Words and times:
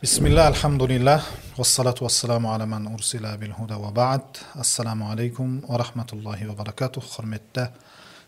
бисмилля 0.00 0.46
альхамдулилля 0.46 1.20
уассалату 1.56 2.04
вассаламу 2.04 2.52
ала 2.54 2.66
ман 2.66 2.86
урсила 2.86 3.36
бил 3.36 3.52
худа 3.52 3.78
ва 3.78 3.90
баад 3.90 4.38
ассаламу 4.54 5.10
алейкум 5.10 5.64
баракатух 5.66 7.02
құрметті 7.04 7.72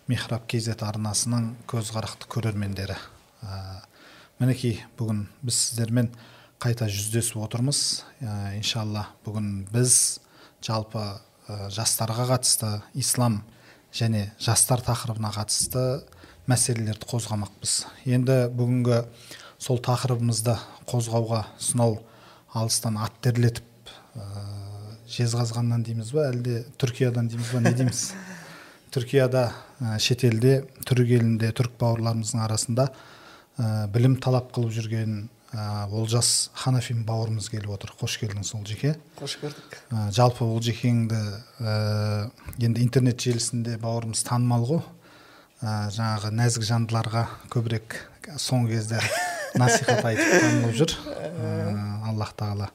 михраб 0.09 0.49
kz 0.51 0.75
арнасының 0.83 1.55
көзқарақты 1.71 2.27
көрермендері 2.27 2.97
мінекей 4.41 4.81
бүгін 4.99 5.29
біз 5.43 5.55
сіздермен 5.55 6.11
қайта 6.59 6.89
жүздесіп 6.91 7.39
отырмыз 7.39 8.03
иншалла 8.57 9.07
бүгін 9.25 9.69
біз 9.71 10.19
жалпы 10.67 11.21
жастарға 11.71 12.33
қатысты 12.33 12.81
ислам 12.95 13.45
және 13.95 14.33
жастар 14.43 14.83
тақырыбына 14.83 15.31
қатысты 15.39 16.03
мәселелерді 16.51 17.07
қозғамақпыз 17.15 17.85
енді 18.11 18.49
бүгінгі 18.59 19.05
сол 19.61 19.81
тақырыбымызды 19.85 20.55
қозғауға 20.89 21.45
сонау 21.61 21.99
алыстан 22.57 22.97
ат 23.01 23.17
терлетіп 23.23 23.91
ә, 24.17 24.25
жезқазғаннан 25.11 25.85
дейміз 25.85 26.13
ба? 26.17 26.31
Әлде 26.31 26.63
түркиядан 26.81 27.29
дейміз 27.29 27.51
ба? 27.53 27.61
Не 27.67 27.75
дейміз? 27.77 28.05
Түркияда 28.95 29.51
ә, 29.53 29.99
шетелде 30.03 30.63
түрік 30.89 31.13
елінде 31.19 31.53
түрік 31.57 31.77
бауырларымыздың 31.83 32.41
арасында 32.47 32.89
ә, 32.89 33.87
білім 33.93 34.17
талап 34.25 34.49
қылып 34.57 34.73
жүрген 34.79 35.19
ә, 35.53 35.67
олжас 35.93 36.51
ханафин 36.57 37.05
бауырымыз 37.05 37.51
келіп 37.53 37.75
отыр. 37.77 37.93
Қош 38.01 38.17
келдіңіз 38.23 38.55
олжеке 38.57 38.95
қош 39.21 39.37
көрдік. 39.43 39.77
Ә, 39.93 40.09
жалпы 40.17 40.47
олжекеңді 40.47 41.21
ә, 41.61 42.31
енді 42.59 42.81
интернет 42.81 43.21
желісінде 43.21 43.77
бауырымыз 43.83 44.25
танымал 44.25 44.65
ғой. 44.73 44.83
Ә, 45.61 45.91
жаңағы 45.93 46.33
нәзік 46.33 46.65
жандыларға 46.65 47.27
көбірек 47.53 47.99
соңғы 48.41 48.79
кездері 48.79 49.11
насихат 49.59 50.05
айтып 50.11 50.35
танылып 50.45 50.77
жүр. 50.79 50.95
Ә, 51.17 51.55
аллах 52.11 52.35
тағала 52.39 52.71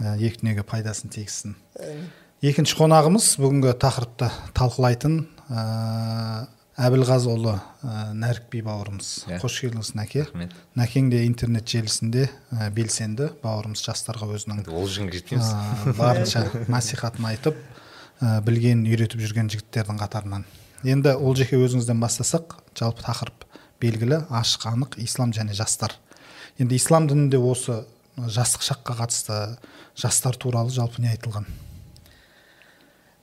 ә, 0.00 0.16
екі 0.18 0.42
дүниеге 0.42 0.64
пайдасын 0.68 1.12
тигізсін. 1.14 1.56
Екінші 2.44 2.76
қонағымыз 2.76 3.30
бүгінгі 3.40 3.76
тақырыпты 3.80 4.28
талқылайтын 4.56 5.20
ә, 5.48 6.48
әбілғазыұлы 6.74 7.54
ә, 7.54 7.94
нәрікби 8.18 8.64
бауырымыз. 8.66 9.12
Иә. 9.30 9.38
қош 9.42 9.60
келдіңіз 9.62 9.92
нәке. 9.94 10.24
Рахмет. 10.26 10.56
Нәкең 10.74 11.10
де 11.12 11.22
интернет 11.28 11.70
желісінде 11.70 12.26
ә, 12.50 12.68
белсенді 12.74 13.30
бауырымыз 13.44 13.84
жастарға 13.86 14.28
өзінің 14.34 14.64
ол 14.74 14.90
жетпейміз 14.90 15.52
ә, 15.54 15.94
барынша 16.00 16.44
насихатын 16.66 17.30
айтып 17.30 17.56
ә, 18.18 18.40
білгенін 18.44 18.88
үйретіп 18.90 19.22
жүрген 19.22 19.52
жігіттердің 19.54 20.02
қатарынан. 20.02 20.48
Енді 20.84 21.14
ол 21.14 21.38
жеке 21.38 21.56
өзіңізден 21.62 22.02
бастасақ 22.02 22.58
жалпы 22.76 23.06
тақырып. 23.06 23.43
Белгілі 23.84 24.24
ашық 24.32 24.66
анық 24.72 24.96
ислам 25.04 25.32
және 25.36 25.52
жастар. 25.52 25.92
Енді 26.58 26.76
ислам 26.80 27.08
дінінде 27.10 27.36
осы 27.36 27.84
жастық 28.16 28.64
шаққа 28.64 28.96
қатысты 29.02 29.38
жастар 29.98 30.36
туралы 30.40 30.72
жалпы 30.72 31.02
не 31.02 31.12
айтылған? 31.12 31.44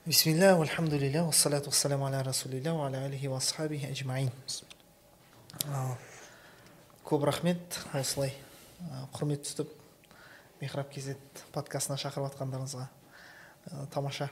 Бисмилля 0.06 0.56
уассалату 0.58 1.70
вассаламу 1.70 2.06
аля 2.06 2.23
расулилля 2.23 2.73
алихи 3.06 3.28
А, 5.68 5.98
көп 7.06 7.25
рахмет 7.28 7.78
осылай 7.94 8.34
құрмет 9.14 9.44
тұтып 9.46 9.70
михраб 10.62 10.90
kz 10.94 11.18
подкастына 11.52 11.98
шақырып 12.00 12.31
жатқандарыңызға 12.31 12.88
тамаша 13.94 14.30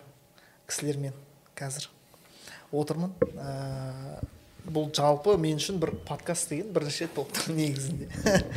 кісілермен 0.66 1.14
қазір 1.60 1.90
отырмын. 2.72 3.14
Бұл 4.68 4.90
жалпы 4.96 5.38
мен 5.40 5.60
үшін 5.62 5.80
бір 5.82 5.94
подкаст 6.08 6.50
деген 6.52 6.74
бірінші 6.76 7.06
рет 7.06 7.16
болып 7.16 7.32
тұр 7.38 7.56
негізінде. 7.56 8.10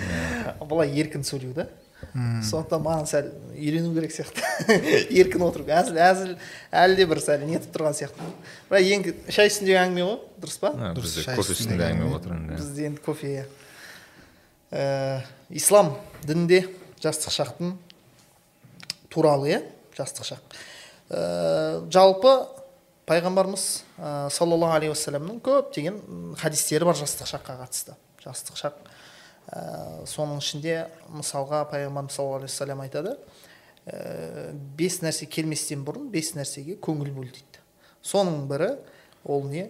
Былай 0.68 0.92
еркін 0.98 1.24
сөйлеу 1.26 1.54
да. 1.56 1.68
Сондықтан 2.12 2.82
маған 2.82 3.06
сәл 3.08 3.28
үйрену 3.54 3.92
керек 3.94 4.12
сияқты. 4.12 4.42
Еркін 5.20 5.44
отыру. 5.46 5.64
Әзіл 5.70 6.00
әзіл 6.02 6.32
әлі 6.74 6.98
де 6.98 7.06
бір 7.08 7.20
сәл 7.22 7.44
нетіп 7.46 7.70
тұрған 7.76 7.94
сияқты. 7.96 8.26
Бірақ 8.68 8.90
енді 8.96 9.14
шай 9.32 9.48
үстіндегі 9.52 9.78
әңгіме 9.80 10.06
ғой 10.08 10.18
дұрыс 10.42 10.58
па? 10.60 10.72
Дұрыс, 10.98 11.14
кофе 11.30 11.54
үстінде 11.54 11.86
әңгіме 11.86 12.08
болып 12.10 12.18
отырмын 12.20 12.58
бізде 12.58 12.88
енді 12.90 13.04
кофе 13.06 13.30
иә. 13.36 15.22
Ислам 15.54 15.94
дінінде 16.26 16.64
жастық 17.04 17.36
шақтың 17.38 17.76
туралы 19.12 19.54
иә 19.54 19.62
жастық 19.96 20.32
шақ. 20.32 20.58
Жалпы 21.92 22.34
пайғамбарымыз 23.12 23.66
ә, 23.98 24.30
саллаллаху 24.32 24.78
алейхи 24.78 24.92
уассаламның 24.94 25.40
көптеген 25.44 25.98
хадистері 26.40 26.88
бар 26.88 26.96
жастық 26.96 27.28
шаққа 27.28 27.58
қатысты. 27.60 27.96
Жастық 28.22 28.58
шақ 28.60 28.78
ә, 29.52 30.06
соның 30.08 30.40
ішінде 30.40 30.76
мысалға 31.12 31.64
пайғамбарымыз 31.72 32.16
саллаллаху 32.16 32.42
алейхи 32.42 32.54
уассалам 32.54 32.84
айтады 32.86 33.16
ә, 33.84 34.52
бес 34.78 35.00
нәрсе 35.04 35.28
келместен 35.28 35.84
бұрын 35.84 36.08
бес 36.12 36.32
нәрсеге 36.38 36.78
көңіл 36.80 37.12
бөл 37.12 37.28
дейді. 37.28 37.60
Соның 38.02 38.46
бірі 38.50 38.72
ол 39.24 39.44
не? 39.50 39.68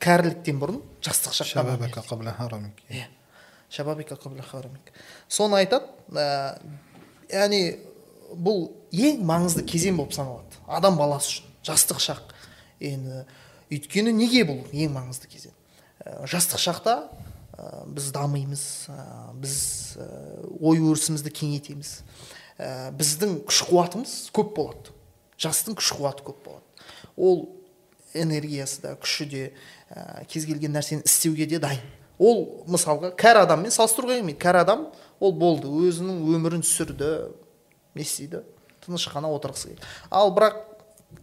Кәріліктен 0.00 0.60
бұрын 0.60 0.82
жастық 1.04 1.38
шаққа 1.40 1.62
иә. 2.90 3.08
Шабабика 3.70 4.12
соны 5.30 5.62
айтады 5.62 5.86
ә, 6.12 6.58
яғни 7.30 7.62
бұл 8.34 8.68
ең 8.90 9.22
маңызды 9.26 9.64
кезең 9.66 9.98
болып 9.98 10.14
саналады. 10.14 10.49
Адам 10.70 10.96
баласы 10.98 11.34
үшін 11.34 11.50
жастық 11.66 12.00
шақ. 12.02 12.34
Енді 12.80 13.24
өйткені 13.70 14.14
неге 14.16 14.44
бұл 14.48 14.62
ең 14.72 14.94
маңызды 14.94 15.28
кезең? 15.30 15.54
Ә, 16.00 16.26
жастық 16.30 16.62
шақта 16.62 16.96
ә, 17.56 17.84
біз 17.90 18.10
дамимыз 18.14 18.64
ә, 18.90 19.04
біз 19.40 19.56
ой 20.60 20.80
өрісімізді 20.80 21.32
кеңейтеміз. 21.34 22.00
Біздің 22.96 23.38
күш 23.48 23.62
қуатымыз 23.70 24.10
көп 24.36 24.52
болады. 24.58 24.92
Жастың 25.40 25.78
күш 25.78 25.94
қуаты 25.96 26.26
көп 26.26 26.42
болады. 26.44 26.84
Ол 27.16 27.46
энергиясы 28.12 28.82
да 28.82 28.92
күші 29.00 29.26
де 29.30 29.44
кез 30.28 30.44
келген 30.44 30.74
нәрсені 30.76 31.06
істеуге 31.08 31.46
де 31.48 31.60
дайын. 31.62 31.80
Ол 32.20 32.66
мысалға 32.68 33.14
кәрі 33.16 33.46
адаммен 33.46 33.72
салыстыруға 33.72 34.18
келмейді. 34.18 34.40
Кәрі 34.42 34.60
адам 34.60 34.82
ол 35.20 35.32
болды 35.32 35.72
өзінің 35.72 36.20
өмірін 36.36 36.64
сүрді 36.66 37.30
не 37.96 38.04
істейді? 38.04 38.42
Тыныш 38.84 39.08
қана 39.12 39.30
отырғысы 39.32 39.72
келді 39.72 39.88
ал 40.10 40.34
бірақ 40.36 40.60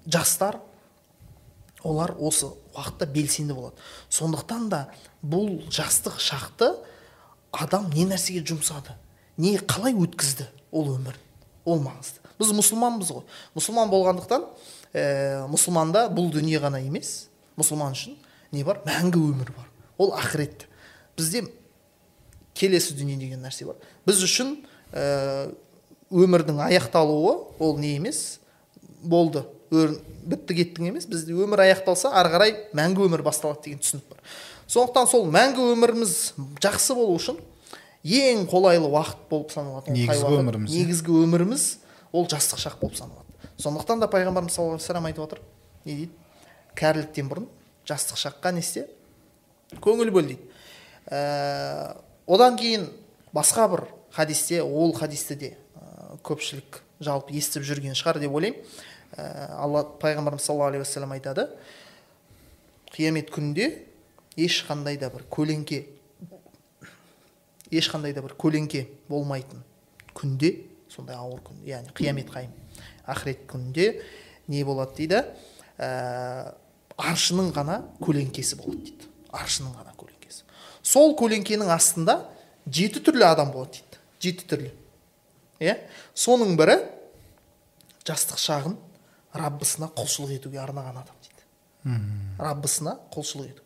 жастар 0.06 0.60
олар 1.84 2.16
осы 2.20 2.50
уақытта 2.76 3.06
белсенді 3.06 3.54
болады. 3.54 3.76
Сондықтан 4.10 4.70
да 4.70 4.88
бұл 5.24 5.62
жастық 5.72 6.20
шақты 6.20 6.74
адам 7.52 7.90
не 7.94 8.06
нәрсеге 8.10 8.44
жұмсады 8.46 8.96
не 9.38 9.58
қалай 9.58 9.96
өткізді 9.98 10.48
ол 10.72 10.96
өмірін 10.96 11.22
ол 11.66 11.82
маңызды. 11.84 12.22
Біз 12.38 12.54
мұсылманбыз 12.54 13.12
ғой. 13.14 13.24
Мұсылман 13.58 13.90
болғандықтан 13.92 14.46
ә, 14.94 15.46
мұсылманда 15.52 16.08
бұл 16.14 16.30
дүние 16.34 16.60
ғана 16.62 16.82
емес 16.84 17.30
мұсылман 17.58 17.96
үшін 17.98 18.18
не 18.52 18.64
бар? 18.64 18.82
Мәңгі 18.86 19.22
өмір 19.32 19.52
бар. 19.56 19.70
Ол 19.98 20.14
ақыретте 20.18 20.70
бізде 21.18 21.46
келесі 22.58 22.96
дүние 22.98 23.18
деген 23.18 23.42
нәрсе 23.46 23.66
бар. 23.70 23.82
Біз 24.06 24.22
үшін 24.26 24.58
ә, 24.92 25.54
өмірдің 26.12 26.60
аяқталуы 26.68 27.34
ол 27.60 27.78
не 27.78 27.96
емес? 27.98 28.40
Болды. 29.04 29.44
Өр, 29.72 29.98
бітті 30.24 30.56
кеттің 30.62 30.92
емес. 30.92 31.08
Бізде 31.10 31.36
өмір 31.36 31.66
аяқталса 31.66 32.14
ары 32.16 32.32
қарай 32.34 32.54
мәңгі 32.78 33.08
өмір 33.08 33.24
басталады 33.26 33.66
деген 33.68 33.82
түсінік 33.84 34.08
бар. 34.10 34.22
Сондықтан 34.68 35.08
сол 35.12 35.28
мәңгі 35.32 35.64
өміріміз 35.74 36.14
жақсы 36.64 36.96
болу 36.96 37.18
үшін 37.20 37.40
ең 38.04 38.46
қолайлы 38.52 38.88
уақыт 38.92 39.28
болып 39.30 39.52
саналады 39.52 39.92
Негізгі 39.92 40.40
өміріміз, 40.40 40.72
иә. 40.72 40.84
негізгі 40.86 41.16
өміріміз 41.24 41.66
ол 42.12 42.28
жастық 42.28 42.60
шақ 42.64 42.80
болып 42.82 42.96
саналады. 43.00 43.52
Сондықтан 43.58 44.00
да 44.00 44.08
пайғамбарымыз 44.12 44.54
саллаллаху 44.54 44.78
алейхи 44.78 44.84
вассалам 44.84 45.08
айтып 45.10 45.24
отыр 45.24 45.42
не 45.86 45.96
дейді? 45.96 46.12
Кәріліктен 46.78 47.32
бұрын 47.32 47.48
жастық 47.88 48.20
шаққа 48.22 48.54
не 48.54 48.64
істе? 48.64 48.86
Көңіл 49.84 50.12
бөл 50.12 50.28
дейді. 50.30 50.44
Ә, 51.08 51.96
одан 52.28 52.60
кейін 52.60 52.90
басқа 53.36 53.68
бір 53.72 53.88
хадисте 54.12 54.62
ол 54.62 54.94
хадисті 54.94 55.36
де 55.36 55.58
көпшілік 56.28 56.82
жалпы 57.04 57.36
естіп 57.38 57.66
жүрген 57.68 57.98
шығар 57.98 58.22
деп 58.22 58.36
ойлаймын. 58.38 58.62
Ә, 59.18 59.26
алла 59.64 59.84
пайғамбарымыз 60.02 60.44
саллаллаху 60.44 60.76
алейхи 60.76 60.86
уассалам 60.86 61.14
айтады 61.16 61.48
қиямет 62.92 63.32
күнінде 63.32 63.70
ешқандай 64.36 64.98
да 65.00 65.10
бір 65.14 65.24
көлеңке 65.32 65.86
ешқандай 67.72 68.14
да 68.14 68.24
бір 68.26 68.36
көлеңке 68.40 68.88
болмайтын 69.08 69.64
күнде 70.18 70.54
сондай 70.92 71.16
ауыр 71.16 71.40
күн 71.46 71.64
яғни 71.68 71.96
қиямет 71.96 72.32
қайым 72.34 72.52
ақырет 73.08 73.46
күнінде 73.48 73.88
не 74.48 74.64
болады 74.68 74.96
дейді? 75.00 75.24
Ә, 75.78 76.54
аршының 76.98 77.52
ғана 77.56 77.82
көлеңкесі 78.04 78.58
болады 78.60 78.90
дейді. 78.90 79.10
Аршының 79.36 79.76
ғана 79.78 79.94
көлеңкесі. 80.00 80.44
Сол 80.82 81.16
көлеңкенің 81.20 81.72
астында 81.74 82.20
жеті 82.66 83.04
түрлі 83.06 83.28
адам 83.28 83.52
болады 83.54 83.78
дейді. 83.78 84.02
Жеті 84.24 84.48
түрлі. 84.50 84.72
Иә? 85.60 85.78
Соның 86.18 86.56
бірі 86.60 86.80
жастық 88.08 88.40
шағын 88.42 88.78
раббысына 89.38 89.90
құлшылық 89.98 90.38
етуге 90.38 90.62
арнаған 90.64 91.02
адам 91.02 91.16
дейді. 91.24 91.44
Раббысына 92.40 92.98
құлшылық 93.14 93.52
ету. 93.52 93.64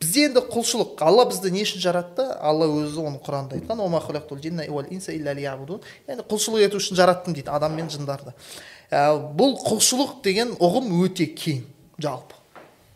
Бізде 0.00 0.26
енді 0.28 0.42
құлшылық. 0.50 1.00
Алла 1.04 1.24
бізді 1.30 1.50
не 1.54 1.64
үшін 1.64 1.82
жаратты? 1.82 2.26
Алла 2.40 2.66
өзі 2.68 3.04
оны 3.06 3.20
құранда 3.24 3.58
айтқан 3.58 3.80
яғни 6.10 6.26
құлшылық 6.28 6.66
ету 6.66 6.80
үшін 6.80 6.98
жараттым 6.98 7.36
дейді 7.36 7.52
адам 7.54 7.76
мен 7.78 7.90
жындарды. 7.90 8.34
Ә, 8.90 9.16
бұл 9.38 9.56
құлшылық 9.64 10.20
деген 10.26 10.54
ұғым 10.58 10.90
өте 11.04 11.26
кең 11.30 11.62
жалпы. 11.98 12.36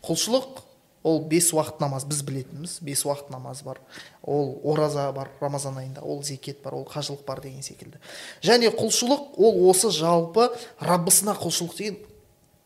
Құлшылық 0.05 0.61
ол 1.03 1.21
бес 1.29 1.51
уақыт 1.53 1.79
намаз 1.79 2.05
біз 2.05 2.21
білетініміз 2.27 2.79
бес 2.81 3.05
уақыт 3.05 3.31
намаз 3.31 3.63
бар. 3.63 3.79
Ол 4.23 4.59
ораза 4.63 5.11
бар 5.15 5.29
рамазан 5.39 5.77
айында 5.77 6.01
ол 6.01 6.23
зекет 6.23 6.61
бар 6.63 6.75
ол 6.75 6.85
қажылық 6.89 7.23
бар 7.25 7.41
деген 7.41 7.63
секілді. 7.63 8.01
Және 8.43 8.71
құлшылық 8.75 9.39
ол 9.39 9.69
осы 9.69 9.91
жалпы 9.95 10.49
раббысына 10.79 11.37
құлшылық 11.39 11.77
деген 11.77 11.97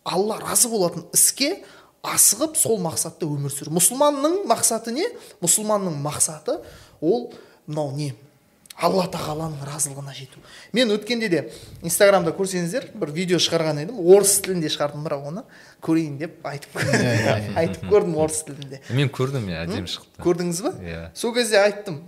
алла 0.04 0.40
разы 0.42 0.70
болатын 0.70 1.06
іске 1.14 1.64
асығып 2.04 2.58
сол 2.60 2.82
мақсатта 2.84 3.30
өмір 3.30 3.54
сүру. 3.54 3.72
Мұсылманның 3.78 4.44
мақсаты 4.50 4.92
не? 4.92 5.06
Мұсылманның 5.44 6.02
мақсаты 6.04 6.60
ол 7.02 7.32
мынау 7.68 7.94
не? 7.96 8.14
Алла 8.82 9.06
тағаланың 9.12 9.66
разылығына 9.68 10.14
жету. 10.18 10.42
Мен 10.74 10.92
өткенде 10.96 11.30
де 11.30 11.42
инстаграмда 11.86 12.34
көрсеңіздер 12.36 12.90
бір 13.00 13.12
видео 13.16 13.40
шығарған 13.44 13.84
едім 13.84 14.00
орыс 14.02 14.40
тілінде 14.46 14.72
шығардым 14.74 15.06
бірақ 15.06 15.28
оны 15.30 15.44
көрейін 15.86 16.18
деп 16.22 16.48
айтып 16.48 16.80
иә, 16.84 17.14
иә, 17.14 17.36
айтып 17.64 17.86
көрдім 17.92 18.18
орыс 18.24 18.42
тілінде. 18.48 18.82
Мен 18.98 19.12
көрдім 19.14 19.50
иә 19.52 19.66
әдемі 19.68 19.92
шықты. 19.94 20.24
Көрдіңіз 20.24 20.64
ба? 20.66 20.74
Иә. 20.82 21.04
Сол 21.18 21.36
кезде 21.38 21.62
айттым 21.62 22.02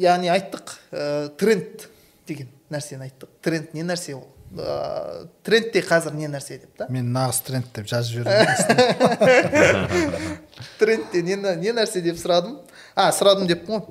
яғни 0.00 0.32
айттық 0.32 0.78
ә, 0.92 1.28
тренд 1.40 1.88
деген 2.28 2.48
нәрсені 2.72 3.06
айттық. 3.08 3.30
Тренд 3.44 3.74
не 3.76 3.84
нәрсе 3.86 4.16
ол? 4.16 4.26
Ә, 4.56 5.26
трендте 5.44 5.82
қазір 5.84 6.14
не 6.16 6.28
нәрсе 6.30 6.60
деп 6.60 6.76
та? 6.78 6.86
Мен 6.92 7.10
нағыз 7.14 7.42
тренд 7.46 7.66
деп 7.74 7.88
жазып 7.90 8.22
жібердім. 8.22 8.46
Трендте 10.80 11.22
не, 11.26 11.36
не 11.36 11.72
нәрсе 11.76 12.00
деп 12.04 12.16
сұрадым. 12.20 12.58
А 12.96 13.10
сұрадым 13.14 13.46
деппін 13.48 13.76
ғой 13.76 13.84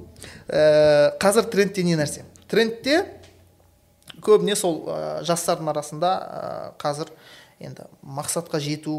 ә, 0.50 1.16
қазір 1.22 1.48
трендте 1.54 1.86
не 1.86 1.96
нәрсе? 2.00 2.26
Трендте 2.50 3.04
көбіне 4.26 4.58
сол 4.58 4.84
ә, 4.90 5.00
жастардың 5.28 5.72
арасында 5.72 6.12
ә, 6.12 6.46
қазір 6.82 7.12
енді 7.64 7.86
мақсатқа 8.04 8.60
жету 8.60 8.96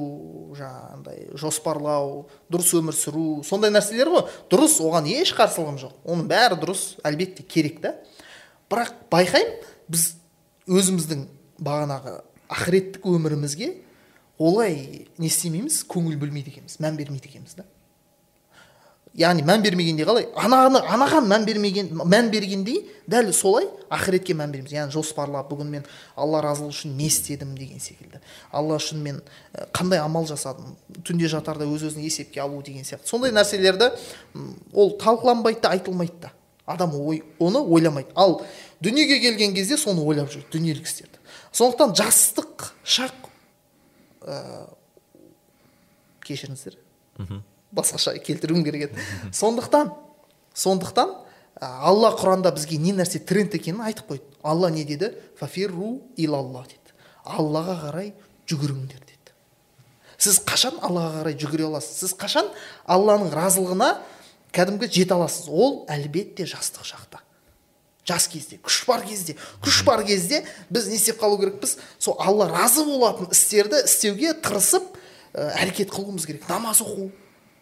жаңағындай 0.57 1.27
жоспарлау 1.37 2.27
дұрыс 2.53 2.73
өмір 2.79 2.97
сүру 2.97 3.27
сондай 3.45 3.73
нәрселер 3.75 4.09
ғой. 4.15 4.25
Дұрыс 4.53 4.79
оған 4.81 5.09
еш 5.13 5.35
қарсылығым 5.37 5.81
жоқ. 5.83 5.99
Оның 6.09 6.31
бәрі 6.31 6.57
дұрыс 6.63 6.85
әлбетте 7.05 7.45
керек 7.45 7.83
та. 7.85 7.93
Бірақ 8.73 8.95
байқаймын 9.13 9.61
біз 9.93 10.09
өзіміздің 10.67 11.27
бағанағы 11.63 12.17
ақыреттік 12.49 13.07
өмірімізге 13.07 13.73
олай 14.39 15.07
не 15.19 15.29
істемейміз 15.29 15.83
көңіл 15.91 16.19
бөлмейді 16.21 16.53
екенбіз 16.55 16.81
мән 16.83 16.99
бермейді 16.99 17.31
екенбіз 17.31 17.59
да. 17.61 17.67
Яғни 19.17 19.43
мән 19.47 19.63
бергенде 19.65 20.05
қалай 20.05 20.27
ананы 20.37 20.83
анаған 20.93 21.27
мән 21.31 21.45
бермеген 21.47 21.89
мән 21.97 22.29
бергендей 22.31 22.83
дәл 23.09 23.33
солай 23.33 23.67
ақыретке 23.89 24.37
мән 24.37 24.53
береміз 24.53 24.75
яғни 24.75 24.93
жоспарлап 24.93 25.49
бүгін 25.51 25.71
мен 25.73 25.87
алла 26.17 26.43
разылығы 26.45 26.75
үшін 26.75 26.97
не 26.99 27.09
істедім 27.09 27.55
деген 27.57 27.81
секілді 27.81 28.21
алла 28.53 28.77
үшін 28.77 29.01
мен 29.05 29.23
қандай 29.73 30.03
амал 30.05 30.29
жасадым 30.29 30.77
түнде 31.07 31.31
жатарда 31.33 31.65
өз 31.65 31.89
өзін 31.89 32.05
есепке 32.05 32.43
алу 32.45 32.61
деген 32.63 32.85
сияқты 32.85 33.09
сондай 33.09 33.33
нәрселерді 33.33 33.91
ол 34.75 34.97
талқыланбайды 35.01 35.63
да 35.65 35.73
айтылмайды 35.77 36.21
да 36.21 36.33
адам 36.67 36.95
ой, 37.01 37.23
оны 37.39 37.63
ойламайды 37.63 38.11
ал 38.15 38.43
дүниеге 38.81 39.21
келген 39.21 39.55
кезде 39.55 39.79
соны 39.79 40.05
ойлап 40.05 40.33
жүр 40.33 40.45
дүниелік 40.53 40.85
істерді 40.85 41.23
сондықтан 41.53 41.95
жастық 41.97 42.73
шақ 42.85 43.31
ә, 44.27 44.67
кешіріңіздер 46.27 46.77
басқаша 47.77 48.17
келтіруім 48.19 48.65
керек 48.65 48.89
еді. 48.89 49.07
Сондықтан 49.33 49.93
сондықтан 50.57 51.15
алла 51.61 52.11
құранда 52.17 52.53
бізге 52.57 52.79
не 52.81 52.95
нәрсе 52.97 53.21
тренд 53.21 53.55
екенін 53.55 53.85
айтып 53.87 54.11
қойды. 54.11 54.25
Алла 54.43 54.71
не 54.71 54.85
деді? 54.85 55.13
Фафирру 55.39 56.01
илалла 56.17 56.65
деді. 56.65 56.97
Аллаға 57.25 57.77
қарай 57.85 58.13
жүгіріңдер 58.49 59.05
деді. 59.05 59.33
Сіз 60.19 60.41
қашан 60.49 60.81
аллаға 60.81 61.23
қарай 61.23 61.37
жүгіре 61.37 61.69
аласыз? 61.69 62.01
Сіз 62.05 62.17
қашан 62.17 62.49
алланың 62.89 63.33
разылығына 63.35 63.91
кәдімгі 64.57 64.89
жете 64.89 65.17
аласыз? 65.17 65.49
Ол 65.49 65.85
әлбетте 65.93 66.47
жастық 66.49 66.87
шақта. 66.89 67.21
Жас 68.07 68.29
кезде 68.31 68.61
күш 68.63 68.85
бар 68.87 69.03
кезде 69.05 69.35
күш 69.65 69.83
бар 69.85 70.05
кезде 70.07 70.45
біз 70.71 70.87
не 70.89 70.97
істеп 70.97 71.19
қалу 71.21 71.41
керекпіз? 71.41 71.77
Сол 71.99 72.17
алла 72.23 72.47
разы 72.49 72.85
болатын 72.87 73.33
істерді 73.35 73.83
істеуге 73.85 74.33
тырысып 74.39 74.95
әрекет 75.35 75.91
қылуымыз 75.91 76.27
керек. 76.29 76.49
Намаз 76.49 76.81
оқу 76.85 77.11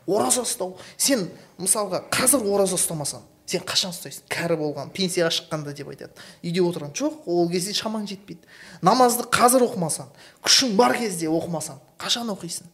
ораза 0.07 0.45
ұстау. 0.45 0.75
Сен 0.97 1.29
мысалға 1.59 2.05
қазір 2.13 2.45
ораза 2.51 2.79
ұстамасаң 2.79 3.25
сен 3.47 3.65
қашан 3.67 3.93
ұстайсың? 3.93 4.25
Кәрі 4.33 4.57
болған 4.59 4.91
пенсияға 4.95 5.33
шыққанда 5.37 5.75
деп 5.77 5.91
айтады. 5.93 6.13
Үйде 6.43 6.63
отырған 6.65 6.95
жоқ 6.97 7.27
ол 7.29 7.51
кезде 7.53 7.75
шамаң 7.77 8.07
жетпейді. 8.09 8.47
Намазды 8.85 9.27
қазір 9.29 9.67
оқымасаң 9.67 10.09
күшің 10.45 10.75
бар 10.79 10.97
кезде 10.97 11.29
оқымасаң 11.29 11.81
қашан 12.01 12.33
оқисың? 12.33 12.71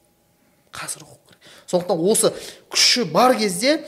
Қазір 0.70 1.04
оқу 1.06 1.18
керек. 1.26 1.48
Сондықтан 1.66 2.04
осы 2.06 2.30
күші 2.70 3.08
бар 3.10 3.34
кезде 3.38 3.80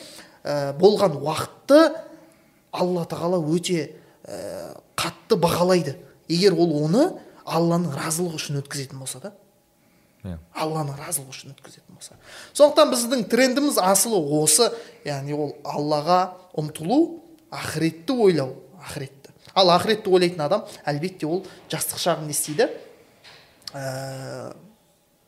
ә, 0.42 0.72
болған 0.78 1.14
уақытты 1.22 1.94
алла 2.72 3.06
тағала 3.06 3.38
өте 3.38 3.92
ә, 4.26 4.74
қатты 4.98 5.38
бағалайды. 5.38 5.96
Егер 6.26 6.58
ол 6.58 6.74
оны 6.82 7.12
алланың 7.46 7.94
разылығы 7.94 8.40
үшін 8.40 8.62
өткізетін 8.62 8.98
болса 8.98 9.22
да. 9.22 9.32
Иә. 10.26 10.38
Алланың 10.54 10.98
разылығы 10.98 11.34
үшін 11.34 11.54
өткізетін 11.54 11.91
болса. 12.02 12.18
Сондықтан 12.52 12.92
біздің 12.92 13.24
трендіміз 13.30 13.78
асылы 13.78 14.20
осы 14.42 14.68
яғни 15.06 15.36
ол 15.38 15.54
аллаға 15.64 16.20
ұмтылу 16.58 17.00
ақыретті 17.54 18.18
ойлау 18.26 18.56
ақыретті 18.82 19.22
ал 19.54 19.72
ақыретті 19.74 20.12
ойлайтын 20.12 20.44
адам 20.46 20.66
әлбетте 20.88 21.28
ол 21.28 21.44
жастық 21.70 22.00
шағын 22.00 22.28
не 22.28 22.36
істейді? 22.36 22.68
Ә, 23.72 24.52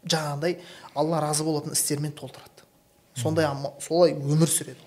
жаңағыдай 0.05 0.59
алла 0.95 1.21
разы 1.25 1.45
болатын 1.45 1.77
істермен 1.77 2.13
толтырады. 2.17 2.65
Сондай 3.17 3.49
солай 3.85 4.15
өмір 4.17 4.51
сүреді 4.51 4.81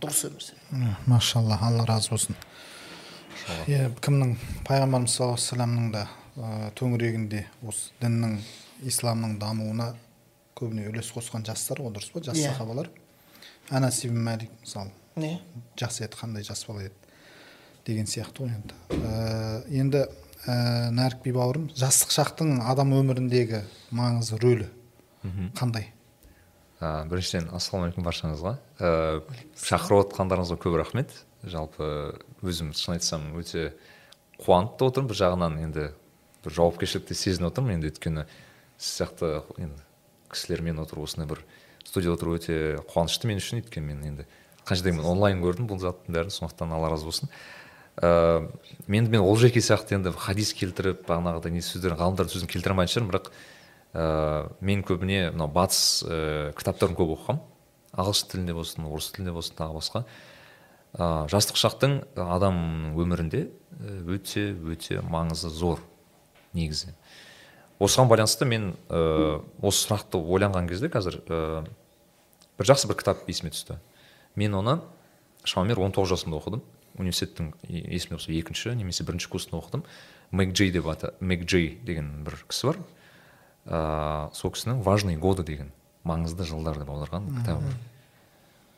дұрыс 0.00 0.24
өмір 0.28 0.44
сүреді. 0.44 0.94
Машалла 1.06 1.58
алла 1.62 1.86
разы 1.88 2.10
болсын. 2.14 2.38
Иә 3.68 3.90
кімнің? 4.04 4.36
Пайғамбарымыз 4.68 5.14
саллаллаху 5.14 5.58
алейхи 5.58 5.92
да 5.92 6.06
ә, 6.36 6.70
төңірегінде 6.78 7.44
осы 7.66 7.92
діннің 8.00 8.38
исламның 8.88 9.38
дамуына 9.42 9.92
көбіне 10.58 10.88
үлес 10.90 11.10
қосқан 11.14 11.44
жастар 11.46 11.80
ғой 11.82 11.92
дұрыс 11.94 12.12
па? 12.14 12.22
Жас 12.22 12.38
Иә. 12.38 12.52
сахабалар. 12.52 12.90
Анас 13.70 14.04
ибн 14.04 14.20
мәлик 14.24 14.50
мысалы. 14.62 14.90
Не 15.16 15.40
жақсы 15.76 16.04
еді 16.04 16.16
қандай 16.20 16.44
жас 16.46 16.64
бала 16.68 16.82
еді 16.84 16.94
деген 17.86 18.06
сияқты 18.06 18.44
ғой 18.44 18.54
енді. 18.54 18.74
Ә, 18.90 19.64
енді 19.70 20.04
ә, 20.46 20.90
нәрік 20.94 21.22
би 21.24 21.32
бауырым 21.32 21.68
жастық 21.74 22.12
шақтың 22.14 22.60
адам 22.64 22.92
өміріндегі 22.96 23.62
маңызы 23.94 24.38
рөлі 24.42 24.68
қандай? 25.56 25.90
Ә, 26.80 27.06
біріншіден 27.08 27.48
ассалаумағалейкум 27.54 28.04
баршаңызға. 28.04 28.56
Ә, 28.78 29.22
шақырып 29.56 30.10
отқандарыңызға 30.10 30.58
көп 30.60 30.76
рахмет. 30.82 31.12
Жалпы 31.44 31.86
өзім 32.44 32.72
шын 32.76 32.96
айтсам 32.98 33.30
өте 33.38 33.72
қуанып 34.42 34.76
та 34.80 34.88
отырмын. 34.90 35.08
Бір 35.12 35.20
жағынан 35.22 35.58
енді 35.62 35.86
бір 36.44 36.56
жауапкершілікті 36.58 37.16
сезініп 37.16 37.52
отырмын. 37.52 37.78
Енді 37.78 37.92
өйткені 37.92 38.26
сіз 38.76 38.98
сияқты 38.98 39.30
енді 39.60 39.83
кісілермен 40.34 40.82
отыру 40.82 41.06
осындай 41.06 41.30
бір 41.30 41.44
студияда 41.86 42.18
отыру 42.18 42.36
өте 42.36 42.58
қуанышты 42.90 43.30
мен 43.30 43.40
үшін 43.40 43.62
өйткені 43.62 43.86
мен 43.86 44.04
енді 44.10 44.26
қаншадан 44.66 44.98
мен 44.98 45.06
онлайн 45.06 45.42
көрдім 45.44 45.68
бұл 45.70 45.80
заттың 45.82 46.16
бәрін 46.16 46.32
сондықтан 46.34 46.72
алла 46.72 46.90
разы 46.92 47.06
болсын. 47.06 47.30
Ыыы 48.02 48.48
енді 48.88 49.12
мен 49.12 49.22
олжеке 49.22 49.60
сияқты 49.60 49.98
енді 49.98 50.10
хадис 50.16 50.54
келтіріп 50.56 51.04
бағанағыдай 51.06 51.52
не 51.54 51.62
сөздерін 51.62 52.00
ғалымдардың 52.00 52.32
сөзін 52.32 52.50
келтіре 52.50 52.74
алмайтын 52.74 52.94
шығармын 52.94 53.12
бірақ 53.12 53.28
ыыы 53.94 54.64
мен 54.64 54.82
көбіне 54.82 55.20
мынау 55.34 55.52
батыс 55.54 56.02
ыыы 56.02 56.54
кітаптарын 56.58 56.96
көп 56.98 57.12
оқығанмын 57.14 57.44
ағылшын 57.94 58.30
тілінде 58.32 58.56
болсын 58.56 58.88
орыс 58.88 59.12
тілінде 59.14 59.36
болсын 59.36 59.58
тағы 59.60 59.78
басқа. 59.78 60.04
Ыыы 60.98 61.28
жастық 61.30 61.60
шақтың 61.60 62.00
адам 62.24 62.96
өмірінде 62.98 63.44
өте 64.10 64.48
өте 64.58 64.98
маңызы 65.06 65.52
зор 65.54 65.84
негізі. 66.54 66.96
Осыған 67.84 68.08
байланысты 68.10 68.48
мен 68.48 68.72
ыыы 68.88 69.42
осы 69.62 69.86
сұрақты 69.86 70.18
ойланған 70.18 70.68
кезде 70.70 70.88
қазір 70.92 71.20
ыыы 71.28 71.64
бір 72.58 72.68
жақсы 72.70 72.88
бір 72.90 72.98
кітап 73.00 73.28
есіме 73.28 73.52
түсті. 73.54 73.78
Мен 74.34 74.54
оны 74.54 74.80
шамамен 75.44 75.78
он 75.78 75.92
тоғыз 75.92 76.14
жасымда 76.14 76.40
оқыдым. 76.40 76.62
Университеттің 76.98 77.52
есімде 77.68 78.16
болса 78.16 78.32
екінші 78.32 78.74
немесе 78.78 79.04
бірінші 79.04 79.30
курсында 79.32 79.58
оқыдым. 79.58 79.84
Мэг 80.30 80.52
джей 80.54 80.70
деп 80.70 80.86
аты 80.86 81.12
мэг 81.20 81.44
джей 81.44 81.78
деген 81.82 82.24
бір 82.24 82.38
кісі 82.48 82.72
бар. 82.72 82.78
Ыыы 83.66 84.34
сол 84.34 84.54
кісінің 84.54 84.82
важные 84.86 85.18
годы 85.18 85.44
деген 85.44 85.72
маңызды 86.04 86.46
жылдар 86.46 86.78
деп 86.78 86.90
аударған 86.90 87.30
кітабы 87.40 87.74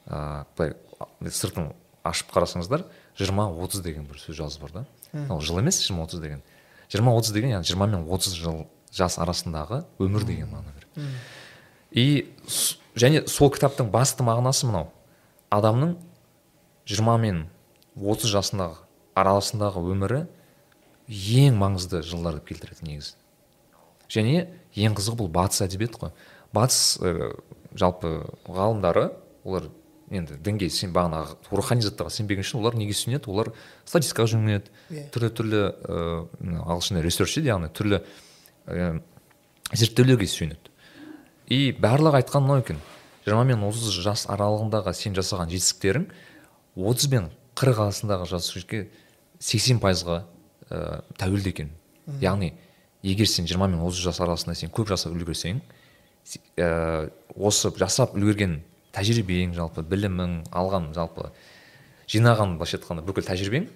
бар. 0.07 0.47
Былай 0.57 1.33
сыртын 1.33 1.73
ашып 2.07 2.31
қарасаңыздар 2.31 2.87
жиырма 3.19 3.49
отыз 3.51 3.83
деген 3.83 4.07
бір 4.07 4.21
сөз 4.23 4.37
жазып 4.39 4.63
бар 4.63 4.73
да. 4.73 4.87
Ол 5.29 5.41
жыл 5.41 5.59
емес 5.59 5.81
жиырма 5.83 6.05
отыз 6.07 6.21
деген. 6.21 6.43
Жиырма 6.89 7.17
отыз 7.19 7.33
деген 7.35 7.51
яғни 7.51 7.67
жиырма 7.67 7.89
мен 7.91 8.07
отыз 8.09 8.37
жыл 8.39 8.67
жас 8.97 9.19
арасындағы 9.23 9.83
өмір 10.03 10.25
деген 10.29 10.51
мағына 10.53 10.75
береді. 10.77 11.11
И 11.93 12.33
және 12.97 13.27
сол 13.29 13.53
кітаптың 13.55 13.91
басты 13.93 14.25
мағынасы 14.27 14.69
мынау. 14.69 14.91
Адамның 15.53 15.97
20 16.89 17.21
мен 17.23 17.45
30 17.97 18.33
жасындағы 18.33 18.83
арасындағы 19.17 19.85
өмірі 19.93 20.25
ең 21.09 21.61
маңызды 21.61 22.03
жылдар 22.03 22.41
деп 22.41 22.49
келтіреді 22.51 22.89
негізі. 22.89 23.15
Және 24.13 24.49
ең 24.77 24.97
қызығы 24.99 25.21
бұл 25.23 25.31
батыс 25.33 25.63
әдебиеті 25.67 26.03
ғой 26.03 26.13
батыс 26.57 26.99
ә, 27.01 27.33
жалпы 27.77 28.21
ғалымдары 28.47 29.11
олар 29.47 29.69
енді 30.11 30.39
дінге 30.43 30.69
сен 30.71 30.93
бағанағы 30.95 31.37
рухани 31.51 31.85
заттарға 31.85 32.15
сенбеген 32.15 32.47
үшін 32.47 32.61
олар 32.61 32.77
неге 32.79 32.95
сүйенеді 32.95 33.31
олар 33.33 33.51
статистикаға 33.85 34.31
жүгінеді. 34.35 34.71
Иә. 34.91 35.07
түрлі 35.15 35.31
түрлі 35.35 35.63
ыыы 35.67 36.61
ағылшында 36.63 37.03
ресерч 37.03 37.35
дейді 37.39 37.51
яғни 37.51 37.71
түрлі 37.75 38.03
ә, 38.67 39.01
зерттеулерге 39.73 40.27
сүйенеді. 40.31 40.71
И 41.49 41.73
барлығы 41.73 42.23
айтқан 42.23 42.43
мынау 42.43 42.63
екен. 42.65 42.79
Жиырма 43.27 43.45
мен 43.49 43.63
отыз 43.67 43.89
жас 44.03 44.27
аралығындағы 44.31 44.93
сен 44.95 45.15
жасаған 45.17 45.51
жетістіктерің 45.51 46.07
отыз 46.77 47.09
бен 47.11 47.31
қырық 47.59 47.81
арасындағы 47.87 48.29
жасөспірімге 48.31 48.85
сексен 49.41 49.81
пайызға 49.83 50.21
ә, 50.71 51.03
тәуелді 51.19 51.51
екен. 51.55 51.71
Яғни 52.23 52.53
егер 53.03 53.27
сен 53.31 53.47
жиырма 53.47 53.67
мен 53.71 53.81
отыз 53.87 54.03
жас 54.05 54.21
арасында 54.23 54.55
сен 54.59 54.71
көп 54.71 54.91
жасап 54.93 55.13
үлгерсең 55.17 55.61
се- 56.25 56.41
ә, 56.57 57.11
осы 57.35 57.71
жасап 57.79 58.15
үлгерген 58.15 58.61
тәжірибең 58.95 59.55
жалпы 59.55 59.83
білімің 59.87 60.47
алған 60.55 60.93
жалпы 60.95 61.31
жинаған 62.09 62.57
былайша 62.59 62.79
айтқанда 62.79 63.03
бүкіл 63.07 63.27
тәжірибең 63.27 63.67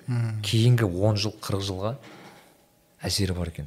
кейінгі 0.46 0.86
он 0.86 1.16
жыл 1.18 1.34
қырық 1.42 1.62
жылға 1.66 1.96
әсері 3.02 3.34
бар 3.36 3.48
екен. 3.50 3.66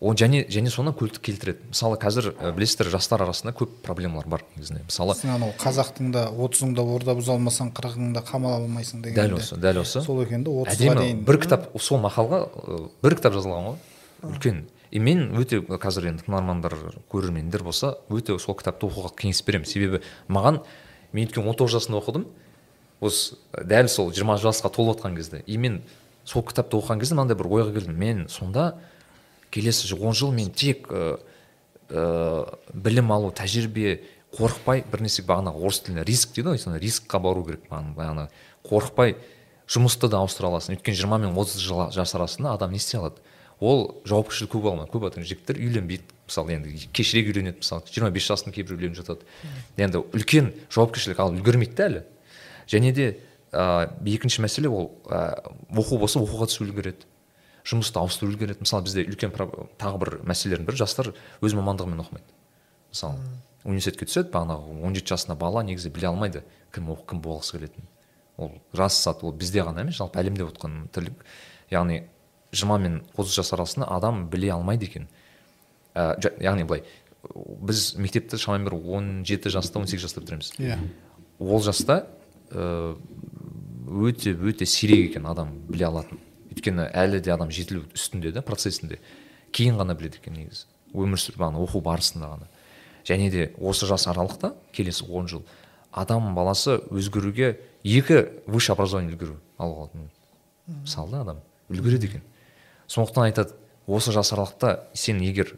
Ол 0.00 0.14
және 0.14 0.44
және 0.52 0.70
соны 0.70 0.92
көлтік 0.92 1.22
келтіреді. 1.24 1.70
Мысалы 1.72 1.96
қазір 2.00 2.34
ә, 2.36 2.52
білесіздер 2.52 2.90
жастар 2.92 3.22
арасында 3.24 3.54
көп 3.56 3.80
проблемалар 3.82 4.28
бар 4.28 4.44
негізінде. 4.56 4.84
Мысалы 4.84 5.14
сен 5.16 5.32
анау 5.32 5.54
қазақтың 5.56 6.12
да 6.12 6.26
отызыңда 6.30 6.84
орда 6.84 7.16
бұза 7.16 7.36
алмасаң 7.36 7.72
қырқыңда 7.76 8.22
қамала 8.28 8.60
алмайсың 8.60 9.02
деген 9.02 9.32
дәл 9.32 9.38
осы 9.40 9.56
дәл 9.56 9.80
осы. 9.80 10.02
сол 10.04 10.22
екен 10.22 10.44
да 10.44 10.50
отызға 10.50 10.96
дейін 11.00 11.24
бір 11.24 11.40
кітап 11.40 11.68
сол 11.80 12.00
мақалға 12.04 12.42
бір 13.02 13.16
кітап 13.16 13.36
жазылған 13.38 13.70
ғой. 13.70 13.78
Үлкен. 14.26 14.64
И 14.90 15.00
мен 15.00 15.30
өте 15.36 15.60
қазір 15.64 16.10
енді 16.12 16.26
тыңдармандар 16.26 16.76
көрермендер 17.10 17.64
болса 17.64 17.96
өте 18.08 18.36
сол 18.38 18.56
кітапты 18.56 18.86
оқуға 18.86 19.14
кеңес 19.16 19.42
беремін. 19.46 19.66
Себебі 19.66 20.02
маған 20.28 20.60
мен 21.12 21.26
өйткені 21.26 21.48
он 21.48 21.56
тоғыз 21.56 21.80
жасында 21.80 22.00
оқыдым 22.00 22.26
осы 23.00 23.36
дәл 23.64 23.88
сол 23.88 24.12
жиырма 24.12 24.38
жасқа 24.40 24.70
толып 24.72 24.96
жатқан 24.96 25.16
кезде. 25.16 25.42
И 25.46 25.58
мен 25.58 25.82
сол 26.24 26.44
кітапты 26.46 26.78
оқыған 26.78 27.00
кезде 27.00 27.14
мынандай 27.18 27.36
бір 27.36 27.50
ойға 27.50 27.74
келдім. 27.74 27.98
Мен 27.98 28.28
сонда 28.28 28.76
келесі 29.56 29.94
он 29.98 30.14
жыл 30.14 30.32
мен 30.36 30.50
тек 30.52 30.86
ы, 30.92 31.16
білім 31.90 33.12
алу 33.14 33.30
тәжірибе 33.34 34.00
қорықпай 34.36 34.84
бір 34.90 35.04
нәрсе 35.06 35.22
бағанағы 35.26 35.62
орыс 35.64 35.80
тілінде 35.86 36.04
риск 36.06 36.34
дейді 36.34 36.50
ғой 36.52 36.58
сонда 36.60 36.80
рискқа 36.82 37.20
бару 37.22 37.44
керек 37.46 37.68
бағана 37.70 37.94
бағана 37.96 38.24
қорықпай 38.66 39.14
жұмысты 39.66 40.10
да 40.10 40.20
ауыстыра 40.20 40.50
аласың. 40.50 40.76
Өйткені 40.76 40.98
жиырма 40.98 41.18
мен 41.18 41.32
отыз 41.38 41.58
жыл- 41.62 41.90
жас 41.94 42.14
арасында 42.14 42.52
адам 42.54 42.70
не 42.70 42.78
істей 42.78 43.00
алады? 43.00 43.22
Ол 43.58 43.96
жауапкершілік 44.04 44.52
көп 44.52 44.66
алмайды. 44.70 44.90
Көп 44.92 45.06
адам 45.08 45.24
жігіттер 45.24 45.58
үйленбейді 45.58 46.04
мысалы 46.28 46.52
енді 46.54 46.88
кешірек 46.92 47.30
үйленеді 47.32 47.62
мысалы 47.62 47.82
жиырма 47.90 48.10
бес 48.14 48.26
жасында 48.28 48.52
кейбір 48.54 48.76
үйленіп 48.76 48.98
жатады. 48.98 49.26
Енді 49.78 50.02
үлкен 50.12 50.52
жауапкершілік 50.70 51.18
алып 51.18 51.40
үлгермейді 51.40 51.74
да 51.78 51.86
әлі. 51.88 52.02
Және 52.68 52.92
де 52.92 53.06
ә, 53.50 53.88
екінші 54.04 54.42
мәселе 54.44 54.68
ол 54.68 54.90
ә, 55.08 55.40
оқу 55.72 55.98
болса 55.98 56.20
оқуға 56.20 56.46
түсіп 56.50 56.68
үлгереді. 56.68 57.06
Жұмысты 57.66 58.00
ауыстырып 58.00 58.34
үлгереді. 58.34 58.62
Мысалы 58.62 58.86
бізде 58.86 59.04
үлкен 59.10 59.34
тағы 59.80 60.00
бір 60.02 60.16
мәселелердің 60.28 60.68
бірі 60.68 60.80
жастар 60.80 61.12
өз 61.42 61.56
мамандығымен 61.58 62.02
оқымайды. 62.04 62.36
Мысалы 62.92 63.18
университетке 63.66 64.06
түседі 64.06 64.30
бағанағы 64.34 64.76
он 64.86 64.94
жеті 64.94 65.14
жасында 65.14 65.36
бала 65.40 65.64
негізі 65.66 65.90
біле 65.94 66.10
алмайды 66.12 66.44
кім 66.74 66.92
оқып 66.94 67.08
кім 67.10 67.22
болғысы 67.24 67.56
келетінін. 67.56 67.88
Ол 68.36 68.52
рас 68.76 68.98
зат 69.02 69.24
ол 69.24 69.34
бізде 69.34 69.64
ғана 69.66 69.82
емес 69.82 69.98
жалпы 69.98 70.20
әлемде 70.22 70.46
отқан 70.46 70.86
тірлік. 70.94 71.24
Яғни 71.72 72.04
жиырма 72.52 72.78
мен 72.78 73.00
отыз 73.16 73.34
жас 73.40 73.52
арасында 73.56 73.88
адам 73.90 74.28
біле 74.30 74.52
алмайды 74.54 74.86
екен. 74.86 75.08
Ә, 75.94 76.14
яғни 76.38 76.66
былай 76.68 76.84
біз 77.34 77.96
мектепті 77.98 78.38
шамамен 78.38 78.68
бір 78.68 78.76
он 78.78 79.10
жеті 79.26 79.50
жаста 79.50 79.80
он 79.80 79.88
сегіз 79.90 80.06
жаста 80.06 80.22
бітіреміз. 80.22 80.52
Иә. 80.60 80.78
Ол 81.40 81.62
жаста 81.64 82.04
ә, 82.50 82.94
өте 83.88 84.36
өте 84.36 84.66
сирек 84.66 85.10
екен 85.10 85.26
адам 85.26 85.56
біле 85.66 85.88
алатын. 85.88 86.20
Өйткені 86.56 86.88
әлі 86.96 87.20
де 87.20 87.32
адам 87.34 87.50
жетілу 87.52 87.84
үстінде 87.94 88.32
да 88.32 88.42
процесінде 88.42 88.98
кейін 89.52 89.76
ғана 89.76 89.94
біледі 89.94 90.18
екен 90.22 90.34
негізі. 90.34 90.64
Өмір 90.96 91.20
сүріп 91.20 91.42
ана 91.44 91.60
оқу 91.60 91.82
барысында 91.84 92.30
ғана. 92.32 92.48
Және 93.04 93.30
де 93.30 93.50
осы 93.60 93.86
жас 93.86 94.06
аралықта 94.08 94.54
келесі 94.72 95.04
он 95.04 95.28
жыл 95.28 95.44
адам 95.92 96.34
баласы 96.34 96.80
өзгеруге 96.90 97.60
екі 97.84 98.24
высшее 98.46 98.74
образование 98.74 99.12
үлгеру 99.12 99.36
алуға 99.58 99.90
мысалы 100.66 101.10
да 101.10 101.20
адам. 101.20 101.40
Үлгереді 101.68 102.08
екен. 102.08 102.22
Сондықтан 102.88 103.28
айтады 103.28 103.54
осы 103.86 104.12
жас 104.12 104.32
аралықта 104.32 104.88
сен 104.94 105.20
егер 105.20 105.56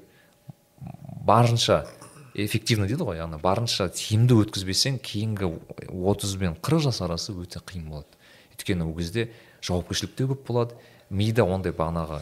барынша 1.24 1.86
эффективно 2.34 2.86
дейді 2.86 3.06
ғой 3.06 3.18
яғни 3.22 3.40
барынша 3.42 3.88
тиімді 3.94 4.38
өткізбесең 4.44 4.98
кейінгі 5.02 5.50
отыз 5.88 6.36
бен 6.40 6.56
қырық 6.60 6.88
жас 6.88 7.00
арасы 7.02 7.34
өте 7.34 7.60
қиын 7.60 7.88
болады. 7.90 8.18
Өйткені 8.54 8.86
ол 8.86 8.94
кезде 8.96 9.30
жауапкершілік 9.64 10.14
те 10.16 10.26
көп 10.28 10.44
болады. 10.46 10.76
Мида 11.10 11.44
ондай 11.44 11.72
бағанағы 11.72 12.20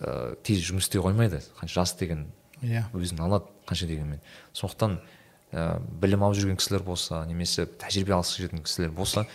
ә, 0.00 0.36
тез 0.44 0.62
жұмыс 0.64 0.86
істей 0.88 1.02
қоймайды. 1.02 1.42
Қанша 1.58 1.80
жас 1.80 1.94
деген 1.98 2.26
иә. 2.62 2.84
өзін 2.94 3.20
алады 3.24 3.50
қанша 3.66 3.86
дегенмен. 3.86 4.20
Сондықтан 4.54 5.00
ә, 5.52 5.80
білім 6.00 6.24
алып 6.24 6.38
жүрген 6.38 6.60
кісілер 6.60 6.84
болса 6.86 7.24
немесе 7.26 7.66
тәжірибе 7.66 8.14
алғысы 8.16 8.42
келетін 8.42 8.64
кісілер 8.64 8.94
болса 8.94 9.26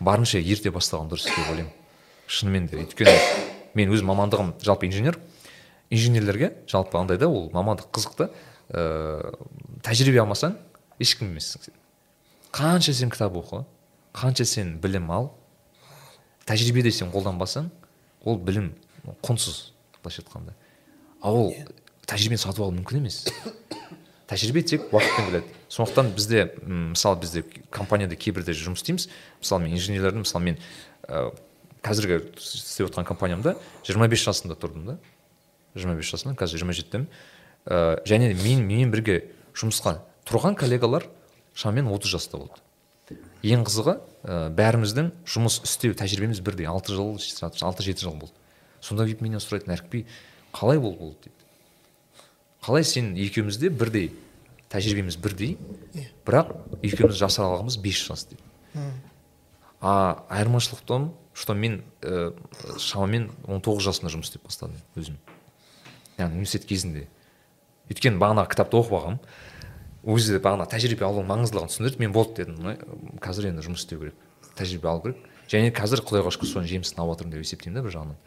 барынша 0.00 0.38
ерте 0.38 0.70
бастаған 0.70 1.10
дұрыс 1.10 1.28
деп 1.28 1.50
ойлаймын. 1.50 1.72
Шынымен 2.26 2.68
де 2.70 2.80
өйткені 2.82 3.16
мен 3.74 3.92
өз 3.92 4.04
мамандығым 4.06 4.54
жалпы 4.62 4.86
инженер. 4.86 5.18
Инженерлерге 5.90 6.54
жалпы 6.70 6.98
андай 6.98 7.18
да 7.18 7.28
ол 7.28 7.50
мамандық 7.52 7.90
қызық 7.92 8.16
та. 8.16 8.30
Ә, 8.70 9.34
тәжірибе 9.84 10.22
алмасаң 10.22 10.56
ешкім 11.02 11.32
емессің 11.32 11.66
сен. 11.66 11.74
Қанша 12.52 12.94
сен 12.96 13.10
кітап 13.12 13.36
оқы 13.36 13.64
қанша 14.14 14.44
сен 14.48 14.76
білім 14.80 15.10
ал 15.10 15.30
тәжірибеде 16.48 16.92
сен 16.94 17.12
қолданбасаң 17.12 17.68
ол 18.24 18.38
білім 18.38 18.72
құнсыз 19.24 19.72
былайша 20.02 20.22
айтқанда. 20.22 20.54
Ал 21.22 21.38
ол 21.38 21.54
тәжірибені 22.08 22.40
сатып 22.40 22.64
алу 22.64 22.74
мүмкін 22.76 23.02
емес. 23.02 23.24
Тәжірибе 24.30 24.62
тек 24.66 24.88
уақытпен 24.92 25.28
келеді. 25.28 25.54
Сондықтан 25.68 26.12
бізде 26.16 26.46
мысалы 26.66 27.20
бізде 27.20 27.42
компанияда 27.70 28.16
кейбірде 28.16 28.54
жұмыс 28.56 28.82
істейміз. 28.82 29.08
Мысалы 29.40 29.66
мен 29.66 29.76
инженерлердің 29.76 30.24
мысалы 30.24 30.44
мен 30.46 30.58
ә, 31.06 31.30
қазіргі 31.84 32.20
істеп 32.38 32.90
отқан 32.90 33.06
компаниямда 33.08 33.56
25 33.86 34.26
жасында 34.26 34.56
тұрдым 34.58 34.86
да. 34.92 34.98
25 35.74 36.14
жасында 36.14 36.36
қазір 36.38 36.62
жиырма 36.62 36.76
жетідемін. 36.76 37.08
Ә, 37.66 38.00
және 38.08 38.32
мен 38.34 38.66
менімен 38.66 38.94
бірге 38.94 39.18
жұмысқа 39.54 39.98
тұрған 40.28 40.56
коллегалар 40.58 41.06
шамамен 41.54 41.90
30 41.92 42.16
жаста 42.16 42.40
болды. 42.40 42.58
Ең 43.42 43.64
қызығы 43.66 43.96
ә, 43.98 44.48
бәріміздің 44.54 45.12
жұмыс 45.26 45.60
істеу 45.66 45.96
тәжірибеміз 45.98 46.40
бірдей. 46.44 46.68
Алты 46.70 46.94
жыл 46.94 47.18
алты 47.42 47.86
жеті 47.86 48.06
жыл 48.06 48.16
болды. 48.18 48.34
Сонда 48.80 49.06
келіп 49.06 49.22
менен 49.24 49.42
сұрайды 49.42 49.70
нәрікби 49.70 50.04
қалай 50.54 50.78
ол 50.78 50.94
болды? 50.94 51.28
дейді 51.28 51.42
қалай 52.62 52.84
сен 52.86 53.14
екеумізде 53.18 53.70
бірдей 53.70 54.12
тәжірибеміз 54.70 55.16
бірдей 55.18 55.56
бірақ 56.26 56.52
екеуміз 56.82 57.18
жас 57.18 57.40
аралығымыз 57.42 57.78
бес 57.82 58.04
жас 58.06 58.28
дейді 58.30 58.86
а 59.82 60.22
айырмашылық 60.30 60.84
том 60.86 61.10
что 61.34 61.54
мен 61.54 61.82
ә, 62.02 62.32
шамамен 62.78 63.30
19 63.48 63.80
жасымда 63.82 64.12
жұмыс 64.12 64.28
істеп 64.28 64.44
бастадым 64.44 64.76
өзім. 64.96 65.16
Яғни 66.18 66.42
университет 66.42 66.68
кезінде. 66.68 67.06
Өйткені 67.90 68.20
бағанағы 68.20 68.52
кітапты 68.52 68.78
оқып 68.78 68.98
алғанмын. 68.98 69.20
Өзі 70.02 70.38
бағана 70.42 70.66
тәжірибе 70.70 71.06
алу 71.06 71.22
маңыздылығын 71.26 71.70
түсіндірді. 71.72 72.00
Мен 72.02 72.12
болды 72.14 72.44
дедім. 72.44 73.18
Қазір 73.22 73.50
енді 73.52 73.64
жұмыс 73.66 73.84
істеу 73.84 74.02
керек 74.02 74.16
тәжірибе 74.58 74.88
алу 74.90 75.02
керек 75.06 75.16
және 75.52 75.72
қазір 75.74 76.02
құдайға 76.06 76.32
шүкір 76.34 76.50
соның 76.50 76.70
жемісін 76.70 77.02
алып 77.02 77.16
жатырмын 77.16 77.34
деп 77.36 77.44
есептеймін 77.46 77.78
да 77.78 77.84
бір 77.86 77.94
жағынан. 77.96 78.18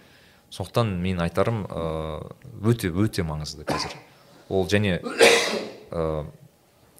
Сондықтан 0.56 0.92
мен 1.02 1.20
айтарым 1.26 1.64
ыыы 1.66 2.72
өте 2.72 2.92
өте 2.94 3.26
маңызды 3.28 3.66
қазір. 3.68 3.96
Ол 4.50 4.68
және 4.72 5.00
ыыы 5.02 6.26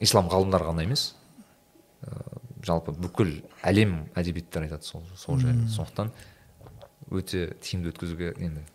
ислам 0.04 0.28
ғалымдары 0.32 0.68
ғана 0.68 0.84
емес 0.84 1.14
жалпы 2.66 2.94
бүкіл 2.98 3.38
әлем 3.64 4.08
әдебиеттері 4.18 4.68
айтады 4.68 4.88
сол 4.88 5.04
сол 5.16 5.38
жайлы 5.40 5.70
сондықтан 5.70 6.12
өте 7.14 7.54
тиімді 7.62 7.94
өткізуге 7.94 8.34
енді 8.40 8.66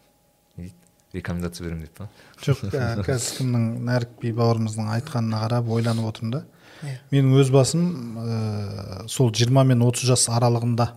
не 0.57 0.69
дейді? 0.69 0.90
Рекомендация 1.15 1.67
беремін 1.67 1.87
дейді 1.87 1.99
да 1.99 2.09
жоқ 2.45 2.63
ә, 2.71 3.03
қазір 3.07 3.41
кімнің 3.41 3.67
нәрікби 3.89 4.33
бауырымыздың 4.39 4.91
айтқанына 4.97 5.43
қарап 5.45 5.71
ойланып 5.75 6.09
отырмын 6.13 6.35
да. 6.39 6.43
Иә. 6.81 6.97
менің 7.13 7.37
өз 7.43 7.51
басым 7.53 7.85
ә, 8.23 9.09
сол 9.11 9.33
20 9.33 9.65
мен 9.73 9.83
30 9.85 10.11
жас 10.13 10.29
аралығында 10.33 10.89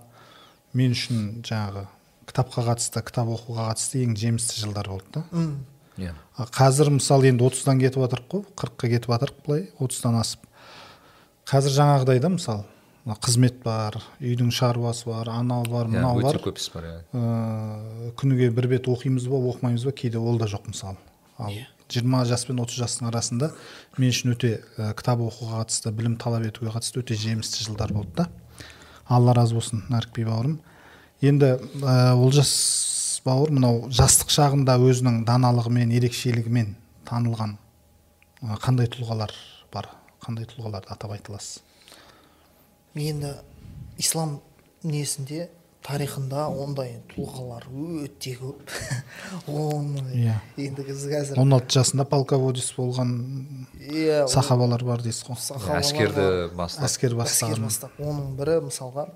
мен 0.78 0.96
үшін 0.96 1.26
жаңағы 1.44 1.86
кітапқа 2.30 2.66
қатысты 2.70 3.04
кітап 3.06 3.32
оқуға 3.36 3.70
қатысты 3.72 4.04
ең 4.06 4.16
жемісті 4.18 4.62
жылдар 4.62 4.90
болды 4.90 5.20
да. 5.20 5.26
М, 5.34 5.66
иә. 5.98 6.14
А 6.38 6.48
қазір 6.48 6.94
мысалы 6.96 7.28
енді 7.30 7.46
отыздан 7.50 7.82
кетіп 7.82 8.06
жатырық 8.06 8.30
қой 8.32 8.46
қырыққа 8.58 8.90
кетіп 8.96 9.12
жатырық 9.12 9.44
былай 9.46 9.68
отыздан 9.78 10.18
асып. 10.22 10.48
Қазір 11.50 11.76
жаңағыдай 11.76 12.22
да 12.24 12.32
мысалы 12.34 12.64
мына 13.04 13.18
қызмет 13.20 13.60
бар 13.64 13.98
үйдің 14.22 14.52
шаруасы 14.56 15.10
бар 15.10 15.30
анау 15.30 15.66
бар 15.68 15.88
иә 15.88 15.98
мынау 15.98 16.22
бар. 16.22 16.38
өте 16.38 16.44
көп 16.46 16.60
іс 16.62 16.70
бар 16.74 16.88
иә 16.88 18.14
күніге 18.20 18.50
бір 18.56 18.70
бет 18.72 18.88
оқимыз 18.88 19.28
ба 19.28 19.42
оқымаймыз 19.52 19.86
ба 19.86 19.92
кейде 19.92 20.18
ол 20.18 20.40
да 20.40 20.48
жоқ 20.48 20.70
мысалы 20.72 20.98
ал 21.38 21.54
жиырма 21.90 22.24
жас 22.26 22.46
пен 22.48 22.62
отыз 22.64 22.80
жастың 22.80 23.10
арасында 23.10 23.52
мен 23.98 24.14
үшін 24.14 24.34
өте 24.34 24.54
ә, 24.78 24.94
кітап 24.98 25.22
оқуға 25.24 25.64
қатысты 25.64 25.92
білім 25.92 26.16
талап 26.22 26.46
етуге 26.48 26.72
қатысты 26.74 27.04
өте 27.04 27.18
жемісті 27.20 27.66
жылдар 27.68 27.94
болды 27.94 28.24
да. 28.24 28.30
алла 29.08 29.34
разы 29.36 29.56
болсын 29.56 29.84
нәрікби 29.92 30.26
бауырым. 30.26 30.60
Енді 31.22 31.58
ә, 31.84 32.14
олжас 32.16 33.22
бауыр 33.26 33.52
мынау 33.52 33.90
жастық 33.92 34.32
шағында 34.34 34.78
өзінің 34.80 35.22
даналығымен 35.28 35.94
ерекшелігімен 36.00 36.74
танылған 37.10 37.58
ә, 38.42 38.58
қандай 38.64 38.90
тұлғалар 38.96 39.36
бар? 39.74 39.92
Қандай 40.24 40.48
тұлғаларды 40.48 40.92
атап 40.94 41.18
айта 41.18 41.34
аласыз 41.34 41.62
енді 42.96 43.34
ислам 43.98 44.40
несінде 44.84 45.50
тарихында 45.84 46.46
ондай 46.48 46.94
тұлғалар 47.12 47.66
өте 48.06 48.36
көп. 48.40 48.72
Оны 49.52 50.04
Иә. 50.16 50.38
енді 50.58 50.86
біз 50.88 51.04
қазір 51.12 51.42
он 51.42 51.56
алты 51.58 51.76
жасында 51.76 52.06
полководец 52.08 52.70
болған 52.78 53.12
иә 53.82 54.24
сахабалар 54.32 54.84
бар 54.88 55.04
дейсіз 55.04 55.26
ғой. 55.28 55.40
сахабалар 55.44 55.82
әскерді 55.84 56.28
бастап 56.56 56.88
әскер 56.88 57.12
әскер 57.12 57.18
бастаған. 57.20 57.66
Бастап 57.68 58.00
оның 58.00 58.36
бірі 58.40 58.60
мысалға 58.70 59.08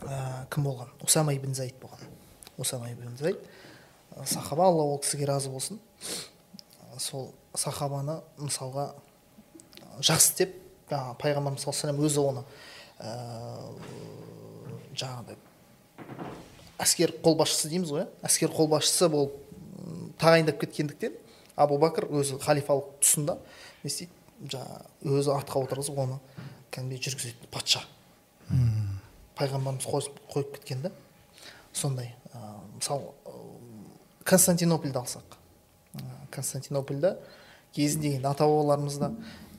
ә, 0.00 0.46
кім 0.52 0.64
болған? 0.70 0.92
Усама 1.04 1.34
ибн 1.36 1.54
заид 1.54 1.76
болған. 1.82 2.08
Усама 2.56 2.88
ибн 2.92 3.16
заид. 3.20 3.42
Ә, 4.16 4.24
сахаба 4.24 4.70
алла 4.70 4.86
ол 4.94 5.00
кісіге 5.04 5.28
разы 5.28 5.50
болсын. 5.52 5.80
Сол 6.98 7.34
сахабаны 7.54 8.22
мысалға 8.38 8.94
жақсы 10.00 10.38
деп 10.40 10.56
жаңағы 10.88 11.18
пайғамбарымыз 11.20 11.64
саллаллаху 11.66 11.88
алейхи 11.90 12.06
өзі 12.08 12.24
оны 12.24 12.44
жаңағыдай 14.96 15.36
әскер 16.82 17.12
қолбасшысы 17.24 17.70
дейміз 17.72 17.92
ғой 17.92 18.04
иә? 18.04 18.08
Әскер 18.26 18.52
қолбасшысы 18.52 19.08
болып 19.12 19.34
тағайындап 20.20 20.60
кеткендіктен 20.60 21.16
абу 21.56 21.78
бәкір 21.80 22.08
өзі 22.20 22.38
халифалық 22.42 22.96
тұсында 23.00 23.38
не 23.82 23.90
істейді? 23.90 24.12
Жаңағы 24.52 25.16
өзі 25.16 25.32
атқа 25.32 25.62
отырғызып 25.64 26.00
оны 26.02 26.18
кәдімгідей 26.74 27.00
жүргізеді 27.06 27.48
патша. 27.52 27.80
Пайғамбарымыз 29.36 29.86
қойып, 29.88 30.20
қойып 30.32 30.52
кеткен 30.58 30.84
да 30.84 30.92
сондай 31.72 32.12
ә, 32.32 32.38
мысалы 32.76 33.12
ә, 33.24 33.32
константинопольді 34.24 35.00
алсақ. 35.00 35.38
Ә, 35.96 36.04
константинопольда 36.32 37.16
кезінде 37.72 38.14
енді 38.16 38.28
ата 38.28 38.44
бабаларымызда 38.44 39.10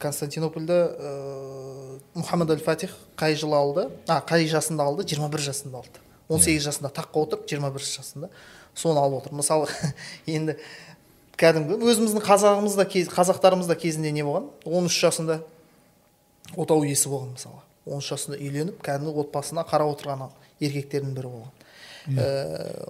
константинопольді 0.01 0.77
ә, 0.77 1.13
мұхаммед 2.18 2.51
әл 2.56 2.62
фатих 2.63 2.94
қай 3.20 3.36
жылы 3.38 3.58
алды? 3.58 3.88
А 4.08 4.20
қай 4.22 4.48
жасында 4.50 4.86
алды? 4.88 5.06
21 5.08 5.44
жасында 5.48 5.82
алды. 5.82 6.04
18 6.30 6.63
жасында. 6.68 6.92
Таққа 6.94 7.24
отырып 7.25 7.48
21 7.50 7.86
жасында. 7.86 8.30
Соны 8.75 9.01
алып 9.01 9.24
отыр. 9.24 9.38
Мысалы 9.38 9.68
енді 10.27 10.58
кәдімгі 11.38 11.77
өзіміздің 11.82 12.25
қазағымызда 12.25 12.88
қазақтарымызда 13.13 13.77
кезінде 13.80 14.12
не 14.12 14.25
болған? 14.25 14.50
13 14.66 15.00
жасында 15.08 15.42
отау 16.56 16.86
иесі 16.86 17.10
болған 17.12 17.34
мысалы. 17.36 17.62
13 17.86 18.13
жасында 18.13 18.39
үйленіп 18.42 18.82
кәдімгі 18.86 19.24
отбасына 19.24 19.66
қарап 19.68 19.94
отырған 19.96 20.27
еркектердің 20.60 21.13
бірі 21.18 21.34
болған. 21.36 21.54
Ә, 22.08 22.89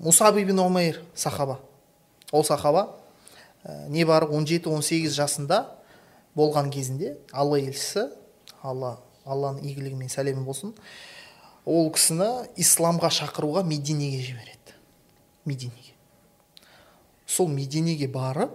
мусаб 0.00 0.38
ибн 0.38 0.60
омейр 0.60 1.00
сахаба. 1.14 1.58
Ол 2.32 2.44
сахаба 2.44 2.90
ә, 3.64 3.88
небары 3.88 4.26
17-18 4.26 5.08
жасында 5.14 5.64
болған 6.36 6.70
кезінде 6.74 7.16
алла 7.32 7.58
елшісі 7.62 8.08
алла 8.62 8.98
алланың 9.24 9.64
игілігі 9.64 9.96
мен 9.98 10.10
сәлемі 10.12 10.44
болсын 10.44 10.74
ол 11.64 11.88
кісіні 11.94 12.28
исламға 12.60 13.10
шақыруға 13.14 13.64
мединеге 13.64 14.20
жібереді. 14.20 14.74
Мединеге. 15.44 15.94
Сол 17.26 17.48
мединеге 17.48 18.08
барып 18.08 18.52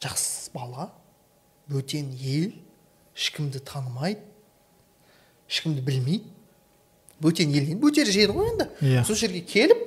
жас 0.00 0.50
бала 0.54 0.90
бөтен 1.68 2.12
ел 2.16 2.52
ешкімді 3.16 3.60
танымайды 3.60 4.22
ешкімді 5.50 5.84
білмейді. 5.84 6.24
Бөтен 7.20 7.52
ел 7.52 7.68
бөтен 7.78 8.08
жер 8.08 8.32
ғой 8.32 8.52
енді. 8.54 8.68
Иә. 8.80 9.04
сол 9.04 9.16
жерге 9.16 9.44
келіп 9.44 9.84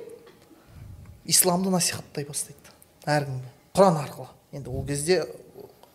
исламды 1.24 1.70
насихаттай 1.70 2.24
бастайды 2.24 2.70
әркімге. 3.04 3.50
Құран 3.74 3.98
арқылы. 4.04 4.30
Енді 4.52 4.70
ол 4.70 4.86
кезде 4.86 5.26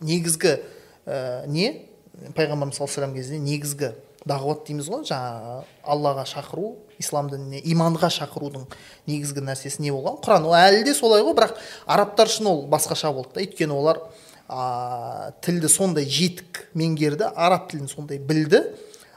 негізгі 0.00 0.58
ә, 1.06 1.46
не 1.46 1.88
пайғамбарымыз 2.36 2.76
саллаллаху 2.76 3.02
алейхи 3.02 3.20
кезінде 3.20 3.44
негізгі 3.46 3.92
дағуат 4.28 4.66
дейміз 4.68 4.88
ғой 4.90 5.06
жаңағы 5.08 5.54
аллаға 5.82 6.24
шақыру 6.30 6.74
ислам 7.02 7.30
дініне 7.32 7.62
иманға 7.72 8.10
шақырудың 8.14 8.68
негізгі 9.10 9.42
нәрсесі 9.42 9.82
не 9.82 9.90
болған? 9.90 10.20
Құран. 10.22 10.46
Ол 10.46 10.54
әлі 10.54 10.84
де 10.86 10.94
солай 10.94 11.24
ғой 11.26 11.34
бірақ 11.38 11.56
арабтар 11.90 12.30
үшін 12.30 12.50
ол 12.52 12.62
басқаша 12.70 13.10
болды 13.14 13.34
да. 13.34 13.42
Өйткені 13.42 13.74
олар 13.74 13.98
а, 14.46 15.32
тілді 15.42 15.70
сондай 15.72 16.06
жетік 16.06 16.66
меңгерді 16.78 17.32
араб 17.34 17.68
тілін 17.72 17.90
сондай 17.90 18.20
білді. 18.22 18.62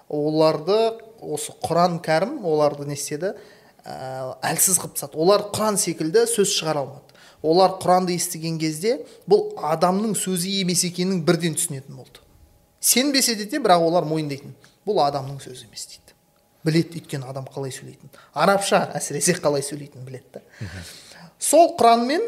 Оларды 0.09 0.95
осы 1.21 1.53
құран 1.61 1.99
кәрім 2.05 2.39
оларды 2.45 2.87
не 2.89 2.97
істеді? 2.97 3.35
Ә, 3.85 4.33
әлсіз 4.41 4.79
қылып 4.81 4.97
тастады. 4.97 5.21
Олар 5.21 5.49
құран 5.53 5.77
секілді 5.77 6.25
сөз 6.31 6.55
шығара 6.57 6.85
алмады. 6.85 7.14
Олар 7.45 7.77
құранды 7.81 8.15
естіген 8.17 8.57
кезде 8.61 8.97
бұл 9.29 9.51
адамның 9.73 10.15
сөзі 10.17 10.51
емес 10.61 10.83
екенін 10.87 11.23
бірден 11.27 11.55
түсінетін 11.57 11.99
болды. 11.99 12.21
Сенбесе 12.79 13.35
де 13.35 13.59
бірақ 13.59 13.85
олар 13.85 14.05
мойындайтын. 14.09 14.55
Бұл 14.85 15.01
адамның 15.05 15.39
сөзі 15.43 15.65
емес 15.69 15.87
дейді. 15.89 16.13
Біледі 16.65 16.99
өйткені 16.99 17.29
адам 17.29 17.47
қалай 17.49 17.73
сөйлейтінін. 17.73 18.11
Арабша 18.33 18.83
әсіресе 18.97 19.35
қалай 19.37 19.65
сөйлейтінін 19.65 20.05
біледі 20.05 20.39
да. 20.39 20.41
Сол 21.39 21.75
құранмен 21.79 22.25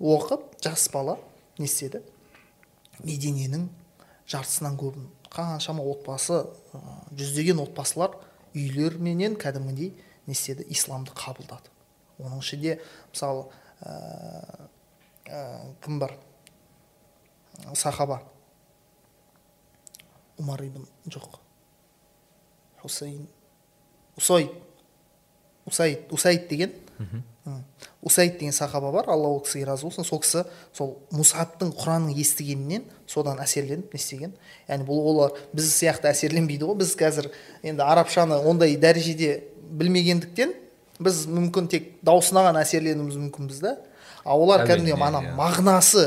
оқып 0.00 0.46
жас 0.64 0.88
бала 0.92 1.18
не 1.58 1.68
істеді? 1.68 2.02
Мединенің 3.04 3.68
жартысынан 4.28 4.78
көбін 4.80 5.10
қаншама 5.32 5.84
отбасы 5.84 6.42
жүздеген 7.16 7.60
отбасылар 7.64 8.16
үйлерменен 8.56 9.36
кәдімгідей 9.40 9.92
не 10.26 10.36
істеді? 10.36 10.64
Исламды 10.72 11.12
қабылдады. 11.16 11.72
Оның 12.16 12.40
ішінде 12.40 12.78
мысалы 13.12 13.44
кім 15.84 15.98
бар 15.98 16.16
сахаба 17.74 18.22
умар 20.38 20.62
ибн 20.62 20.86
жоқ 21.06 21.40
хусейн 22.82 23.26
усайд 24.16 24.50
усайд 25.66 26.06
усайд 26.10 26.48
деген 26.48 26.72
усайд 28.02 28.38
деген 28.38 28.52
сахаба 28.52 28.92
бар 28.92 29.08
алла 29.08 29.28
ол 29.28 29.40
кісіге 29.40 29.66
разы 29.66 29.84
болсын 29.86 30.04
сол 30.04 30.20
кісі 30.20 30.44
сол 30.72 30.96
мусабтың 31.10 31.72
құранын 31.76 32.14
естігенінен 32.16 32.84
содан 33.06 33.40
әсерленіп 33.42 33.92
не 33.92 34.00
істеген 34.00 34.36
яғни 34.68 34.86
бұл 34.86 35.02
олар 35.12 35.34
біз 35.52 35.68
сияқты 35.72 36.10
әсерленбейді 36.12 36.68
ғой 36.68 36.80
біз 36.82 36.94
қазір 36.96 37.30
енді 37.62 37.82
арабшаны 37.82 38.38
ондай 38.38 38.76
дәрежеде 38.80 39.42
білмегендіктен 39.56 40.54
біз 41.02 41.26
мүмкін 41.28 41.68
тек 41.72 41.90
дауысына 42.06 42.46
ғана 42.48 42.62
әсерленуіміз 42.64 43.18
мүмкінбіз 43.26 43.60
да 43.64 43.76
ал 44.24 44.42
олар 44.42 44.66
кәдімгідей 44.66 44.96
ана 44.96 45.22
иә. 45.22 45.34
мағынасы 45.36 46.06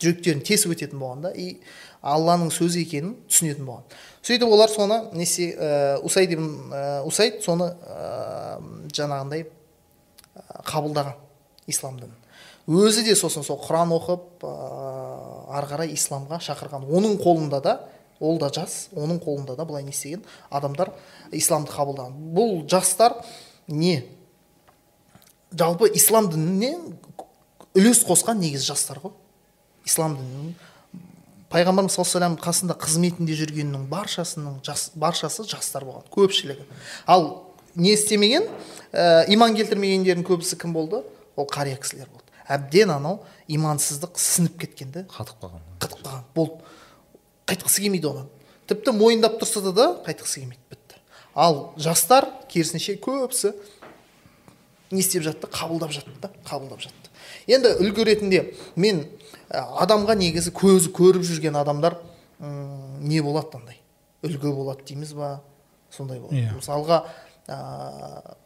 жүректерін 0.00 0.42
тесіп 0.44 0.74
өтетін 0.74 1.00
болған 1.00 1.26
да 1.28 1.32
и 1.34 1.58
алланың 2.04 2.50
сөзі 2.52 2.82
екенін 2.84 3.14
түсінетін 3.28 3.68
болған. 3.68 3.84
Сөйтіп 4.24 4.50
олар 4.52 4.72
соны 4.72 4.98
несе 5.16 5.50
ә, 5.52 5.98
усайд 6.04 6.34
ибн 6.34 6.50
ә, 6.72 7.02
усайд 7.08 7.40
соны 7.44 7.70
ә, 7.72 8.58
жаңағындай 8.92 9.46
қабылдаған 10.68 11.16
ислам 11.70 11.98
дінін. 12.00 12.16
Өзі 12.68 13.04
де 13.04 13.16
сосын 13.16 13.44
сол 13.44 13.60
құран 13.60 13.92
оқып 13.96 14.44
ә, 14.44 14.52
ары 15.56 15.70
қарай 15.70 15.94
исламға 15.94 16.40
шақырған. 16.44 16.88
Оның 16.88 17.18
қолында 17.22 17.60
да 17.64 17.78
ол 18.20 18.38
да 18.38 18.50
жас 18.52 18.88
оның 18.96 19.20
қолында 19.24 19.56
да 19.56 19.64
былай 19.64 19.84
не 19.84 19.94
істеген 19.94 20.24
адамдар 20.50 20.92
исламды 21.32 21.72
қабылдаған. 21.72 22.16
Бұл 22.36 22.64
жастар 22.68 23.16
не? 23.68 24.02
Жалпы 25.58 25.90
ислам 25.94 26.28
дініне 26.32 26.76
үлес 27.74 28.04
қосқан 28.06 28.40
негізі 28.42 28.72
жастар 28.72 29.00
ғой. 29.02 29.14
Ислам 29.86 30.16
дінінің 30.18 30.54
пайғамбарымыз 31.54 31.94
саллаллаху 31.94 32.18
алейhi 32.18 32.42
қасында 32.42 32.76
қызметінде 32.80 33.36
жүргеннің 33.38 33.86
баршасының 33.90 34.58
жас, 34.66 34.88
баршасы 34.98 35.44
жастар 35.46 35.84
болған 35.86 36.08
көпшілігі. 36.14 36.64
Ал 37.06 37.52
не 37.76 37.94
істемеген 37.94 38.48
ә, 38.90 39.24
иман 39.30 39.54
келтірмегендердің 39.54 40.26
көбісі 40.26 40.58
кім 40.58 40.74
болды? 40.74 41.04
Ол 41.36 41.46
қария 41.50 41.78
кісілер 41.78 42.08
болды. 42.10 42.26
Әбден 42.50 42.90
анау 42.96 43.20
имансыздық 43.46 44.18
сіңіп 44.18 44.58
кеткен 44.64 44.90
да 44.94 45.04
қатып 45.14 45.38
қалған 45.42 45.62
қатып 45.84 46.02
қалған. 46.02 46.26
Болды. 46.34 46.74
Қайтқысы 47.46 47.84
келмейді 47.84 48.10
одан. 48.10 48.28
Тіпті 48.66 48.96
мойындап 48.96 49.38
тұрса 49.40 49.62
да 49.70 49.90
қайтқысы 50.06 50.40
келмейді 50.40 50.62
бітті. 50.70 50.98
Ал 51.34 51.74
жастар 51.76 52.26
керісінше 52.50 52.96
көбісі 53.02 53.54
не 54.90 55.00
істеп 55.00 55.22
жатты 55.24 55.48
қабылдап 55.50 55.92
жатты 55.94 56.12
да 56.20 56.30
қабылдап 56.46 56.80
жатты. 56.82 57.10
Енді 57.46 57.74
үлгі 57.80 58.04
ретінде 58.08 58.42
мен 58.76 59.04
адамға 59.50 60.16
негізі 60.18 60.52
көзі 60.54 60.92
көріп 60.94 61.24
жүрген 61.26 61.56
адамдар 61.60 61.98
м, 62.40 63.00
не 63.04 63.20
болады 63.22 63.58
андай 63.58 63.80
үлгі 64.24 64.52
болады 64.54 64.84
дейміз 64.88 65.12
ба? 65.14 65.40
Сондай 65.90 66.18
болады. 66.20 66.40
Иә. 66.40 66.54
мысалға 66.58 67.04
ә, 67.46 68.36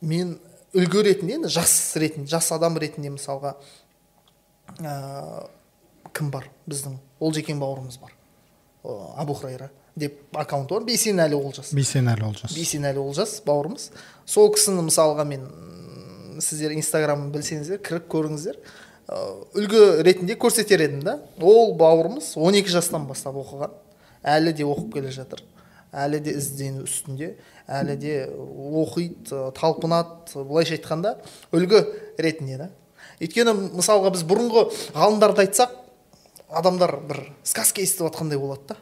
мен 0.00 0.36
үлгі 0.76 1.02
ретінде 1.08 1.38
енді 1.40 1.50
жас 1.52 1.72
ретінде 1.98 2.30
жас 2.30 2.50
адам 2.54 2.78
ретінде 2.80 3.10
мысалға 3.14 3.56
ә, 4.78 5.48
кім 6.16 6.30
бар 6.30 6.48
біздің? 6.70 6.98
Олжекен 7.20 7.60
бауырымыз 7.60 7.98
бар. 8.00 8.12
Абу 9.16 9.34
хурайра 9.34 9.70
деп 9.96 10.18
аккаунты 10.36 10.74
бар. 10.76 10.84
Бейсенәлі 10.86 11.36
олжас. 11.38 11.72
Бейсенәлі 11.74 12.26
олжас. 12.28 12.52
Бейсенәлі 12.54 13.00
олжас 13.02 13.38
бауырымыз. 13.46 13.90
Сол 14.26 14.50
кісіні 14.54 14.84
мысалға 14.88 15.24
мен 15.28 15.46
сіздер 16.42 16.74
инстаграмын 16.76 17.30
білсеңіздер 17.34 17.80
кіріп 17.84 18.08
көріңіздер. 18.12 18.58
Үлгі 19.56 19.82
ретінде 20.02 20.34
көрсетер 20.40 20.82
едім 20.82 21.04
да. 21.06 21.20
Ол 21.40 21.76
бауырымыз 21.78 22.32
12 22.34 22.72
жастан 22.74 23.06
бастап 23.06 23.38
оқыған. 23.38 23.72
Әлі 24.26 24.52
де 24.56 24.66
оқып 24.66 24.96
келе 24.98 25.12
жатыр. 25.14 25.44
Әлі 25.94 26.20
де 26.26 26.34
іздену 26.40 26.84
үстінде. 26.88 27.36
Әлі 27.70 27.96
де 28.02 28.16
оқиды 28.26 29.46
талпынады 29.56 30.42
былайша 30.42 30.76
айтқанда 30.76 31.16
үлгі 31.54 31.84
ретінде 32.18 32.58
да. 32.58 32.70
Өйткені 33.22 33.54
мысалға 33.78 34.12
біз 34.16 34.26
бұрынғы 34.26 34.66
ғалымдарды 34.96 35.46
айтсақ 35.46 35.72
адамдар 36.50 36.98
бір 37.06 37.22
сказка 37.46 37.80
естіп 37.80 38.10
жатқандай 38.10 38.42
болады 38.42 38.74
да. 38.74 38.76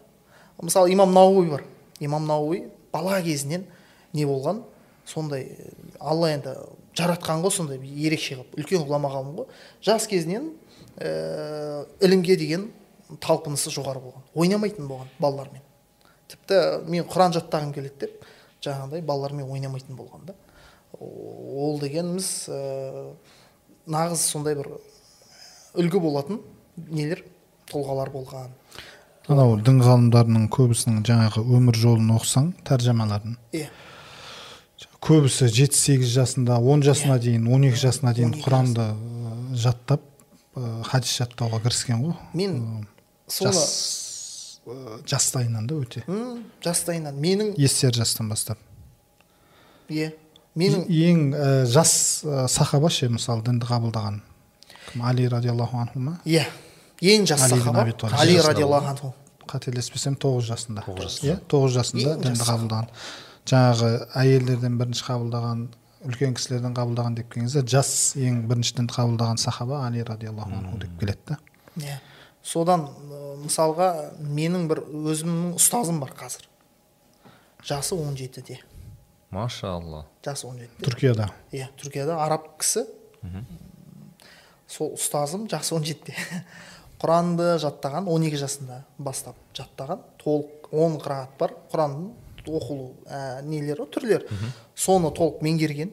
Мысалы 0.62 0.92
имам 0.92 1.12
науи 1.12 1.50
бар. 1.50 1.64
Имам 2.00 2.26
науи 2.26 2.64
бала 2.92 3.20
кезінен 3.22 3.66
не 4.12 4.24
болған? 4.24 4.64
Сондай 5.07 5.49
э, 5.53 5.71
алла 6.01 6.31
енді 6.35 6.55
жаратқан 6.97 7.43
ғой 7.45 7.53
сондай 7.55 7.81
ерекше 7.81 8.38
қылып 8.38 8.59
үлкен 8.61 8.87
ғұлама 8.87 9.11
ғалым 9.12 9.35
ғой. 9.40 9.49
Жас 9.85 10.07
кезінен 10.11 10.53
ә, 10.97 11.85
ілімге 12.05 12.37
деген 12.38 12.69
талпынысы 13.21 13.73
жоғары 13.75 14.03
болған. 14.05 14.25
Ойнамайтын 14.35 14.88
болған 14.88 15.11
балалармен. 15.19 15.62
Тіпті 16.31 16.87
мен 16.88 17.07
құран 17.11 17.35
жаттағым 17.37 17.75
келеді 17.75 18.07
деп 18.07 18.27
жаңағыдай 18.64 19.05
балалармен 19.05 19.51
ойнамайтын 19.51 19.99
болған 19.99 20.29
да. 20.31 20.37
Ол 21.01 21.81
дегеніміз 21.83 22.31
ә, 22.49 23.12
нағыз 23.90 24.25
сондай 24.31 24.57
бір 24.59 24.71
үлгі 25.75 26.01
болатын 26.01 26.40
нелер 26.77 27.25
тұлғалар 27.71 28.12
болған. 28.14 28.53
Анау 29.29 29.57
дін 29.57 29.81
ғалымдарының 29.81 30.49
көбісінің 30.53 31.05
жаңағы 31.09 31.43
өмір 31.57 31.79
жолын 31.81 32.12
оқысаң 32.19 32.51
тәржімаларын 32.69 33.38
иә. 33.57 33.71
Көбісі 35.05 35.49
жеті 35.53 35.77
сегіз 35.77 36.09
жасында 36.14 36.59
он 36.59 36.83
жасына 36.85 37.19
дейін 37.21 37.47
он 37.53 37.67
екі 37.69 37.77
жасына 37.83 38.14
дейін 38.17 38.33
12 38.38 38.45
құранды 38.47 38.87
жаттап 39.61 40.03
хадис 40.55 41.17
жаттауға 41.19 41.61
кіріскен 41.64 42.01
ғой. 42.05 42.14
Мен 42.33 42.87
соны 43.29 43.61
жастайынан 45.09 45.67
да 45.69 45.77
өте. 45.77 46.05
жастайынан 46.64 47.17
менің 47.21 47.55
естер 47.61 47.93
жастан 47.95 48.29
бастап. 48.29 48.59
Иә. 49.88 50.12
Менің 50.57 50.87
ең 50.88 51.67
жас 51.67 52.25
сахаба 52.49 52.88
ше 52.88 53.09
мысалы 53.11 53.43
дінді 53.45 53.67
қабылдаған? 53.67 54.21
Кім? 54.93 55.03
Али 55.03 55.27
радиаллаху 55.29 55.79
анху 55.83 55.99
ма 55.99 56.21
иә. 56.25 56.47
Ең 57.03 57.27
жас 57.27 57.49
сахаба 57.51 57.85
али 58.12 58.38
радиаллаху 58.38 58.87
анху. 58.95 59.14
Қателеспесем 59.45 60.17
тоғыз 60.17 60.47
жасында. 60.49 60.87
Тоғыз 60.87 61.11
жасында. 61.11 61.35
иә 61.35 61.40
тоғыз 61.51 61.75
жасында 61.77 62.17
дінді 62.23 62.47
қабылдаған. 62.49 62.88
Жаңағы 63.50 63.90
әйелдерден 64.16 64.78
бірінші 64.80 65.04
қабылдаған 65.09 65.66
үлкен 66.09 66.35
кісілерден 66.37 66.76
қабылдаған 66.76 67.18
деп 67.18 67.30
келген 67.33 67.48
кезде 67.48 67.64
жас 67.68 67.92
ең 68.20 68.44
бірінші 68.48 68.78
дінді 68.80 68.96
қабылдаған 68.96 69.40
сахаба 69.40 69.85
али 69.87 70.04
радиаллаху 70.04 70.59
анху 70.59 70.78
деп 70.83 70.98
келеді 71.00 71.35
да 71.35 71.38
иә. 71.80 71.98
Содан 72.44 72.90
мысалға 73.40 73.88
менің 74.20 74.66
бір 74.68 74.83
өзімнің 74.85 75.54
ұстазым 75.57 76.00
бар 76.02 76.12
қазір. 76.16 76.44
Жасы 77.64 77.96
17-де 77.96 78.59
машалла. 79.33 80.04
Жасы 80.24 80.46
17-де 80.50 80.85
түркияда. 80.85 81.30
Иә 81.57 81.70
түркияда 81.80 82.18
араб 82.26 82.50
кісі. 82.61 82.85
Сол 84.68 84.92
ұстазым 84.98 85.48
жасы 85.48 85.74
17-де 85.78 86.14
құранды 87.00 87.54
жаттаған 87.64 88.11
12 88.12 88.37
жасында 88.44 88.83
бастап 88.98 89.40
жаттаған. 89.57 90.04
Толық 90.20 90.68
10 90.68 91.00
қырағат 91.00 91.35
бар. 91.40 91.57
Құранның 91.72 92.12
оқылу 92.48 92.94
ә, 93.07 93.42
нелері 93.42 93.85
ғой, 93.85 93.90
түрлері 93.94 94.40
соны 94.76 95.11
толық 95.14 95.42
меңгерген. 95.44 95.92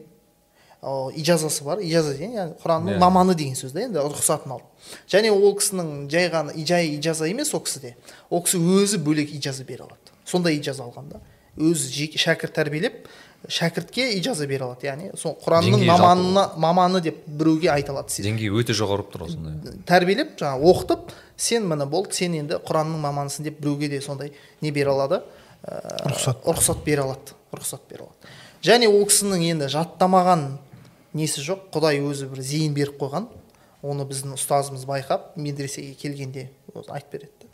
О, 0.82 1.12
ижазасы 1.14 1.62
бар 1.62 1.78
ижаза 1.78 2.10
деген 2.16 2.32
яғни 2.34 2.56
құранның 2.58 2.96
Иә. 2.96 2.98
маманы 2.98 3.34
деген 3.38 3.54
сөз 3.54 3.70
да 3.70 3.84
енді 3.84 4.00
рұқсатын 4.02 4.50
алып. 4.50 4.64
Және 5.06 5.30
ол 5.30 5.54
кісінің 5.54 6.08
жай 6.10 6.26
ғана 6.28 6.56
жай 6.66 6.88
ижаза 6.96 7.28
емес 7.30 7.54
ол 7.54 7.60
кісіде. 7.62 7.94
Ол 8.30 8.42
кісі 8.42 8.58
өзі 8.58 8.98
бөлек 8.98 9.30
ижаза 9.30 9.62
бере 9.62 9.84
алады. 9.84 10.10
Сондай 10.26 10.58
ижаза 10.58 10.82
алған 10.82 11.06
да 11.12 11.20
өзі 11.56 11.86
жеке 11.92 12.18
шәкірт 12.18 12.54
тәрбиелеп 12.56 13.06
шәкіртке 13.46 14.08
ижаза 14.18 14.46
бере 14.50 14.64
алады. 14.64 14.88
Яғни 14.88 15.12
сол 15.16 15.36
құранның 15.44 15.84
маманына 15.86 16.44
маманы 16.56 17.00
деп 17.00 17.22
біреуге 17.26 17.70
айта 17.70 17.92
алады 17.92 18.18
деңгейі 18.26 18.50
өте 18.50 18.74
жоғары 18.74 19.04
болып 19.06 19.12
тұр 19.14 19.26
ғой 19.28 19.36
сондай. 19.36 19.78
Тәрбиелеп 19.86 20.34
жаңағы 20.40 20.66
оқытып 20.72 21.14
сен 21.36 21.68
міне 21.70 21.86
болды 21.86 22.14
сен 22.18 22.34
енді 22.40 22.58
құранның 22.66 22.98
маманысың 23.06 23.46
деп 23.46 23.60
біреуге 23.62 23.88
де 23.88 24.00
сондай 24.00 24.32
не 24.60 24.70
бере 24.72 24.90
алады. 24.90 25.22
Рұқсат. 25.62 26.42
рұқсат 26.42 26.82
бере 26.84 27.02
алады 27.04 27.36
рұқсат 27.54 27.86
бере 27.88 28.06
алады. 28.08 28.32
Және 28.62 28.88
ол 28.88 29.04
кісінің 29.06 29.44
енді 29.52 29.68
жаттамаған 29.70 30.58
несі 31.14 31.42
жоқ 31.44 31.68
құдай 31.74 32.00
өзі 32.02 32.28
бір 32.32 32.42
зейін 32.42 32.74
беріп 32.74 32.98
қойған. 33.00 33.28
Оны 33.82 34.06
біздің 34.06 34.36
ұстазымыз 34.38 34.86
байқап 34.86 35.36
медресеге 35.36 35.94
келгенде 35.98 36.48
өзі 36.74 36.92
айтып 36.94 37.16
береді. 37.16 37.48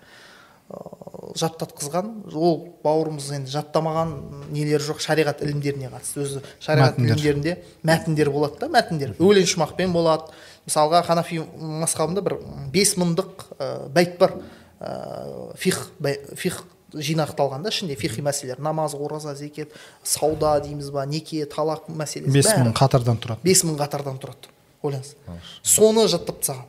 Ыыы, 0.68 1.32
жаттатқызған 1.40 2.10
ол 2.36 2.58
бауырымыз 2.84 3.30
енді 3.38 3.52
жаттамаған 3.54 4.12
нелері 4.52 4.84
жоқ 4.84 5.00
шариғат 5.00 5.40
ілімдеріне 5.44 5.88
қатысты. 5.88 6.24
Өзі 6.26 6.42
шариғат 6.60 6.98
Мәтіндер. 6.98 7.16
ілімдерінде 7.16 7.54
мәтіндер 7.88 8.30
болады 8.32 8.60
да 8.60 8.68
мәтіндер. 8.76 9.16
Өлең 9.16 9.48
шумақпен 9.48 9.92
болады. 9.96 10.28
Мысалға 10.68 11.00
ханафи 11.08 11.40
мазхабында 11.56 12.20
бір 12.20 12.36
бес 12.72 12.96
мыңдық 13.00 13.48
ә, 13.56 13.88
бәйт 13.88 14.18
бар. 14.20 14.36
Ә, 14.80 15.56
фих 15.56 15.88
фих 16.36 16.60
жинақталған 16.94 17.66
да 17.66 17.72
ішінде 17.72 17.96
фихи 17.98 18.22
мәселелер 18.24 18.60
намаз 18.64 18.94
ораза 18.94 19.34
зекет 19.36 19.74
сауда 20.02 20.58
дейміз 20.64 20.90
ба 20.94 21.04
неке 21.06 21.44
талақ 21.44 21.90
мәселесі 21.92 22.32
бес 22.32 22.48
мың 22.56 22.72
қатардан 22.76 23.20
тұрады. 23.20 23.44
Бес 23.44 23.64
мың 23.64 23.76
қатардан 23.80 24.18
тұрады 24.22 24.52
ойлаңыз. 24.82 25.14
Соны 25.62 26.06
жаттап 26.08 26.40
тастаған. 26.40 26.66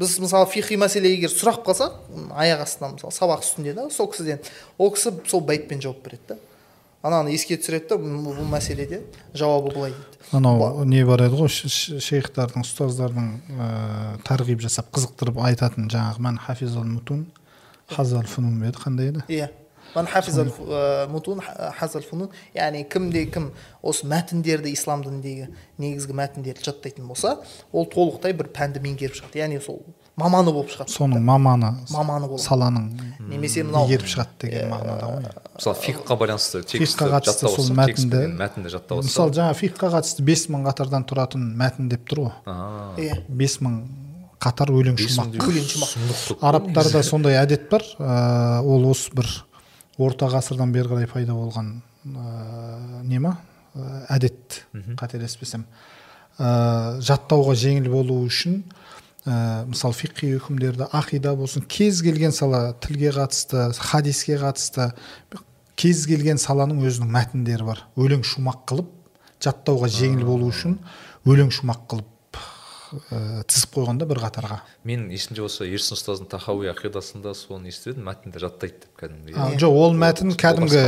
Біз 0.00 0.16
мысалы 0.22 0.48
фихи 0.50 0.78
мәселе 0.80 1.12
егер 1.12 1.30
сұрақ 1.30 1.62
қалсақ 1.66 1.98
аяқ 2.32 2.64
астынан 2.64 2.96
мысалы 2.96 3.12
сабақ 3.14 3.44
үстінде 3.44 3.74
да 3.76 3.90
сол 3.92 4.08
кісіден 4.10 4.40
ол 4.78 4.94
кісі 4.94 5.12
сол 5.28 5.44
бәйтпен 5.44 5.82
жауап 5.82 6.02
береді 6.06 6.34
да. 6.34 6.38
Ананы 7.02 7.34
еске 7.34 7.56
түсіреді 7.60 7.94
да 7.94 7.98
бұл 8.00 8.48
мәселеде 8.48 9.02
жауабы 9.36 9.74
былай 9.74 9.92
дейді. 9.92 10.18
Анау 10.32 10.84
не 10.88 11.04
бар 11.04 11.26
еді 11.26 11.38
ғой 11.42 11.52
шейхтардың 11.52 12.64
ұстаздардың 12.64 13.30
ә, 13.56 13.68
тарғиб 14.24 14.60
жасап 14.64 14.90
қызықтырып 14.94 15.40
айтатын 15.50 15.88
жаңағы 15.92 16.24
мән 16.26 16.40
хафизал 16.44 16.84
мутун 16.84 17.26
хазал 17.90 18.24
фунун 18.28 18.60
ба 18.60 18.68
еді 18.68 18.84
қандай 18.84 19.12
еді? 19.12 19.24
Иә. 19.28 19.48
Ә, 20.70 21.08
мутун 21.10 21.40
ха- 21.40 21.72
хазал 21.78 22.02
фунун 22.02 22.30
яғни 22.54 22.84
кімде 22.88 23.24
кім 23.32 23.50
осы 23.82 24.06
мәтіндерді 24.10 24.72
ислам 24.74 25.02
дініндегі 25.06 25.48
негізгі 25.78 26.16
мәтіндерді 26.20 26.64
жаттайтын 26.68 27.06
болса 27.10 27.38
ол 27.72 27.86
толықтай 27.90 28.32
бір 28.36 28.50
пәнді 28.54 28.82
меңгеріп 28.84 29.16
шығады 29.20 29.40
яғни 29.42 29.60
сол 29.64 29.80
маманы 30.20 30.52
болып 30.52 30.70
шығады 30.74 30.92
соның 30.92 31.22
маманы 31.24 31.70
маманы 31.94 32.26
болады 32.28 32.44
саланың 32.44 32.90
немесе 33.30 33.62
мынау 33.64 33.86
игеріп 33.88 34.10
шығады 34.12 34.36
деген 34.44 34.68
мағынада 34.74 35.08
ғой 35.08 35.30
мысалы 35.56 35.76
фикқа 35.86 36.16
байланысты 36.20 36.62
фикқа 36.68 37.08
қатысты 37.16 37.48
сол 37.54 37.70
мәтінді 37.78 38.20
мәтінді 38.42 38.74
жаттап 38.74 39.00
мысалы 39.06 39.32
жаңа 39.38 39.54
фикқа 39.56 39.90
қатысты 39.96 40.22
бес 40.28 40.44
мың 40.52 40.66
қатардан 40.68 41.06
тұратын 41.08 41.46
мәтін 41.62 41.88
деп 41.94 42.04
тұр 42.10 42.26
ғой 42.26 42.32
Аа, 42.44 42.92
иә 43.00 43.22
бес 43.28 43.56
мың 43.64 43.80
қатар 44.40 44.70
өлең 44.72 44.96
шумақ 45.00 45.40
өлең 45.46 45.66
шумақ 45.72 46.44
арабтарда 46.50 47.02
сондай 47.06 47.36
әдет 47.40 47.68
бар 47.72 47.84
ол 48.64 48.86
осы 48.90 49.10
бір 49.16 49.28
орта 50.00 50.30
ғасырдан 50.32 50.72
бері 50.72 50.94
қарай 50.94 51.08
пайда 51.10 51.36
болған 51.36 51.76
ә, 52.08 53.04
не 53.04 53.20
ма 53.22 53.36
Ә, 53.70 54.16
әдет 54.16 54.64
қателеспесем. 54.98 55.62
Ә, 56.42 56.98
жаттауға 57.06 57.54
жеңіл 57.58 57.86
болу 57.92 58.16
үшін 58.26 58.64
ә, 59.22 59.62
мысалы 59.70 59.94
фиқи 59.94 60.32
үкімдерді 60.40 60.88
ақида 60.96 61.36
болсын 61.38 61.62
кез 61.70 62.00
келген 62.02 62.34
сала 62.34 62.72
тілге 62.82 63.12
қатысты 63.14 63.68
хадиске 63.78 64.40
қатысты 64.42 64.88
кез 65.78 66.02
келген 66.10 66.42
саланың 66.42 66.82
өзінің 66.88 67.14
мәтіндері 67.14 67.68
бар. 67.68 67.84
Өлең 67.94 68.26
шумақ 68.26 68.64
қылып 68.72 68.90
жаттауға 69.44 69.90
жеңіл 70.00 70.26
болу 70.26 70.50
үшін 70.50 70.80
өлең 71.30 71.54
шумақ 71.54 71.86
қылып. 71.92 72.09
Ә, 72.90 73.42
тізіп 73.48 73.76
қойған 73.76 73.98
да 74.00 74.06
бір 74.10 74.20
қатарға. 74.24 74.60
Мен 74.88 75.08
есімде 75.14 75.42
осы 75.44 75.66
ерсін 75.68 75.96
ұстаздың 75.96 76.28
тахауи 76.30 76.70
ақидасында 76.72 77.34
соны 77.38 77.70
естідім 77.70 78.06
мәтінді 78.08 78.42
жаттайды 78.42 78.84
деп 78.84 79.02
кәдімгідей. 79.02 79.36
А, 79.36 79.50
жоқ 79.60 79.76
ол 79.82 79.94
мәтін 79.98 80.34
кәдімгі 80.38 80.82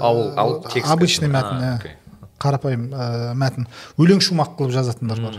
ал 0.00 0.56
текст 0.68 0.90
обычный 0.92 1.30
кәдімгі. 1.30 1.36
мәтін 1.36 1.76
окей. 1.76 1.94
қарапайым 2.42 2.88
ә, 2.90 3.34
мәтін. 3.38 3.68
Өлең 3.98 4.22
шумақ 4.24 4.56
қылып 4.58 4.74
жазатындар 4.74 5.22
бар. 5.22 5.38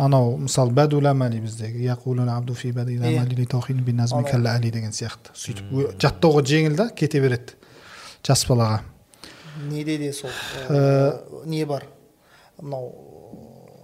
Анау 0.00 0.36
мысалы 0.38 0.72
бәдул 0.74 1.06
әмәли 1.10 1.40
біздегі 1.42 1.82
деген 4.70 4.94
сияқты. 4.94 5.34
Сөйтіп 5.34 5.98
жаттауға 6.00 6.44
жеңіл 6.46 6.76
да 6.78 6.88
кете 6.94 7.20
береді 7.20 7.56
жас 8.24 8.46
балаға. 8.46 8.80
Неде 9.68 9.98
де 9.98 10.12
сол? 10.12 10.30
Не 11.44 11.64
бар? 11.66 11.84
Мынау 12.60 13.09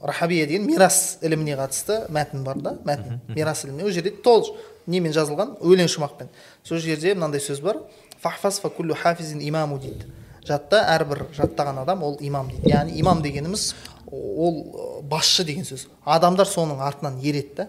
рахабия 0.03 0.47
деген 0.47 0.67
мирас 0.67 1.19
іліміне 1.23 1.57
қатысты 1.57 2.07
мәтін 2.11 2.45
бар 2.45 2.57
да 2.61 2.77
мәтін. 2.85 3.21
мирас 3.29 3.65
іліміне. 3.65 3.85
Ол 3.85 3.91
жерде 3.91 4.11
толық 4.11 4.55
немен 4.87 5.13
жазылған? 5.13 5.59
Өлең 5.61 5.89
шумақпен. 5.89 6.29
Сол 6.65 6.79
жерде 6.79 7.15
мынандай 7.15 7.41
сөз 7.41 7.61
бар. 7.63 7.83
Фахфаз 8.21 8.61
хафизин 8.61 9.41
имаму 9.41 9.79
дейді. 9.79 10.07
Жатта 10.47 10.85
әрбір 10.95 11.27
жаттаған 11.35 11.83
адам 11.83 12.03
ол 12.03 12.17
имам 12.21 12.49
дейді. 12.51 12.71
Яғни 12.71 13.01
имам 13.01 13.23
дегеніміз 13.23 13.75
ол 14.11 15.03
басшы 15.03 15.45
деген 15.45 15.65
сөз. 15.65 15.89
Адамдар 16.05 16.47
соның 16.47 16.81
артынан 16.81 17.19
ереді 17.21 17.55
да. 17.57 17.69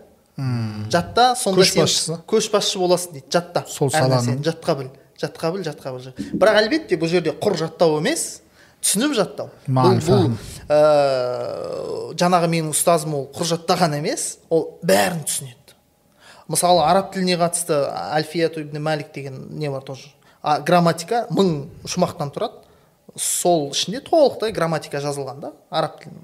Жатта 0.92 1.36
сонда 1.36 1.62
Көшбасшысы. 1.62 2.20
көшбасшы 2.28 2.78
боласың 2.78 3.14
дейді. 3.14 3.26
Жатта 3.32 3.66
Сол 3.68 3.90
нәрсені. 3.90 4.44
Жатқа 4.46 4.78
біл. 4.78 4.90
Жатқа 5.18 5.52
біл 5.56 5.64
жатқа 5.66 5.96
біл. 5.98 6.12
Бірақ 6.38 6.60
әлбетте 6.62 6.98
бұл 7.02 7.10
жерде 7.10 7.34
құр 7.34 7.58
жаттау 7.58 7.98
емес. 7.98 8.42
Түсініп 8.84 9.16
жаттау. 9.18 9.50
Бұл, 9.68 9.98
бұл 10.06 10.30
ә, 10.70 10.80
жаңағы 12.20 12.50
менің 12.52 12.72
ұстазым 12.76 13.16
ол 13.18 13.26
құр 13.36 13.52
жаттаған 13.54 13.98
емес 14.00 14.38
ол 14.50 14.78
бәрін 14.86 15.24
түсінеді. 15.28 15.76
Мысалы 16.48 16.86
араб 16.88 17.12
тіліне 17.14 17.36
қатысты 17.42 17.82
альфияту 18.16 18.62
ибн 18.62 18.82
малик 18.84 19.12
деген 19.14 19.48
не 19.58 19.70
бар 19.70 19.82
тоже? 19.82 20.14
А, 20.42 20.60
грамматика 20.60 21.26
мың 21.30 21.68
шумақтан 21.84 22.32
тұрады. 22.32 22.64
Сол 23.18 23.72
ішінде 23.74 24.00
толықтай 24.06 24.54
грамматика 24.56 25.02
жазылған 25.04 25.42
да 25.42 25.54
араб 25.70 26.00
тілінің 26.04 26.24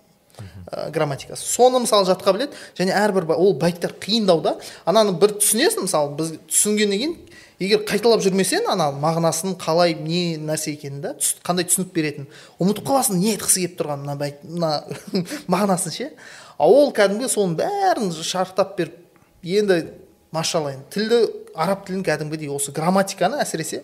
ә, 0.71 0.89
грамматикасы. 0.91 1.43
Соны 1.43 1.83
мысалы 1.83 2.07
жатқа 2.07 2.33
біледі 2.35 2.55
және 2.77 2.95
әрбір 2.95 3.33
ол 3.35 3.53
байттар 3.59 3.95
қиындау 3.99 4.41
да. 4.45 4.55
Ананы 4.85 5.17
бір 5.17 5.35
түсінесің 5.41 5.89
мысалы 5.89 6.15
біз 6.17 6.35
түсінгеннен 6.47 6.99
кейін 7.01 7.17
егер 7.63 7.84
қайталап 7.88 8.21
жүрмесең 8.23 8.67
ана 8.73 8.89
мағынасын 8.99 9.56
қалай 9.62 9.95
не 9.95 10.38
нәрсе 10.41 10.73
екенін 10.76 11.02
да 11.04 11.13
қандай 11.47 11.67
түсінік 11.69 11.93
беретінін 11.95 12.28
ұмытып 12.60 12.88
қаласың 12.88 13.21
не 13.21 13.34
айтқысы 13.34 13.63
келіп 13.63 13.78
тұрғанын 13.80 14.04
мына 14.08 14.15
байт 14.19 14.43
мына 14.43 14.71
мағынасын 15.54 15.95
ше? 15.95 16.10
А 16.58 16.67
ол 16.67 16.91
кәдімгі 16.95 17.30
соның 17.32 17.56
бәрін 17.62 18.12
шарықтап 18.19 18.76
беріп 18.78 18.97
енді 19.43 19.80
машалла 20.36 20.73
енді 20.76 20.89
тілді 20.93 21.21
араб 21.56 21.86
тілін 21.88 22.04
кәдімгідей 22.08 22.52
осы 22.54 22.73
грамматиканы 22.76 23.39
әсіресе 23.43 23.84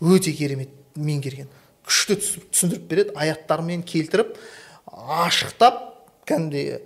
өте 0.00 0.32
керемет 0.36 0.70
меңгерген. 0.94 1.48
Күшті 1.86 2.18
түсіндіріп 2.20 2.86
береді 2.90 3.16
аяттармен 3.16 3.82
келтіріп 3.86 4.36
ашықтап 4.92 5.82
кәдімгідей 6.28 6.80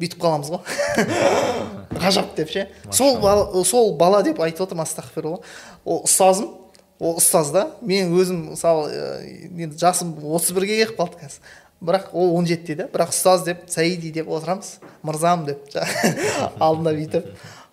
бүйтіп 0.00 0.24
қаламыз 0.24 0.54
ғой. 0.54 1.78
ғажап 2.02 2.34
деп 2.36 2.50
ше? 2.50 2.66
Сол 2.92 3.18
бала, 3.22 3.64
сол 3.64 3.94
бала 3.96 4.22
деп 4.26 4.40
айтып 4.40 4.66
отырмын 4.66 4.84
астағфирулла. 4.86 5.40
Ол 5.84 6.02
ұстазым 6.08 6.50
ол 7.00 7.16
ұстаз 7.20 7.52
да. 7.54 7.66
Мен 7.80 8.12
өзім 8.16 8.50
мысалы 8.52 8.90
ә, 8.90 9.04
енді 9.50 9.78
жасым 9.80 10.14
отыз 10.20 10.52
бірге 10.56 10.80
келіп 10.82 10.98
қалды 10.98 11.20
қазір. 11.22 11.40
Бірақ 11.80 12.10
ол 12.12 12.34
он 12.36 12.44
жетіде 12.46 12.82
да 12.82 12.88
бірақ 12.92 13.14
ұстаз 13.14 13.44
деп 13.46 13.62
саиди 13.72 14.10
деп 14.12 14.28
отырамыз. 14.28 14.78
Мырзам 15.02 15.46
деп 15.48 15.64
алдында 16.60 16.92
бүйтіп. 16.98 17.30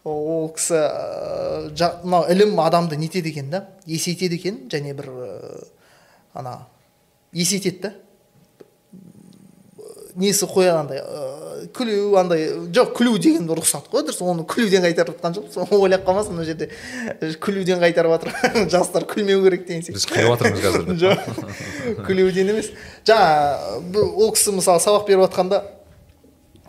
Ол 0.07 0.47
кісі 0.55 0.79
жа- 1.75 1.97
мынау 2.05 2.29
ілім 2.31 2.55
адамды 2.63 2.95
нетеді 2.95 3.33
екен 3.33 3.49
да. 3.51 3.65
Есейтеді 3.85 4.35
екен 4.39 4.61
және 4.71 4.93
бір 4.95 5.09
ә, 5.11 5.63
ана 6.33 6.53
есейтеді 7.33 7.81
да. 7.83 7.93
Несі 10.17 10.47
қояды 10.49 10.79
андай 10.81 10.99
ыыы, 11.01 11.67
күлу 11.77 12.15
андай 12.19 12.47
жоқ 12.73 12.91
күлу 12.97 13.17
деген 13.21 13.45
рұқсат 13.49 13.85
қой 13.91 14.01
дұрыс 14.07 14.19
оны 14.25 14.43
күлуден 14.49 14.81
қайтарып 14.85 15.17
жатқан 15.19 15.35
жоқ 15.37 15.51
соны 15.53 15.77
ойлап 15.77 16.03
қалмасын 16.07 16.33
мына 16.37 16.45
жерде 16.47 16.69
күлуден 17.43 17.81
қайтарып 17.81 18.15
жатыр. 18.15 18.67
Жастар 18.73 19.05
күлмеу 19.09 19.43
керек 19.45 19.67
деген 19.67 19.83
біз 19.93 20.05
сияқты. 20.05 20.15
күліп 20.15 20.31
жатырмыз 20.33 20.65
қазір 20.65 20.97
жоқ 21.03 22.01
күлуден 22.07 22.51
емес. 22.55 22.71
Жаңа 23.05 23.81
бұл- 23.93 24.11
ол 24.25 24.33
кісі 24.37 24.55
мысалы 24.57 24.81
сабақ 24.83 25.05
беріп 25.07 25.25
жатқанда 25.27 25.61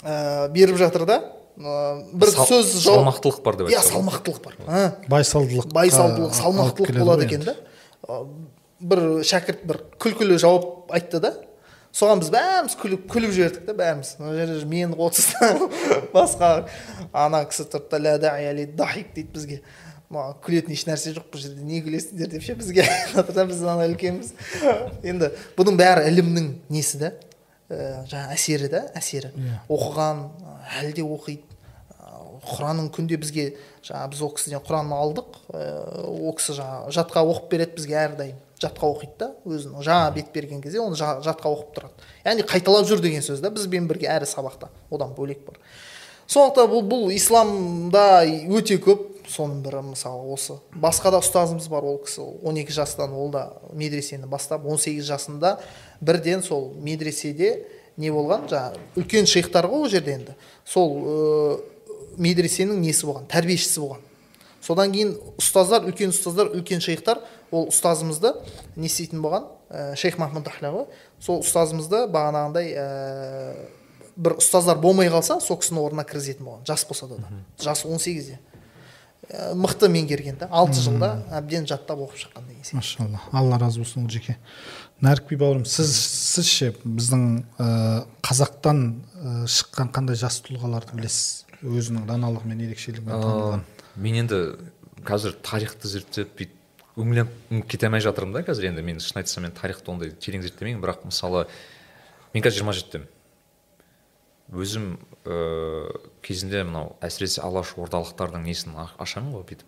ә, 0.05 0.49
беріп 0.53 0.77
жатыр 0.81 1.07
да 1.09 1.19
ә, 1.59 2.03
бір 2.13 2.31
Сал- 2.35 2.47
сөз 2.53 2.77
салмақтылық 2.85 3.41
бар 3.45 3.57
деп 3.63 3.73
иә 3.73 3.81
салмақтылық 3.89 4.43
бар. 4.45 4.57
А, 4.67 4.85
байсалдылық 5.09 5.73
байсалдылық 5.75 6.37
салмақтылық 6.37 6.99
болады 7.01 7.25
екен 7.29 7.45
да. 7.49 7.57
Бір 8.79 9.01
шәкірт 9.27 9.65
бір 9.67 9.81
күлкілі 9.99 10.37
жауап 10.39 10.93
айтты 10.95 11.19
да. 11.21 11.33
Соған 11.99 12.23
біз 12.23 12.31
бәріміз 12.31 12.77
күліп 12.79 13.07
күліп 13.11 13.35
жібердік 13.35 13.67
та 13.67 13.75
бәріміз. 13.75 14.15
Мына 14.21 14.35
жерде 14.39 14.67
мен 14.71 14.95
отызда 14.95 15.69
басқа 16.15 16.69
ана 17.13 17.43
кісі 17.49 17.67
тұрды 17.73 17.99
да 17.99 18.01
«Ля 18.05 18.17
дағия 18.23 18.55
ли 18.55 18.67
дахик» 18.67 19.11
дейді 19.17 19.35
бізге. 19.35 19.61
Маған 20.09 20.39
күлетін 20.45 20.77
еш 20.77 20.87
нәрсе 20.89 21.13
жоқ 21.17 21.27
бұл 21.33 21.43
жерде 21.43 21.67
не 21.67 21.83
күлесіңдер 21.85 22.31
деп 22.33 22.45
ше 22.47 22.55
бізге 22.61 22.87
біз 23.51 23.63
ана 23.65 23.89
үлкенбіз. 23.91 24.33
Енді 25.03 25.33
бұның 25.59 25.81
бәрі 25.81 26.07
ілімнің 26.13 26.53
несі 26.73 27.03
да? 27.03 27.13
Ә, 27.69 28.07
жаңағы 28.09 28.39
әсері 28.39 28.73
да 28.73 28.87
әсері. 28.97 29.35
Оқыған 29.69 30.23
әлі 30.79 30.95
де 30.97 31.05
оқиды. 31.05 31.45
Құранның 32.49 32.93
күнде 32.95 33.19
бізге 33.21 33.51
жаңағы 33.85 34.15
біз 34.15 34.23
ол 34.25 34.31
кісіден 34.39 34.63
құранды 34.65 34.97
алдық. 34.97 35.41
Ыыы 35.53 36.31
ол 36.31 36.37
кісі 36.39 36.57
жаңағы 36.63 36.95
жатқа 36.97 37.25
оқып 37.29 37.51
береді 37.53 37.77
бізге 37.77 37.99
әрдайым. 38.07 38.39
Жатқа 38.61 38.89
оқиды 38.91 39.19
да 39.19 39.29
өзін. 39.47 39.77
Жаңа 39.83 40.15
бет 40.15 40.33
берген 40.35 40.63
кезде 40.63 40.81
оны 40.81 40.97
жа- 40.97 41.21
жатқа 41.23 41.51
оқып 41.53 41.75
тұрады. 41.77 42.09
Яғни 42.25 42.45
қайталап 42.47 42.87
жүр 42.89 43.01
деген 43.01 43.23
сөз 43.23 43.41
да 43.41 43.51
бізбен 43.51 43.87
бірге 43.89 44.09
әрі 44.11 44.27
сабақта. 44.27 44.69
Одан 44.91 45.15
бөлек 45.15 45.45
бар. 45.47 45.59
Сондықтан 46.29 46.69
бұл 46.69 46.83
бұл 46.89 47.15
исламда 47.15 48.25
өте 48.49 48.79
көп. 48.83 49.07
Соның 49.29 49.61
бірі 49.61 49.83
мысалы 49.91 50.33
осы. 50.33 50.55
Басқа 50.73 51.11
да 51.13 51.19
ұстазымыз 51.21 51.69
бар 51.69 51.85
ол 51.85 51.99
кісі 52.01 52.23
12 52.43 52.73
жастан 52.73 53.13
ол 53.13 53.29
да 53.31 53.53
медресені 53.73 54.27
бастап 54.27 54.65
18 54.65 55.05
жасында 55.05 55.59
бірден 56.01 56.43
сол 56.43 56.73
медреседе 56.81 57.67
не 57.99 58.09
болған 58.09 58.49
жаңағы 58.49 58.81
үлкен 58.97 59.27
шейхтар 59.29 59.69
ғой 59.69 59.85
ол 59.85 59.89
жерде 59.89 60.15
енді. 60.17 60.35
Сол 60.65 61.61
медресенің 62.17 62.81
несі 62.81 63.07
болған 63.07 63.29
тәрбиешісі 63.29 63.83
болған. 63.83 64.05
Содан 64.65 64.93
кейін 64.93 65.13
ұстаздар 65.39 65.85
үлкен 65.87 66.11
ұстаздар 66.15 66.49
үлкен 66.57 66.81
шейхтар 66.83 67.21
ол 67.51 67.69
ұстазымызды 67.73 68.35
не 68.77 68.91
істейтін 68.91 69.23
болған? 69.25 69.49
Ә, 69.69 69.95
шейх 69.97 70.19
махмуд 70.19 70.49
ахля 70.49 70.73
ғой 70.75 70.87
сол 71.21 71.43
ұстазымызды 71.45 72.07
бағанағындай 72.13 72.73
ә, 72.75 72.87
бір 74.17 74.39
ұстаздар 74.43 74.81
болмай 74.81 75.11
қалса 75.13 75.41
сол 75.45 75.61
кісінің 75.61 75.85
орнына 75.85 76.07
кіргізетін 76.09 76.47
болған. 76.49 76.67
Жас 76.69 76.87
болса 76.89 77.09
да 77.09 77.21
да 77.23 77.43
жасы 77.63 77.89
18-де 77.89 78.39
Ә, 79.29 79.53
мықты 79.53 79.91
меңгерген 79.93 80.39
да 80.41 80.47
алты 80.49 80.81
жылда 80.81 81.09
әбден 81.37 81.67
жаттап 81.69 82.01
оқып 82.01 82.17
шыққан 82.23 82.47
деген 82.49 82.63
сияқты. 82.65 82.77
Машалла. 82.79 83.21
Алла 83.37 83.59
разы 83.61 83.83
болсын 83.83 84.07
олжеке 84.07 84.39
нәрікби 85.05 85.37
бауырым 85.37 85.67
сіз 85.69 85.91
сіз 85.93 86.49
ше 86.49 86.71
біздің 86.81 87.27
ә, 87.61 88.07
қазақтан 88.25 88.81
ә, 89.19 89.35
шыққан 89.45 89.91
қандай 89.93 90.17
жас 90.17 90.39
тұлғаларды 90.47 90.97
білесіз? 90.97 91.45
Өзінің 91.61 92.07
даналығымен 92.09 92.63
ерекшелігімен 92.71 93.21
танылған. 93.21 93.67
мен 93.97 94.19
енді 94.23 94.41
қазір 95.05 95.37
тарихты 95.45 95.93
зерттеп 95.93 96.33
бүйтіп 96.39 96.58
үңіліп 96.99 97.65
кете 97.71 97.87
алмай 97.89 98.03
жатырмын 98.05 98.35
да 98.37 98.43
қазір 98.47 98.69
енді 98.73 98.83
мен 98.87 98.99
шын 99.03 99.21
айтсам 99.23 99.45
мен 99.47 99.55
тарихты 99.57 99.91
ондай 99.93 100.11
терең 100.11 100.43
зерттемеймін 100.45 100.83
бірақ 100.83 101.05
мысалы 101.09 101.47
мен 102.35 102.43
қазір 102.45 102.59
жиырма 102.61 102.75
жетідемін. 102.77 103.09
Өзім 104.49 104.85
ыыы 105.29 105.99
кезінде 106.25 106.63
мынау 106.65 106.95
әсіресе 107.05 107.43
алаш 107.45 107.75
ордалықтардың 107.77 108.47
несін 108.49 108.79
ашамын 108.99 109.35
ғой 109.37 109.45
бүйтіп. 109.51 109.67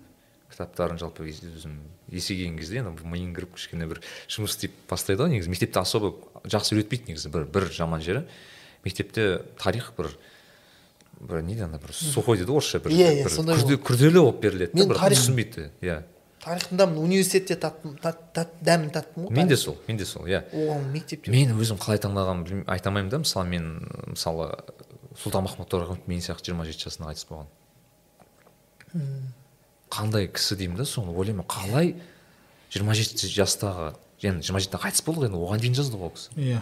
Кітаптарын 0.51 0.99
жалпы 0.99 1.27
өзім 1.29 1.77
есейген 2.11 2.57
кезде 2.59 2.81
енді 2.81 3.05
миың 3.07 3.35
кіріп 3.37 3.53
кішкене 3.55 3.87
бір 3.91 4.01
жұмыс 4.27 4.57
істеп 4.57 4.73
бастайды 4.91 5.23
ғой 5.23 5.35
негізі. 5.37 5.53
Мектепте 5.53 5.79
особо 5.85 6.15
жақсы 6.49 6.75
үйретпейді 6.75 7.13
негізі 7.13 7.31
бір 7.31 7.45
бір 7.53 7.69
жаман 7.77 8.01
жері. 8.03 8.25
Мектепте 8.85 9.43
тарих 9.61 9.93
бір 9.99 10.11
бір 11.21 11.43
не 11.45 11.59
ана 11.61 11.79
бір 11.79 11.93
сухой 11.93 12.41
дейді 12.41 12.51
ғой 12.51 12.63
орысша 12.65 12.81
бір, 12.81 12.97
Иә, 12.97 13.13
иә, 13.21 13.77
күрделі 13.85 14.25
болып 14.25 14.41
беріледі 14.41 14.75
Мен 14.81 14.89
тарих- 14.97 15.21
түсінбейді 15.21 15.69
иә. 15.85 16.01
Тарихында 16.41 16.87
мен 16.89 16.99
университетте 17.05 17.57
таттым 17.61 17.97
тат, 18.01 18.21
тат, 18.35 18.55
дәмін 18.65 18.91
таттым 18.95 19.27
ғой 19.29 19.37
мен 19.37 19.49
де 19.49 19.57
сол 19.57 19.77
мен 19.89 19.97
де 20.01 20.05
сол 20.09 20.25
иә. 20.27 20.43
Оған 20.53 20.87
мектепте 20.93 21.31
мен 21.31 21.53
өзім 21.59 21.79
қалай 21.79 22.01
таңдағанымды 22.01 22.49
білмей- 22.49 22.67
айта 22.67 22.89
алмаймын 22.89 23.11
да 23.11 23.19
мысалы 23.25 23.49
мен 23.49 23.67
мысалы 24.15 24.47
сұлтанмахмұт 25.23 25.69
торайғыров 25.69 26.07
мен 26.09 26.21
сияқты 26.25 26.51
жиырма 26.51 26.65
жеті 26.65 26.89
жасында 26.89 27.11
қайтыс 27.13 27.27
болған. 27.29 27.47
Қандай 29.91 30.29
кісі 30.31 30.57
деймін 30.57 30.77
да 30.79 30.85
соны 30.87 31.13
ойлаймын. 31.13 31.45
Қалай 31.51 31.95
жиырма 32.71 32.95
жеті 32.95 33.27
жастағы 33.31 33.95
енді 34.23 34.47
жиырма 34.47 34.61
жетіде 34.63 34.79
қайтыс 34.85 35.03
болды 35.07 35.25
ғой 35.27 35.31
енді 35.33 35.41
оған 35.43 35.61
дейін 35.65 35.75
жазды 35.79 35.99
ғой 35.99 36.09
ол 36.11 36.15
кісі. 36.15 36.31
Иә. 36.39 36.61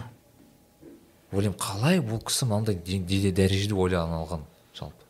Ойлаймын 1.31 1.59
қалай 1.61 2.01
бұл 2.01 2.23
кісі 2.25 2.47
мынандай 2.49 2.75
де- 2.75 2.97
де- 2.99 3.31
дәрежеде 3.31 3.75
ойлана 3.77 4.23
алған 4.25 4.41
жалпы. 4.73 5.05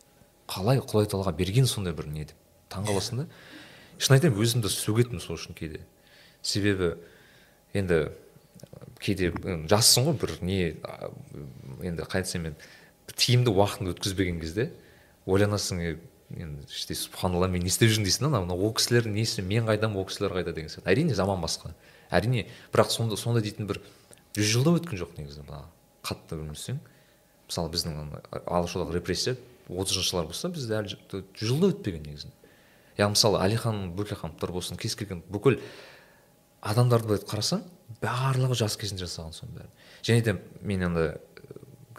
Қалай 0.51 0.81
құдай 0.83 1.07
тағала 1.07 1.31
берген 1.35 1.65
сондай 1.65 1.93
бір 1.93 2.07
не 2.11 2.25
деп. 2.25 2.35
Таңқаласың 2.69 3.23
да. 3.23 3.25
Шын 3.99 4.15
айтайын 4.15 4.39
өзімді 4.39 4.71
сөгетінмін 4.71 5.21
сол 5.23 5.37
үшін 5.37 5.55
кейде. 5.57 5.81
Себебі 6.41 6.95
енді 7.77 8.09
кейде 8.99 9.31
жассың 9.69 10.09
ғой 10.09 10.19
бір 10.21 10.35
не 10.41 10.59
енді 11.83 12.05
қалай 12.05 12.23
айтсам 12.23 12.47
енді 12.49 12.69
тиімді 13.15 13.53
уақытыңды 13.53 13.93
өткізбеген 13.95 14.39
кезде 14.41 14.69
ойланасың 15.27 15.83
енді 15.83 16.67
іштей 16.69 16.97
субханалла 16.97 17.49
мен 17.51 17.63
не 17.63 17.71
істеп 17.71 17.91
жүрмін 17.91 18.07
дейсің 18.07 18.31
да 18.31 18.41
мына 18.43 18.55
ол 18.55 18.73
кісілер 18.73 19.09
несі 19.11 19.43
мен 19.43 19.67
қайдам 19.67 19.97
ол 19.97 20.07
кісілер 20.07 20.35
қайда 20.37 20.53
деген 20.53 20.71
сияқты. 20.71 20.87
Әрине 20.91 21.15
заман 21.17 21.41
басқа. 21.41 21.73
Әрине 22.11 22.47
бірақ 22.73 22.93
сонда 22.93 23.17
сонда 23.17 23.41
дейтін 23.41 23.67
бір 23.69 23.81
жүз 24.37 24.53
жыл 24.53 24.67
да 24.67 24.75
өткен 24.77 24.99
жоқ 24.99 25.17
негізі 25.17 25.43
мына 25.47 25.63
қатты 26.05 26.37
өмір 26.37 26.55
мысалы 27.49 27.71
біздің 27.73 27.95
ана 27.97 28.21
алашордалық 28.45 28.99
репрессия 28.99 29.35
отызыншы 29.67 30.11
жылдар 30.11 30.27
болса 30.29 30.51
бізде 30.53 30.77
әлі 30.77 30.93
жүз 30.93 31.49
жыл 31.49 31.63
да 31.63 31.71
өтпеген 31.73 32.05
негізінде 32.05 32.38
яғни 32.99 33.15
мысалы 33.15 33.39
әлихан 33.43 33.89
бөкейхановтар 33.97 34.53
болсын 34.53 34.79
кез 34.79 34.95
келген 34.99 35.23
бүкіл 35.31 35.59
адамдарды 36.61 37.13
былай 37.13 37.23
қарасаң 37.23 37.63
барлығы 38.03 38.59
жас 38.59 38.77
кезінде 38.79 39.07
жасаған 39.07 39.35
соның 39.35 39.57
бәрін 39.57 39.73
және 40.03 40.25
де 40.27 40.35
мен 40.61 40.87
енді 40.89 41.09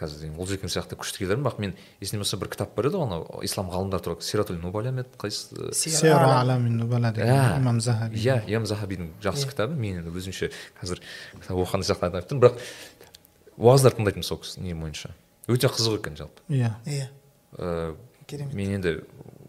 қазір 0.01 0.23
деген 0.23 0.39
олжекең 0.41 0.73
сияқты 0.73 0.97
күшті 1.01 1.23
келермін 1.23 1.45
бірақ 1.45 1.59
мен 1.61 1.75
есімде 2.01 2.23
болса 2.23 2.39
бір 2.41 2.51
кітап 2.53 2.73
бар 2.77 2.89
еді 2.89 3.01
ғой 3.01 3.07
анау 3.07 3.43
ислам 3.45 3.69
ғалымдары 3.73 4.05
туралы. 4.07 4.25
Сиратул 4.25 4.57
нубаля 4.61 4.93
ма 4.97 5.05
еді 5.05 5.19
қайсысы? 5.21 5.73
Сияру 5.77 6.31
аламин 6.39 6.79
нубала 6.81 7.13
деген 7.13 7.35
иә 7.35 7.59
имам 7.59 7.81
захаби 7.85 8.17
иә 8.17 8.39
имам 8.49 8.69
захабидің 8.71 9.11
жақсы 9.21 9.51
кітабы. 9.51 9.77
Мен 9.77 10.01
енді 10.01 10.15
өзімше 10.15 10.51
қазір 10.81 11.03
кітап 11.43 11.61
оқыған 11.61 11.85
сияқты 11.85 12.09
айтып 12.09 12.33
тұрмын 12.33 12.45
бірақ 12.47 12.63
уағыздар 13.59 13.99
тыңдайтынмын 13.99 14.27
сол 14.27 14.41
кісі 14.41 14.65
не 14.65 14.75
бойынша. 14.75 15.13
Өте 15.49 15.69
қызық 15.69 16.01
екен 16.01 16.17
жалпы. 16.17 16.41
Иә. 16.49 16.73
Иә. 16.87 17.97
Керемет. 18.27 18.55
мен 18.55 18.77
енді 18.79 19.01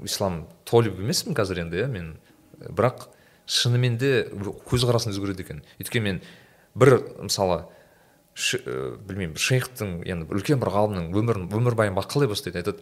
ислам 0.03 0.45
толиб 0.65 0.99
емеспін 0.99 1.35
қазір 1.37 1.61
енді 1.65 1.81
иә 1.83 1.87
мен. 1.91 2.13
Бірақ 2.61 3.07
шынымен 3.47 3.97
де 3.97 4.27
көзқарасым 4.69 5.11
өзгереді 5.13 5.43
екен. 5.45 5.61
Өйткені 5.81 6.03
мен 6.05 6.21
бір 6.75 6.97
мысалы 7.21 7.63
ш, 8.33 8.57
ә, 8.61 8.95
білмеймін 9.01 9.33
бір 9.35 9.43
шейхтың 9.43 9.95
енді 10.07 10.27
бір 10.29 10.39
үлкен 10.41 10.61
бір 10.61 10.71
ғалымның 10.71 11.09
өмірін 11.11 11.49
өмірбаянын 11.51 11.97
ба- 11.97 12.05
қалай 12.07 12.29
бастайды 12.31 12.61
айтады. 12.61 12.79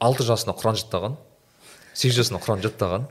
Алты 0.00 0.24
жасында 0.26 0.56
құран 0.58 0.76
жаттаған 0.80 1.16
сегіз 1.94 2.20
жасында 2.22 2.40
құран 2.44 2.62
жаттаған 2.64 3.08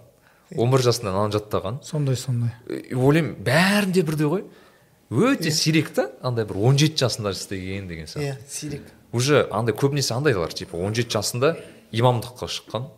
он 0.58 0.72
бір 0.74 0.82
жасында 0.82 1.12
мынаны 1.14 1.34
жаттаған. 1.36 1.82
Сондай 1.86 2.16
сондай. 2.18 2.52
Ойлаймын 2.94 3.36
бәрінде 3.46 4.02
бірдей 4.06 4.26
ғой. 4.30 4.44
Өте 5.10 5.52
сирек 5.52 5.90
та 5.94 6.10
андай 6.22 6.46
бір 6.46 6.58
он 6.58 6.78
жеті 6.78 7.06
жасында 7.06 7.32
істеген 7.34 7.88
деген 7.90 8.06
сияқты. 8.06 8.26
Иә 8.30 8.38
сирек. 8.50 8.82
Уже 9.12 9.48
андай 9.52 9.74
көбінесе 9.76 10.14
андайлар 10.18 10.54
типа 10.54 10.78
он 10.78 10.94
жеті 10.94 11.18
жасында 11.18 11.56
имамдыққа 11.92 12.50
шыққан. 12.50 12.90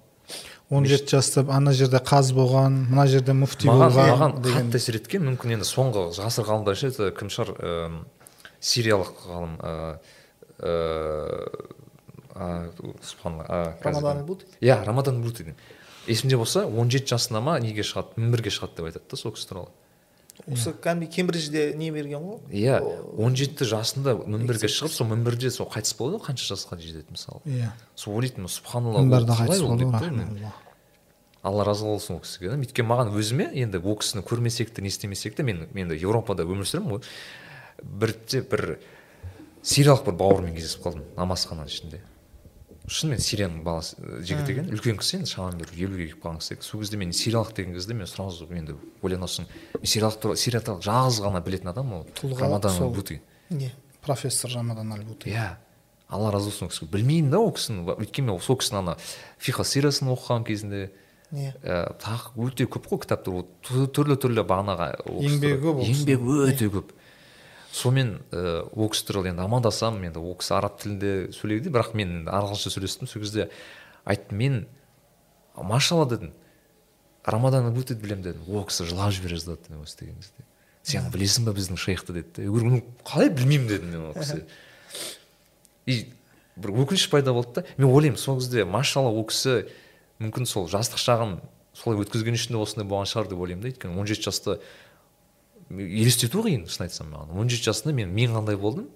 Он 0.71 0.85
жеті 0.87 1.17
жаста 1.17 1.43
ана 1.51 1.73
жерде 1.75 1.99
қаз 1.99 2.31
болған 2.31 2.87
мына 2.87 3.03
жерде 3.11 3.33
муфти 3.35 3.67
болған 3.67 3.91
маған 3.91 4.37
деген. 4.41 4.71
қатты 4.71 4.79
әсер 4.79 4.95
еткен 5.01 5.25
мүмкін 5.27 5.57
енді 5.57 5.67
соңғы 5.67 6.05
ғасыр 6.15 6.47
ғалымдары 6.47 6.79
ше 6.79 6.87
это 6.93 7.11
кім 7.11 7.27
шығар 7.27 7.49
ііі 7.59 8.05
сириялық 8.71 9.11
ғалым 9.27 9.53
ыыы 9.59 9.99
рамадан 13.83 14.23
иә 14.61 14.83
рамадан 14.85 15.21
деген. 15.21 15.55
Есімде 16.07 16.37
болса 16.37 16.65
он 16.65 16.89
жеті 16.89 17.13
жасында 17.13 17.41
ма 17.43 17.59
неге 17.59 17.83
шығады 17.83 18.15
мінберге 18.17 18.49
шығады 18.49 18.79
деп 18.79 18.85
айтады 18.89 19.05
да 19.11 19.17
сол 19.17 19.35
кісі 19.35 19.49
туралы. 19.49 19.67
Осы 20.47 20.73
кәдімгі 20.73 21.09
кембриджде 21.11 21.63
не 21.77 21.91
берген 21.91 22.23
ғой? 22.23 22.39
Иә 22.49 22.79
он 23.17 23.35
жеті 23.37 23.67
жасында 23.69 24.15
мінберге 24.25 24.69
шығып 24.71 24.95
сол 24.95 25.09
мінберде 25.11 25.51
сол 25.53 25.69
қайтыс 25.71 25.93
болды 25.97 26.17
ғой 26.17 26.25
қанша 26.31 26.53
жасқа 26.53 26.79
жетеді 26.81 27.13
мысалы. 27.13 27.41
Иә. 27.45 27.71
Сол 27.95 28.17
ойлайтынмын 28.17 28.49
субханалла 28.49 29.03
алла 31.41 31.65
разы 31.65 31.85
болсын 31.85 32.15
ол 32.15 32.21
кісіге. 32.21 32.51
Да 32.53 32.57
өйткені 32.61 32.87
маған 32.87 33.13
өзіме 33.17 33.49
енді 33.63 33.81
ол 33.81 33.97
кісіні 33.97 34.23
көрмесек 34.27 34.73
те 34.75 34.81
не 34.81 34.91
істемесек 34.93 35.35
те 35.35 35.43
мен 35.43 35.67
мен 35.73 35.89
енді 35.89 35.97
еуропада 35.97 36.45
өмір 36.45 36.69
сүремін 36.69 36.97
ғой. 36.97 37.01
Бірде 37.81 38.43
бір 38.45 38.77
сириялық 39.65 40.05
бір 40.05 40.17
бауырыммен 40.21 40.55
кездесіп 40.57 40.85
қалдым 40.85 41.07
намазхананың 41.17 41.71
ішінде. 41.71 42.01
Шынымен 42.87 43.21
сирияның 43.21 43.61
баласы 43.65 43.97
э, 43.99 44.21
жігіт 44.25 44.49
екен. 44.49 44.69
Үлкен 44.73 44.97
кісі 45.01 45.19
енді 45.19 45.29
шамамен 45.31 45.61
бір 45.61 45.73
елуге 45.77 46.07
келіп 46.09 46.23
қалған 46.23 46.39
кісі 46.41 46.57
сол 46.65 46.81
кезде 46.81 46.97
мен 46.97 47.13
сириялық 47.13 47.53
деген 47.55 47.75
кезде 47.77 47.93
мен 47.93 48.09
сразу 48.09 48.47
енді 48.49 48.75
ойланасың 49.05 49.45
мен 49.47 49.85
сириялық 49.85 50.17
туралы 50.23 50.41
сирия 50.41 50.61
туралы 50.65 50.85
жалғыз 50.87 51.21
ғана 51.25 51.43
білетін 51.45 51.71
адам 51.71 51.93
ол 51.99 52.07
Тұлға 52.17 52.47
рамадан 52.47 53.21
не 53.49 53.71
профессор 54.01 54.51
рамадан 54.55 54.93
альбути 54.93 55.29
иә. 55.29 55.57
Алла 56.09 56.31
разы 56.31 56.49
болсын 56.49 56.67
ол 56.67 56.71
кісіге. 56.73 56.91
Білмеймін 56.91 57.31
да 57.31 57.39
ол 57.39 57.53
кісіні. 57.53 57.85
Өйткені 57.93 58.31
мен 58.31 58.41
сол 58.41 58.57
кісінің 58.59 58.81
ана 58.81 58.97
фиха 59.37 59.63
сирасын 59.63 60.09
оқыған 60.11 60.45
кезінде 60.47 60.89
не. 61.31 61.53
ә, 61.63 61.93
тағы 62.01 62.33
өте 62.47 62.65
көп 62.67 62.89
қой 62.91 63.03
кітаптар. 63.05 63.37
Ол 63.39 63.87
түрлі 63.93 64.17
түрлі 64.19 64.43
бағанағы 64.43 64.89
Еңбегі 65.21 65.61
көп 65.63 65.83
еңбегі 65.85 66.39
өте 66.49 66.71
көп. 66.73 66.91
Сонымен 67.71 68.19
ә, 68.31 68.67
ол 68.75 68.91
кісі 68.91 69.07
туралы 69.07 69.31
енді 69.31 69.45
амандасамын 69.45 70.09
енді 70.11 70.19
ол 70.19 70.35
кісі 70.39 70.55
араб 70.57 70.77
тілінде 70.81 71.31
сөйлейді 71.35 71.71
бірақ 71.71 71.95
мен 71.95 72.15
енді 72.21 72.31
ағылшынша 72.31 72.73
сөйлестім. 72.75 73.07
Сол 73.07 73.23
кезде 73.23 73.49
айттым 74.05 74.37
мен 74.37 74.57
машалла 75.55 76.05
дедім. 76.11 76.33
Рамадан 77.23 77.71
өте 77.71 77.95
білемін 77.95 78.25
дедім. 78.27 78.47
Ол 78.51 78.65
кісі 78.67 78.89
жылап 78.89 79.15
жібере 79.15 79.39
жаздады 79.39 79.71
мен 79.71 79.85
осы 79.85 79.99
деген 79.99 80.19
кезде. 80.19 80.43
Сен 80.83 81.07
білесің 81.13 81.45
ба 81.45 81.53
біздің 81.55 81.77
шейхті 81.77 82.15
деді 82.17 82.49
ну 82.49 82.81
қалай 83.05 83.29
білмеймін 83.29 83.67
дедім 83.69 83.91
мен 83.93 84.05
ол 84.09 84.15
кісі 84.17 84.43
и 85.85 86.11
бір 86.57 86.73
өкініш 86.83 87.07
пайда 87.11 87.33
болды 87.33 87.61
да 87.61 87.65
мен 87.77 87.89
ойлаймын 87.89 88.17
сол 88.19 88.39
кезде 88.39 88.65
машалла 88.65 89.13
ол 89.13 89.25
кісі 89.29 89.67
мүмкін 90.21 90.49
сол 90.49 90.67
жастық 90.71 91.01
шағын 91.01 91.37
солай 91.77 92.01
өткізген 92.01 92.37
үшін 92.37 92.55
де 92.55 92.61
осындай 92.61 92.87
болған 92.89 93.09
шығар 93.09 93.29
деп 93.31 93.41
ойлаймын 93.41 93.63
да. 93.63 93.71
Өйткені 93.71 93.99
он 94.01 94.09
жеті 94.09 94.27
жаста 94.27 94.57
елестету 95.79 96.43
қиын 96.45 96.67
шын 96.69 96.87
айтсам 96.87 97.11
маған. 97.13 97.35
Он 97.37 97.49
жеті 97.51 97.71
жасында 97.71 97.93
мен 97.95 98.13
мен 98.13 98.35
қандай 98.35 98.57
болдым? 98.59 98.89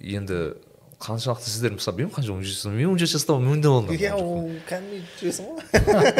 Енді 0.00 0.56
қаншалықты 1.04 1.50
сіздер 1.50 1.74
мысалы 1.76 1.98
білмеймін 1.98 2.14
қанша 2.14 2.32
он 2.32 2.42
жеті 2.42 2.54
жаста 2.54 2.70
мен 2.70 2.90
он 2.90 2.98
жеті 2.98 3.12
жаста 3.16 3.34
болдым 3.34 3.94
иә 3.94 4.12
ол 4.14 4.50
кәдімгі 4.68 5.00
жүресің 5.20 5.48
ғой. 5.48 5.64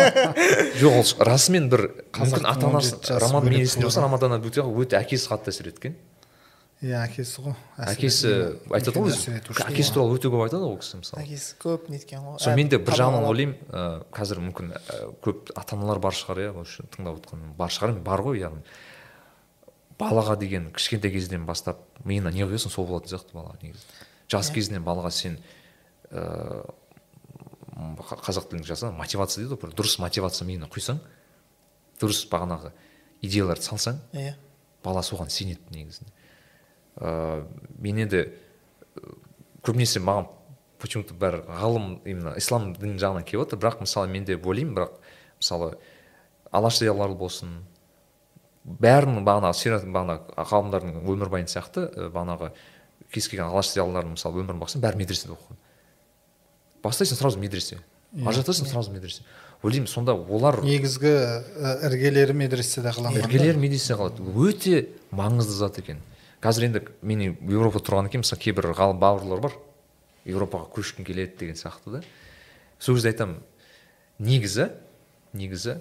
Жоқ 0.80 0.98
ол 0.98 1.28
расымен 1.30 1.68
бір 1.72 1.86
мүмкін 2.12 2.48
ата 2.50 2.68
анасы 2.68 2.96
17 2.98 3.06
жасы 3.08 3.20
рамадан 3.22 3.52
мен 3.52 3.62
есімде 3.64 3.86
болса 3.86 4.02
рамадан 4.04 4.36
өте 4.40 4.64
өте 4.64 4.98
әкесі 5.00 5.30
қатты 5.30 5.54
әсер 5.54 5.70
еткен 5.70 5.96
иә 6.84 7.00
әкесі 7.06 7.44
ғой. 7.44 7.54
Әкесі 7.80 8.32
айтады 8.74 9.04
ғой 9.04 9.14
әкесі 9.70 9.94
туралы 9.94 10.18
өте 10.18 10.28
көп 10.32 10.44
айтады 10.44 10.66
ғой 10.66 10.74
ол 10.74 10.80
кісі 10.82 11.00
мысалы. 11.00 11.22
Әкесі 11.22 11.56
көп 11.62 11.88
неткен 11.92 12.24
ғой. 12.26 12.38
Сол 12.42 12.58
мен 12.58 12.68
де 12.68 12.80
бір 12.82 12.98
жағынан 12.98 13.28
ойлаймын 13.30 14.02
қазір 14.12 14.42
мүмкін 14.44 14.74
көп 15.24 15.54
ата 15.56 15.78
аналар 15.78 16.02
бар 16.04 16.16
шығар 16.18 16.42
иә 16.44 16.50
осы 16.60 16.84
тыңдап 16.92 17.22
отқан 17.22 17.46
бар 17.56 17.72
шығар 17.72 17.96
бар 18.04 18.24
ғой 18.26 18.42
яғни. 18.42 18.64
Балаға 19.98 20.36
деген 20.40 20.70
кішкентай 20.74 21.12
кезден 21.14 21.46
бастап 21.46 21.84
миына 22.04 22.32
не 22.34 22.44
құясың 22.44 22.72
сол 22.72 22.86
болатын 22.88 23.14
сияқты 23.14 23.34
бала 23.36 23.56
негізі. 23.62 23.84
Жас 24.30 24.50
кезінен 24.50 24.84
балаға 24.84 25.10
сен 25.14 25.38
ыыы 26.10 26.64
қазақ 27.74 28.48
тілінде 28.50 28.68
жазса 28.68 28.90
мотивация 28.94 29.42
дейді 29.42 29.54
ғой 29.54 29.62
бір. 29.64 29.74
Дұрыс 29.78 29.98
мотивация 30.02 30.46
миына 30.46 30.68
құйсаң 30.70 31.00
дұрыс 32.00 32.24
бағанағы 32.30 32.72
идеяларды 33.22 33.66
салсаң 33.66 33.98
иә. 34.12 34.34
бала 34.84 35.02
соған 35.02 35.30
сенеді 35.30 35.60
негізінде. 35.70 36.10
Ыыы 37.00 37.46
мен 37.78 37.98
енді 38.06 38.24
көбінесе 39.62 40.00
маған 40.00 40.28
почему 40.78 41.04
то 41.04 41.14
бәрі 41.14 41.42
ғалым 41.48 42.00
именно 42.04 42.34
ислам 42.36 42.74
дін 42.74 42.98
жағынан 42.98 43.24
келіп 43.24 43.46
отыр. 43.46 43.58
Бірақ 43.58 43.80
мысалы 43.80 44.08
мен 44.08 44.24
де 44.24 44.36
ойлаймын 44.36 44.74
бірақ 44.76 44.98
мысалы 45.40 45.78
алаш 46.52 46.78
зиялылары 46.78 47.14
болсын 47.14 47.64
бәрінің 48.64 49.26
бағанағы 49.26 49.58
сират 49.58 49.84
бағанағы 49.84 50.46
ғалымдардың 50.50 51.02
өмірбаяны 51.04 51.50
сияқты 51.52 51.88
бағанағы 52.14 52.50
кез 53.12 53.28
келген 53.28 53.50
алаш 53.50 53.74
зиялыларының 53.74 54.16
мысалы 54.16 54.40
өмірін 54.42 54.62
бақсаң 54.62 54.82
бәрі 54.84 55.02
медреседе 55.02 55.34
оқыған 55.34 55.60
бастайсың 56.84 57.18
сразу 57.18 57.40
медресе. 57.40 57.80
Ажыратасың 58.14 58.68
сразу 58.68 58.92
медресе. 58.92 59.24
Ойлаймын 59.64 59.88
сонда 59.88 60.14
олар 60.14 60.60
негізгі 60.64 61.12
іргелері 61.88 62.36
медреседе 62.36 62.92
қаланған 62.92 63.22
да. 63.22 63.24
іргелер 63.24 63.58
медицина 63.58 63.96
қалады. 63.98 64.26
Өте 64.36 64.82
маңызды 65.14 65.56
зат 65.56 65.80
екен. 65.80 66.02
Қазір 66.44 66.68
енді 66.68 66.84
мен 67.02 67.24
еуропада 67.32 67.86
тұрғаннан 67.86 68.12
кейін 68.12 68.24
мысалы 68.26 68.42
кейбір 68.44 68.74
ғалым 68.76 69.00
бауырлар 69.00 69.40
бар. 69.46 69.56
Еуропаға 70.28 70.68
көшкім 70.76 71.08
келеді 71.08 71.38
деген 71.40 71.56
сияқты 71.56 71.96
да. 71.96 72.02
Сол 72.78 72.98
кезде 72.98 73.14
айтамын 73.14 73.40
негізі 74.18 74.68
негізі 75.32 75.78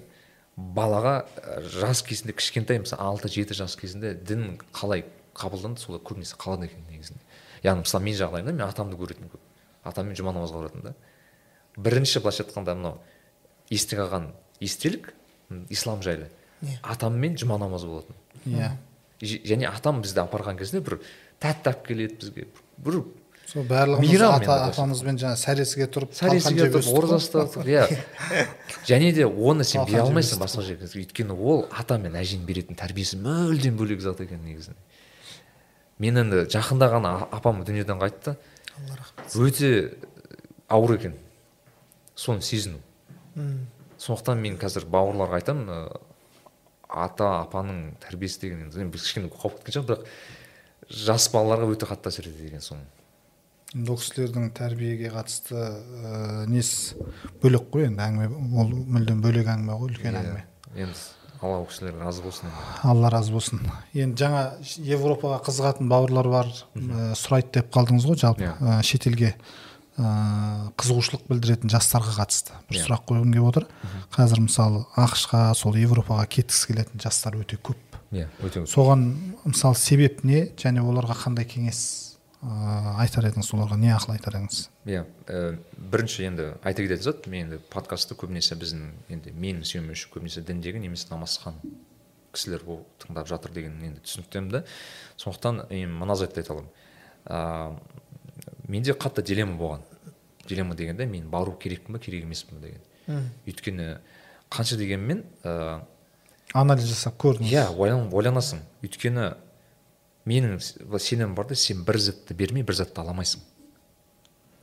балаға 0.58 1.14
ә, 1.40 1.62
жас 1.66 2.04
кезінде 2.06 2.36
кішкентай 2.38 2.80
мысалы 2.84 3.02
алты 3.02 3.30
жеті 3.32 3.56
жас 3.58 3.76
кезінде 3.80 4.14
дін 4.14 4.60
қалай 4.74 5.06
қабылданды 5.34 5.82
солай 5.82 6.02
көбінесе 6.06 6.38
қалады 6.38 6.68
екен 6.70 6.84
негізінде. 6.92 7.20
Яғни 7.64 7.86
мысалы 7.88 8.06
менің 8.06 8.20
жағдайымда 8.22 8.54
мен 8.54 8.68
атамды 8.68 9.00
көретінмін 9.00 9.32
көп. 9.34 9.42
Атаммен 9.84 10.16
жұма 10.20 10.34
намазға 10.36 10.62
баратынмын 10.62 10.92
да. 10.92 10.96
Бірінші 11.78 12.22
былайша 12.22 12.46
айтқанда 12.46 12.76
мынау 12.78 13.00
есте 13.74 13.98
қалған 13.98 14.30
естелік 14.62 15.14
ислам 15.74 16.04
жайлы. 16.06 16.30
Иә. 16.64 16.78
атаммен 16.84 17.36
жұма 17.36 17.58
намазы 17.60 17.88
болатын. 17.88 18.16
Иә. 18.46 18.70
Ж- 19.22 19.42
және 19.44 19.68
атам 19.68 20.02
бізді 20.04 20.22
апарған 20.24 20.58
кезде 20.58 20.80
бір 20.80 21.00
тәтті 21.42 21.74
алып 21.74 21.88
келеді 21.88 22.16
бізге. 22.22 22.46
Бір 22.78 23.02
сол 23.54 23.68
барлығымыз 23.70 24.26
ата 24.28 24.58
атамызбен 24.72 25.20
жаңағы 25.22 25.42
сәресіге 25.44 25.90
тұрып 25.94 26.16
сәресіге 26.18 26.72
тұрып 26.74 26.90
ораза 26.98 27.20
ұстадық 27.22 27.70
иә 27.70 28.48
және 28.90 29.14
де 29.14 29.28
оны 29.30 29.64
сен 29.68 29.86
бере 29.86 30.02
алмайсың 30.02 30.42
басқа 30.42 30.66
жерге 30.66 30.90
өйткені 30.90 31.38
ол 31.38 31.68
ата 31.70 32.00
мен 32.02 32.18
әженің 32.18 32.48
беретін 32.50 32.80
тәрбиесі 32.80 33.22
мүлдем 33.22 33.78
бөлек 33.78 34.02
зат 34.02 34.26
екен 34.26 34.42
негізінде 34.48 34.82
мен 36.02 36.18
енді 36.24 36.46
жақында 36.52 36.90
ғана 36.92 37.12
апам 37.32 37.62
дүниеден 37.66 38.00
қайтты. 38.02 38.36
Алла 38.76 38.98
рахмет. 38.98 39.36
Өте 39.36 39.70
ауыр 40.68 40.98
екен. 40.98 41.14
Соны 42.16 42.42
сезіну. 42.42 42.80
Сондықтан 43.98 44.42
мен 44.42 44.58
қазір 44.60 44.88
бауырларға 44.92 45.40
айтамын 45.40 45.70
ә, 45.70 45.78
ата 46.90 47.30
апаның 47.44 47.94
тәрбиесі 48.04 48.42
деген 48.42 48.66
енді 48.68 48.98
кішкене 48.98 49.30
қауіп 49.32 49.62
кеткен 49.62 49.78
шығар 49.78 49.88
бірақ 49.94 50.98
жас 51.06 51.30
балаларға 51.32 51.72
өте 51.72 51.88
қатты 51.88 52.12
әсер 52.12 52.28
етеді 52.28 52.52
екен 52.52 52.66
соны 52.66 52.84
енді 53.74 53.90
ол 53.94 53.98
кісілердің 53.98 54.52
тәрбиеге 54.58 55.10
қатысты 55.14 55.58
ә, 55.58 56.46
несі 56.50 56.96
бөлек 57.42 57.68
қой 57.74 57.88
енді 57.90 58.04
әңгіме. 58.06 58.30
Ол 58.62 58.72
мүлдем 58.94 59.22
бөлек 59.24 59.50
әңгіме 59.50 59.78
ғой 59.80 59.90
үлкен 59.94 60.18
әңгіме. 60.20 60.44
енді 60.76 61.02
алла 61.44 61.58
ол 61.60 61.66
кісілерге 61.68 62.06
разы 62.06 62.22
болсын 62.24 62.54
алла 62.84 63.10
разы 63.12 63.34
болсын. 63.34 63.60
Енді 63.94 64.24
жаңа 64.24 64.44
европаға 64.78 65.42
қызығатын 65.44 65.90
бауырлар 65.92 66.30
бар 66.32 66.48
ә, 66.78 67.12
сұрайды 67.20 67.58
деп 67.60 67.74
қалдыңыз 67.74 68.06
ғой 68.08 68.20
жалпы. 68.22 68.46
Иә. 68.46 68.54
ә, 68.62 68.84
шетелге 68.86 69.34
ә, 69.98 70.70
қызығушылық 70.78 71.26
білдіретін 71.30 71.74
жастарға 71.74 72.16
қатысты 72.22 72.56
бір 72.70 72.78
Иә. 72.80 72.86
сұрақ 72.86 73.04
қойғым 73.10 73.34
келіп 73.34 73.50
отыр. 73.50 73.68
Қазір 74.16 74.46
мысалы 74.46 74.86
ақш 74.96 75.28
қа 75.34 75.42
сол 75.58 75.76
европаға 75.76 76.26
кеткісі 76.30 76.72
келетін 76.72 77.02
жастар 77.04 77.36
өте 77.42 77.58
көп. 77.58 77.78
Иә 78.14 78.30
өте 78.42 78.62
көп. 78.64 78.70
соған 78.70 79.06
мысалы 79.44 79.76
себеп 79.76 80.24
не 80.24 80.46
және 80.58 80.80
оларға 80.86 81.18
қандай 81.26 81.46
кеңес 81.50 82.13
ә, 82.44 82.96
айтар 83.04 83.30
едіңіз 83.30 83.50
оларға 83.56 83.78
не 83.80 83.92
ақыл 83.96 84.14
айтар 84.18 84.38
едіңіз? 84.38 84.60
Иә 84.86 85.06
ә, 85.28 85.58
бірінші 85.78 86.28
енді 86.28 86.50
айта 86.64 86.84
кететін 86.84 87.04
зат 87.04 87.28
мен 87.32 87.48
енді 87.48 87.62
подкастты 87.74 88.18
көбінесе 88.20 88.58
біздің 88.60 88.92
енді 89.16 89.34
менің 89.34 89.64
сүйеніші 89.68 90.12
көбінесе 90.14 90.44
діндегі 90.46 90.84
немесе 90.84 91.08
намазхан 91.12 91.58
кісілер 92.34 92.66
ол 92.68 92.82
тыңдап 93.04 93.30
жатыр 93.30 93.54
деген 93.54 93.80
енді 93.86 94.02
түсініктемін 94.04 94.52
да. 94.52 94.64
Сондықтан 95.22 95.68
мен 95.70 95.94
мына 96.00 96.16
затты 96.18 96.42
айта 96.42 96.56
аламын. 96.56 96.70
Ә, 97.26 97.80
менде 98.68 98.96
қатты 98.98 99.24
дилемма 99.24 99.58
болған. 99.60 99.84
Дилемма 100.50 100.76
дегенде 100.76 101.06
мен 101.06 101.30
бару 101.30 101.54
керекпін 101.54 101.96
ба 101.96 102.00
керек 102.02 102.26
емеспін 102.26 102.60
ба 102.60 102.68
деген. 102.68 102.82
М. 103.08 103.30
өйткені 103.48 103.98
қанша 104.50 104.78
дегенмен 104.80 105.24
ә, 105.44 105.82
анализ 106.54 106.86
жасап 106.90 107.18
көрдіңіз. 107.22 107.52
иә 107.52 107.68
ойлан, 107.78 108.10
ойланасың. 108.12 108.62
Өйткені 108.84 109.34
менің 110.26 110.60
с- 110.60 110.78
сенімім 111.04 111.36
бар 111.36 111.48
да 111.48 111.56
сен 111.56 111.84
бір 111.84 111.98
затты 112.00 112.34
бермей 112.34 112.64
бір 112.64 112.76
затты 112.80 113.02
ала 113.02 113.12
алмайсың 113.14 113.42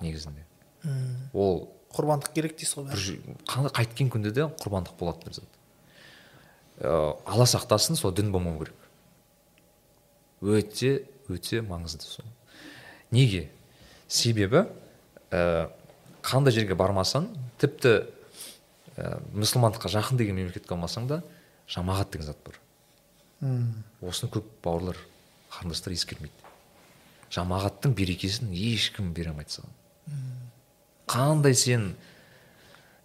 негізінде. 0.00 0.44
Ол 1.34 1.68
құрбандық 1.92 2.32
керек 2.34 2.56
дейсіз 2.56 2.76
ғой 2.78 3.70
қайткен 3.74 4.10
күнде 4.12 4.30
де 4.32 4.46
құрбандық 4.62 4.96
болады 4.98 5.24
бір 5.26 5.34
зат. 5.40 5.58
Ә, 6.80 7.16
алла 7.26 7.44
сақтасын 7.44 7.96
сол 7.96 8.12
дін 8.12 8.30
болмау 8.32 8.58
керек. 8.62 8.74
Өте 10.40 11.04
өте 11.28 11.60
маңызды 11.66 12.06
сол. 12.06 12.24
Неге? 13.10 13.50
Себебі 14.08 14.64
ә, 15.30 15.68
қандай 16.22 16.54
жерге 16.56 16.74
бармасаң 16.78 17.28
тіпті 17.60 18.06
ә, 18.96 19.20
мұсылмандыққа 19.34 19.92
жақын 19.92 20.16
деген 20.16 20.36
мемлекетке 20.40 20.74
алмасаң 20.74 21.06
да 21.10 21.20
жамағат 21.68 22.10
деген 22.14 22.26
зат 22.32 22.40
бар 22.46 22.56
осыны 24.02 24.30
көп 24.32 24.48
бауырлар 24.64 24.96
қарындастар 25.50 25.94
ескермейді. 25.96 26.48
Жамағаттың 27.30 27.94
берекесін 27.94 28.54
ешкім 28.54 29.12
бере 29.14 29.30
алмайды 29.34 29.58
саған 29.58 29.76
қандай 31.10 31.54
сен 31.58 31.94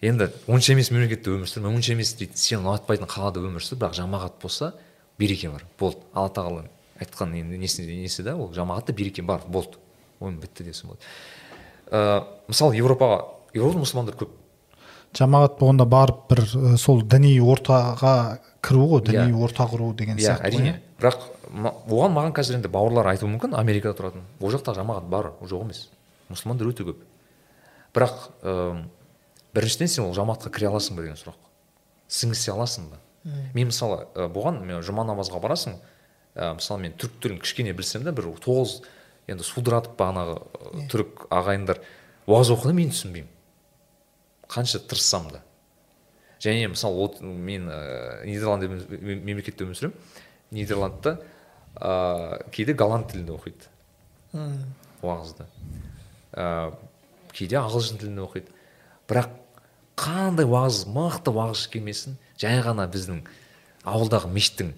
енді 0.06 0.30
онша 0.52 0.74
емес 0.76 0.91
мемлекетте 0.93 1.34
өмір 1.34 1.50
сүр 1.50 1.66
онша 1.72 1.96
емес 1.96 2.14
дейді 2.20 2.38
сен 2.38 2.62
ұнатпайтын 2.62 3.10
қалада 3.10 3.41
өмір 3.41 3.64
сүр 3.66 3.80
бірақ 3.82 3.96
жамағат 3.98 4.38
болса 4.41 4.74
береке 5.18 5.50
бар. 5.50 5.66
Болды. 5.80 6.04
Алла 6.14 6.30
тағала 6.30 6.66
айтқан 7.02 7.34
енді 7.39 7.58
несі, 7.58 7.86
несі 7.88 8.24
да 8.24 8.36
ол? 8.36 8.52
Жамағатта 8.54 8.93
береке 8.93 9.24
бар. 9.26 9.41
Болды. 9.48 9.80
Ойын 10.20 10.38
бітті 10.39 10.68
десем 10.68 10.91
болады. 10.91 11.06
Ә, 11.89 12.24
мысалы 12.48 12.78
европаға 12.78 13.24
еуропада 13.54 13.84
мұсылмандар 13.84 14.20
көп. 14.20 14.36
Жамағат 15.16 15.58
болғанда 15.60 15.88
барып 15.89 16.26
бір 16.30 16.43
ә, 16.46 16.76
сол 16.78 17.02
діни 17.02 17.38
ортаға 17.41 18.39
кіру 18.66 18.86
ғой 18.89 19.01
діни 19.05 19.30
Иә. 19.32 19.43
орта 19.43 19.68
құру 19.70 19.91
деген 19.95 20.18
иә 20.18 20.26
сияқты 20.26 20.49
әрине. 20.49 20.74
бірақ 20.99 21.20
ма- 21.53 21.74
оған 21.88 22.13
маған 22.16 22.34
қазір 22.34 22.55
енді 22.57 22.70
бауырлар 22.74 23.07
айтуы 23.13 23.30
мүмкін 23.30 23.53
америкада 23.59 23.93
тұратын. 23.99 24.24
Ол 24.41 24.51
жақта 24.51 24.74
жамағат 24.76 25.09
бар 25.09 25.32
жоқ 25.43 25.61
емес. 25.68 25.89
Мұсылмандар 26.32 26.68
өте 26.74 26.84
көп. 26.88 27.03
Бірақ 27.93 28.16
ыыы 28.43 28.86
біріншіден 29.53 29.88
сен 29.88 30.05
ол 30.05 30.13
жамағатқа 30.18 30.49
кіре 30.51 30.68
аласың 30.72 30.95
ба 30.97 31.01
деген 31.05 31.16
сұрақ. 31.20 31.38
Сіңісе 32.09 32.51
аласың 32.55 32.89
ба? 32.89 32.97
Мен 33.53 33.68
мысалы 33.70 34.05
бұған 34.16 34.59
мен 34.66 34.82
жұма 34.82 35.05
намазға 35.05 35.39
барасың 35.41 35.78
ә, 36.36 36.55
мысалы 36.57 36.82
мен 36.82 36.93
түрік 36.93 37.20
тілін 37.22 37.39
кішкене 37.41 37.74
білсем 37.74 38.03
де 38.03 38.11
бір 38.11 38.28
тоғыз 38.43 38.82
енді 39.28 39.43
судыратып 39.43 39.95
бағанағы 39.97 40.36
ы, 40.76 40.88
түрік 40.91 41.28
ағайындар 41.34 41.80
уағыз 42.28 42.51
оқыды 42.53 42.74
мен 42.74 42.89
түсінбеймін. 42.91 43.30
Қанша 44.49 44.80
тырыссам 44.86 45.32
да. 45.32 45.41
Және 46.46 46.70
мысалы 46.72 47.02
от, 47.04 47.22
мен 47.22 47.68
ә, 47.68 48.24
нидерланд 48.26 48.70
мемлекетте 49.02 49.66
өмір 49.66 49.80
сүремін. 49.80 49.96
Нидерландта 50.54 51.18
ә, 51.76 52.46
кейде 52.54 52.78
голланд 52.78 53.10
тілінде 53.12 53.34
оқиды. 53.34 53.66
Уағызды 55.02 55.48
ә, 56.34 56.74
кейде 57.34 57.58
ағылшын 57.60 58.00
тілінде 58.02 58.24
оқиды. 58.26 58.54
Бірақ 59.10 59.34
қандай 59.98 60.46
уағыз 60.46 60.86
мықты 60.91 61.34
уағыз 61.34 61.68
келмесін 61.74 62.18
жай 62.41 62.62
ғана 62.66 62.88
біздің 62.91 63.24
ауылдағы 63.86 64.32
мешіттің 64.34 64.74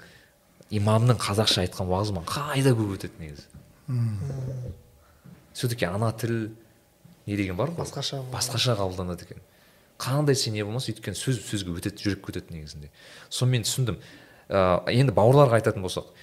имамның 0.77 1.17
қазақша 1.21 1.63
айтқан 1.63 1.89
уағызы 1.89 2.13
маған 2.17 2.27
қайда 2.27 2.73
көп 2.77 2.97
өтеді 2.97 3.21
негізі. 3.23 3.45
Все 5.53 5.67
таки 5.67 5.85
ана 5.85 6.11
тіл 6.11 6.51
не 7.25 7.35
деген 7.35 7.55
бар 7.55 7.71
ғой? 7.71 7.81
Басқаша 7.81 8.21
басқаша 8.31 8.75
қабылданады 8.77 9.23
екен. 9.23 9.39
Қандай 9.97 10.35
сен 10.35 10.53
не 10.53 10.63
болмаса 10.63 10.91
өйткені 10.91 11.17
сөз 11.17 11.41
сөзге 11.47 11.75
өтеді 11.77 12.03
жүрекке 12.03 12.33
өтеді 12.33 12.55
негізінде. 12.55 12.89
Соны 13.29 13.57
мен 13.57 13.65
түсіндім. 13.67 13.99
Ә, 14.47 14.83
енді 14.93 15.13
бауырларға 15.17 15.59
айтатын 15.59 15.83
болсақ 15.83 16.13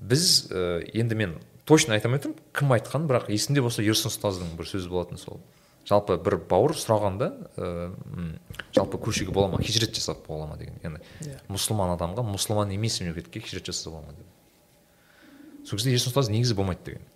біз 0.00 0.48
ә, 0.52 0.84
енді 0.94 1.16
мен 1.18 1.36
точно 1.64 1.96
айта 1.96 2.08
алмай 2.08 2.20
кім 2.54 2.74
айтқан 2.76 3.06
бірақ 3.08 3.30
есімде 3.32 3.62
болса 3.64 3.82
ерсін 3.82 4.12
ұстаздың 4.12 4.52
бір 4.58 4.68
сөзі 4.68 4.90
болатын 4.92 5.18
сол. 5.18 5.40
Жалпы 5.86 6.16
бір 6.18 6.38
бауыр 6.50 6.74
сұрағанда 6.76 7.30
ә, 7.56 8.36
жалпы 8.76 9.00
көшеге 9.02 9.32
бола 9.34 9.52
ма 9.54 9.62
хижрет 9.62 9.94
жасап 9.94 10.26
бола 10.26 10.46
ма 10.46 10.56
деген. 10.60 10.78
Яғни 10.82 11.02
Иә. 11.24 11.40
мұсылман 11.48 11.94
адамға 11.96 12.26
мұсылман 12.26 12.74
емес 12.74 13.00
мемлекетке 13.00 13.40
хижрет 13.40 13.66
жасаса 13.66 13.90
бола 13.90 14.02
ма 14.06 14.16
деп. 14.18 15.66
Сол 15.66 15.78
кезде 15.78 15.94
ерсін 15.94 16.12
ұстаз 16.12 16.30
негізі 16.30 16.54
болмайды 16.58 16.84
деген. 16.84 17.06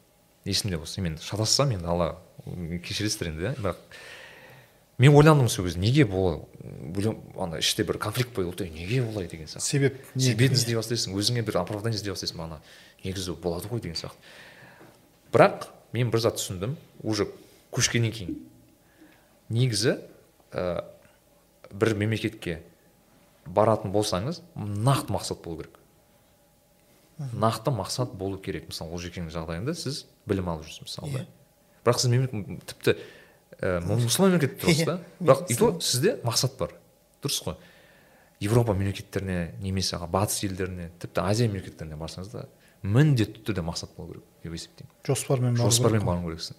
Есімде 0.45 0.79
болса. 0.79 1.03
Мен 1.03 1.19
шатассам 1.19 1.71
енді 1.75 1.87
алла 1.87 2.17
кешіресіздер 2.47 3.35
енді 3.35 3.51
иә 3.51 3.55
бірақ 3.59 3.83
мен 5.01 5.15
ойландым 5.17 5.49
сол 5.49 5.65
кезде 5.65 5.81
неге 5.81 6.05
бұл 6.05 6.43
ана 7.41 7.59
іште 7.63 7.85
бір 7.89 7.97
конфликт 7.99 8.35
болды 8.37 8.67
«Ей, 8.67 8.71
неге 8.71 9.03
олай 9.03 9.27
деген 9.27 9.49
сияқты. 9.49 9.65
Себеп 9.65 10.01
не? 10.15 10.27
Себебін 10.29 10.59
іздей 10.59 10.77
бастайсың 10.77 11.17
өзіңе 11.17 11.43
бір 11.47 11.63
оправдание 11.63 11.97
іздей 11.97 12.13
бастайсың 12.13 12.43
ана 12.45 12.59
негізі 13.05 13.33
болады 13.41 13.71
ғой 13.71 13.81
деген 13.81 13.97
сияқты. 13.97 14.21
Бірақ 15.33 15.71
мен 15.97 16.11
бір 16.13 16.21
зат 16.21 16.37
түсіндім 16.37 16.77
уже 17.01 17.31
көшкеннен 17.73 18.13
кейін. 18.13 18.37
Негізі 19.49 19.97
ә, 20.53 20.85
бір 21.73 21.95
мемлекетке 21.97 22.59
баратын 23.47 23.95
болсаңыз 23.95 24.43
нақты 24.55 25.15
мақсат 25.17 25.41
болу 25.45 25.63
керек. 25.63 25.79
Нақты 27.33 27.73
мақсат 27.73 28.13
болу 28.13 28.37
керек. 28.37 28.69
Мысалы 28.69 28.93
олжекеңнің 28.99 29.33
жағдайында 29.33 29.75
сіз 29.79 30.05
білім 30.29 30.53
алып 30.53 30.69
жүрсіз 30.69 30.85
мысалы 30.85 31.13
да. 31.15 31.25
Бірақ 31.87 32.03
сіз 32.03 32.13
мемлекет 32.13 32.69
тіпті 32.75 32.97
ә, 33.61 33.81
мұсылман 33.85 34.35
мемлекетте 34.35 34.65
тұрсыз 34.65 34.89
да 34.89 34.97
бірақ 35.21 35.45
и 35.53 35.57
то 35.59 35.75
сізде 35.81 36.17
мақсат 36.25 36.57
бар. 36.59 36.75
Дұрыс 37.23 37.43
қой. 37.45 37.57
Европа 38.41 38.73
мемлекеттеріне 38.73 39.55
немесе 39.61 40.01
батыс 40.09 40.43
елдеріне 40.47 40.91
тіпті 40.99 41.21
азия 41.21 41.49
мемлекеттеріне 41.49 41.99
барсаңыз 42.01 42.33
да 42.33 42.47
міндетті 42.83 43.45
түрде 43.45 43.65
мақсат 43.65 43.93
болу 43.97 44.15
керек 44.15 44.25
деп 44.43 44.57
есептеймін. 44.57 44.95
Жоспармен 45.07 45.61
жоспармен 45.61 46.07
бару 46.07 46.25
керексің. 46.31 46.57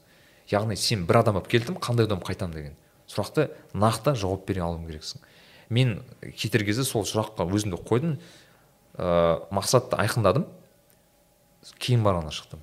Яғни 0.51 0.77
сен 0.77 1.07
бір 1.09 1.21
адам 1.23 1.39
болып 1.39 1.49
келдім 1.49 1.79
қандай 1.81 2.05
адам 2.05 2.21
қайтамын 2.21 2.53
деген. 2.53 2.77
Сұрақты 3.09 3.49
нақты 3.73 4.13
жауап 4.19 4.45
бере 4.45 4.61
алуың 4.61 4.85
керексің. 4.85 5.23
Мен 5.73 6.01
кетер 6.37 6.65
кезде 6.67 6.85
сол 6.85 7.07
сұраққа 7.07 7.47
өзімді 7.49 7.81
қойдым. 7.87 8.17
Ә, 8.93 9.47
мақсатты 9.49 9.97
айқындадым. 9.97 10.45
Кейін 11.79 12.05
барғанда 12.05 12.33
шықтым. 12.35 12.61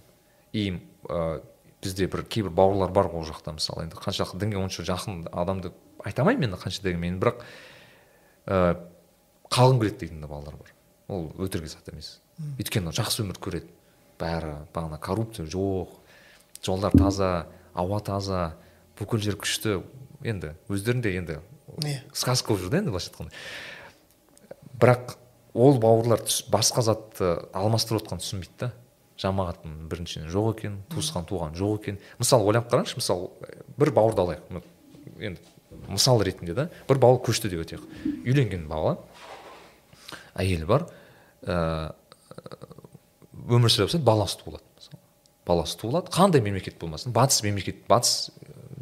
И 0.52 0.78
ә, 1.08 1.40
бізде 1.82 2.06
бір 2.10 2.24
кейбір 2.26 2.50
бауырлар 2.50 2.90
бар 2.92 3.06
ғой 3.12 3.22
ол 3.22 3.28
жақта 3.28 3.52
мысалы. 3.54 3.84
Енді 3.86 3.96
қаншалықты 4.00 4.38
дінге 4.42 4.58
онша 4.58 4.82
жақын 4.82 5.28
адамды 5.32 5.72
айта 6.04 6.22
алмаймын 6.22 6.48
енді 6.50 6.58
қанша 6.62 6.82
дегенмен 6.82 7.18
бірақ 7.22 7.42
ә, 8.46 8.78
қалғым 9.50 9.78
келеді 9.82 9.98
дейтін 10.02 10.20
де 10.24 10.26
балалар 10.30 10.56
бар. 10.58 10.72
Ол 11.08 11.28
өтірік 11.38 11.68
зат 11.70 11.88
емес. 11.92 12.18
Өйткені 12.58 12.90
жақсы 12.94 13.22
өмір 13.24 13.38
көреді. 13.42 13.70
Бәрі 14.18 14.56
бағана 14.74 14.98
коррупция 14.98 15.46
жоқ 15.46 15.94
жолдар 16.66 16.92
таза 16.98 17.46
ауа 17.74 18.00
таза 18.02 18.56
бүкіл 18.98 19.22
жер 19.22 19.36
күшті. 19.38 19.82
Енді 20.26 20.56
өздерінде 20.68 21.14
енді 21.14 21.38
Иә. 21.84 22.00
сказка 22.12 22.48
болып 22.50 22.64
жүр 22.64 22.70
да 22.72 22.78
енді 22.80 22.90
былайша 22.90 23.12
айтқанда. 23.12 23.32
Бірақ 24.80 25.14
ол 25.54 25.78
бауырлар 25.78 26.22
түс- 26.26 26.48
басқа 26.50 26.82
затты 26.82 27.28
алмастырып 27.54 28.02
отқанын 28.02 28.22
түсінбейді 28.24 28.58
да. 28.58 28.72
Жамағаттың 29.18 29.88
біріншіден 29.90 30.28
жоқ 30.30 30.50
екен 30.54 30.80
туысқан 30.92 31.26
туған 31.26 31.56
жоқ 31.58 31.82
екен. 31.82 31.98
Мысалы 32.20 32.46
ойлап 32.46 32.68
қараңызшы 32.70 33.00
мысалы 33.00 33.30
бір 33.78 33.90
бауырды 33.96 34.22
алайық 34.22 34.62
енді 35.18 35.40
мысал 35.88 36.22
ретінде 36.22 36.54
да 36.54 36.68
бір 36.88 37.00
бауыр 37.02 37.20
көшті 37.26 37.50
деп 37.50 37.64
өтейік. 37.64 37.82
Үйленген 38.24 38.68
бала 38.70 38.98
әйелі 40.38 40.68
бар 40.70 40.86
ә, 41.42 41.94
өмір 43.48 43.72
сүре 43.72 43.88
бастайды 43.88 44.06
баласы 44.06 44.38
туылады. 44.42 44.64
Мысалы 44.78 45.02
баласы 45.46 45.78
туылады 45.80 46.12
қандай 46.14 46.44
мемлекет 46.44 46.78
болмасын 46.78 47.12
батыс 47.12 47.42
мемлекет 47.42 47.82
батыс 47.88 48.30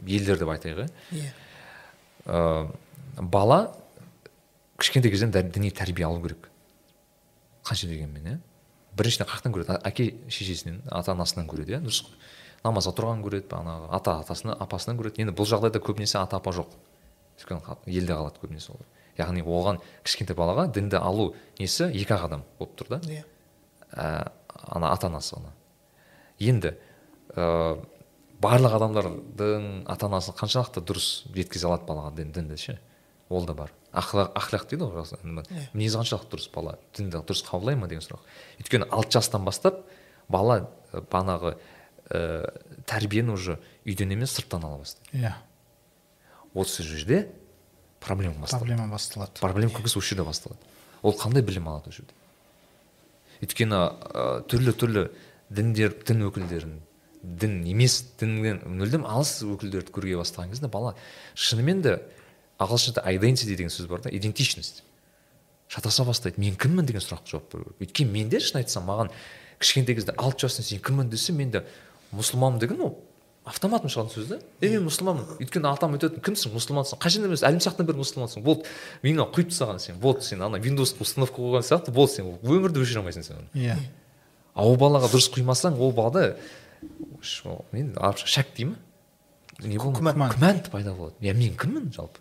елдер 0.06 0.38
деп 0.38 0.52
айтайық 0.52 0.84
иә. 0.84 0.90
Иә. 1.16 1.32
Ә, 2.26 2.76
бала 3.20 3.72
кішкентай 4.76 5.10
кезден 5.10 5.32
діни 5.32 5.70
тәрбие 5.70 6.06
алу 6.06 6.20
керек. 6.22 6.50
Қанша 7.64 7.88
дегенмен 7.88 8.34
иә. 8.34 8.38
Біріншіден 8.96 9.28
қаяқтан 9.28 9.54
көреді. 9.54 9.78
Әке 9.86 10.08
шешесінен 10.32 10.80
ата 10.90 11.12
анасынан 11.12 11.48
көреді 11.50 11.76
иә 11.76 11.82
дұрыс 11.84 12.02
қой. 12.06 12.16
Намазға 12.64 12.94
тұрғанын 12.96 13.24
көреді 13.26 13.50
бағанағы 13.50 13.90
ата 13.96 14.16
атасынан 14.22 14.56
апасынан 14.60 15.00
көреді. 15.00 15.22
Енді 15.24 15.36
бұл 15.36 15.48
жағдайда 15.50 15.82
көбінесе 15.84 16.18
ата 16.20 16.40
апа 16.40 16.54
жоқ. 16.56 16.72
Өйткені 17.36 17.76
елде 17.86 18.16
қалады 18.16 18.42
көбінесе 18.42 18.72
олар. 18.72 18.88
Яғни 19.18 19.44
оған 19.44 19.78
кішкентай 20.04 20.36
балаға 20.36 20.66
дінді 20.72 20.98
алу 21.00 21.34
несі? 21.60 21.90
Екі 21.92 22.16
ақ 22.16 22.26
адам 22.30 22.42
болып 22.58 22.74
тұр 22.80 22.96
да. 22.96 23.00
Иә. 23.08 23.24
Ә, 23.92 24.32
ана 24.72 24.92
ата 24.92 25.08
анасы 25.08 25.36
ғана 25.36 25.52
енді 26.42 26.74
ә, 27.34 27.78
барлық 28.42 28.76
адамдардың 28.76 29.68
ата 29.88 30.08
анасы 30.08 30.34
қаншалықты 30.36 30.82
дұрыс 30.84 31.08
жеткізе 31.32 31.68
алады 31.68 31.86
балаға 31.88 32.12
дін, 32.18 32.32
дінді 32.34 32.58
ше? 32.60 32.78
Ол 33.28 33.46
да 33.46 33.54
бар. 33.54 33.72
Ақлақ 33.96 34.34
ақлақ 34.36 34.66
дейді 34.70 34.88
ғой 34.90 35.06
Иә. 35.06 35.68
мінезі 35.72 35.98
қаншалықты 36.00 36.36
дұрыс 36.36 36.50
бала? 36.54 36.76
Дінді 36.96 37.22
дұрыс 37.24 37.42
қабылдай 37.46 37.76
ма 37.76 37.88
деген 37.88 38.04
сұрақ. 38.04 38.20
Өйткені 38.60 38.88
алты 38.90 39.16
жастан 39.18 39.44
бастап 39.44 39.82
бала 40.28 40.68
бағанағы 40.92 41.56
ә, 42.10 42.52
тәрбиені 42.86 43.32
уже 43.32 43.58
үйден 43.86 44.12
емес 44.12 44.36
сырттан 44.36 44.64
ала 44.64 44.78
бастайды. 44.78 45.10
Иә. 45.16 45.34
Осы 46.54 46.82
жерде 46.82 47.28
проблема 48.00 48.40
басталады. 48.40 48.66
Проблема 48.66 48.92
басталады. 48.92 49.40
Проблема 49.40 49.72
көбінесе 49.72 49.98
осы 49.98 50.14
жерде 50.14 50.24
басталады. 50.24 50.60
Ол 51.02 51.16
қандай 51.16 51.42
білім 51.42 51.68
алады 51.68 51.90
ол 51.90 51.96
жерде 52.00 52.14
өйткені 53.44 53.76
ә, 53.76 54.42
түрлі 54.48 54.72
түрлі 54.76 55.06
діндер 55.52 55.94
дін 56.06 56.26
өкілдерін 56.30 56.76
дін 57.22 57.58
емес 57.68 57.98
діннен 58.20 58.62
мүлдем 58.64 59.04
алыс 59.08 59.42
өкілдерді 59.44 59.92
көре 59.94 60.16
бастаған 60.20 60.52
кезде 60.54 60.70
бала 60.72 60.94
шынымен 61.34 61.82
де 61.84 61.96
ағылшынша 62.58 63.04
identity 63.04 63.56
деген 63.56 63.72
сөз 63.72 63.88
бар 63.88 64.02
да 64.02 64.10
идентичность 64.10 64.82
шатаса 65.68 66.04
бастайды 66.04 66.40
мен 66.40 66.56
кіммін? 66.56 66.86
деген 66.86 67.00
сұраққа 67.00 67.30
жауап 67.30 67.50
беру 67.52 67.64
керек. 67.64 67.80
Өйткені 67.88 68.12
менде 68.12 68.40
шын 68.40 68.60
айтсам 68.62 68.86
маған 68.88 69.10
кішкентай 69.60 69.96
кезде 69.98 70.14
алты 70.16 70.46
жастан 70.46 70.64
сен 70.64 70.80
кіммін? 70.80 71.10
десе 71.10 71.32
менде 71.32 71.64
мұсылманмын 72.14 72.60
деген 72.62 72.80
ол 72.80 72.96
автоматом 73.46 73.90
шығатын 73.90 74.14
сөз 74.14 74.30
да. 74.30 74.38
Е 74.60 74.70
мен 74.72 74.86
мұсылманмын 74.86 75.40
өйткені 75.42 75.68
атам 75.70 75.94
айтатын 75.94 76.22
кімсің? 76.24 76.54
Мұсылмансың 76.56 77.00
қай 77.02 77.14
жерден 77.14 77.30
білесің? 77.30 77.50
Әлімсақтан 77.50 77.86
бері 77.86 78.00
мұсылмансың 78.00 78.42
болды 78.42 78.66
миыңа 79.04 79.28
құйып 79.34 79.52
тастаған 79.52 79.78
сен 79.82 80.00
болды 80.02 80.26
сен 80.26 80.42
ана 80.42 80.58
виндовс 80.58 80.96
установка 80.98 81.38
қойған 81.42 81.66
сияқты 81.66 81.94
болды 81.94 82.16
сен 82.16 82.32
өмірде 82.42 82.82
өшіре 82.82 83.04
алмайсың 83.04 83.22
сен 83.22 83.38
оны 83.38 83.66
иә. 83.66 83.78
А 84.54 84.66
ол 84.66 84.74
балаға 84.80 85.12
дұрыс 85.12 85.30
құймасаң 85.30 85.78
ол 85.78 85.94
балада 85.94 86.36
не 87.72 87.86
арабша 87.94 88.26
шәк 88.26 88.50
дей 88.56 88.72
ма 88.72 88.76
не 89.62 89.78
күмән. 89.78 90.26
күмән 90.34 90.62
пайда 90.70 90.94
болады. 90.94 91.14
Иә 91.20 91.34
мен 91.34 91.54
кіммін? 91.56 91.92
жалпы. 91.94 92.18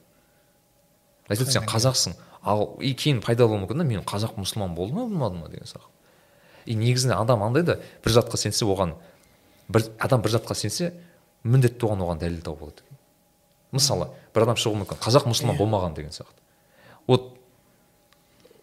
Сен 1.29 1.65
қазақсың 1.65 2.15
ал 2.43 2.77
и 2.79 2.93
кейін 2.93 3.21
пайда 3.21 3.47
болуы 3.47 3.63
мүмкін 3.63 3.81
да 3.81 3.85
мен 3.87 4.03
қазақ 4.05 4.37
мұсылман 4.37 4.75
болды 4.75 4.93
ма 4.93 5.05
болмады 5.07 5.39
ма 5.39 5.49
деген 5.49 5.65
сұрақ. 5.65 5.87
И 6.65 6.75
негізінде 6.75 7.15
адам 7.15 7.43
андай 7.43 7.63
да 7.63 7.79
бір 8.03 8.11
затқа 8.11 8.37
сенсе 8.37 8.65
оған 8.65 8.93
бір 9.69 9.87
адам 9.99 10.21
бір 10.21 10.35
затқа 10.37 10.55
сенсе 10.55 10.93
міндетті 11.43 11.87
оған 11.87 12.03
оған 12.05 12.21
дәлел 12.21 12.41
тауып 12.45 12.61
алады. 12.61 12.83
Мысалы 13.71 14.09
бір 14.35 14.45
адам 14.45 14.59
шығуы 14.61 14.83
мүмкін. 14.83 15.01
Қазақ 15.01 15.25
мұсылман 15.29 15.57
болмаған 15.57 15.95
деген 15.97 16.13
сияқты. 16.13 16.41
Вот 17.07 17.33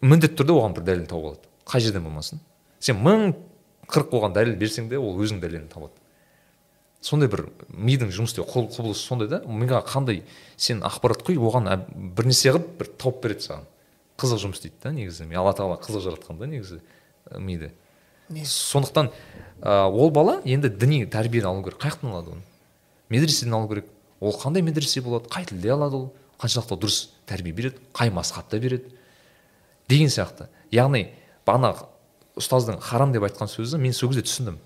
міндетті 0.00 0.38
түрде 0.42 0.54
оған 0.54 0.76
бір 0.78 0.86
дәлел 0.86 1.06
тауып 1.10 1.26
алады. 1.32 1.50
Қай 1.66 1.82
жерден 1.82 2.06
болмасын. 2.06 2.40
Сен 2.78 3.02
мың 3.02 3.34
қырық 3.90 4.14
оған 4.18 4.38
дәлел 4.38 4.56
берсең 4.58 4.88
де 4.90 4.98
ол 4.98 5.18
өзінің 5.18 5.42
дәлелін 5.42 5.68
табады 5.70 6.01
сондай 7.02 7.28
бір 7.28 7.48
мидың 7.68 8.12
жұмыс 8.14 8.32
істеу 8.32 8.46
құбылысы 8.46 9.02
сондай 9.02 9.28
да 9.28 9.40
миға 9.46 9.82
қандай 9.86 10.22
сен 10.56 10.82
ақпарат 10.86 11.24
құй 11.26 11.38
оған 11.42 11.68
бірнәрсе 12.16 12.54
қылып 12.54 12.68
бір 12.78 12.90
тауып 13.00 13.22
береді 13.24 13.46
саған. 13.48 13.66
Қызық 14.22 14.42
жұмыс 14.44 14.60
істейді 14.60 14.78
да 14.84 14.92
негізі. 14.94 15.26
Алла 15.34 15.52
тағала 15.56 15.80
қызық 15.82 16.04
жаратқан 16.06 16.38
да 16.38 16.46
негізі 16.46 16.78
миды. 17.42 17.72
Сондықтан 18.30 19.10
ә, 19.60 19.90
ол 19.90 20.10
бала 20.10 20.40
енді 20.44 20.70
діни 20.70 21.04
тәрбиені 21.10 21.48
алу 21.50 21.64
керек. 21.64 21.80
Қай 21.82 21.90
жақтан 21.90 22.12
алады 22.12 22.36
оны? 22.36 22.42
Медреседен 23.10 23.54
алу 23.54 23.68
керек. 23.68 23.86
Ол 24.20 24.36
қандай 24.38 24.62
медресе 24.62 25.02
болады? 25.02 25.28
Қай 25.28 25.44
тілде 25.48 25.72
алады 25.74 25.96
ол? 25.96 26.12
Қаншалықты 26.38 26.78
дұрыс 26.78 27.08
тәрбие 27.26 27.52
береді? 27.52 27.82
Қай 27.92 28.12
масхатта 28.14 28.60
береді? 28.62 28.94
Деген 29.88 30.08
сияқты. 30.08 30.48
Яғни 30.70 31.08
бағанағы 31.46 31.88
ұстаздың 32.38 32.78
харам 32.80 33.12
деп 33.12 33.26
айтқан 33.26 33.50
сөзі 33.50 33.80
мен 33.82 33.92
сол 33.92 34.12
кезде 34.12 34.24
түсіндім. 34.28 34.58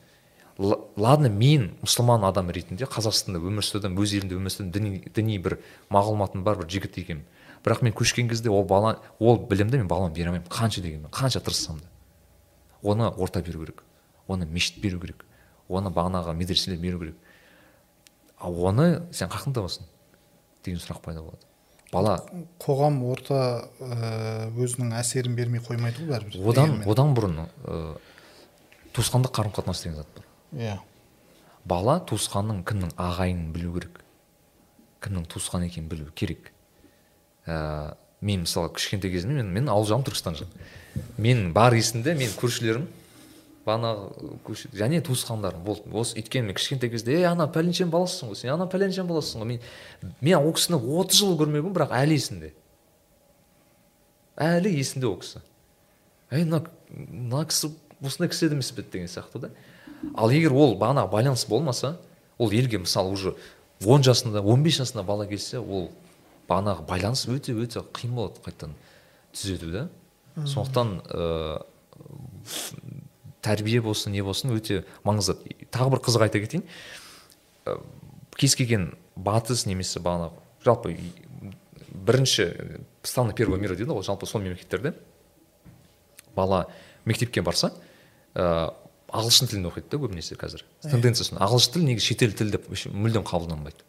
Ладно 0.58 1.28
мен 1.28 1.72
мұсылман 1.82 2.24
адам 2.28 2.50
ретінде 2.50 2.88
қазақстанда 2.88 3.40
өмір 3.42 3.64
сүрдім 3.66 3.98
өз 4.00 4.14
елімде 4.16 4.38
өмір 4.38 4.52
сүрдім 4.54 4.70
діни, 4.72 5.02
діни 5.14 5.38
бір 5.42 5.58
мағлұматым 5.92 6.44
бар 6.46 6.56
бір 6.62 6.70
жігіт 6.70 6.96
екенмін. 7.02 7.26
Бірақ 7.64 7.82
мен 7.82 7.92
көшкен 7.92 8.28
кезде 8.30 8.50
ол 8.50 8.64
бала 8.64 8.96
ол 9.18 9.36
білімді 9.36 9.82
мен 9.82 9.88
балама 9.88 10.14
бере 10.14 10.30
алмаймын 10.30 10.48
қанша 10.48 10.80
дегенмен 10.80 11.10
қанша 11.10 11.42
тырыссам 11.44 11.80
да. 11.80 11.88
Оны 12.82 13.08
орта 13.08 13.42
беру 13.42 13.64
керек 13.64 13.82
оны 14.28 14.46
мешіт 14.46 14.80
беру 14.80 15.00
керек 15.00 15.26
оны 15.68 15.90
бағанағы 15.90 16.34
медреселер 16.34 16.78
беру 16.80 16.98
керек. 17.00 17.16
Ал 18.38 18.54
оны 18.70 19.02
сен 19.12 19.28
қаяқтан 19.28 19.54
табасың 19.56 19.84
деген 20.64 20.80
сұрақ 20.80 21.02
пайда 21.02 21.22
болады. 21.22 21.42
Бала 21.92 22.16
қоғам 22.62 23.02
орта 23.06 23.68
ә, 23.80 24.50
өзінің 24.56 24.94
әсерін 24.98 25.36
бермей 25.38 25.62
қоймайды 25.62 26.02
ғой 26.02 26.16
бәрібір. 26.16 26.40
Одан 26.50 26.80
одан 26.86 27.14
бұрын 27.16 27.44
ә, 27.46 27.96
туысқандық 28.96 29.34
қарым 29.36 29.54
қатынас 29.54 29.82
деген 29.84 30.00
зат 30.00 30.10
бар. 30.16 30.25
Иә. 30.54 30.78
Бала 31.66 31.98
туысқанның 32.06 32.62
кімнің 32.68 32.94
ағайынын 33.00 33.52
білу 33.54 33.74
керек? 33.78 34.02
Кімнің 35.02 35.26
туысқан 35.32 35.66
екенін 35.66 35.88
білу 35.90 36.10
керек? 36.14 36.52
Ә, 37.46 37.96
мен 38.20 38.44
мысалы 38.46 38.72
кішкентай 38.74 39.10
кезімде 39.10 39.42
мен, 39.42 39.52
мен 39.54 39.68
ауыл 39.70 39.88
жағым 39.88 40.06
түркістан 40.06 40.38
жақ 40.38 40.54
мен 41.18 41.52
бар 41.54 41.74
есімде 41.76 42.14
мен 42.16 42.32
көршілерім 42.38 42.86
бағанағы 43.66 44.30
көше 44.46 44.70
және 44.76 45.00
туысқандарым. 45.04 45.64
Болды 45.66 45.90
осы 45.96 46.16
өйткені 46.20 46.50
мен 46.50 46.56
кішкентай 46.56 46.90
кезде 46.92 47.16
ей 47.18 47.26
ана 47.26 47.48
пәленшенің 47.50 47.90
баласысың 47.92 48.30
ғой 48.30 48.38
сен 48.38 48.52
ана 48.54 48.68
пәленшенің 48.70 49.10
баласысың 49.10 49.42
ғой 49.42 49.50
мен 49.50 50.12
мен 50.20 50.38
ол 50.38 50.54
кісіні 50.54 50.78
отыз 50.78 51.20
жыл 51.20 51.34
көрмеппін 51.40 51.74
бірақ 51.74 51.94
әлі 51.98 52.18
есімде. 52.18 52.52
Әлі 54.36 54.72
есімде 54.76 55.10
ол 55.10 55.18
кісі. 55.22 55.42
Ей 56.30 56.46
мына 56.46 56.62
мына 56.90 57.42
кісі 57.50 57.72
осындай 58.00 58.30
кісі 58.30 58.46
еді 58.46 58.60
емес 58.60 58.70
пе? 58.70 58.82
деген 58.86 59.10
сияқты 59.10 59.42
да. 59.42 59.50
Ал 60.14 60.30
егер 60.30 60.52
ол 60.52 60.76
бағанағы 60.78 61.10
байланыс 61.10 61.46
болмаса 61.48 61.96
ол 62.38 62.50
елге 62.50 62.78
мысалы 62.78 63.10
уже 63.12 63.34
он 63.84 64.02
жасында 64.02 64.42
15 64.42 64.80
жасында 64.82 65.04
бала 65.04 65.26
келсе 65.26 65.58
ол 65.58 65.90
бағанағы 66.48 66.86
байланыс 66.88 67.26
өте 67.28 67.52
өте 67.52 67.82
қиын 67.92 68.14
болады 68.14 68.40
қайтадан 68.44 68.74
түзету 69.34 69.72
да? 69.72 69.88
Сондықтан 70.36 71.00
ә, 71.08 71.62
тәрбие 73.42 73.80
болсын 73.80 74.12
не 74.12 74.22
болсын 74.22 74.52
өте 74.52 74.84
маңызды. 75.04 75.38
Тағы 75.72 75.94
бір 75.94 76.02
қызық 76.04 76.26
айта 76.26 76.40
кетейін. 76.42 76.64
Ә, 77.64 77.78
кез 78.36 78.56
келген 78.56 78.90
батыс 79.16 79.64
немесе 79.66 80.00
бағанағы 80.04 80.36
жалпы 80.64 80.96
бірінші 82.06 82.50
страны 83.02 83.34
первого 83.34 83.58
мира 83.60 83.74
дейді 83.74 83.94
ғой 83.96 84.04
жалпы 84.04 84.26
сол 84.28 84.42
мемлекеттерде 84.44 84.92
бала 86.36 86.66
мектепке 87.04 87.42
барса 87.42 87.72
ә, 88.34 88.74
ағылшын 89.12 89.48
тілін 89.50 89.68
оқиды 89.70 89.90
да 89.92 89.98
көбінесе 90.02 90.36
қазір. 90.38 90.64
Тенденциясы 90.82 91.36
ағылшын 91.38 91.72
тілі 91.76 91.84
негізі 91.92 92.06
шетел 92.10 92.32
тіл 92.32 92.50
деп 92.50 92.66
вообще 92.68 92.90
мүлдем 92.90 93.22
қабылданбайды. 93.26 93.84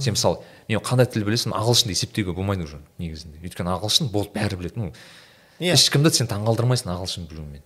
Сен 0.00 0.14
мысалы 0.14 0.42
мен 0.68 0.80
қандай 0.84 1.08
тіл 1.10 1.24
білесің 1.26 1.54
ағылшынды 1.56 1.94
есептеуге 1.96 2.32
болмайды 2.36 2.62
уже 2.68 2.78
негізінде. 2.98 3.40
Өйткені 3.42 3.72
ағылшын 3.74 4.10
болды 4.12 4.30
бәрі 4.36 4.56
біледі. 4.60 4.76
Ну 4.76 4.92
Иә. 5.60 5.72
ешкімді 5.74 6.12
сен 6.14 6.28
таңғалдырмайсың 6.30 6.92
ағылшын 6.94 7.26
білумен 7.28 7.62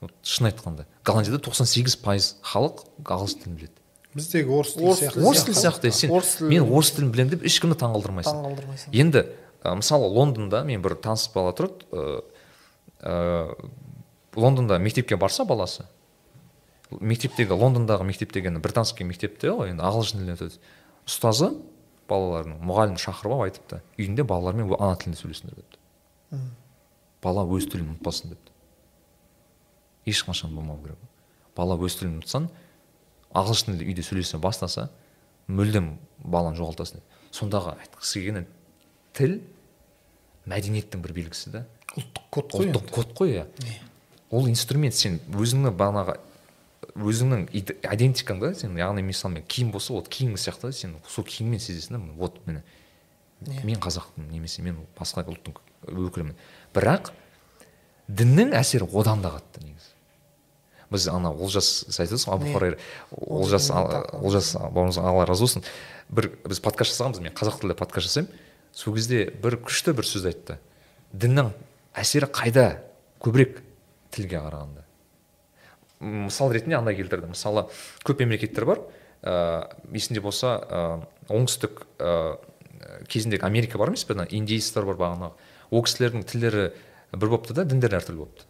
вот 0.00 0.12
шын 0.22 0.50
айтқанда. 0.50 0.84
Голландияда 1.04 1.38
тоқсан 1.46 1.64
сегіз 1.70 1.94
пайыз 2.02 2.34
халық 2.42 2.82
ағылшын 3.04 3.44
тілін 3.44 3.56
біледі. 3.56 3.78
Біздегі 4.14 4.50
орыс 4.50 4.74
тілі 4.74 4.88
орыс 4.90 5.00
сияқты. 5.00 5.14
тілі 5.14 5.24
орыс 5.30 5.44
тілі 5.44 5.56
сияқты. 5.56 5.90
сен 5.92 6.10
Орыс 6.10 6.34
тілі- 6.36 6.48
мен 6.50 6.68
орыс 6.68 6.90
тілін 6.92 7.10
білемін 7.14 7.30
деп 7.30 7.44
ешкімді 7.48 7.78
таңғалдырмайсың. 7.80 8.34
Таңғалдырмайсың. 8.34 8.92
Енді 8.92 9.24
мысалы 9.64 10.10
лондонда 10.12 10.64
мен 10.64 10.82
бір 10.82 10.94
таныс 11.00 11.28
бала 11.32 11.52
тұрады 11.56 12.22
ә, 13.00 13.54
лондонда 14.36 14.78
мектепке 14.78 15.16
барса 15.16 15.44
баласы. 15.44 15.86
Мектептегі 16.90 17.56
лондондағы 17.58 18.04
мектептегі 18.04 18.52
британский 18.58 19.04
мектепте 19.04 19.50
ғой 19.50 19.72
енді 19.72 19.82
ағылшын 19.86 20.20
тілінде 20.20 20.36
өтеді 20.36 20.60
ұстазы 21.08 21.50
балалардың 22.08 22.60
мұғалім 22.64 22.98
шақырып 23.00 23.32
алып 23.34 23.46
айтыпты. 23.48 23.80
Үйінде 23.98 24.26
балалармен 24.28 24.74
ана 24.78 24.96
тілінде 25.00 25.20
сөйлесіңдер 25.20 25.56
депті. 25.58 25.80
Бала 27.24 27.46
өз 27.48 27.66
тілін 27.72 27.94
ұмытпасын 27.94 28.34
депті. 28.34 28.52
Ешқашан 30.06 30.54
болмау 30.54 30.78
керек. 30.84 31.00
Бала 31.56 31.78
өз 31.80 31.96
тілін 31.98 32.20
ұмытсаң 32.20 32.50
ағылшын 33.34 33.72
тілде 33.74 33.88
үйде 33.88 34.04
сөйлесе 34.06 34.38
бастаса 34.38 34.88
мүлдем 35.48 35.94
баланы 36.22 36.56
жоғалтасың 36.58 37.02
сондағы 37.34 37.74
айтқысы 37.82 38.20
келгені 38.20 38.44
тіл 39.16 39.40
мәдениеттің 40.50 41.02
бір 41.02 41.16
белгісі 41.18 41.52
да 41.54 41.64
ұлттық 41.98 42.28
код 42.30 42.54
қой 42.54 42.68
ұлттық 42.68 42.92
код 42.94 43.14
қой 43.18 43.34
иә. 43.40 43.46
Ол 44.34 44.48
инструмент 44.50 44.96
сен 44.98 45.20
өзіңнің 45.30 45.76
бағанағы 45.78 46.16
өзіңнің 46.94 47.46
идентикаң 47.54 48.40
да 48.42 48.52
сен 48.58 48.74
яғни 48.78 49.04
мысалы 49.06 49.38
мен 49.38 49.46
киім 49.46 49.70
болса 49.74 49.94
вот 49.94 50.08
киімің 50.10 50.38
сияқты 50.40 50.72
сен 50.74 50.96
сол 51.08 51.24
киіммен 51.24 51.62
сезесің 51.62 51.96
да 51.96 52.14
вот 52.18 52.40
міне. 52.46 52.62
Иә. 53.44 53.64
мен 53.64 53.80
қазақпын 53.80 54.30
немесе 54.30 54.62
мен 54.62 54.78
басқа 54.98 55.24
ұлттың 55.28 55.56
өкілімін. 55.86 56.36
Бірақ 56.74 57.10
діннің 58.08 58.54
әсері 58.56 58.88
одан 58.92 59.22
да 59.22 59.34
қатты 59.34 59.64
негізі. 59.64 59.90
Біз 60.90 61.08
ана 61.08 61.32
олжас 61.32 61.84
сіз 61.86 61.98
айтып 62.00 62.14
отырсыз 62.14 62.28
ғой 62.28 62.34
абу 62.34 62.46
Иә. 62.46 62.52
хурайра. 62.54 62.78
Олжас 63.10 63.70
Олжас 63.70 64.54
бауырымыз 64.54 64.98
алла 64.98 65.26
разы 65.26 65.44
болсын. 65.44 65.64
Бір 66.08 66.30
біз 66.46 66.60
подкаст 66.60 66.94
жасағанбыз 66.94 67.20
мен 67.20 67.32
қазақ 67.32 67.60
тілде 67.60 67.74
подкаст 67.74 68.08
жасаймын. 68.08 68.30
Сол 68.72 68.94
кезде 68.94 69.30
бір 69.42 69.58
күшті 69.64 69.94
бір 69.94 70.04
сөз 70.08 70.26
айтты. 70.30 70.58
Діннің 71.12 71.52
әсері 71.94 72.30
қайда? 72.30 72.80
Көбірек 73.20 73.60
тілге 74.14 74.40
қарағанда. 74.40 74.84
Мысал 76.04 76.52
ретінде 76.54 76.78
андай 76.78 76.96
келтірді 76.98 77.32
мысалы 77.32 77.66
көп 78.06 78.22
мемлекеттер 78.22 78.66
бар. 78.68 78.80
Ә, 79.22 79.68
есінде 79.92 80.20
болса 80.24 80.56
ә, 80.62 80.80
оңтүстік 81.28 81.84
ә, 81.98 82.38
кезіндегі 83.08 83.46
америка 83.46 83.78
бар 83.78 83.92
емес 83.92 84.04
пе 84.04 84.14
ана 84.14 84.26
бар 84.28 84.98
бағанағы? 85.00 85.32
Ол 85.70 85.82
кісілердің 85.84 86.26
тілдері 86.28 86.66
бір 87.14 87.28
болыпты 87.30 87.54
да 87.56 87.64
діндері 87.64 87.98
әртүрлі 87.98 88.20
болыпты 88.20 88.44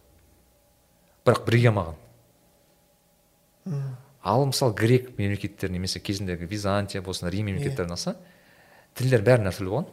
бірақ 1.25 1.45
біріге 1.47 1.71
алмаған. 1.71 1.95
Ал 4.21 4.45
мысалы 4.45 4.75
грек 4.77 5.17
мемлекеттер 5.17 5.71
немесе 5.73 5.99
кезіндегі 5.99 6.45
византия 6.49 7.01
болсын 7.01 7.29
рим 7.33 7.49
мемлекеттерін 7.49 7.95
алса 7.95 8.15
тілдер 8.97 9.25
бәрінің 9.25 9.49
әртүрлі 9.49 9.71
болған 9.71 9.89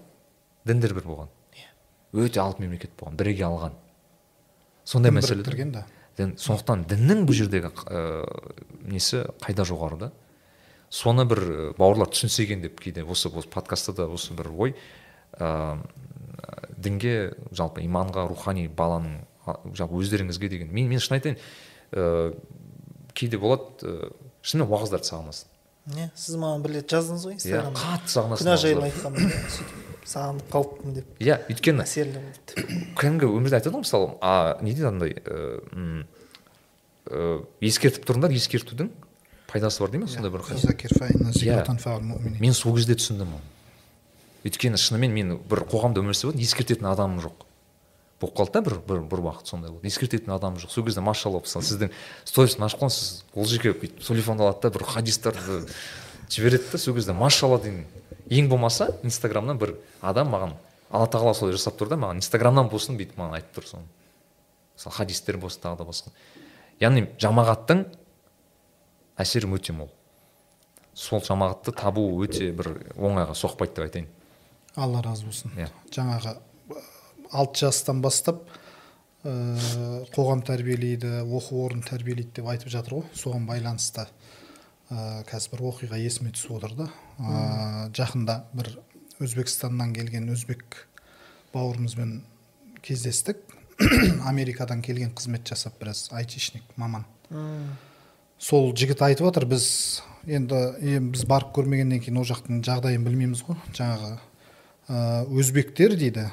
діндер 0.68 0.94
бір 0.98 1.08
болған. 1.08 1.32
Өте 2.12 2.42
алып 2.42 2.60
мемлекет 2.60 2.92
болған 2.98 3.16
біріге 3.16 3.46
алған. 3.48 3.78
Сондай 4.84 5.12
мәселе 5.14 5.42
да. 5.70 5.84
сондықтан 6.16 6.84
діннің 6.90 7.24
бұл 7.28 7.36
жердегі 7.36 7.72
ә, 7.86 8.24
несі 8.84 9.24
қайда 9.42 9.64
жоғары 9.68 9.98
да? 9.98 10.12
Соны 10.92 11.24
бір 11.24 11.72
бауырлар 11.78 12.10
түсінсе 12.12 12.44
екен 12.44 12.62
деп 12.62 12.80
кейде 12.80 13.04
осы 13.04 13.30
осы 13.32 13.48
подкастта 13.48 13.94
да 13.96 14.08
осы 14.12 14.34
бір 14.36 14.50
ой 14.52 14.74
ә, 15.38 15.78
дінге 16.76 17.34
жалпы 17.50 17.84
иманға 17.86 18.26
рухани 18.28 18.68
баланың 18.68 19.22
жалпы 19.74 20.02
өздеріңізге 20.02 20.48
деген 20.52 20.72
мен 20.74 20.90
мен 20.90 21.00
шын 21.00 21.16
айтайын 21.16 21.38
ә, 21.92 22.34
кейде 23.14 23.38
болады 23.38 23.86
ә, 23.86 24.12
шынымен 24.42 24.68
уағыздарды 24.68 25.08
сағынасың. 25.08 25.48
Иә 25.96 26.10
сіз 26.14 26.36
маған 26.38 26.62
бір 26.62 26.76
рет 26.78 26.92
жаздыңыз 26.92 27.24
ғой 27.26 27.34
иә 27.34 27.40
инстаграмда. 27.40 27.80
қатты 27.80 28.12
сағынасың 28.12 28.44
күнә 28.44 28.56
жайлы 28.62 28.84
айтқанмын 28.90 29.32
сөйтіп. 29.56 29.91
Сағынып 30.08 30.48
қалыппын 30.52 30.96
деп 30.96 31.20
иә 31.22 31.38
өйткені 31.52 31.84
әсерлі 31.84 32.20
болды. 32.22 32.66
кәдімгі 32.98 33.28
өмірде 33.30 33.58
айтады 33.60 33.76
ғой 33.76 33.84
мысалы 33.84 34.10
а 34.20 34.58
не 34.62 34.72
дейді 34.74 34.88
андай 34.90 35.14
ә, 35.22 35.60
м, 35.72 36.04
ә, 37.06 37.44
ескертіп 37.62 38.06
тұрыңдар 38.08 38.34
ескертудің 38.34 38.90
пайдасы 39.52 39.82
бар 39.84 39.90
дей 39.94 40.00
ма 40.02 40.08
сондай 40.08 40.30
бір 40.32 40.42
Иә. 40.42 41.62
фа'ал 41.78 42.00
муъминин. 42.00 42.40
мен 42.40 42.52
сол 42.54 42.74
кезде 42.76 42.94
түсіндім 42.98 43.34
оны. 43.36 43.48
Өйткені 44.44 44.76
шынымен 44.80 45.12
мен 45.14 45.38
бір 45.48 45.62
қоғамда 45.70 46.02
өмір 46.02 46.16
сүріп 46.18 46.40
ескертетін 46.42 46.88
адамым 46.90 47.20
жоқ. 47.22 47.44
Болып 48.20 48.34
қалды 48.38 48.52
да 48.54 48.62
бір 48.62 48.78
бір, 48.88 49.00
бір 49.06 49.20
уақыт 49.22 49.46
сондай 49.46 49.70
болды. 49.70 49.86
Ескертетін 49.86 50.32
адамым 50.34 50.58
жоқ. 50.58 50.70
Сол 50.70 50.84
кезде 50.84 51.00
машалла 51.00 51.42
мысалы 51.44 51.62
сіздің 51.68 51.92
сторисын 52.24 52.64
ашып 52.66 52.80
қойған 52.82 52.90
сіз 52.96 53.24
ол 53.34 53.46
жерге 53.46 53.72
бүйтіп 53.76 54.02
телефонды 54.02 54.42
алады 54.42 54.62
да 54.62 54.70
бір 54.70 54.84
хадистарды 54.88 55.60
жібереді 56.30 56.72
да 56.72 56.78
сол 56.78 56.94
кезде 56.94 57.12
машалла 57.12 57.58
деймін. 57.62 57.84
Ең 58.32 58.48
болмаса 58.50 58.90
инстаграмнан 59.04 59.58
бір 59.60 59.76
адам 60.00 60.30
маған 60.32 60.54
алла 60.92 61.08
тағала 61.08 61.34
солай 61.36 61.56
жасап 61.56 61.78
тұр 61.80 61.90
да 61.92 61.98
маған 62.00 62.20
инстаграмнан 62.22 62.68
болсын 62.72 62.98
бүйтіп 63.00 63.18
маған 63.20 63.38
айтып 63.38 63.58
тұр 63.58 63.68
соны. 63.70 63.88
Мысалы 64.76 64.96
хадистер 64.96 65.38
болсын 65.40 65.64
тағы 65.64 65.82
да 65.82 65.88
басқа. 65.88 66.12
Яғни 66.80 67.06
жамағаттың 67.20 67.84
әсері 69.20 69.50
өте 69.56 69.74
мол. 69.76 69.90
Сол 70.94 71.22
жамағатты 71.24 71.72
табу 71.76 72.04
өте 72.24 72.50
бір 72.56 72.74
оңайға 72.96 73.36
соқпайды 73.38 73.78
деп 73.78 73.86
айтайын. 73.86 74.08
Алла 74.76 75.02
разы 75.04 75.26
болсын. 75.28 75.52
Иә. 75.56 75.68
жаңағы 75.92 76.34
э, 76.36 76.82
алты 77.30 77.66
жастан 77.66 78.00
бастап 78.02 78.42
ә, 79.24 80.04
қоғам 80.14 80.42
тәрбиелейді 80.44 81.22
оқу 81.24 81.64
орны 81.64 81.84
тәрбиелейді 81.86 82.40
деп 82.40 82.48
айтып 82.52 82.72
жатыр 82.72 82.98
ғой. 83.00 83.06
Соған 83.16 83.46
байланысты 83.48 84.06
ә, 84.90 85.22
қазір 85.28 85.56
бір 85.56 85.64
оқиға 85.72 86.00
есіме 86.00 86.32
түсіп 86.32 86.56
отыр 86.58 86.76
да. 86.76 86.88
Ә, 87.18 87.88
жақында 87.96 88.38
бір 88.56 88.72
өзбекстаннан 89.22 89.92
келген 89.94 90.28
өзбек 90.32 90.86
бауырымызбен 91.52 92.20
кездестік. 92.82 93.42
Америкадан 94.30 94.82
келген 94.82 95.12
қызмет 95.16 95.48
жасап 95.48 95.78
біраз 95.80 96.08
айтишник 96.12 96.62
маман. 96.76 97.06
Сол 98.38 98.72
жігіт 98.76 99.02
айтып 99.02 99.26
отыр 99.28 99.46
біз 99.46 100.02
енді 100.26 100.58
е, 100.80 101.00
біз 101.00 101.24
барып 101.30 101.52
көрмегеннен 101.56 102.02
кейін 102.02 102.20
ол 102.20 102.26
жақтың 102.28 102.62
жағдайын 102.66 103.04
білмейміз 103.06 103.44
ғой. 103.46 103.58
Жаңағы 103.76 104.16
өзбектер 105.38 105.96
дейді. 105.96 106.28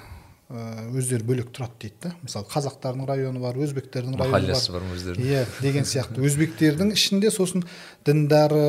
Өздері 0.50 1.26
бөлек 1.28 1.52
тұрады 1.54 1.78
дейді 1.84 2.00
да. 2.08 2.12
Мысалы 2.24 2.47
қазақтардың 2.50 3.06
районы 3.06 3.41
бар 3.43 3.58
өзбектердің 3.62 4.16
районы 4.18 4.32
махаллясы 4.32 4.72
бар 4.74 4.82
бар 4.82 4.95
өздерінің. 4.97 5.28
Иә 5.30 5.43
деген 5.62 5.86
сияқты. 5.86 6.24
Өзбектердің 6.26 6.93
ішінде 6.95 7.30
сосын 7.30 7.66
діндары 8.08 8.64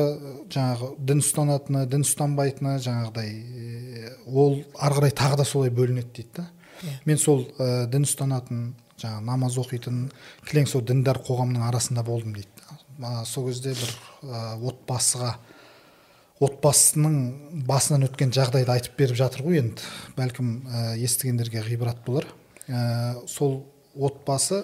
жаңағы 0.53 0.91
дін 0.99 1.23
ұстанатыны 1.23 1.87
дін 1.89 2.05
ұстанбайтыны 2.05 2.75
жаңағыдай 2.85 3.33
е, 3.33 4.13
ол 4.29 4.59
ары 4.77 4.99
қарай 4.99 5.15
тағы 5.17 5.41
да 5.41 5.47
солай 5.49 5.73
бөлінеді 5.73 6.13
дейді 6.19 6.29
да. 6.37 6.47
Мен 7.09 7.17
сол 7.17 7.47
ә, 7.57 7.87
дін 7.89 8.05
ұстанатын 8.05 8.61
жаңағы 9.01 9.25
намаз 9.25 9.57
оқитын 9.57 10.03
кілең 10.45 10.69
сол 10.69 10.85
діндар 10.85 11.17
қоғамның 11.25 11.65
арасында 11.65 12.05
болдым 12.05 12.37
дейді 12.37 13.25
сол 13.25 13.49
кезде 13.49 13.73
бір 13.73 13.95
ә, 14.21 14.53
отбасыға 14.69 15.33
отбасының 16.41 17.15
басынан 17.67 18.07
өткен 18.07 18.31
жағдайды 18.33 18.73
айтып 18.73 18.97
беріп 18.97 19.17
жатыр 19.19 19.43
ғой 19.45 19.59
енді. 19.61 19.85
Бәлкім 20.17 20.53
ә, 20.65 20.83
естігендерге 20.97 21.61
ғибрат 21.67 22.01
болар. 22.05 22.25
Ә, 22.67 23.21
сол 23.29 23.61
отбасы 23.93 24.63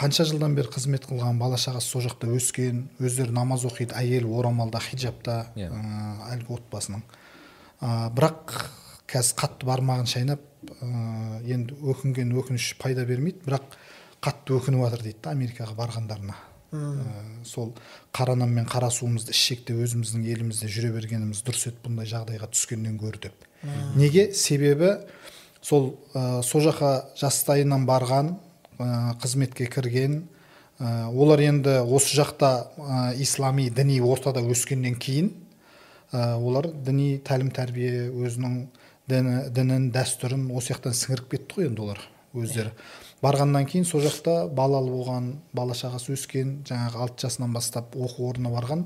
қанша 0.00 0.24
жылдан 0.24 0.54
бері 0.56 0.72
қызмет 0.72 1.04
қылған 1.04 1.36
бала 1.40 1.58
шағасы 1.60 1.92
сол 1.92 2.04
жақта 2.06 2.30
өскен 2.32 2.86
өздері 3.02 3.34
намаз 3.36 3.66
оқиды 3.68 3.92
әйелі 3.98 4.30
орамалда 4.40 4.80
хиджабта 4.80 5.50
Иә. 5.56 5.68
ә, 5.68 6.30
әлгі 6.36 6.56
отбасының. 6.56 7.02
Ә, 7.84 8.08
бірақ 8.16 8.56
қазір 9.10 9.36
қатты 9.42 9.68
бармағын 9.68 10.08
шайнап 10.08 10.40
ә, 10.80 11.42
енді 11.44 11.76
өкінген 11.92 12.32
өкініш 12.40 12.72
пайда 12.80 13.04
бермейді 13.04 13.44
бірақ 13.44 13.76
қатты 14.24 14.56
өкініп 14.56 14.86
жатыр 14.86 15.04
дейді 15.04 15.20
да 15.24 15.34
америкаға 15.36 15.76
барғандарына. 15.76 16.38
Ә, 16.70 17.42
сол 17.42 17.72
қара 18.14 18.36
нан 18.38 18.52
мен 18.54 18.66
қара 18.70 18.90
суымызды 18.94 19.34
ішсек 19.34 19.64
өзіміздің 19.74 20.26
елімізде 20.30 20.68
жүре 20.70 20.92
бергеніміз 20.94 21.42
дұрыс 21.42 21.66
еді 21.66 21.80
бұндай 21.82 22.06
жағдайға 22.06 22.46
түскеннен 22.52 22.94
гөрі 23.00 23.24
деп. 23.24 23.46
Неге? 23.96 24.28
Себебі 24.34 24.92
сол 25.62 25.96
ә, 26.14 26.42
сол 26.46 26.62
жаққа 26.68 26.92
жастайынан 27.18 27.88
барған 27.88 28.36
ә, 28.78 29.16
қызметке 29.18 29.66
кірген 29.66 30.22
ә, 30.78 31.10
олар 31.10 31.42
енді 31.42 31.80
осы 31.82 32.14
жақта 32.14 32.52
ә, 32.78 33.16
ислами 33.18 33.66
діни 33.68 33.98
ортада 34.00 34.40
өскеннен 34.40 34.94
кейін 34.94 35.32
ә, 36.12 36.38
олар 36.38 36.70
діни 36.70 37.18
тәлім 37.18 37.50
тәрбие 37.50 38.08
өзінің 38.14 38.56
діні, 39.10 39.36
дінін 39.50 39.90
дәстүрін 39.90 40.48
осы 40.54 40.76
жақтан 40.76 40.94
сіңіріп 40.94 41.34
кетті 41.34 41.58
ғой 41.58 41.70
енді 41.72 41.88
олар. 41.88 42.06
Өздері. 42.34 42.72
Барғаннан 43.22 43.66
кейін 43.68 43.84
сол 43.88 44.02
жақта 44.04 44.46
балалы 44.54 44.92
болған 44.92 45.30
бала 45.56 45.74
шағасы 45.76 46.14
өскен 46.14 46.60
жаңағы 46.68 47.02
алты 47.04 47.26
жасынан 47.26 47.52
бастап 47.52 47.96
оқу 47.96 48.30
орнына 48.30 48.52
барған. 48.54 48.84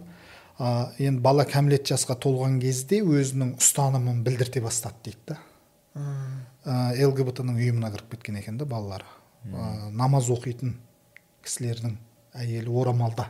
Ә, 0.58 0.94
енді 1.02 1.22
бала 1.22 1.44
кәмелет 1.48 1.86
жасқа 1.90 2.16
толған 2.20 2.60
кезде 2.62 3.02
өзінің 3.02 3.56
ұстанымын 3.60 4.22
білдірте 4.26 4.62
бастады 4.64 5.10
дейді 5.10 5.34
да. 5.34 5.38
Ә, 6.64 6.94
лгбт 7.06 7.44
ның 7.44 7.60
ұйымына 7.60 7.92
кіріп 7.94 8.16
кеткен 8.16 8.40
екен 8.40 8.58
да 8.58 8.66
балалары. 8.66 9.06
Ә, 9.44 9.90
намаз 9.92 10.30
оқитын 10.32 10.76
кісілердің 11.44 11.98
әйелі 12.34 12.74
орамалда. 12.80 13.28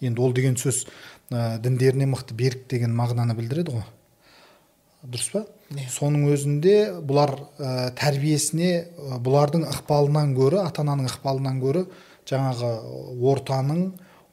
Енді 0.00 0.22
ол 0.24 0.32
деген 0.34 0.56
сөз 0.56 0.86
ә, 1.30 1.58
діндеріне 1.62 2.08
мықты 2.10 2.34
берік 2.34 2.66
деген 2.70 2.94
мағынаны 2.96 3.36
білдіреді 3.38 3.76
ғой. 3.76 3.84
Дұрыс 5.00 5.30
па? 5.32 5.44
Соның 5.88 6.26
өзінде 6.34 6.76
бұлар 7.06 7.32
ә, 7.56 7.90
тәрбиесіне 7.96 8.70
ә, 8.84 9.18
бұлардың 9.22 9.64
ықпалынан 9.70 10.34
гөрі 10.36 10.60
ата 10.64 10.82
ананың 10.84 11.08
ықпалынан 11.08 11.60
гөрі 11.62 11.84
жаңағы 12.28 12.72
ортаның 13.32 13.84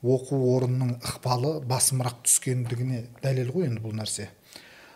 оқу 0.03 0.39
орнының 0.55 0.97
ықпалы 0.99 1.53
басымырақ 1.67 2.19
түскендігіне 2.25 3.05
дәлел 3.23 3.53
ғой 3.55 3.69
енді 3.69 3.83
бұл 3.85 3.95
нәрсе. 3.97 4.27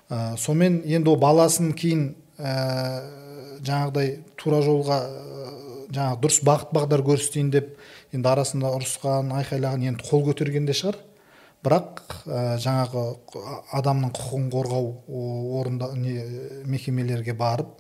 Ә, 0.09 0.36
сонымен 0.38 0.82
енді 0.84 1.13
ол 1.13 1.19
баласын 1.22 1.72
кейін 1.78 2.09
ә, 2.38 2.51
жаңағыдай 3.63 4.17
тура 4.41 4.59
жолға 4.65 4.99
ә, 5.07 5.53
жаңағы 5.93 6.19
дұрыс 6.26 6.41
бағыт 6.47 6.76
бағдар 6.76 7.05
көрсетейін 7.07 7.53
деп 7.55 7.72
енді 8.11 8.34
арасында 8.34 8.74
ұрысқан 8.76 9.32
айқайлаған 9.39 9.88
енді 9.93 10.09
қол 10.09 10.26
көтерген 10.28 10.67
де 10.67 10.76
шығар. 10.76 10.99
Бірақ 11.66 12.01
ә, 12.26 12.57
жаңағы 12.62 13.03
адамның 13.78 14.14
құқығын 14.18 14.47
қорғау 14.53 14.91
орында 15.62 15.91
не 15.95 16.16
мекемелерге 16.70 17.36
барып 17.38 17.76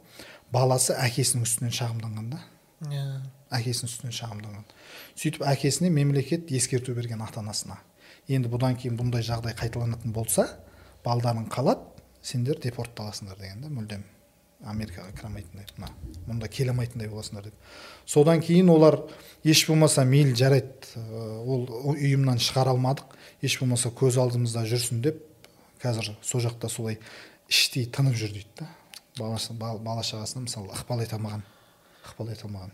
баласы 0.53 0.93
әкесінің 0.97 1.47
үстінен 1.47 1.75
шағымданған 1.75 2.33
да. 2.35 2.41
Иә. 2.89 3.05
Әкесінің 3.57 3.91
үстінен 3.91 4.15
шағымданған. 4.15 4.67
Сөйтіп 5.15 5.45
әкесіне 5.49 5.91
мемлекет 5.93 6.51
ескерту 6.51 6.95
берген 6.97 7.23
ата 7.25 7.41
анасына 7.41 7.79
енді 8.29 8.51
бұдан 8.51 8.77
кейін 8.79 8.99
бұндай 8.99 9.25
жағдай 9.25 9.55
қайталанатын 9.57 10.13
болса 10.15 10.47
балдарың 11.05 11.49
қалады 11.51 12.05
сендер 12.21 12.59
депортталасыңдар 12.61 13.39
деген 13.41 13.63
да 13.65 13.71
мүлдем 13.73 14.03
америкаға 14.69 15.09
кіре 15.15 15.27
алмайтындай 15.27 15.65
мына 15.77 15.89
мұнда 16.27 16.49
келе 16.51 16.73
алмайтындай 16.73 17.09
боласыңдар 17.09 17.47
деп. 17.49 17.55
Содан 18.05 18.41
кейін 18.45 18.69
олар 18.69 18.99
еш 19.43 19.63
болмаса 19.67 20.05
мейлі 20.05 20.35
жарайды 20.37 21.01
ол 21.01 21.65
ұйымнан 21.95 22.41
шығара 22.41 22.75
алмадық. 22.75 23.15
Еш 23.41 23.57
болмаса 23.59 23.89
көз 23.89 24.19
алдымызда 24.21 24.65
жүрсін 24.69 25.01
деп 25.01 25.23
қазір 25.81 26.13
сол 26.21 26.41
жақта 26.43 26.69
солай 26.69 26.99
іштей 27.49 27.85
тынып 27.85 28.15
жүр 28.15 28.35
дейді 28.35 28.61
да. 28.61 28.69
Бала 29.19 30.03
шағасына 30.05 30.45
мысалы 30.45 30.71
ықпал 30.71 31.01
ете 31.03 31.17
алмаған 31.17 31.41
ықпал 32.05 32.29
ете 32.31 32.47
алмаған. 32.47 32.71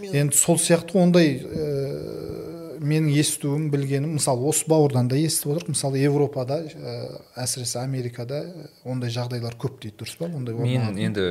Енді 0.00 0.36
сол 0.36 0.56
сияқты 0.56 0.96
ондай 0.96 1.34
ә, 1.36 2.78
менің 2.80 3.10
естуім 3.12 3.66
білгенім 3.70 4.14
мысалы 4.16 4.46
осы 4.48 4.64
бауырдан 4.70 5.10
да 5.10 5.18
естіп 5.20 5.52
отырмық 5.52 5.74
мысалы 5.74 6.00
европада 6.00 6.62
ә, 6.64 6.94
әсіресе 7.36 7.82
америкада 7.82 8.70
ондай 8.88 9.12
жағдайлар 9.12 9.58
көп 9.60 9.82
дейді 9.82 10.00
дұрыс 10.00 10.16
па? 10.16 10.30
Ондай 10.32 10.56
мен 10.56 10.96
енді 10.96 11.26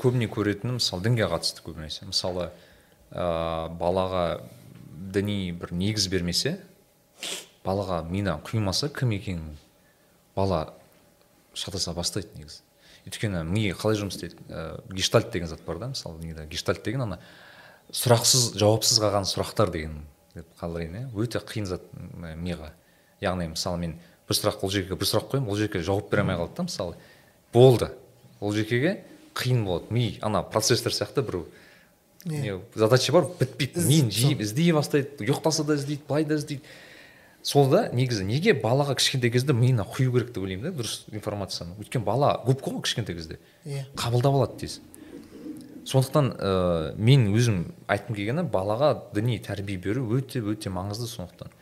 көбіне 0.00 0.26
көретінім 0.26 0.80
мысалы 0.80 1.06
дінге 1.06 1.30
қатысты 1.30 1.62
көбінесе. 1.62 2.08
Мысалы 2.10 2.50
ә, 3.12 3.70
балаға 3.78 4.40
діни 5.14 5.52
бір 5.52 5.70
негіз 5.70 6.10
бермесе 6.10 6.58
балаға 7.68 8.00
мина 8.08 8.38
құймаса 8.46 8.88
кім 8.88 9.12
екенін 9.18 9.58
бала 10.36 10.72
шатаса 11.52 11.92
бастайды 11.92 12.32
негізі. 12.38 12.62
Өйткені 13.08 13.44
ми 13.44 13.68
қалай 13.76 13.98
жұмыс 14.00 14.16
істейді? 14.16 14.40
Ә, 14.48 14.80
гештальт 14.92 15.30
деген 15.32 15.48
зат 15.48 15.64
бар 15.66 15.78
да 15.80 15.90
мысалы 15.92 16.20
неде 16.24 16.46
гештальт 16.48 16.84
деген 16.84 17.04
ана 17.04 17.18
сұрақсыз 17.92 18.54
жауапсыз 18.60 19.00
қалған 19.00 19.28
сұрақтар 19.28 19.72
деген 19.72 20.00
деп 20.34 20.48
қалдырайын 20.60 20.96
иә. 20.98 21.04
Өте 21.16 21.40
қиын 21.40 21.68
зат 21.68 21.84
миға 21.96 22.72
яғни 23.24 23.48
мысалы 23.54 23.80
мен 23.84 23.94
бір 24.28 24.36
сұрақ 24.36 24.64
ол 24.64 24.72
жерге 24.72 24.98
бір 24.98 25.08
сұрақ 25.08 25.30
қоямын 25.32 25.48
ол 25.48 25.56
жерге 25.56 25.82
жауап 25.82 26.10
бере 26.12 26.22
алмай 26.22 26.36
қалады 26.36 26.56
да 26.56 26.66
мысалы. 26.68 26.98
Болды. 27.52 27.90
Ол 28.40 28.52
жекеге 28.52 29.04
қиын 29.34 29.64
болады. 29.64 29.88
Ми 29.90 30.18
ана 30.22 30.42
процессор 30.42 30.92
сияқты 30.92 31.24
бір 31.24 31.46
не 32.24 32.58
задача 32.74 33.12
бар 33.12 33.30
бітпейді. 33.40 33.86
Миын 33.88 34.12
жиіп 34.12 34.44
іздей 34.44 34.72
бастайды 34.76 35.24
ұйықтаса 35.24 35.64
да 35.64 35.78
іздейді 35.80 36.04
былай 36.08 36.28
да 36.28 36.36
іздейді. 36.36 36.62
Сол 37.42 37.68
да 37.70 37.88
негізі 37.94 38.24
неге 38.28 38.54
балаға 38.58 38.96
кішкентай 38.98 39.30
кезде 39.30 39.54
миына 39.56 39.86
құю 39.86 40.10
керек 40.12 40.32
деп 40.34 40.42
ойлаймын 40.42 40.68
да 40.68 40.72
дұрыс 40.82 41.06
информацияны? 41.12 41.76
Өйткені 41.78 42.04
бала 42.04 42.34
губка 42.44 42.70
ғой 42.70 42.82
кішкентай 42.84 43.16
кезде. 43.16 43.38
Иә. 43.64 43.86
Қабылдап 43.96 44.34
алады 44.34 44.58
тез. 44.64 44.80
Сондықтан 45.88 46.32
ә, 46.36 46.96
мен 47.00 47.30
өзім 47.32 47.62
айтқым 47.88 48.18
келгені 48.18 48.44
балаға 48.52 48.90
діни 49.14 49.38
тәрбие 49.40 49.78
беру 49.80 50.04
өте 50.18 50.42
өте 50.42 50.68
маңызды 50.74 51.08
сондықтан. 51.08 51.54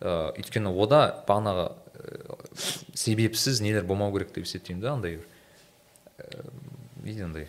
Ә, 0.00 0.32
өйткені 0.38 0.72
ода 0.72 1.02
бағанағы 1.28 1.66
ә, 1.68 2.38
себепсіз 2.94 3.60
нелер 3.60 3.84
болмау 3.84 4.14
керек 4.14 4.32
деп 4.32 4.48
есептеймін 4.48 4.82
да 4.82 4.94
андай 4.94 5.20
ә, 6.16 6.44
не 7.04 7.18
андай 7.20 7.48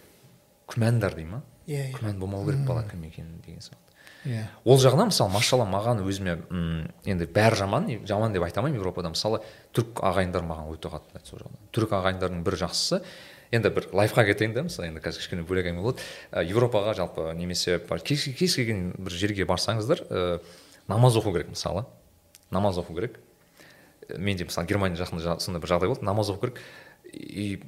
күмәндар 0.67 1.15
дей 1.15 1.29
ма 1.29 1.43
иә 1.67 1.89
иә. 1.89 1.95
Күмән 1.95 2.19
болмау 2.19 2.45
керек 2.45 2.65
бала 2.67 2.83
кім 2.89 3.07
екенін 3.07 3.39
деген 3.45 3.61
сияқты. 3.63 3.84
Иә. 4.25 4.43
Ол 4.65 4.79
жағынан 4.81 5.11
мысалы 5.11 5.31
машалла 5.33 5.65
маған 5.69 6.01
өзіме 6.05 6.35
м 6.49 6.91
енді 7.05 7.27
бәрі 7.31 7.59
жаман 7.61 7.87
жаман 8.07 8.33
деп 8.33 8.43
айта 8.43 8.61
алмаймын 8.61 8.81
европада. 8.81 9.11
Мысалы 9.13 9.41
түрік 9.75 10.01
ағайындар 10.01 10.45
маған 10.45 10.71
өте 10.73 10.91
қатты 10.91 11.13
ұнайды 11.13 11.29
сол 11.29 11.41
жағынан. 11.43 11.61
Түрік 11.75 11.95
ағайындардың 11.99 12.43
бір 12.45 12.57
жақсысы. 12.65 13.01
Енді 13.53 13.71
бір 13.75 13.87
лайфхак 13.93 14.31
айтайын 14.33 14.55
да 14.55 14.65
мысалы 14.65 14.89
енді 14.89 15.03
қазір 15.05 15.21
кішкене 15.21 15.45
бөлек 15.45 15.69
әңгіме 15.69 15.85
болады. 15.85 16.01
Ә, 16.31 16.43
европаға 16.43 16.95
жалпы 16.97 17.29
немесе 17.37 17.77
кез, 18.03 18.25
кез 18.35 18.55
келген 18.57 18.95
бір 18.97 19.13
жерге 19.13 19.45
барсаңыздар 19.45 20.01
ә, 20.09 20.39
намаз 20.89 21.15
оқу 21.21 21.31
керек 21.35 21.53
мысалы. 21.53 21.85
Намаз 22.51 22.81
оқу 22.81 22.97
керек. 22.97 23.19
Менде 24.17 24.49
мысалы 24.49 24.67
германия 24.67 24.97
жақында 24.97 25.39
сондай 25.39 25.61
бір 25.61 25.75
жағдай 25.75 25.93
болды. 25.93 26.05
Намаз 26.05 26.33
оқу 26.33 26.47
керек. 26.47 26.61
И 27.13 27.61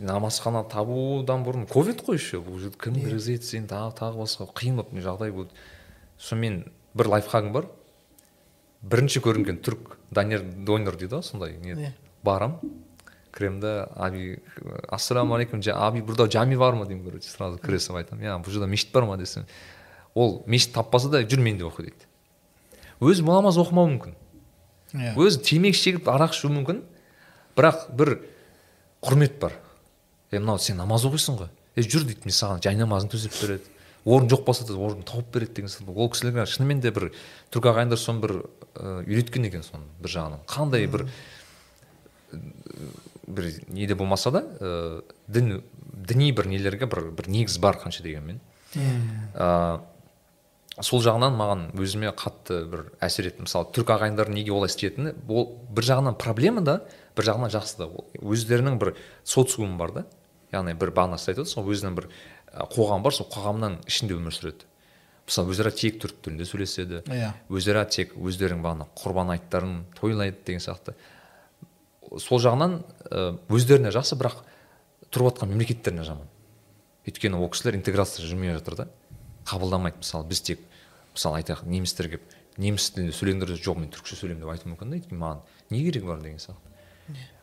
намазхана 0.00 0.62
табудан 0.70 1.44
бұрын 1.44 1.66
ковид 1.68 2.00
қой 2.06 2.16
еще 2.20 2.40
бұл 2.40 2.60
жерде 2.62 2.78
кім 2.80 2.96
кіргізеді 3.00 3.44
сені 3.44 3.68
тағы 3.70 3.92
тағы 3.98 4.22
басқа 4.22 4.48
қиын 4.56 4.80
болып 4.80 4.96
жағдай 5.04 5.32
болды. 5.34 5.52
Сонымен 6.18 6.64
бір 6.96 7.10
лайфхагым 7.16 7.52
бар. 7.52 7.68
Бірінші 8.82 9.20
көрінген 9.24 9.60
түрік 9.64 9.96
данияр 10.10 10.42
донер 10.42 10.96
дейді 10.96 11.18
ғой 11.18 11.26
сондай 11.26 11.56
не 11.60 11.92
барамын 12.24 12.72
кіремін 13.36 13.60
да 13.60 13.88
аби 13.96 14.38
ассалаумағалейкум 14.88 15.60
аби 15.74 16.00
burada 16.00 16.30
жами 16.30 16.56
бар 16.56 16.74
ма 16.74 16.86
деймін 16.86 17.04
короче 17.04 17.28
сразу 17.28 17.58
кіре 17.58 17.78
салып 17.78 18.04
айтамын. 18.04 18.24
Иә 18.24 18.38
бұл 18.40 18.54
жерде 18.54 18.66
мешіт 18.70 18.92
бар 18.92 19.04
ма 19.04 19.16
десем. 19.16 19.44
Ол 20.14 20.42
мешіт 20.46 20.72
таппаса 20.74 21.10
да 21.10 21.20
жүр 21.20 21.42
мен 21.44 21.58
де 21.58 21.64
оқы 21.64 21.90
дейді. 21.90 22.08
Өзі 23.00 23.26
намаз 23.26 23.58
оқымауы 23.60 23.92
мүмкін. 23.92 24.16
Иә. 24.94 25.12
Өзі 25.20 25.42
темекі 25.44 25.76
шегіп 25.76 26.08
арақ 26.08 26.32
ішу 26.32 26.48
мүмкін. 26.48 26.80
Бірақ 27.56 27.90
бір 27.92 28.16
құрмет 29.04 29.38
бар. 29.40 29.52
Е 30.36 30.42
мынау 30.42 30.60
сен 30.62 30.76
намаз 30.78 31.06
оқисың 31.08 31.40
ғой. 31.40 31.50
Е 31.76 31.82
жүр 31.82 32.06
дейді 32.08 32.28
мен 32.28 32.36
саған 32.36 32.62
жай 32.62 32.76
төсеп 33.10 33.34
береді. 33.40 33.72
Орын 34.06 34.28
жоқ 34.30 34.44
болса 34.46 34.64
да 34.64 34.76
орын 34.78 35.02
тауып 35.02 35.32
береді 35.34 35.54
деген 35.54 35.70
сияқты. 35.70 35.94
Ол 35.96 36.10
кісілер 36.10 36.46
шынымен 36.46 36.80
де 36.80 36.92
бір 36.94 37.10
түрік 37.50 37.72
ағайындар 37.72 37.98
соны 37.98 38.20
бір 38.22 38.34
үйреткен 38.78 39.48
екен 39.48 39.64
соны 39.66 39.82
бір 39.98 40.12
жағынан. 40.14 40.44
Қандай 40.46 40.86
бір 40.86 41.08
бір 43.26 43.50
неде 43.66 43.96
болмаса 43.98 44.30
да 44.30 44.44
ә, 44.60 45.02
дін 45.26 45.62
діни 46.06 46.30
бір 46.32 46.46
нелерге 46.46 46.86
бір 46.86 47.10
бір 47.18 47.28
негіз 47.28 47.58
бар 47.58 47.80
қанша 47.82 48.04
дегенмен. 48.04 48.38
Ә, 49.34 49.80
сол 50.78 51.02
жағынан 51.02 51.34
маған 51.34 51.64
өзіме 51.74 52.12
қатты 52.14 52.62
бір 52.70 52.84
әсер 53.02 53.26
етті. 53.32 53.46
Мысалы 53.48 53.72
түрік 53.74 53.90
ағайындар 53.96 54.30
неге 54.30 54.54
олай 54.54 54.70
істейтіні 54.70 55.16
ол 55.26 55.48
бір 55.74 55.88
жағынан 55.90 56.18
проблема 56.20 56.62
да 56.62 56.78
бір 57.16 57.30
жағынан 57.32 57.50
жақсы 57.54 57.80
да. 57.80 57.90
Өздерінің 58.22 58.78
бір 58.78 58.94
социумы 59.24 59.78
бар 59.80 59.94
да. 59.98 60.06
Яғни 60.52 60.74
бір 60.78 60.92
бағана 60.94 61.18
сіз 61.18 61.32
айтып 61.32 61.44
отырсыз 61.44 61.58
ғой 61.58 61.76
өзінің 61.76 61.96
бір 61.98 62.08
қоғам 62.72 63.04
бар 63.04 63.14
сол 63.14 63.28
қоғамның 63.32 63.78
ішінде 63.88 64.16
өмір 64.16 64.34
сүреді. 64.34 64.68
Мысалы 65.26 65.50
өзара 65.52 65.72
тек 65.74 65.98
түрік 66.02 66.20
тілінде 66.22 66.46
сөйлеседі 66.46 67.02
иә. 67.10 67.32
өзара 67.50 67.84
тек 67.90 68.14
өздерінің 68.14 68.62
бағана 68.62 68.86
құрбан 68.96 69.32
айттарын 69.34 69.84
тойлайды 69.98 70.38
деген 70.46 70.62
сияқты. 70.62 70.94
Сол 72.22 72.38
жағынан 72.38 72.78
өздеріне 73.50 73.90
жақсы 73.90 74.14
бірақ 74.20 74.44
тұрып 75.10 75.32
жатқан 75.32 75.50
мемлекеттеріне 75.50 76.06
жаман. 76.06 76.30
Өйткені 77.06 77.42
ол 77.42 77.50
кісілер 77.50 77.74
интеграция 77.74 78.24
жүрмей 78.26 78.54
жатыр 78.54 78.78
да. 78.78 78.88
Қабылдамайды 79.50 79.98
мысалы 79.98 80.30
біз 80.30 80.40
тек 80.46 80.62
мысалы 81.14 81.42
айтайық 81.42 81.66
немістер 81.66 82.08
келіп 82.12 82.36
неміс 82.56 82.90
тілінде 82.94 83.14
сөйлеңдер 83.16 83.52
жоқ 83.60 83.80
мен 83.82 83.90
түрікше 83.92 84.16
сөйлеймін 84.20 84.44
деп 84.44 84.52
айтуы 84.54 84.72
мүмкін 84.72 84.92
да 84.92 84.98
өйткені 85.00 85.20
маған 85.20 85.42
не 85.70 85.82
керегі 85.84 86.08
бар 86.08 86.22
деген 86.22 86.40
сияқты. 86.40 86.65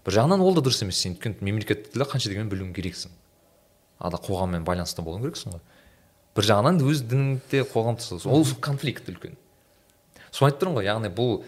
Бір 0.06 0.18
жағынан 0.18 0.44
ол 0.44 0.58
да 0.58 0.64
дұрыс 0.66 0.84
емес. 0.86 1.00
Сен 1.00 1.16
өйткені 1.16 1.46
мемлекеттік 1.48 1.94
тілді 1.94 2.10
қанша 2.12 2.32
дегенмен 2.32 2.52
білуің 2.52 2.74
керексің. 2.76 3.14
Ада 4.04 4.20
қоғаммен 4.24 4.66
байланыста 4.68 5.06
болуың 5.06 5.28
керексің 5.28 5.56
ғой. 5.56 5.64
Бір 6.34 6.50
жағынан 6.50 6.82
өз 6.84 7.04
дініңде 7.08 7.64
қоғамда 7.72 8.20
ол 8.28 8.46
конфликт 8.64 9.10
үлкен. 9.12 9.38
Соны 10.34 10.50
айтып 10.50 10.64
тұрмын 10.64 10.80
ғой 10.80 10.90
яғни 10.90 11.14
бұл 11.14 11.44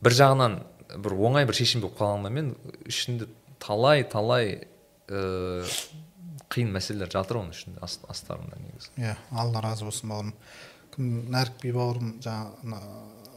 бір 0.00 0.16
жағынан 0.16 0.58
бір 1.04 1.16
оңай 1.28 1.46
бір 1.46 1.58
шешім 1.60 1.84
болып 1.84 2.00
қалғанымен 2.00 2.54
ішінде 2.88 3.28
талай 3.60 4.02
талай 4.08 4.54
ә, 5.06 5.62
қиын 6.50 6.72
мәселелер 6.74 7.12
жатыр 7.12 7.42
оның 7.42 7.54
ішінде 7.54 7.84
астарында 7.84 8.58
негізі. 8.64 8.90
Иә 8.98 9.14
алла 9.30 9.62
разы 9.62 9.86
болсын 9.86 10.10
бауырым. 10.10 10.34
Кім 10.96 11.10
нәрікби 11.30 11.74
бауырым 11.76 12.14
жаңа 12.24 12.80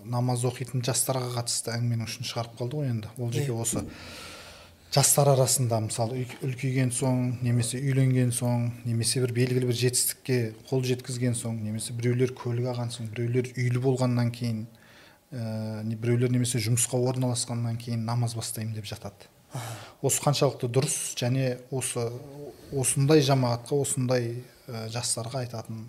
намаз 0.10 0.46
оқитын 0.48 0.84
жастарға 0.86 1.34
қатысты 1.38 1.76
әңгіменің 1.76 2.08
ұшын 2.08 2.30
шығарып 2.32 2.56
қалды 2.60 2.80
ғой 2.80 2.90
енді. 2.94 3.12
Ол 3.20 3.32
жерге 3.36 3.54
осы 3.54 3.84
жастар 4.94 5.32
арасында 5.32 5.80
мысалы 5.88 6.28
үлкейген 6.46 6.91
соң 6.94 7.39
немесе 7.41 7.80
үйленген 7.82 8.30
соң 8.36 8.68
немесе 8.86 9.24
бір 9.24 9.34
белгілі 9.34 9.70
бір 9.72 9.80
жетістікке 9.80 10.38
қол 10.70 10.84
жеткізген 10.86 11.34
соң 11.38 11.58
немесе 11.66 11.96
біреулер 11.98 12.36
көлік 12.38 12.70
алған 12.70 12.94
соң 12.94 13.10
біреулер 13.16 13.50
үйлі 13.58 13.82
болғаннан 13.82 14.30
кейін 14.36 14.68
ә, 15.34 15.82
біреулер 15.98 16.30
немесе 16.30 16.62
жұмысқа 16.62 17.02
орналасқаннан 17.10 17.82
кейін 17.82 18.06
намаз 18.06 18.38
бастаймын 18.38 18.78
деп 18.78 18.86
жатады. 18.86 19.32
Осы 20.06 20.22
қаншалықты 20.22 20.70
дұрыс 20.70 20.98
және 21.18 21.58
осы 21.74 22.06
осындай 22.78 23.26
жамағатқа 23.26 23.82
осындай 23.82 24.32
ә, 24.68 24.88
жастарға 24.94 25.41
айтатын 25.48 25.88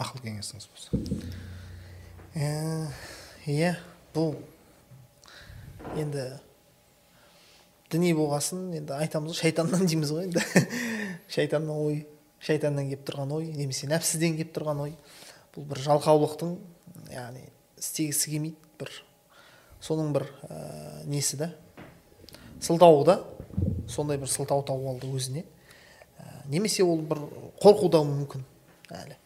ақыл 0.00 0.24
кеңесіңіз 0.24 0.68
болса. 0.72 0.96
Иә 3.44 3.74
бұл 4.14 4.38
енді 6.00 6.30
діни 7.90 8.12
болғасын 8.14 8.70
енді 8.78 8.94
айтамыз 8.96 9.34
ғой 9.34 9.40
шайтаннан 9.42 9.86
дейміз 9.86 10.12
ғой 10.14 10.28
енді. 10.28 10.42
Шайтаннан 11.34 11.76
ой 11.76 12.04
шайтаннан 12.40 12.88
келіп 12.90 13.04
тұрған 13.08 13.34
ой 13.36 13.48
немесе 13.54 13.88
нәпсіден 13.90 14.36
келіп 14.38 14.52
тұрған 14.56 14.84
ой 14.86 14.94
бұл 15.54 15.66
бір 15.70 15.82
жалқаулықтың 15.88 16.54
яғни 17.12 17.42
істегісі 17.80 18.30
келмейді 18.30 18.56
бір 18.80 18.92
соның 19.82 20.12
бір 20.14 20.26
ә, 20.46 20.60
несі 21.10 21.40
да? 21.40 21.50
Сылтауы 22.60 23.04
да 23.08 23.18
сондай 23.88 24.20
бір 24.20 24.30
сылтау 24.30 24.62
тауып 24.66 24.94
алды 24.94 25.10
өзіне. 25.10 25.44
Ә, 26.18 26.46
немесе 26.52 26.84
ол 26.84 27.02
бір 27.02 27.24
қорқу 27.62 27.90
да 27.90 28.04
мүмкін 28.06 28.44
әлі. 28.94 29.16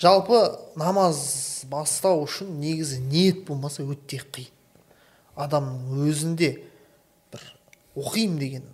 Жалпы 0.00 0.40
намаз 0.80 1.64
бастау 1.70 2.24
үшін 2.24 2.58
негізі 2.60 3.00
ниет 3.04 3.44
болмаса 3.48 3.84
өте 3.84 4.20
қиын. 4.20 4.50
Адамның 5.40 6.04
өзінде 6.08 6.50
оқимын 7.96 8.38
деген. 8.38 8.68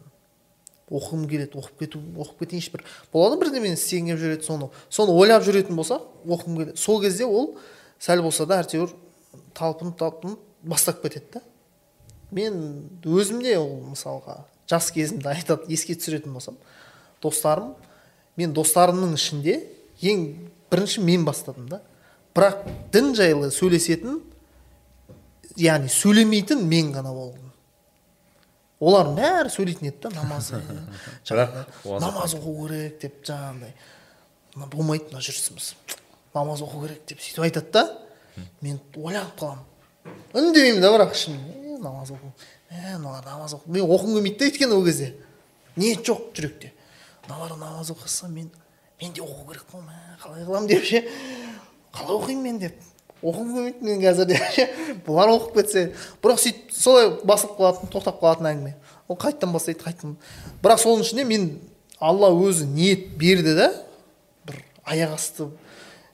Оқығым 0.87 1.25
келеді 1.27 1.59
оқып 1.59 1.81
кету 1.81 2.01
оқып 2.14 2.45
кетейінші 2.45 2.71
бір 2.77 2.85
болады 3.12 3.41
бірдемені 3.41 3.75
істегім 3.75 4.12
келіп 4.12 4.21
жүреді 4.23 4.47
соны? 4.47 4.69
Соны 4.89 5.17
ойлап 5.19 5.43
жүретін 5.43 5.75
болсақ 5.75 6.05
оқығым 6.23 6.61
келеді. 6.61 6.79
Сол 6.79 7.01
кезде 7.03 7.27
ол 7.27 7.57
сәл 7.99 8.23
болса 8.23 8.47
да 8.47 8.61
әйтеуір 8.62 8.93
талпынып 9.57 9.99
талпынып 9.99 10.39
бастап 10.62 11.03
кетеді 11.03 11.39
да. 11.39 11.43
Мен 12.31 12.61
өзімде 13.03 13.57
ол 13.59 13.81
мысалға 13.91 14.45
жас 14.71 14.93
кезімде 14.95 15.31
айтады 15.33 15.67
еске 15.75 15.97
түсіретін 15.99 16.37
болсам. 16.37 16.57
Достарым 17.23 17.75
мен 18.37 18.55
достарымның 18.55 19.17
ішінде 19.19 19.59
ең 20.03 20.27
бірінші 20.71 21.03
мен 21.07 21.25
бастадым 21.27 21.69
да. 21.71 21.81
Бірақ 22.37 22.67
дін 22.93 23.14
жайлы 23.17 23.51
сөйлесетін 23.55 24.21
яғни 25.57 25.91
сөйлемейтін 25.91 26.67
мен 26.69 26.93
ғана 26.95 27.14
болдым. 27.14 27.45
Олардың 28.81 29.16
бәрі 29.16 29.53
сөйлейтін 29.53 29.89
еді 29.91 30.03
да 30.05 30.11
намаз. 30.16 30.51
Намаз 32.05 32.35
оқу 32.37 32.57
керек 32.66 32.99
деп 33.01 33.22
жаңағындай. 33.24 33.72
Мына 34.57 34.68
болмайды 34.72 35.09
мына 35.11 35.22
жүрісіміз. 35.24 35.72
Намаз 36.35 36.62
оқу 36.64 36.83
керек 36.85 37.07
деп 37.09 37.22
сөйтіп 37.24 37.47
айтады 37.47 37.72
да 37.72 37.85
мен 38.61 38.81
ойланып 38.97 39.39
қаламын. 39.41 39.64
үндемеймін 40.37 40.83
да 40.83 40.93
бірақ 40.93 41.14
ішімнен. 41.16 41.81
Намаз 41.81 42.12
оқу. 42.12 42.33
Ә 42.70 42.99
мыналар 42.99 43.24
намаз 43.24 43.55
оқу. 43.57 43.70
Мен 43.70 43.87
оқығым 43.87 44.18
келмейді 44.18 44.39
да 44.39 44.51
өйткені 44.51 44.77
ол 44.77 44.85
кезде. 44.85 45.14
Ниет 45.77 46.05
жоқ 46.05 46.33
жүректе. 46.37 46.72
Мыналар 47.29 47.57
намаз 47.57 47.91
оқыса 47.91 48.29
мен 48.29 48.51
мен 49.01 49.12
де 49.12 49.20
оқу 49.22 49.47
керек 49.49 49.64
қой 49.72 49.83
мә 49.85 49.97
қалай 50.20 50.45
қыламын 50.45 50.68
деп 50.68 50.85
ше. 50.85 51.05
Қалай 51.93 52.16
оқимын 52.16 52.43
мен 52.43 52.59
деп. 52.59 52.74
Оқығым 53.23 53.53
келмейді 53.55 53.87
мен 53.87 54.03
қазір 54.03 55.01
бұлар 55.07 55.33
оқып 55.37 55.61
кетсе 55.61 55.85
бірақ 56.23 56.43
сөйтіп 56.43 56.75
солай 56.77 57.11
басылып 57.25 57.57
қалатын 57.61 57.93
тоқтап 57.93 58.21
қалатын 58.21 58.51
әңгіме 58.51 58.75
ол 59.09 59.19
қайтадан 59.21 59.55
бастайды 59.55 59.85
қайтадан 59.85 60.17
бірақ 60.62 60.83
соның 60.83 61.07
ішінде 61.07 61.25
мен 61.25 61.47
алла 62.01 62.31
өзі 62.35 62.67
ниет 62.69 63.09
берді 63.19 63.57
да 63.57 63.71
бір 64.47 64.61
аяқ 64.85 65.17
асты 65.17 65.49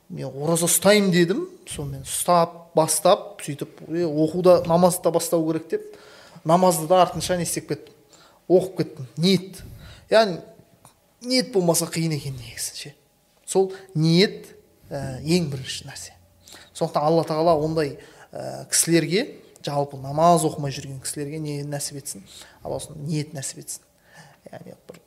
мен 0.08 0.30
ораза 0.30 0.68
ұстаймын 0.70 1.10
дедім 1.12 1.44
сонымен 1.66 2.06
ұстап 2.06 2.72
бастап 2.76 3.42
сөйтіп 3.42 3.82
оқуда 3.88 4.62
намазды 4.68 5.02
да 5.08 5.14
бастау 5.18 5.44
керек 5.48 5.68
деп 5.70 5.98
намазды 6.44 6.86
да 6.86 7.02
артынша 7.02 7.36
не 7.36 7.48
істеп 7.48 7.68
кеттім 7.72 7.94
оқып 8.48 8.78
кеттім 8.82 9.10
ниет 9.16 9.62
яғни 10.10 10.40
ниет 11.22 11.52
болмаса 11.52 11.86
қиын 11.90 12.16
екен 12.16 12.36
негізі 12.38 12.76
ше 12.78 12.94
сол 13.46 13.72
ниет 13.94 14.52
ә, 14.90 15.20
ең 15.22 15.50
бірінші 15.52 15.88
нәрсе 15.88 16.16
сондықтан 16.74 17.06
алла 17.06 17.24
тағала 17.28 17.56
ондай 17.60 17.96
ә, 18.32 18.66
кісілерге 18.70 19.26
жалпы 19.64 20.00
намаз 20.00 20.44
оқымай 20.48 20.74
жүрген 20.74 21.00
кісілерге 21.04 21.38
не 21.42 21.60
нәсіп 21.68 22.02
етсін? 22.02 22.26
Алла 22.62 22.80
осыны 22.80 23.04
ниет 23.06 23.34
нәсіп 23.36 23.62
етсін. 23.62 23.86
Яғни 24.50 24.76
бір 24.88 25.00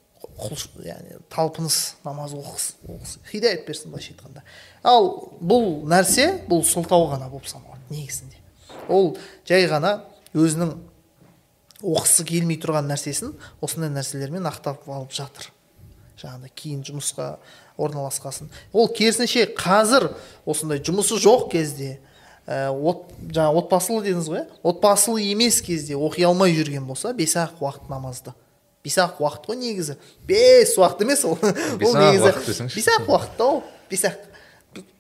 яғни 0.85 1.19
талпыныс 1.31 1.95
намаз 2.05 2.33
оқыс 2.35 3.19
хидаят 3.29 3.65
берсін 3.67 3.91
былайша 3.91 4.13
айтқанда. 4.13 4.43
Ал 4.83 5.09
бұл 5.41 5.85
нәрсе 5.87 6.41
бұл 6.49 6.63
сылтау 6.65 7.09
ғана 7.11 7.29
болып 7.29 7.47
саналады 7.47 7.81
негізінде. 7.89 8.37
Ол 8.89 9.15
жай 9.47 9.67
ғана 9.71 10.03
өзінің 10.33 10.75
оқысы 11.85 12.25
келмей 12.27 12.59
тұрған 12.61 12.89
нәрсесін 12.89 13.35
осындай 13.63 13.91
нәрселермен 13.93 14.47
ақтап 14.49 14.87
алып 14.89 15.13
жатыр. 15.15 15.51
Жаңағыдай 16.19 16.53
кейін 16.55 16.83
жұмысқа 16.87 17.35
орналасқасын. 17.77 18.49
Ол 18.73 18.89
керісінше 18.91 19.47
қазір 19.57 20.09
осындай 20.45 20.79
жұмысы 20.83 21.17
жоқ 21.21 21.49
кезде 21.51 21.97
ә, 22.47 22.69
от, 22.71 23.09
жаңа 23.33 23.55
отбасылы 23.59 24.05
дедіңіз 24.05 24.29
ғой 24.31 24.41
иә? 24.43 24.45
Отбасылы 24.63 25.25
емес 25.25 25.61
кезде 25.65 25.97
оқи 25.97 26.25
алмай 26.27 26.55
жүрген 26.55 26.85
болса 26.87 27.13
бес 27.13 27.35
ақ 27.39 27.59
уақыт 27.63 27.89
намазды. 27.89 28.33
Бес 28.83 28.97
ақ 29.01 29.19
уақыт 29.23 29.49
қой 29.49 29.59
негізі. 29.59 29.97
Бес 30.27 30.75
уақыт 30.77 31.03
емес 31.03 31.25
ол. 31.25 31.37
Ол 31.85 31.97
негізі 31.99 32.69
бес 32.75 32.89
ақ 32.95 33.09
уақыт. 33.09 33.35
та 33.37 33.49
ол. 33.49 33.63
Бес 33.89 34.05
ақ 34.05 34.19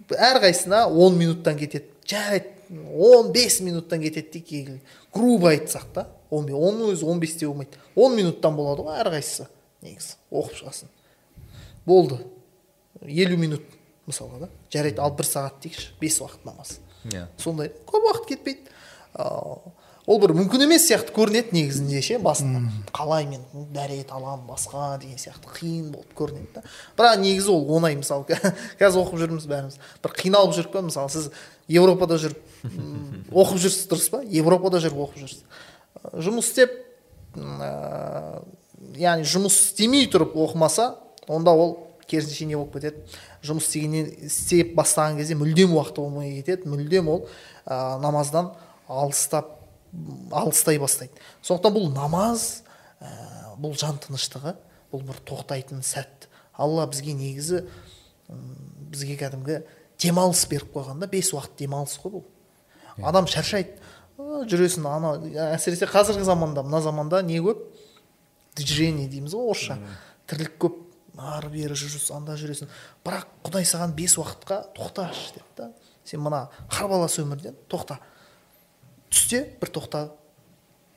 әрқайсысына 0.09 0.85
он 0.89 1.17
минуттан 1.17 1.57
кетеді. 1.57 1.85
Жарайды 2.05 2.51
он 2.97 3.31
бес 3.31 3.61
минуттан 3.61 4.01
кетеді 4.01 4.39
дейік 4.39 4.51
егер 4.51 4.79
грубо 5.13 5.53
айтсақ 5.53 5.85
та 5.93 6.07
он 6.29 6.49
оның 6.49 6.91
өзі 6.93 7.05
он 7.05 7.19
бесте 7.19 7.47
болмайды. 7.47 7.77
Он 7.95 8.15
минуттан 8.15 8.55
болады 8.55 8.87
ғой 8.87 8.99
әрқайсысы 9.03 9.47
негізі 9.85 10.17
оқып 10.31 10.57
шығасың 10.59 10.89
болды. 11.85 12.19
Елу 13.07 13.37
минут 13.37 13.63
мысалға 14.09 14.45
да? 14.45 14.51
жарайды 14.73 15.01
ал 15.01 15.15
бір 15.15 15.27
сағат 15.29 15.61
дейікші 15.63 15.95
бес 16.01 16.19
уақыт 16.21 16.45
намаз. 16.45 16.77
Иә. 17.09 17.25
Сондай 17.41 17.71
көп 17.87 18.05
уақыт 18.09 18.29
кетпейді. 18.33 18.69
Ыыы, 19.15 19.73
ол 20.05 20.19
бір 20.21 20.35
мүмкін 20.37 20.65
емес 20.67 20.85
сияқты 20.89 21.13
көрінеді 21.15 21.55
негізінде 21.55 22.01
ше 22.05 22.19
басында. 22.21 22.61
Қалай 22.95 23.25
мен 23.29 23.43
дәрет 23.73 24.11
аламын 24.13 24.45
басқа 24.49 24.99
деген 25.01 25.17
сияқты 25.21 25.49
қиын 25.57 25.91
болып 25.93 26.13
көрінеді 26.17 26.59
да. 26.59 26.63
Бірақ 26.97 27.21
негізі 27.23 27.53
ол 27.53 27.65
оңай 27.77 27.97
мысалы 27.97 28.27
қазір 28.81 29.01
оқып 29.01 29.21
жүрміз 29.23 29.47
бәріміз. 29.49 29.79
Бір 30.03 30.15
қиналып 30.19 30.57
жүріп 30.59 30.75
па 30.75 30.83
мысалы 30.85 31.13
сіз 31.13 31.31
европада 31.67 32.19
жүріп 32.21 32.37
оқып 33.33 33.63
жүрсіз 33.65 33.87
дұрыс 33.89 34.11
па? 34.13 34.21
Европада 34.29 34.81
жүріп 34.83 35.01
оқып 35.07 35.23
жүрсіз. 35.23 35.41
Жұмыс 36.21 36.51
істеп 36.51 36.75
ә, 37.35 38.43
яғни 38.99 39.25
жұмыс 39.25 39.57
істемей 39.69 40.05
тұрып 40.11 40.37
оқымаса 40.37 40.93
онда 41.27 41.55
ол 41.55 41.79
керісінше 42.09 42.47
не 42.49 42.57
болып 42.57 42.75
кетеді. 42.77 43.01
Жұмыс 43.45 43.67
істегеннен 43.69 44.11
істеп 44.27 44.75
бастаған 44.77 45.19
кезде 45.19 45.37
мүлдем 45.39 45.75
уақыты 45.77 46.03
болмай 46.03 46.35
кетеді. 46.39 46.69
Мүлдем 46.69 47.09
ол 47.11 47.25
ә, 47.65 47.97
намаздан 48.01 48.53
алыстап 48.87 49.55
алыстай 50.31 50.79
бастайды. 50.79 51.13
Сондықтан 51.41 51.75
бұл 51.75 51.89
намаз 51.95 52.63
ә, 52.99 53.55
бұл 53.57 53.75
жан 53.79 53.99
тыныштығы 54.03 54.55
бұл 54.91 55.03
бір 55.07 55.19
тоқтайтын 55.27 55.83
сәт. 55.85 56.29
Алла 56.55 56.87
бізге 56.87 57.15
негізі 57.17 57.65
бізге 58.29 59.17
кәдімгі 59.19 59.59
демалыс 60.01 60.45
беріп 60.49 60.71
қойған 60.75 61.01
да 61.03 61.09
бес 61.11 61.31
уақыт 61.33 61.59
демалыс 61.59 61.97
қой 62.01 62.17
бұл. 62.17 62.25
Адам 63.03 63.27
шаршайды. 63.27 63.77
«А, 64.15 64.45
жүресің 64.47 64.85
ана 64.87 65.09
әсіресе 65.51 65.89
қазіргі 65.91 66.23
заманда 66.23 66.63
мына 66.63 66.79
заманда 66.81 67.19
не 67.25 67.41
көп? 67.43 67.65
Движение 68.55 69.09
дейміз 69.11 69.35
ғой 69.35 69.49
орысша. 69.51 69.75
Тірлік 70.27 70.55
көп. 70.59 70.77
Ары 71.19 71.49
бері 71.53 71.77
жүрсің 71.77 72.19
анда 72.19 72.35
жүресің. 72.39 72.69
Бірақ 73.05 73.27
құдай 73.45 73.65
саған 73.67 73.95
бес 73.95 74.17
уақытқа 74.19 74.59
тоқташы 74.75 75.35
деп 75.37 75.55
та 75.57 75.69
сен 76.05 76.21
мына 76.23 76.45
қарбалас 76.69 77.17
өмірден 77.21 77.55
тоқта. 77.71 77.99
Түсте 79.09 79.43
бір 79.61 79.71
тоқта 79.75 80.05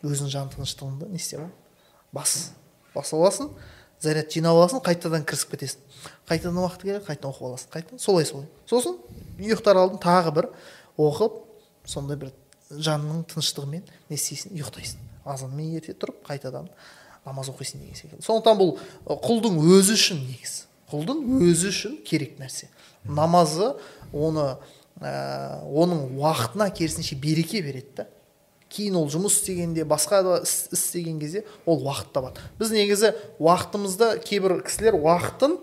өзіңнің 0.02 0.32
жан 0.32 0.52
тыныштығыңды 0.52 1.08
не 1.10 1.20
істеп 1.20 1.44
бас 2.12 2.52
басып 2.94 3.18
аласың 3.18 3.50
заряд 4.00 4.30
жинап 4.32 4.56
аласың 4.56 4.82
қайтадан 4.84 5.24
кірісіп 5.26 5.54
кетесің. 5.54 5.80
Қайтадан 6.28 6.60
уақыт 6.62 6.84
келеді 6.84 7.04
қайтадан 7.06 7.32
оқып 7.32 7.48
аласың. 7.48 7.70
Қайтадан 7.74 8.02
солай 8.02 8.26
солай. 8.28 8.46
Сосын 8.70 8.98
ұйықтар 9.38 9.80
алдын 9.80 10.00
тағы 10.02 10.34
бір 10.36 10.50
оқып 10.98 11.40
сондай 11.88 12.20
бір 12.20 12.32
жанның 12.70 13.24
тыныштығымен 13.32 13.84
не 14.10 14.18
істейсің? 14.18 14.54
Ұйықтайсың. 14.54 15.02
Азанмен 15.28 15.74
ерте 15.78 15.94
тұрып 15.98 16.22
қайтадан 16.28 16.68
намаз 17.26 17.50
оқисың 17.52 17.82
деген 17.82 17.96
секілді. 17.98 18.24
Сондықтан 18.24 18.58
бұл 18.60 18.76
құлдың 19.06 19.58
өзі 19.78 19.96
үшін 19.98 20.20
негізі. 20.26 20.66
Құлдың 20.92 21.24
өзі 21.44 21.72
үшін 21.72 21.96
керек 22.06 22.38
нәрсе. 22.40 22.70
Намазы 23.04 23.74
оны 24.12 24.56
ә, 25.00 25.60
оның 25.68 26.16
уақытына 26.18 26.70
керісінше 26.74 27.18
береке 27.20 27.62
береді 27.62 28.02
да. 28.02 28.06
Кейін 28.68 28.98
ол 29.00 29.06
жұмыс 29.08 29.38
істегенде 29.38 29.84
басқа 29.88 30.22
да 30.24 30.38
іс 30.44 30.68
іс 30.72 30.82
істеген 30.82 31.20
кезде 31.20 31.44
ол 31.64 31.80
уақыт 31.84 32.12
табады. 32.12 32.42
Біз 32.58 32.72
негізі 32.74 33.14
уақытымызды 33.40 34.18
кейбір 34.24 34.58
кісілер 34.66 34.98
уақытын 34.98 35.56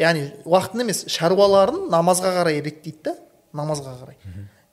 яғни 0.00 0.30
уақытын 0.44 0.82
емес 0.86 1.04
шаруаларын 1.10 1.88
намазға 1.92 2.32
қарай 2.40 2.58
реттейді 2.62 3.04
да. 3.10 3.16
Намазға 3.52 3.94
қарай. 4.00 4.18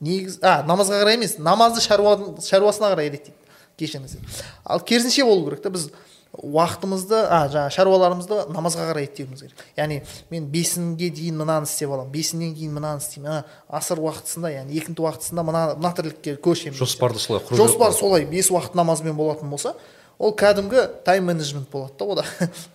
Негіз 0.00 0.40
а 0.42 0.62
намазға 0.66 1.02
қарай 1.02 1.18
емес 1.18 1.36
намазды 1.38 1.82
шаруа, 1.84 2.16
шаруасына 2.42 2.94
қарай 2.94 3.12
реттейді 3.14 3.36
кешіріңіздер 3.78 4.42
ал 4.64 4.82
керісінше 4.82 5.24
болу 5.24 5.44
керек 5.46 5.62
та. 5.62 5.70
Біз 5.70 5.90
уақытымызды 6.36 7.18
а 7.24 7.40
жаңағы 7.50 7.72
шаруаларымызды 7.74 8.40
намазға 8.52 8.88
қарай 8.90 9.06
реттеуіміз 9.06 9.42
керек. 9.42 9.62
Яғни 9.78 10.02
мен 10.30 10.48
бесінге 10.52 11.08
дейін 11.10 11.38
мынаны 11.40 11.66
істеп 11.66 11.90
аламын 11.90 12.12
бесіннен 12.12 12.52
кейін 12.54 12.74
мынаны 12.76 13.00
істеймін 13.02 13.46
асыр 13.68 14.02
уақытысында 14.04 14.52
яғни 14.52 14.76
екінті 14.78 15.02
уақытысында 15.06 15.44
мына 15.48 15.62
мына 15.78 15.92
тірлікке 15.96 16.36
көшемін 16.44 16.76
жоспарды 16.78 17.22
солай 17.22 17.42
құру 17.46 17.58
жоспар 17.58 17.96
солай 17.96 18.26
бес 18.28 18.52
уақыт 18.52 18.76
намазбен 18.78 19.16
болатын 19.16 19.50
болса 19.50 19.74
ол 20.18 20.34
кәдімгі 20.34 20.84
тайм 21.06 21.30
менеджмент 21.30 21.70
болады 21.70 21.94
да 21.98 22.04
ода. 22.04 22.24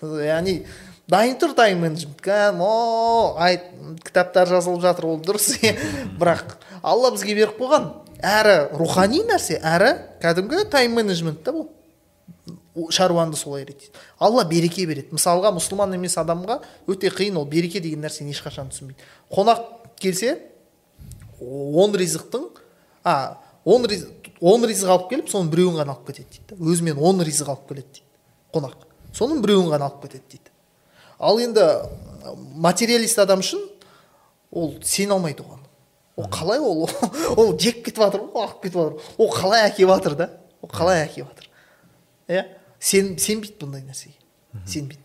Яғни 0.23 0.63
дайын 1.11 1.37
тұр 1.39 1.53
тайм 1.57 1.83
менеджмент. 1.83 2.19
Кәдімгі 2.23 3.37
айт 3.43 3.69
кітаптар 4.07 4.49
жазылып 4.49 4.81
жатыр 4.83 5.11
ол 5.11 5.21
дұрыс. 5.21 5.53
Бірақ 6.19 6.57
алла 6.81 7.11
бізге 7.13 7.35
беріп 7.37 7.59
қойған 7.59 7.89
әрі 8.23 8.57
рухани 8.79 9.23
нәрсе 9.27 9.59
әрі 9.59 9.93
кәдімгі 10.23 10.65
тайм 10.71 10.95
менеджмент 10.99 11.43
та 11.43 11.55
бұл. 11.55 11.67
Шаруаңды 12.73 13.37
солай 13.37 13.65
реттейді. 13.67 13.93
Алла 14.19 14.43
береке 14.49 14.85
береді. 14.89 15.13
Мысалға 15.13 15.51
мұсылман 15.53 15.93
емес 15.95 16.17
адамға 16.17 16.59
өте 16.89 17.11
қиын 17.13 17.37
ол. 17.37 17.45
Береке 17.45 17.79
деген 17.83 18.01
нәрсені 18.01 18.33
ешқашан 18.33 18.71
түсінбейді. 18.73 19.05
Қонақ 19.29 19.61
келсе 20.01 20.39
он 21.39 21.93
ризықтың 21.95 22.49
а 23.03 23.37
он 23.65 23.85
риз 23.85 24.07
он 24.41 24.65
ризық 24.65 24.89
алып 24.89 25.09
келіп 25.11 25.29
соның 25.31 25.51
біреуін 25.51 25.77
ғана 25.79 25.93
алып 25.93 26.07
кетеді 26.09 26.39
дейді. 26.39 26.57
Өзімен 26.59 26.97
он 26.99 27.21
ризық 27.23 27.51
алып 27.53 27.67
келеді 27.69 27.99
дейді 27.99 28.07
қонақ. 28.55 28.87
Соның 29.13 29.43
біреуін 29.43 29.69
ғана 29.71 29.89
алып 29.91 30.07
кетеді 30.07 30.23
дейді. 30.31 30.51
Ал 31.19 31.39
енді 31.39 31.67
материалист 32.59 33.19
адам 33.19 33.43
үшін 33.43 33.61
ол 34.51 34.73
сене 34.83 35.13
алмайды 35.13 35.45
оған. 35.45 35.61
Ол 36.15 36.27
қалай 36.29 36.59
ол? 36.59 36.89
Ол 37.37 37.55
жеп 37.57 37.83
кетіп 37.85 38.03
жатыр 38.03 38.25
ғой 38.27 38.43
алып 38.45 38.59
кетіп 38.65 38.81
жатыр 38.81 39.15
ол 39.17 39.31
қалай 39.33 39.63
әкеліп 39.69 39.93
жатыр 39.95 40.17
да? 40.19 40.29
Ол 40.61 40.69
қалай 40.69 41.05
әкеліп 41.07 41.31
жатыр 41.31 41.47
иә? 42.27 42.43
Сен 42.83 43.15
сенбейді 43.21 43.55
бұндай 43.61 43.85
нәрсеге? 43.87 44.19
Сенбейді 44.67 45.03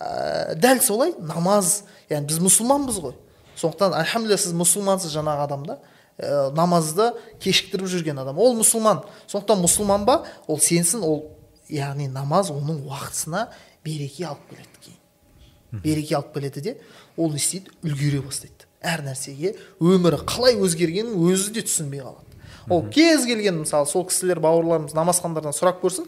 ә, 0.00 0.54
дәл 0.58 0.80
солай 0.82 1.14
намаз. 1.18 1.82
Яғни 2.08 2.30
біз 2.30 2.40
мұсылманбыз 2.46 3.00
ғой. 3.02 3.16
Сондықтан 3.58 3.96
альхамдулилля 3.98 4.38
сіз 4.40 4.54
мұсылмансыз 4.56 5.12
жаңағы 5.12 5.44
адам 5.44 5.64
да 5.66 5.78
ә, 6.16 6.50
намазды 6.56 7.10
кешіктіріп 7.42 7.90
жүрген 7.90 8.22
адам. 8.22 8.38
Ол 8.38 8.56
мұсылман. 8.58 9.02
Сондықтан 9.26 9.60
мұсылман 9.64 10.06
ба? 10.08 10.22
Ол 10.46 10.60
сенсін 10.62 11.04
ол 11.06 11.26
яғни 11.68 12.08
намаз 12.08 12.52
оның 12.54 12.84
уақытысына 12.86 13.48
береке 13.84 14.28
алып 14.30 14.48
келеді 14.50 14.84
кейін. 14.86 15.82
Береке 15.82 16.16
алып 16.16 16.32
келеді 16.34 16.64
де 16.64 16.76
ол 17.16 17.32
не 17.32 17.42
істейді? 17.42 17.74
Үлгере 17.82 18.22
бастайды. 18.24 18.68
Әр 18.80 19.02
нәрсеге 19.04 19.56
өмірі 19.82 20.22
қалай 20.24 20.56
өзгергенін 20.56 21.18
өзі 21.28 21.52
де 21.58 21.66
түсінбей 21.66 22.04
қалады. 22.06 22.24
Ол 22.70 22.84
кез 22.92 23.24
келген 23.26 23.62
мысалы 23.64 23.88
сол 23.90 24.06
кісілер 24.06 24.40
бауырларымыз 24.44 24.94
намазхандардан 24.96 25.56
сұрап 25.56 25.80
көрсін 25.82 26.06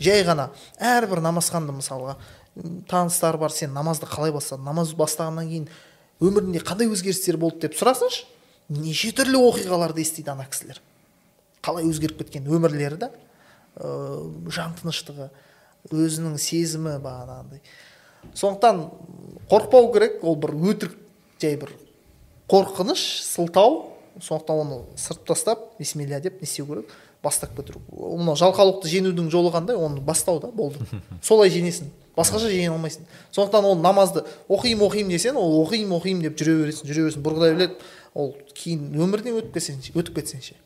жай 0.00 0.24
ғана 0.24 0.50
әрбір 0.78 1.22
намазханды 1.24 1.74
мысалға 1.76 2.16
таныстары 2.88 3.38
бар 3.38 3.52
сен 3.52 3.72
намазды 3.74 4.06
қалай 4.06 4.32
бастадың 4.32 4.64
намаз 4.64 4.94
бастағаннан 4.96 5.48
кейін 5.48 5.68
өмірінде 6.22 6.62
қандай 6.64 6.90
өзгерістер 6.92 7.38
болды 7.40 7.66
деп 7.66 7.76
сұрасыншы 7.78 8.26
неше 8.72 9.12
түрлі 9.16 9.40
оқиғаларды 9.50 10.04
естиді 10.04 10.32
ана 10.32 10.46
кісілер. 10.48 10.80
Қалай 11.64 11.86
өзгеріп 11.88 12.22
кеткен 12.22 12.48
өмірлері 12.48 12.98
да 13.00 13.10
ыыы 13.76 14.52
жан 14.52 14.76
тыныштығы 14.80 15.30
өзінің 15.90 16.36
сезімі 16.38 16.98
бағанағыдай 17.02 17.62
сондықтан 18.34 18.82
қорықпау 19.50 19.92
керек 19.94 20.22
ол 20.22 20.36
бір 20.36 20.54
өтірік 20.72 20.98
жай 21.42 21.56
бір 21.58 21.72
қорқыныш 22.50 23.02
сылтау. 23.26 23.88
Сондықтан 24.20 24.58
оны 24.60 24.78
сырып 25.00 25.24
тастап 25.26 25.58
бисмилля 25.78 26.20
деп 26.20 26.40
не 26.40 26.46
істеу 26.46 26.66
керек? 26.66 26.90
Бастап 27.22 27.54
кетіру. 27.56 27.80
Мынау 27.90 28.36
жалқаулықты 28.38 28.90
жеңудің 28.90 29.30
жолы 29.30 29.52
қандай? 29.54 29.76
Оны 29.76 30.00
бастау 30.00 30.40
да 30.40 30.50
болды. 30.52 30.82
Солай 31.22 31.50
жеңесің. 31.54 31.90
Басқаша 32.16 32.50
жеңе 32.50 32.72
алмайсың. 32.74 33.06
Сондықтан 33.32 33.64
ол 33.64 33.78
намазды 33.80 34.24
оқимын 34.48 34.84
оқимын 34.88 35.14
десең 35.14 35.38
ол 35.40 35.62
оқимын 35.62 35.96
оқимын 35.96 36.26
деп 36.26 36.36
жүре 36.40 36.58
бересің 36.64 36.90
жүре 36.90 37.06
бересің 37.06 37.24
бір 37.24 37.38
құдай 37.38 37.54
біледі. 37.56 37.88
Ол 38.12 38.34
кейін 38.58 38.90
өмірден 39.00 39.38
өтіп 39.38 39.54
кетсең 39.56 39.80
өтіп 39.94 40.18
кетсең 40.18 40.42
ше. 40.44 40.58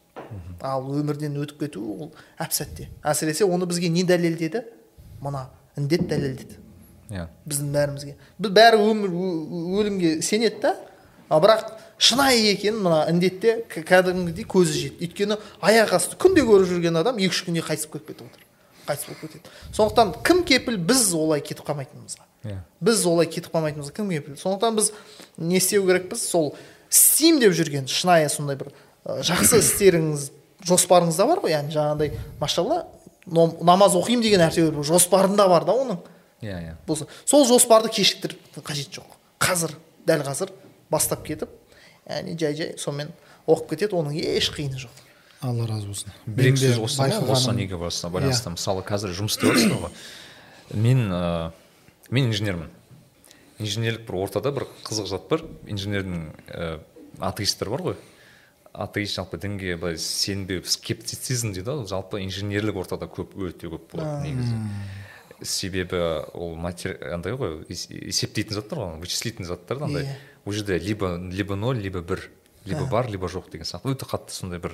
Ал 0.65 0.89
өмірден 0.91 1.37
өтіп 1.39 1.61
кету 1.67 1.85
ол 1.93 2.11
әп 2.43 2.57
сәтте 2.57 2.89
әсіресе 3.05 3.47
оны 3.47 3.69
бізге 3.71 3.93
не 3.93 4.03
дәлелдеді? 4.09 4.65
Мына 5.23 5.47
індет 5.79 6.09
дәлелдеді. 6.11 6.59
Иә. 7.13 7.29
Біздің 7.47 7.71
бәрімізге. 7.77 8.17
Біз 8.43 8.55
бәрі 8.57 8.83
өмір 8.83 9.15
өлімге 9.79 10.17
сенеді 10.27 10.65
да 10.65 10.75
а 11.29 11.41
бірақ 11.43 11.71
шынайы 11.99 12.53
екенін 12.53 12.83
мына 12.85 13.05
індетте 13.11 13.63
кәдімгідей 13.73 14.47
көзі 14.49 14.83
жетті. 14.87 15.07
Өйткені 15.07 15.39
аяқ 15.65 15.97
асты 15.97 16.19
күнде 16.21 16.45
көріп 16.47 16.69
жүрген 16.75 17.01
адам 17.01 17.19
екі 17.19 17.33
үш 17.33 17.45
күнде 17.47 17.65
қайтыс 17.65 17.89
болып 17.91 18.13
кетіп 18.13 18.27
отыр 18.29 18.47
қайтыс 18.87 19.07
болып 19.09 19.21
кетеді 19.25 19.51
сондықтан 19.77 20.15
кім 20.25 20.43
кепіл 20.47 20.77
біз 20.79 21.03
олай 21.17 21.41
кетіп 21.41 21.67
қалмайтынымызға. 21.67 22.25
Иә. 22.47 22.59
Біз 22.81 23.05
олай 23.09 23.27
кетіп 23.27 23.55
қалмайтынымызға 23.55 23.95
кім 23.97 24.11
кепіл? 24.13 24.37
Сондықтан 24.39 24.77
біз 24.77 24.93
не 25.37 25.59
істеу 25.59 25.87
керекпіз? 25.87 26.23
Сол 26.23 26.53
істеймін 26.91 27.43
деп 27.43 27.57
жүрген 27.57 27.89
шынайы 27.91 28.29
сондай 28.31 28.59
бір 28.61 28.71
ы, 28.71 29.23
жақсы 29.27 29.59
істеріңіз 29.65 30.29
жоспарыңызда 30.69 31.27
бар 31.27 31.43
ғой. 31.43 31.57
Яғни 31.57 31.75
жаңағыдай 31.75 32.13
машалла 32.41 32.85
намаз 33.27 33.97
оқимын 33.99 34.23
деген 34.23 34.45
әйтеуір 34.47 34.77
бір 34.79 34.87
жоспарында 34.87 35.49
бар 35.51 35.67
да 35.67 35.75
оның. 35.75 35.99
Иә 36.45 36.61
иә. 36.63 36.77
Болса 36.87 37.09
сол 37.25 37.47
жоспарды 37.49 37.91
кешіктіріп 37.91 38.61
қажет 38.63 38.95
жоқ. 38.95 39.19
Қазір 39.43 39.75
дәл 40.07 40.23
қазір 40.27 40.53
бастап 40.91 41.25
кетіп 41.27 41.51
яғни 42.09 42.37
жай 42.39 42.55
жай 42.55 42.75
сонымен 42.79 43.11
оқып 43.47 43.71
кетеді 43.75 43.97
оның 43.99 44.17
еш 44.21 44.51
қиыны 44.55 44.79
жоқ. 44.79 45.03
Алла 45.43 45.67
разы 45.69 45.87
болсын. 45.91 46.13
Бір 46.27 46.49
екі 46.53 46.63
сөз 46.65 46.79
қоссам 46.81 47.11
иә, 47.13 47.21
осы 47.31 47.53
неге 47.53 47.77
байланысты? 47.77 48.09
Байланысты 48.11 48.51
мысалы 48.55 48.83
қазір 48.87 49.13
жұмыс 49.19 49.37
істеп 49.37 49.51
жатырсыздар 49.53 49.83
ғой. 49.85 49.93
Мен 50.75 51.07
ыыы 51.13 51.53
мен 52.11 52.31
инженермін. 52.31 52.71
Инженерлік 53.59 54.07
бір 54.09 54.17
ортада 54.25 54.53
бір 54.53 54.67
қызық 54.87 55.07
жат 55.11 55.29
бар. 55.31 55.43
Инженердің 55.67 56.23
ііі 56.49 56.79
атеисттер 57.21 57.71
бар 57.73 57.83
ғой. 57.91 57.97
Атеист 58.77 59.17
жалпы 59.17 59.39
дінге 59.41 59.77
былай 59.81 59.97
сенбеу 59.99 60.63
скептицизм 60.65 61.53
дейді 61.53 61.71
ғой. 61.71 61.87
Жалпы 61.89 62.21
инженерлік 62.25 62.77
ортада 62.83 63.07
көп 63.09 63.37
өте 63.37 63.71
көп 63.73 63.87
болады 63.93 64.27
негізі. 64.27 64.57
Себебі 65.43 66.01
ол 66.33 66.55
матери 66.57 66.97
андай 67.13 67.33
ғой 67.37 67.63
ес- 67.69 67.89
есептейтін 67.91 68.57
заттар 68.57 68.79
ғой 68.83 69.01
вычислительный 69.05 69.49
заттар 69.49 69.79
да 69.79 69.85
андай. 69.85 70.05
Иә. 70.05 70.17
Ол 70.47 70.53
жерде 70.53 70.79
либо 70.79 71.17
либо 71.19 71.57
ноль 71.57 71.79
либо 71.83 72.01
бір 72.01 72.31
либо 72.65 72.87
бар 72.87 73.11
либо 73.11 73.27
жоқ 73.27 73.51
деген 73.51 73.67
сияқты. 73.67 73.93
Өте 73.93 74.07
қатты 74.07 74.31
сондай 74.31 74.59
бір 74.59 74.73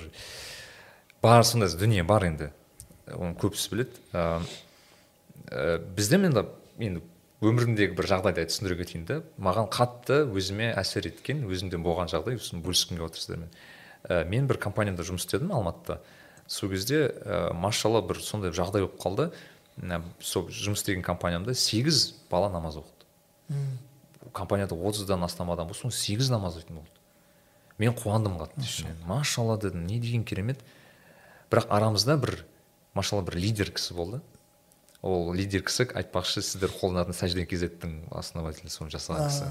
бар 1.21 1.43
сондай 1.43 1.69
дүние 1.69 2.03
бар 2.03 2.25
енді. 2.29 2.51
Оны 3.07 3.35
көбісі 3.35 3.73
біледі. 3.73 3.97
Ә, 4.13 4.41
ә, 5.49 5.77
бізде 5.95 6.17
енді 6.21 6.45
енді 6.79 7.01
өмірімдегі 7.43 7.97
бір 7.97 8.07
жағдайды 8.07 8.45
түсіндіре 8.47 8.79
кетейін 8.79 9.05
да 9.05 9.21
маған 9.37 9.67
қатты 9.73 10.23
өзіме 10.31 10.71
әсер 10.79 11.09
еткен 11.09 11.43
өзімде 11.49 11.77
болған 11.81 12.11
жағдай 12.11 12.39
соны 12.39 12.63
бөліскім 12.63 12.97
келіп 12.97 13.09
отыр 13.09 13.19
сіздермен 13.19 13.49
ә, 14.07 14.23
мен 14.29 14.47
бір 14.47 14.59
компанияда 14.63 15.03
жұмыс 15.03 15.25
істедім 15.25 15.51
алматыда. 15.55 15.99
Сол 16.47 16.71
кезде 16.71 17.07
ә, 17.09 17.53
машалла 17.53 18.01
бір 18.05 18.21
сондай 18.23 18.53
жағдай 18.55 18.85
болып 18.85 18.99
қалды. 19.01 19.31
Мына 19.77 20.03
сол 20.21 20.47
жұмыс 20.53 20.83
істеген 20.83 21.03
компаниямда 21.03 21.55
сегіз 21.57 22.13
бала 22.31 22.49
намаз 22.53 22.77
оқыды. 22.79 23.09
Компанияда 24.31 24.75
отыздан 24.75 25.23
астам 25.23 25.51
адам 25.51 25.67
болса 25.67 25.87
соның 25.87 25.95
сегіз 25.97 26.29
намаз 26.31 26.57
оқитын 26.59 26.79
болды. 26.79 27.01
Мен 27.77 27.95
қуандым 27.97 28.37
қатты 28.39 28.63
ішімнен. 28.63 28.99
Машалла 29.07 29.57
дедім 29.57 29.85
не 29.87 29.99
деген 29.99 30.23
керемет. 30.23 30.61
Бірақ 31.51 31.67
арамызда 31.73 32.17
бір 32.21 32.45
машалла 32.93 33.25
бір 33.27 33.39
лидер 33.41 33.71
кісі 33.73 33.97
болды. 33.97 34.21
Ол 35.01 35.33
лидер 35.33 35.65
кісі 35.65 35.89
айтпақшы 35.89 36.43
сіздер 36.45 36.71
қолданатын 36.71 37.17
сәжде 37.17 37.47
кезеттің 37.49 38.13
основателі 38.13 38.71
соны 38.71 38.93
жасаған 38.93 39.27
кісі. 39.27 39.49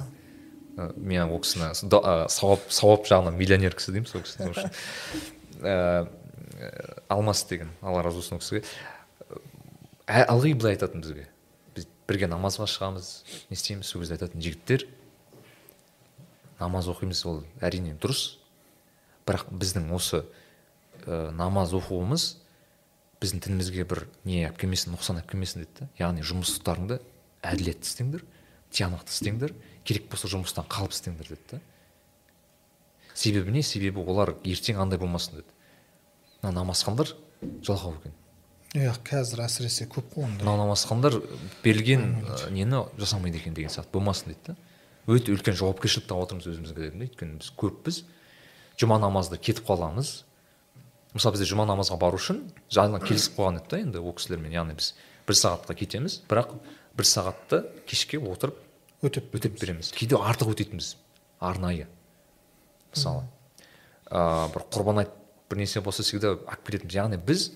Мен 0.96 1.28
ол 1.28 1.42
кісіні 1.42 1.74
сауап 2.32 2.70
сауап 2.72 3.10
жағынан 3.10 3.36
миллионер 3.36 3.76
кісі 3.76 3.92
деймін 3.92 4.08
сол 4.08 4.24
кісіні. 4.24 4.70
Ә, 5.62 6.08
ә, 6.56 6.70
алмас 7.12 7.44
деген 7.50 7.74
алла 7.82 8.06
разы 8.06 8.22
болсын 8.22 8.38
ол 8.38 8.42
кісіге. 8.42 8.64
Ылғи 10.06 10.56
былай 10.56 10.78
айтатын 10.78 11.04
бізге. 11.04 11.26
біз 11.26 11.31
бірге 12.12 12.28
намазға 12.30 12.68
шығамыз. 12.68 13.10
Не 13.50 13.56
істейміз? 13.56 13.88
Сол 13.88 14.04
кезде 14.04 14.18
айтатын 14.18 14.44
жігіттер. 14.44 14.86
Намаз 16.60 16.86
оқимыз 16.92 17.24
ол 17.26 17.42
әрине 17.64 17.96
дұрыс. 17.98 18.36
Бірақ 19.26 19.48
біздің 19.50 19.90
осы 19.96 20.22
ә, 21.06 21.30
намаз 21.34 21.74
оқуымыз 21.76 22.36
біздің 23.22 23.42
дінімізге 23.46 23.84
бір 23.86 24.06
не 24.26 24.42
алып 24.46 24.58
келмесін 24.62 24.96
нұқсан 24.96 25.20
алып 25.20 25.30
келмесін 25.30 25.62
дейді 25.62 25.84
да 25.84 25.88
яғни 26.00 26.24
жұмыстарыңды 26.26 26.98
әділетті 27.46 27.86
істеңдер 27.86 28.24
тиянақты 28.74 29.14
істеңдер 29.14 29.54
керек 29.86 30.08
болса 30.10 30.30
жұмыстан 30.32 30.66
қалып 30.70 30.94
істеңдер 30.96 31.30
деді 31.30 31.42
да 31.52 31.60
себебі 33.14 33.54
не? 33.54 33.62
Себебі 33.62 34.02
олар 34.02 34.34
ертең 34.42 34.80
андай 34.82 34.98
болмасын 34.98 35.38
деді 35.38 35.54
мына 36.42 36.56
намазхандар 36.58 37.14
жалқау 37.62 37.94
екен. 38.00 38.14
Иә 38.72 38.92
қазір 39.04 39.42
әсіресе 39.44 39.86
көп 39.90 40.14
қой 40.14 40.24
ондай. 40.26 40.46
Намазхандар 40.46 41.18
берілген 41.64 42.24
нені 42.50 42.86
жасамайды 42.96 43.38
екен 43.38 43.54
деген 43.54 43.70
сияқты. 43.70 43.92
Болмасын 43.92 44.32
дейді 44.32 44.52
да. 44.52 44.56
Өте 45.06 45.34
үлкен 45.34 45.56
жауапкершілікті 45.58 46.14
алып 46.14 46.28
отырмыз 46.28 46.46
өзімізге 46.48 46.86
дедім 46.86 47.02
да 47.02 47.08
өйткені 47.08 47.38
біз 47.42 47.50
көппіз. 47.58 48.02
Жұма 48.80 48.96
намазды 49.02 49.36
кетіп 49.36 49.66
қаламыз. 49.68 50.22
Мысалы 51.12 51.36
бізде 51.36 51.50
жұма 51.50 51.66
намазға 51.68 51.98
бару 52.00 52.16
үшін 52.16 52.46
жаңадан 52.72 53.04
келісіп 53.04 53.36
қойған 53.36 53.58
еді 53.60 53.68
да 53.68 53.80
енді 53.82 54.00
ол 54.00 54.14
кісілермен. 54.16 54.54
Яғни 54.54 54.76
біз 54.78 54.94
бір 55.26 55.36
сағатқа 55.36 55.76
кетеміз 55.76 56.20
бірақ 56.30 56.54
бір 56.96 57.08
сағатты 57.08 57.60
кешке 57.84 58.22
отырып 58.22 58.56
өтеп 59.02 59.34
өтеп 59.36 59.58
береміз. 59.60 59.92
Кейде 59.92 60.16
артық 60.16 60.54
өтейтінбіз. 60.54 60.94
Арнайы. 61.42 61.88
Мысалы. 62.94 63.26
Ә, 64.08 64.48
бір 64.54 64.64
құрбан 64.72 65.02
айт 65.02 65.12
бір 65.50 65.60
нәрсе 65.60 65.82
болса 65.84 66.06
всегда 66.06 66.38
алып 66.38 66.64
кететінбіз. 66.64 66.96
Яғни 66.96 67.18
біз 67.20 67.50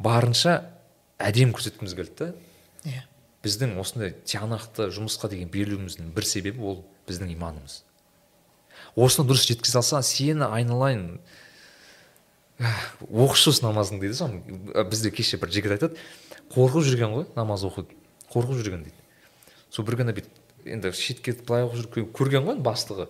барынша 0.00 0.56
әдемі 1.20 1.54
көрсеткіміз 1.56 1.94
келді 1.98 2.16
да. 2.18 2.32
Иә. 2.88 3.04
Біздің 3.44 3.76
осындай 3.80 4.14
тиянақты 4.24 4.88
жұмысқа 4.94 5.30
деген 5.32 5.50
берілуіміздің 5.52 6.10
бір 6.16 6.26
себебі 6.28 6.64
ол 6.64 6.82
біздің 7.08 7.32
иманымыз. 7.36 7.82
Осыны 8.96 9.28
дұрыс 9.28 9.46
жеткізе 9.48 9.80
алса 9.80 10.02
сені 10.04 10.48
айналайын 10.48 11.20
оқышы 12.60 13.52
осы 13.52 13.64
намазың 13.64 14.00
дейді 14.00 14.18
сол. 14.18 14.36
Бізде 14.90 15.12
кеше 15.14 15.40
бір 15.40 15.52
жігіт 15.52 15.76
айтады 15.76 16.00
қорқып 16.52 16.84
жүрген 16.88 17.14
ғой 17.16 17.26
намаз 17.36 17.64
оқуды 17.68 17.96
қорқып 18.32 18.60
жүрген 18.60 18.84
дейді. 18.88 18.96
Сол 19.70 19.88
бір 19.88 20.00
күні 20.02 20.16
бүйтіп 20.18 20.68
енді 20.68 20.92
шетке 20.96 21.36
былай 21.46 21.64
оқып 21.68 21.80
жүріп 21.96 22.12
көрген 22.16 22.48
ғой 22.48 22.60
бастығы. 22.60 23.08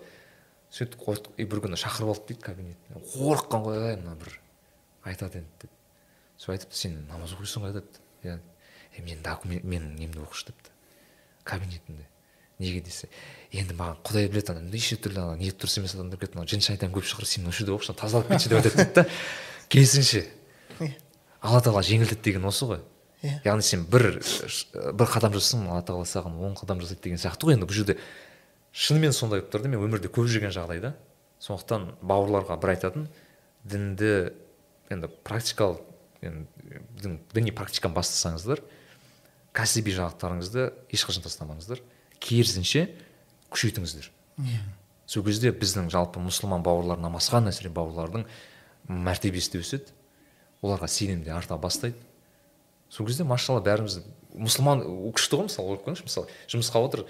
Сөйтіп 0.71 1.35
бір 1.51 1.63
күні 1.65 1.79
шақырып 1.79 2.13
алды 2.13 2.31
дейді 2.31 2.45
кабинетіне. 2.45 3.03
Қорыққан 3.11 3.67
ғой 3.67 3.83
ай 3.89 3.99
мына 3.99 4.15
бір 4.15 4.37
айтады 5.03 5.41
енді 5.41 5.65
деп. 5.65 5.71
Сол 6.41 6.55
айтыпты 6.55 6.77
сен 6.77 6.95
намаз 7.11 7.35
оқисың 7.37 7.67
ғой 7.67 7.75
депті 7.77 8.01
иә 8.25 8.39
е 8.97 9.03
мен 9.05 9.21
документ 9.21 9.63
менің 9.63 9.93
немді 9.99 10.23
оқышы 10.23 10.49
депті 10.49 10.73
кабинетінде 11.45 12.07
неге 12.57 12.81
десе 12.81 13.09
енді 13.53 13.75
маған 13.77 13.99
құдай 14.05 14.29
біледі 14.31 14.55
ана 14.55 14.63
неше 14.65 14.97
түрлі 14.97 15.21
ана 15.21 15.37
ниеті 15.37 15.61
дұрыс 15.61 15.77
емес 15.77 15.93
адамдар 15.93 16.17
келеді 16.21 16.39
мына 16.39 16.49
жын 16.49 16.63
шайтан 16.65 16.93
көп 16.95 17.05
шығар 17.05 17.29
сен 17.29 17.45
осы 17.49 17.61
жерде 17.61 17.75
оқышы 17.75 17.93
тазалап 17.97 18.31
кетші 18.31 18.49
деп 18.49 18.61
айтады 18.61 18.77
дейді 18.81 18.95
да. 18.95 19.05
Керісінше 19.69 20.23
алла 21.41 21.61
тағала 21.61 21.83
жеңілдет 21.85 22.21
деген 22.25 22.45
осы 22.49 22.65
ғой. 22.69 22.81
Иә. 23.21 23.37
яғни 23.45 23.61
сен 23.61 23.85
бір 23.85 24.17
бір 24.97 25.13
қадам 25.13 25.35
жасасаң 25.37 25.67
алла 25.69 25.85
тағала 25.85 26.09
саған 26.09 26.41
он 26.41 26.55
қадам 26.57 26.81
жасайды 26.81 27.05
деген 27.05 27.21
сияқты 27.21 27.45
ғой 27.45 27.57
енді 27.57 27.69
бұл 27.69 27.77
жерде. 27.77 27.97
Шынымен 28.73 29.13
сондай 29.13 29.41
болып 29.41 29.53
тұр 29.53 29.61
да 29.61 29.69
мен 29.69 29.81
өмірде 29.85 30.09
көп 30.09 30.25
жүрген 30.25 30.53
жағдай 30.55 30.81
да 30.81 30.95
сондықтан 31.37 31.91
бауырларға 32.01 32.57
бір 32.61 32.73
айтатын 32.73 33.07
дінді 33.61 34.33
енді 34.89 35.09
практикалық 35.27 35.90
діни 36.21 37.53
практиканы 37.55 37.95
бастасаңыздар 37.97 38.61
кәсіби 39.57 39.93
жақтарыңызды 39.95 40.67
ешқашан 40.93 41.25
тастамаңыздар 41.25 41.81
керісінше 42.21 42.85
күшейтіңіздер. 43.51 44.11
Сол 45.09 45.25
кезде 45.25 45.51
біздің 45.51 45.89
жалпы 45.91 46.21
мұсылман 46.23 46.63
бауырлар 46.63 47.01
намазхан 47.01 47.49
әсіресе 47.51 47.73
бауырлардың 47.75 48.27
мәртебесі 48.87 49.57
де 49.57 49.63
өседі 49.63 49.97
оларға 50.61 50.87
сенім 50.87 51.25
де 51.25 51.33
арта 51.33 51.57
бастайды. 51.57 51.97
Сол 52.89 53.07
кезде 53.09 53.25
машалла 53.27 53.63
бәріміз 53.65 53.99
мұсылман 54.37 54.85
күшті 55.17 55.41
ғой 55.41 55.49
мысалы 55.49 55.73
ойлап 55.73 55.85
көріңізші 55.87 56.07
мысалы 56.07 56.31
жұмысқа 56.53 56.85
отыр 56.85 57.05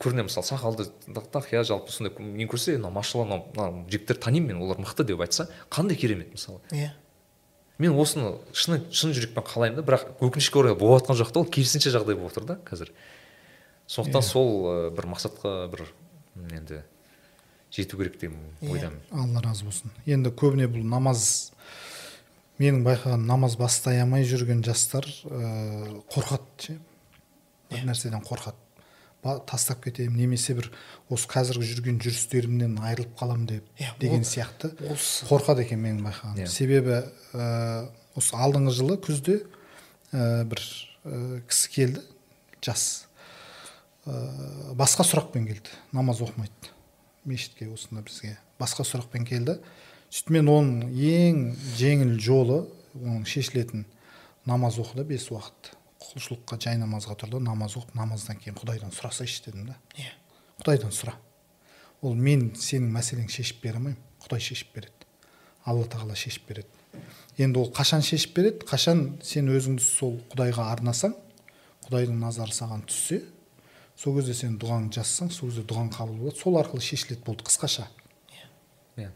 көрінеді 0.00 0.28
мысалы 0.30 0.46
сақалды 0.48 0.88
тақия 1.32 1.64
жалпы 1.68 1.92
сондай 1.92 2.14
нені 2.18 2.48
көрсе 2.48 2.78
мынау 2.78 2.94
машалла 2.94 3.26
мынау 3.26 3.46
мынау 3.52 3.84
жігіттер 3.90 4.20
танимын 4.22 4.54
мен 4.54 4.62
олар 4.64 4.80
мықты 4.80 5.04
деп 5.04 5.20
айтса 5.20 5.48
қандай 5.70 5.96
керемет 5.96 6.32
мысалы. 6.32 6.60
Иә. 6.70 6.92
Мен 7.82 7.96
осыны 7.98 8.36
шын 8.54 8.84
шын 8.94 9.12
жүрекпен 9.16 9.44
қалаймын 9.48 9.80
да 9.80 9.84
бірақ 9.86 10.06
өкінішке 10.22 10.60
орай 10.62 10.74
болып 10.78 11.02
жатқан 11.02 11.18
жоқ 11.18 11.32
та 11.34 11.42
ол. 11.42 11.48
Керісінше 11.50 11.90
жағдай 11.94 12.14
болып 12.18 12.32
отыр 12.32 12.46
да 12.48 12.58
қазір. 12.68 12.92
Сондықтан 13.90 14.22
сол 14.24 14.50
ә, 14.70 14.74
бір 14.94 15.08
мақсатқа 15.10 15.66
бір 15.72 15.84
енді 16.54 16.82
жету 17.72 17.96
керек 17.98 18.18
деген 18.20 18.38
Иә. 18.60 18.70
ойдамын. 18.72 19.00
алла 19.10 19.42
разы 19.42 19.64
болсын. 19.66 19.90
Енді 20.06 20.30
көбіне 20.30 20.68
бұл 20.70 20.84
намаз 20.86 21.52
менің 22.60 22.84
байқағаным 22.86 23.26
намаз 23.26 23.56
бастай 23.56 24.00
алмай 24.00 24.24
жүрген 24.28 24.62
жастар 24.64 25.04
ә, 25.26 26.02
қорқады 26.12 26.46
ше? 26.58 26.78
Бір 27.72 27.86
нәрседен 27.88 28.22
қорқады. 28.22 28.56
Тастап 29.22 29.84
кетемін 29.84 30.16
немесе 30.18 30.54
бір 30.58 30.66
осы 31.12 31.28
қазіргі 31.30 31.66
жүрген 31.68 31.98
жүрістерімнен 32.02 32.78
айырылып 32.82 33.12
қаламын 33.20 33.46
деп 33.46 33.68
Иә, 33.78 33.92
деген 34.00 34.24
ол- 34.24 34.26
сияқты 34.26 34.72
осы- 34.90 35.26
қорқады 35.28 35.62
екен 35.62 35.78
менің 35.78 36.02
байқағаным. 36.08 36.42
Иә. 36.42 36.46
себебі 36.50 36.96
ә, 37.34 37.88
осы 38.16 38.34
алдыңғы 38.34 38.72
жылы 38.74 38.96
күзде 38.98 39.44
ә, 40.12 40.42
бір 40.44 40.58
ә, 41.04 41.42
кісі 41.46 41.70
келді 41.70 42.02
жас. 42.62 43.06
Ә, 44.06 44.74
басқа 44.74 45.06
сұрақпен 45.06 45.46
келді 45.46 45.70
намаз 45.92 46.18
оқымайды. 46.20 46.72
Мешітке 47.24 47.68
осында 47.70 48.02
бізге. 48.02 48.36
Басқа 48.58 48.82
сұрақпен 48.82 49.22
келді. 49.28 49.60
Сөйтіп 50.10 50.30
мен 50.34 50.50
оның 50.50 50.90
ең 50.90 51.38
жеңіл 51.78 52.16
жолы 52.18 52.64
оның 52.98 53.22
шешілетін 53.24 53.84
намаз 54.44 54.76
оқыды 54.82 55.04
бес 55.06 55.28
уақыт. 55.30 55.70
Құлшылыққа 56.02 56.58
жай 56.60 56.78
намазға 56.80 57.16
тұрды. 57.20 57.40
Намаз 57.42 57.76
оқып 57.78 57.94
намаздан 57.98 58.38
кейін 58.42 58.56
құдайдан 58.58 58.92
сұрасайшы 58.94 59.44
дедім 59.46 59.70
да 59.70 59.76
иә. 59.96 60.10
Құдайдан 60.62 60.92
сұра. 60.94 61.14
Ол 62.02 62.14
мен 62.18 62.50
сенің 62.58 62.90
мәселеңді 62.96 63.36
шешіп 63.38 63.62
бере 63.62 63.78
алмаймын. 63.78 63.98
Құдай 64.24 64.42
шешіп 64.42 64.74
береді. 64.74 65.06
Алла 65.64 65.86
тағала 65.86 66.16
шешіп 66.18 66.48
береді. 66.48 66.68
Енді 67.38 67.62
ол 67.62 67.70
қашан 67.74 68.02
шешіп 68.02 68.34
береді? 68.36 68.66
Қашан 68.68 69.04
сен 69.24 69.48
өзіңді 69.52 69.84
сол 69.86 70.18
құдайға 70.32 70.66
арнасаң 70.74 71.14
құдайдың 71.86 72.18
назары 72.20 72.54
саған 72.54 72.82
түссе 72.90 73.22
сол 73.96 74.18
кезде 74.18 74.34
сен 74.34 74.58
дұғаңды 74.60 74.98
жазсаң 74.98 75.30
сол 75.32 75.50
кезде 75.50 75.64
дұғаң 75.70 75.90
қабыл 75.94 76.18
болады. 76.24 76.38
Сол 76.42 76.58
арқылы 76.60 76.82
шешіледі 76.84 77.22
болды 77.26 77.46
қысқаша. 77.46 77.86
Иә. 78.98 79.08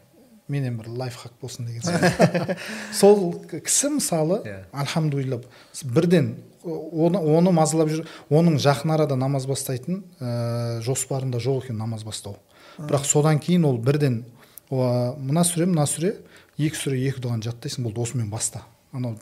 Менен 0.49 0.79
бір 0.79 0.89
лайфхак 1.03 1.35
болсын 1.43 1.67
деген 1.67 1.83
сияқты. 1.83 2.57
Сол 2.95 3.33
кісі 3.51 3.91
мысалы 3.97 4.41
Иә. 4.47 4.61
альхамдулилля 4.73 5.41
бірден 5.85 6.37
оны 6.67 7.21
оны 7.21 7.53
мазалап 7.55 7.91
жүр. 7.93 8.07
Оның 8.31 8.59
жақын 8.63 8.95
арада 8.97 9.17
намаз 9.17 9.47
бастайтын 9.47 10.03
ә, 10.21 10.81
жоспарында 10.87 11.39
жоқ 11.43 11.67
екен 11.67 11.79
намаз 11.79 12.05
бастау. 12.05 12.37
Бірақ 12.79 13.07
содан 13.09 13.39
кейін 13.41 13.65
ол 13.65 13.79
бірден 13.79 14.25
«О, 14.69 15.15
мына 15.15 15.45
сүре 15.47 15.69
мына 15.71 15.85
сүре 15.87 16.17
екі 16.59 16.75
сүре 16.75 16.99
екі 17.07 17.23
дұғаны 17.23 17.45
жаттайсың 17.47 17.85
болды 17.87 18.03
осымен 18.03 18.27
баста 18.33 18.65
анау 18.91 19.15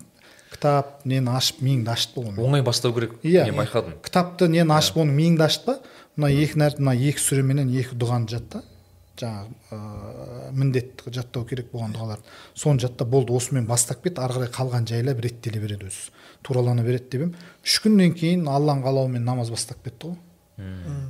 кітап 0.55 1.03
нені 1.05 1.35
ашып 1.35 1.61
миыңды 1.65 1.93
ашытпа 1.93 2.23
оны 2.31 2.41
оңай 2.41 2.63
бастау 2.65 2.95
керек 2.97 3.19
иә 3.23 3.45
мен 3.51 3.59
байқадым. 3.59 3.99
кітапты 4.05 4.49
нені 4.49 4.73
ашып 4.73 5.03
оның 5.03 5.19
миыңды 5.19 5.45
ашытпа 5.45 5.77
мына 6.17 6.31
екі 6.33 6.61
нәр 6.63 6.79
мына 6.79 6.95
екі 6.95 7.21
сүременен 7.21 7.73
екі 7.75 7.99
дұғаны 7.99 8.31
жатта 8.31 8.63
жаңағы 9.21 9.55
ә, 9.71 10.51
міндетті 10.59 11.13
жаттау 11.15 11.45
керек 11.49 11.69
болған 11.73 11.95
дұғаларды 11.95 12.25
соны 12.59 12.83
жатта 12.83 13.05
болды 13.05 13.33
осымен 13.37 13.67
бастап 13.69 14.03
кет 14.03 14.19
ары 14.19 14.35
қарай 14.41 14.51
қалған 14.55 14.87
жайлап 14.91 15.21
реттеле 15.25 15.61
береді 15.63 15.87
өзі. 15.91 16.11
Туралана 16.43 16.83
береді 16.83 17.05
деп 17.11 17.21
едім 17.21 17.35
үш 17.65 17.79
күннен 17.85 18.15
кейін 18.19 18.47
алланың 18.51 18.83
қалауымен 18.87 19.25
намаз 19.25 19.51
бастап 19.55 19.83
кетті 19.87 20.13
ғой. 20.13 20.19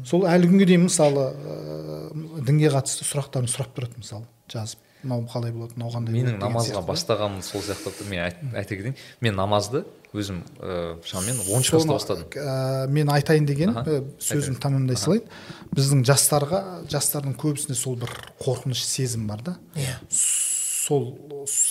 Сол 0.09 0.25
әлі 0.29 0.49
күнге 0.53 0.67
дейін 0.71 0.87
мысалы 0.87 1.27
ә, 1.33 2.45
дінге 2.47 2.71
қатысты 2.73 3.05
сұрақтарын 3.09 3.49
сұрап 3.51 3.75
тұрады 3.77 3.99
мысалы. 4.01 4.25
Жазып 4.53 4.79
мынау 5.05 5.27
қалай 5.29 5.53
болады 5.53 5.77
мынау 5.77 5.93
қандай 5.93 6.15
менің 6.17 6.39
намазға 6.41 6.81
бастағаным 6.89 7.43
сол 7.45 7.61
сияқты. 7.65 8.07
Мен 8.09 8.25
айт- 8.25 8.41
айта 8.57 8.77
кетейін. 8.77 8.97
Мен 9.21 9.35
намазды 9.37 9.85
өзім 10.15 10.41
ыыы 10.61 11.03
шамамен 11.05 11.41
оныншы 11.45 11.75
класста 11.75 11.93
бастадым. 11.93 12.29
ә, 12.31 12.87
мен 12.89 13.11
айтайын 13.11 13.47
дегенім 13.47 13.79
Аха. 13.79 13.91
ә, 13.91 14.05
сөзімді 14.23 14.61
тәмамдай 14.63 14.97
салайын. 14.97 15.27
Біздің 15.75 16.05
жастарға 16.07 16.61
жастардың 16.93 17.35
көбісінде 17.41 17.75
сол 17.79 17.97
бір 17.97 18.13
қорқыныш 18.41 18.85
сезім 18.87 19.27
бар 19.27 19.43
да. 19.43 19.57
Иә. 19.75 19.97
сол 20.11 21.17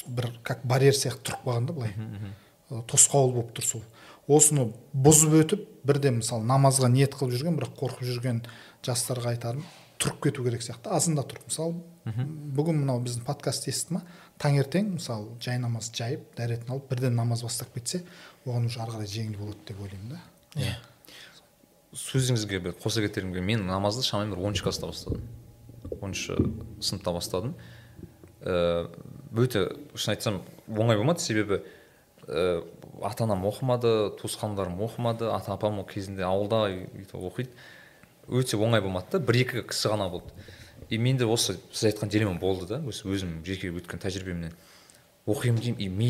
бір 0.07 0.31
как 0.43 0.65
барьер 0.65 0.93
сияқты 0.93 1.31
тұрып 1.31 1.45
қалған 1.45 1.67
да 1.69 1.73
былай. 1.73 1.93
Ә, 2.69 2.83
тосқауыл 2.89 3.33
болып 3.33 3.53
тұр 3.57 3.65
сол. 3.65 3.83
Осыны 4.27 4.69
бұзып 4.95 5.33
өтіп 5.43 5.63
бірден 5.83 6.19
мысалы 6.21 6.45
намазға 6.47 6.89
ниет 6.91 7.15
қылып 7.15 7.35
жүрген 7.35 7.57
бірақ 7.59 7.73
қорқып 7.79 8.07
жүрген 8.07 8.43
жастарға 8.85 9.33
айтарым 9.35 9.63
тұрып 9.99 10.21
кету 10.23 10.43
керек 10.43 10.63
сияқты. 10.63 10.89
Азында 10.91 11.23
тұрып 11.27 11.47
мысалы 11.47 11.75
бүгін 12.55 12.81
мынау 12.81 12.99
біздің 13.03 13.23
подкаст 13.27 13.67
естіді 13.71 13.97
ма 13.99 14.01
таңертең 14.41 14.93
мысалы 14.97 15.35
жай 15.43 15.59
намаз 15.61 15.91
жайып 15.95 16.25
дәретін 16.35 16.73
алып 16.75 16.89
бірден 16.89 17.15
намаз 17.15 17.43
бастап 17.45 17.71
кетсе 17.75 18.01
оған 18.45 18.67
уже 18.67 18.81
ары 18.83 18.95
қарай 18.97 19.09
жеңіл 19.09 19.37
болады 19.39 19.59
деп 19.67 19.79
ойлаймын 19.83 20.15
да. 20.15 20.21
Иә. 20.55 20.75
Сөзіңізге 21.93 22.59
бір 22.59 22.75
қоса 22.81 23.03
кетергім 23.05 23.33
келген 23.33 23.45
мен 23.47 23.65
намазды 23.67 24.03
шамамен 24.03 24.33
бір 24.33 24.43
оныншы 24.47 24.63
класста 24.65 24.87
бастадым. 24.89 25.27
Оныншы 26.01 26.37
сыныпта 26.81 27.13
бастадым. 27.13 27.53
Ыыы 28.41 28.89
өте 29.45 29.67
шын 29.95 30.15
айтсам 30.15 30.41
оңай 30.67 30.97
болмады. 30.97 31.21
Себебі 31.21 31.61
ыыы 32.27 32.63
ата 33.01 33.23
анам 33.23 33.45
оқымады 33.47 34.13
туысқандарым 34.19 34.81
оқымады 34.83 35.29
ата 35.33 35.53
апам 35.53 35.79
ол 35.79 35.87
кезінде 35.87 36.25
ауылда 36.27 36.65
өйтіп 36.73 37.15
оқиды. 37.29 37.49
Өте 38.27 38.57
оңай 38.57 38.81
болмады 38.81 39.17
да 39.17 39.23
бір 39.23 39.41
екі 39.43 39.63
кісі 39.69 39.93
ғана 39.93 40.09
болды. 40.09 40.33
И 40.89 40.97
менде 40.97 41.25
осы 41.25 41.57
сіз 41.71 41.93
айтқан 41.93 42.09
дилемма 42.09 42.39
болды 42.39 42.67
да 42.67 42.81
өзім 42.83 43.41
жеке 43.45 43.71
өткен 43.71 44.01
тәжірибемнен. 44.03 44.53
Оқимын 45.27 45.61
деймін 45.61 45.79
и 45.79 45.89
ми 45.89 46.09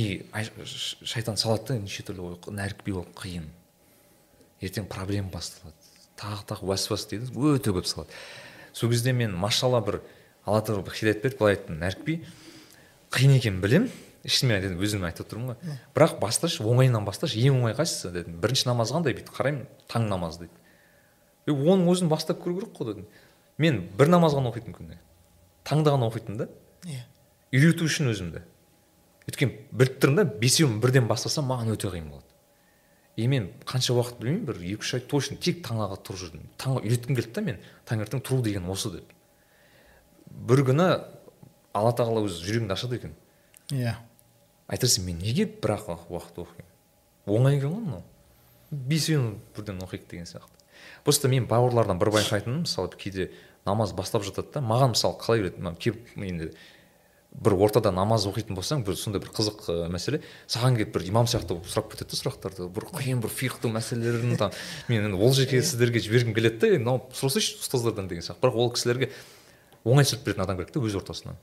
шайтан 1.05 1.37
салады 1.37 1.73
да 1.73 1.79
неше 1.79 2.05
түрлі 2.05 2.29
ой 2.31 2.55
нәрікпей 2.59 2.95
ол 2.97 3.07
қиын 3.17 3.49
ертең 4.61 4.87
проблема 4.89 5.29
басталады 5.33 5.75
тағы 6.19 6.47
тағы 6.49 6.69
уәсуас 6.69 7.05
дейді 7.11 7.29
өте 7.33 7.75
көп 7.75 7.89
салады 7.89 8.11
сол 8.73 8.89
кезде 8.89 9.13
мен 9.13 9.35
машалла 9.35 9.81
бір 9.81 10.01
алла 10.45 10.61
тағала 10.61 10.87
бір 10.87 10.97
хидаят 10.97 11.21
берді 11.21 11.39
былай 11.39 11.57
айттым 11.57 11.79
нәрікби 11.83 12.19
қиын 13.13 13.37
екенін 13.37 13.61
білемін 13.61 13.91
ішімнен 14.23 14.57
айтайын 14.57 14.79
өзіме 14.79 15.09
айтып 15.09 15.27
отырмын 15.27 15.51
ғой. 15.51 15.77
Бірақ 15.95 16.15
басташы 16.21 16.63
оңайынан 16.63 17.03
басташы 17.03 17.41
ең 17.43 17.57
оңай 17.59 17.75
қайсысы 17.75 18.11
дедім. 18.13 18.37
Бірінші 18.39 18.69
намаз 18.69 18.93
қандай 18.95 19.15
бүйтіп 19.17 19.33
қараймын 19.35 19.65
таң 19.91 20.07
намазы 20.07 20.45
дейді. 20.45 20.61
Е 21.47 21.51
оның 21.51 21.89
өзін 21.91 22.11
бастап 22.11 22.39
көру 22.39 22.61
керек 22.61 22.71
қой 22.77 22.89
дедім. 22.93 23.09
Мен 23.59 23.81
бір 23.99 24.13
намаз 24.13 24.37
ғана 24.37 24.53
оқитынмын 24.53 24.77
күнде 24.77 24.99
таңда 25.67 25.95
ғана 25.95 26.07
оқитынмын 26.07 26.39
да. 26.39 26.47
Иә. 26.87 27.03
Үйрету 27.51 27.87
үшін 27.89 28.13
өзімді. 28.13 28.45
Өйткені 29.29 29.67
біліп 29.71 29.99
тұрмын 30.03 30.21
да 30.21 30.25
бесеуін 30.39 30.79
бірден 30.83 31.07
бастасам 31.07 31.49
маған 31.51 31.73
өте 31.75 31.91
қиын 31.93 32.09
болады 32.11 32.33
и 33.15 33.27
мен 33.27 33.51
қанша 33.65 33.93
уақыт 33.93 34.17
білмеймін 34.21 34.45
бір 34.47 34.61
екі 34.73 34.81
үш 34.81 34.93
ай 34.97 35.03
точно 35.05 35.37
тек 35.37 35.61
таңға 35.65 35.99
тұрып 36.01 36.19
жүрдім. 36.23 36.47
Таңға 36.57 36.81
үйреткім 36.81 37.17
келді 37.17 37.33
да 37.35 37.43
мен 37.45 37.59
таңертең 37.85 38.23
тұру 38.25 38.41
деген 38.41 38.65
осы 38.73 38.89
деп. 38.95 39.11
Бір 40.49 40.63
күні 40.65 40.87
алла 41.77 41.93
тағала 41.93 42.23
өзі 42.25 42.41
жүрегімді 42.41 42.73
ашады 42.73 42.97
екен. 42.97 43.13
Иә. 43.69 43.93
Айтарсың 44.67 45.05
мен 45.05 45.21
неге 45.21 45.45
бір 45.45 45.75
ақ 45.75 45.91
уақыт 46.09 46.41
оқимын? 46.41 46.71
Оңай 47.29 47.59
екен 47.59 47.75
ғой 47.75 47.85
мынау. 47.85 48.03
Бесеуін 48.71 49.37
бірден 49.55 49.83
оқиық 49.85 50.09
деген 50.09 50.25
сияқты. 50.25 50.65
Просто 51.03 51.29
мен 51.29 51.45
бауырлардан 51.45 51.99
бір 52.01 52.15
байқайтыным 52.17 52.63
мысалы 52.65 52.89
кейде 52.97 53.29
намаз 53.65 53.93
бастап 53.93 54.25
жатады 54.25 54.55
да 54.57 54.65
маған 54.65 54.95
мысалы 54.97 55.19
қалай 55.21 55.53
мына 55.53 55.75
келіп 55.77 56.17
енді 56.17 56.49
бір 57.33 57.55
ортада 57.57 57.91
намаз 57.91 58.27
оқитын 58.29 58.55
болсаң 58.57 58.83
бір 58.85 58.97
сондай 58.99 59.21
бір 59.23 59.31
қызық 59.33 59.65
ы, 59.71 59.75
мәселе. 59.91 60.21
Саған 60.47 60.77
келіп 60.77 60.93
бір 60.93 61.07
имам 61.09 61.27
сияқты 61.29 61.57
сұрап 61.65 61.89
кетеді 61.91 62.13
да 62.13 62.19
сұрақтарды. 62.19 62.67
Бір 62.69 62.85
қиын 62.93 63.23
бір 63.23 63.33
фихтың 63.33 63.73
мәселелерін 63.73 64.37
там. 64.37 64.53
Мен 64.91 65.09
енді 65.09 65.17
ол 65.17 65.33
жеке 65.33 65.61
сіздерге 65.63 66.03
жібергім 66.03 66.35
келеді 66.37 66.61
да 66.61 66.77
мынау 66.77 67.01
сұрасайшы 67.17 67.57
ұстаздардан 67.63 68.07
деген 68.11 68.25
сияқты. 68.25 68.43
Бірақ 68.45 68.59
ол 68.61 68.71
кісілерге 68.75 69.09
оңай 69.83 70.05
түсіріп 70.05 70.27
беретін 70.29 70.45
адам 70.45 70.61
керек 70.61 70.73
та 70.75 70.83
өз 70.83 70.97
ортасынан. 71.01 71.39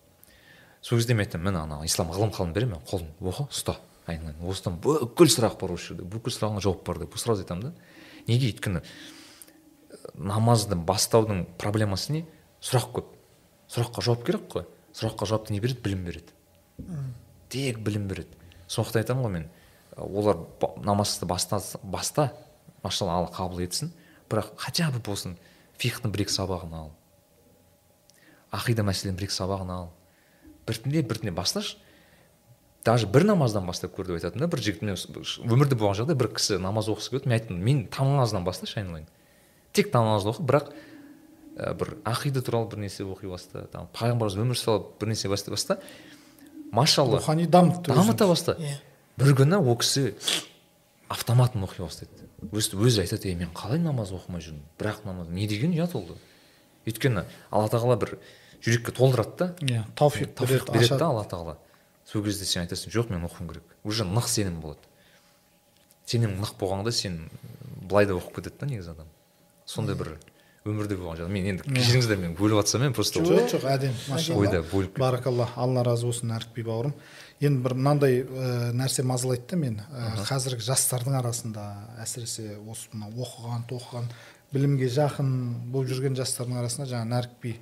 Сол 0.81 1.01
кезде 1.01 1.15
мен 1.15 1.27
айтамын 1.27 1.51
міне 1.51 1.63
ана 1.65 1.85
ислам 1.85 2.13
ғылым 2.15 2.31
қалам 2.33 2.55
беремін 2.55 2.79
мен 2.79 2.87
қолын 2.87 3.11
оқы 3.21 3.49
ұста 3.51 3.77
айналайын 4.09 4.47
осыдан 4.49 4.79
бүкіл 4.81 5.29
сұрақ 5.29 5.59
бар 5.61 5.75
осы 5.75 5.91
жерде 5.91 6.07
бүкіл 6.09 6.33
сұрағыңа 6.33 6.63
жауап 6.65 6.87
бар 6.87 7.03
деп 7.03 7.19
сразу 7.21 7.45
айтамын 7.45 7.69
да. 7.69 7.73
Неге 8.29 8.49
өйткені 8.49 8.81
намазды 10.15 10.77
бастаудың 10.77 11.45
проблемасы 11.61 12.15
не? 12.15 12.25
Сұрақ 12.65 12.89
көп. 12.97 13.13
Сұраққа 13.71 14.05
жауап 14.07 14.25
керек 14.25 14.49
қой. 14.53 14.65
Сұраққа 14.97 15.29
жауапты 15.29 15.55
не 15.55 15.61
береді? 15.61 15.81
Білім 15.85 16.05
береді. 16.05 16.33
Тек 17.49 17.81
білім 17.85 18.09
береді. 18.09 18.37
Сондықтан 18.71 19.03
айтамын 19.03 19.25
ғой 19.25 19.33
мен 19.35 19.49
олар 19.97 20.39
намазды 20.85 21.27
баста 21.27 21.61
баста 21.83 22.31
машалла 22.83 23.19
алла 23.19 23.31
қабыл 23.35 23.63
етсін 23.65 23.93
бірақ 24.31 24.55
хотя 24.57 24.91
бы 24.91 25.01
болсын 25.05 25.37
фихтың 25.79 26.13
бір 26.15 26.27
екі 26.27 26.35
сабағын 26.35 26.75
ал. 26.77 26.91
Ақида 28.55 28.85
мәселенің 28.87 29.19
бір 29.19 29.29
екі 29.29 29.37
сабағын 29.37 29.73
ал. 29.75 29.89
Біртіндеп 30.67 31.09
біртіндеп 31.11 31.37
басташы. 31.37 31.79
Даже 32.85 33.07
бір 33.07 33.27
намаздан 33.29 33.67
бастап 33.67 33.93
көр 33.97 34.09
деп 34.09 34.21
айтатын 34.21 34.41
да 34.41 34.49
бір 34.49 34.63
жігіт 34.65 34.83
мен 34.87 34.97
өмірде 34.97 35.77
болған 35.77 35.99
жағдай 35.99 36.17
бір 36.17 36.31
кісі 36.37 36.57
намаз 36.63 36.89
оқығысы 36.89 37.13
келді 37.13 37.29
мен 37.29 37.37
айттым 37.37 37.59
мен 37.61 37.83
таң 37.93 38.15
намазынан 38.15 38.47
басташы 38.47 38.81
айналайын. 38.81 39.09
Тек 39.77 39.93
намазды 39.93 40.33
оқы 40.33 40.47
бірақ 40.49 40.71
ә, 41.61 41.75
бір 41.77 41.99
ақида 42.09 42.43
туралы 42.45 42.71
бір 42.73 42.81
нәрсе 42.87 43.05
оқи 43.05 43.29
баста 43.29 43.67
там 43.73 43.89
пайғамбарымыз 43.97 44.39
өмір 44.41 44.59
туралы 44.59 44.87
бір 45.01 45.13
нәрсе 45.13 45.31
бастай 45.31 45.55
баста 45.55 45.77
машалла 46.73 47.21
рухани 47.21 47.47
дамытты 47.47 47.93
дамыта 47.93 48.27
баста 48.31 48.57
иә. 48.59 48.79
Бір 49.21 49.35
күні 49.43 49.61
ол 49.61 49.77
кісі 49.77 50.15
автоматын 51.13 51.65
оқи 51.67 51.85
бастайды. 51.85 52.29
Өзі 52.51 52.79
өзі 52.81 53.05
айтады 53.05 53.29
ей 53.29 53.37
мен 53.37 53.51
қалай 53.55 53.79
намаз 53.83 54.15
оқымай 54.17 54.41
жүрмін? 54.41 54.65
Бірақ 54.81 55.05
намаз 55.05 55.29
не 55.29 55.47
деген 55.51 55.75
ұят 55.77 55.97
ол 55.99 56.07
өйткені 56.89 57.27
алла 57.51 57.69
тағала 57.69 57.99
бір 58.01 58.17
жүрекке 58.65 58.95
толтырады 58.97 59.37
да. 59.37 59.51
Иә 59.61 59.85
тауфиқ 59.99 60.33
тауфиқ 60.39 60.71
береді 60.73 60.97
да 60.97 61.11
алла 61.11 61.27
тағала. 61.29 61.59
Сол 62.09 62.25
кезде 62.25 62.47
сен 62.49 62.65
айтасың 62.65 62.95
жоқ 62.95 63.11
мен 63.13 63.27
оқуым 63.29 63.51
керек. 63.51 63.77
Уже 63.85 64.07
нық 64.09 64.31
сенім 64.31 64.63
болады 64.63 64.89
сенім 66.11 66.39
нық 66.41 66.57
болғанда 66.59 66.93
сен 66.95 67.29
былай 67.87 68.09
да 68.09 68.17
оқып 68.19 68.41
кетеді 68.41 68.59
да 68.61 68.69
негізі 68.71 68.95
адам. 68.95 69.11
Сондай 69.67 69.97
бір 69.99 70.17
өмірде 70.69 70.97
болған 71.01 71.17
жағдай. 71.21 71.33
Мен 71.33 71.47
енді 71.55 71.65
кешіріңіздер 71.65 72.19
мен 72.21 72.35
бөліп 72.37 72.61
жатсам 72.61 72.83
мен 72.85 72.93
просто 72.97 73.23
жоқ 73.25 73.49
жоқ 73.55 73.65
әдемі 73.71 73.97
машалла. 74.11 74.41
ойда 74.41 74.61
бөліп 74.61 74.93
кеттім. 74.93 75.01
баракалла 75.01 75.49
алла 75.57 75.85
разы 75.87 76.05
болсын 76.07 76.35
әрікби 76.37 76.65
бауырым. 76.69 76.95
Енді 77.41 77.63
бір 77.65 77.75
мынандай 77.79 78.21
ә, 78.21 78.73
нәрсе 78.77 79.03
мазалайды 79.03 79.49
да 79.49 79.57
мен 79.57 79.81
ә, 79.89 80.11
қазіргі 80.29 80.67
жастардың 80.69 81.17
арасында 81.23 81.65
әсіресе 82.05 82.59
осы 82.69 82.93
мына 82.93 83.09
оқыған 83.09 83.65
тоқыған 83.73 84.11
білімге 84.53 84.91
жақын 84.93 85.31
болып 85.73 85.89
жүрген 85.95 86.19
жастардың 86.21 86.61
арасында 86.61 86.91
жаңағы 86.93 87.15
нәрікби 87.15 87.55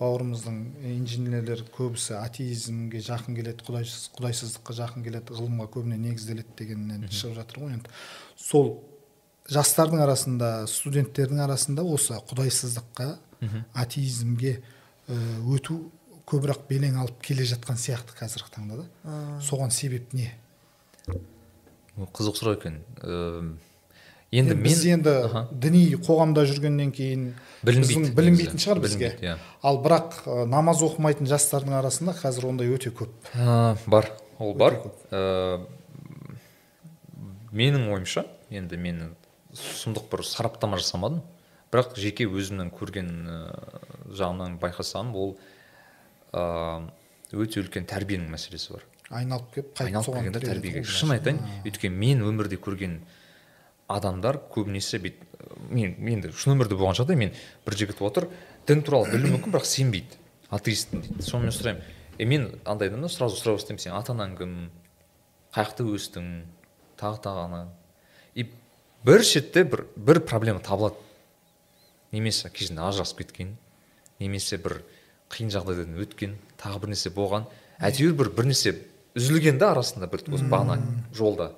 бауырымыздың 0.00 0.60
инженерлер 0.96 1.62
көбісі 1.76 2.16
атеизмге 2.18 3.02
жақын 3.04 3.36
келеді 3.36 3.66
құдайсыз 3.66 4.08
құдайсыздыққа 4.16 4.76
жақын 4.78 5.04
келеді 5.04 5.36
ғылымға 5.36 5.66
көбіне 5.74 5.98
негізделеді 6.00 6.56
дегеннен 6.56 7.04
шығып 7.12 7.36
жатыр 7.36 7.60
ғой 7.60 7.74
енді. 7.76 7.92
Сол 8.40 8.70
жастардың 9.50 10.02
арасында 10.04 10.50
студенттердің 10.70 11.42
арасында 11.46 11.84
осы 11.84 12.18
құдайсыздыққа 12.30 13.08
атеизмге 13.82 14.60
өту 15.08 15.80
көбірек 16.30 16.66
белең 16.68 17.00
алып 17.02 17.18
келе 17.24 17.46
жатқан 17.48 17.80
сияқты 17.80 18.14
қазіргі 18.18 18.52
таңда 18.54 18.82
да. 18.82 19.16
Соған 19.42 19.72
себеп 19.74 20.12
не? 20.14 20.30
Қызық 22.14 22.38
сұрақ 22.38 22.60
екен. 22.60 22.78
Енді 24.30 24.54
мен 24.54 24.62
біз 24.62 24.84
енді 24.86 25.12
діни 25.50 25.80
қоғамда 26.06 26.44
жүргеннен 26.46 26.92
кейін 26.94 27.32
Білінбейді 27.66 28.12
білінбейтін 28.14 28.60
шығар 28.62 28.78
бізге. 28.84 29.08
иә. 29.18 29.32
ал 29.62 29.80
бірақ 29.82 30.20
ә, 30.22 30.44
намаз 30.46 30.84
оқымайтын 30.86 31.26
жастардың 31.26 31.74
арасында 31.80 32.14
қазір 32.14 32.46
ондай 32.52 32.70
өте 32.70 32.92
көп. 32.94 33.10
Ә, 33.34 33.74
бар. 33.90 34.06
Ол 34.38 34.54
бар. 34.54 34.78
Ә, 35.10 35.66
менің 37.50 37.90
ойымша 37.90 38.24
енді 38.54 38.78
мен 38.78 39.02
сұмдық 39.56 40.10
бір 40.12 40.24
сараптама 40.26 40.78
жасамадым. 40.80 41.22
Бірақ 41.70 41.94
жеке 41.98 42.26
өзімнің 42.26 42.72
көрген 42.74 43.10
жағынан 44.10 44.58
байқасам 44.62 45.14
ол 45.14 45.36
өте 46.32 47.62
үлкен 47.62 47.86
тәрбиенің 47.90 48.30
мәселесі 48.32 48.74
бар. 48.74 48.86
Айналып 49.10 49.54
келіп 49.54 49.82
айналып 49.82 50.14
келгенде 50.14 50.40
тіреледі 50.42 50.70
тәрбиеге 50.70 50.84
шын 50.86 51.14
айтайын 51.16 51.40
өйткені 51.66 51.96
мен 51.98 52.24
өмірде 52.26 52.58
көрген 52.62 53.00
адамдар 53.90 54.38
көбінесе 54.54 55.00
бүйтіп 55.02 55.70
мен 55.70 55.96
енді 56.12 56.30
шын 56.34 56.54
өмірде 56.54 56.78
болған 56.78 56.98
жағдай 57.00 57.18
мен 57.18 57.32
бір 57.66 57.78
жігіт 57.78 58.02
отыр 58.06 58.28
дін 58.68 58.84
туралы 58.86 59.10
білуі 59.14 59.34
мүмкін 59.34 59.54
бірақ 59.54 59.66
сенбейді 59.66 60.18
атеистпін 60.50 61.02
дейді. 61.06 61.26
Сонымен 61.26 61.54
сұраймын. 61.54 61.82
Е 62.18 62.26
мен 62.26 62.48
андай 62.64 62.90
адамнан 62.90 63.10
сразу 63.10 63.38
сұрай 63.38 63.58
бастаймын 63.58 63.82
сен 63.82 63.94
ата 63.94 64.14
анаң 64.14 64.36
кім? 64.38 64.54
Қай 65.54 65.66
жақта 65.66 65.86
өстің? 65.90 66.30
Тағы 67.00 67.22
тағы 67.24 67.44
ана 67.46 67.60
бір 69.06 69.24
шетте 69.24 69.64
бір 69.64 69.84
бір 69.96 70.20
проблема 70.26 70.60
табылады. 70.64 70.98
Немесе 72.12 72.50
кезінде 72.50 72.82
ажырасып 72.82 73.22
кеткен 73.22 73.56
немесе 74.20 74.58
бір 74.58 74.80
қиын 75.30 75.52
жағдайдан 75.54 75.98
өткен 76.02 76.36
тағы 76.60 76.82
бір 76.82 76.92
нәрсе 76.94 77.12
болған. 77.14 77.46
Әйтеуір 77.80 78.16
бір 78.18 78.32
бір 78.36 78.50
нәрсе 78.50 78.74
үзілген 79.18 79.60
да 79.60 79.72
арасында 79.74 80.10
бір 80.10 80.24
осы 80.34 80.48
бағана 80.50 80.80
жолда 81.16 81.52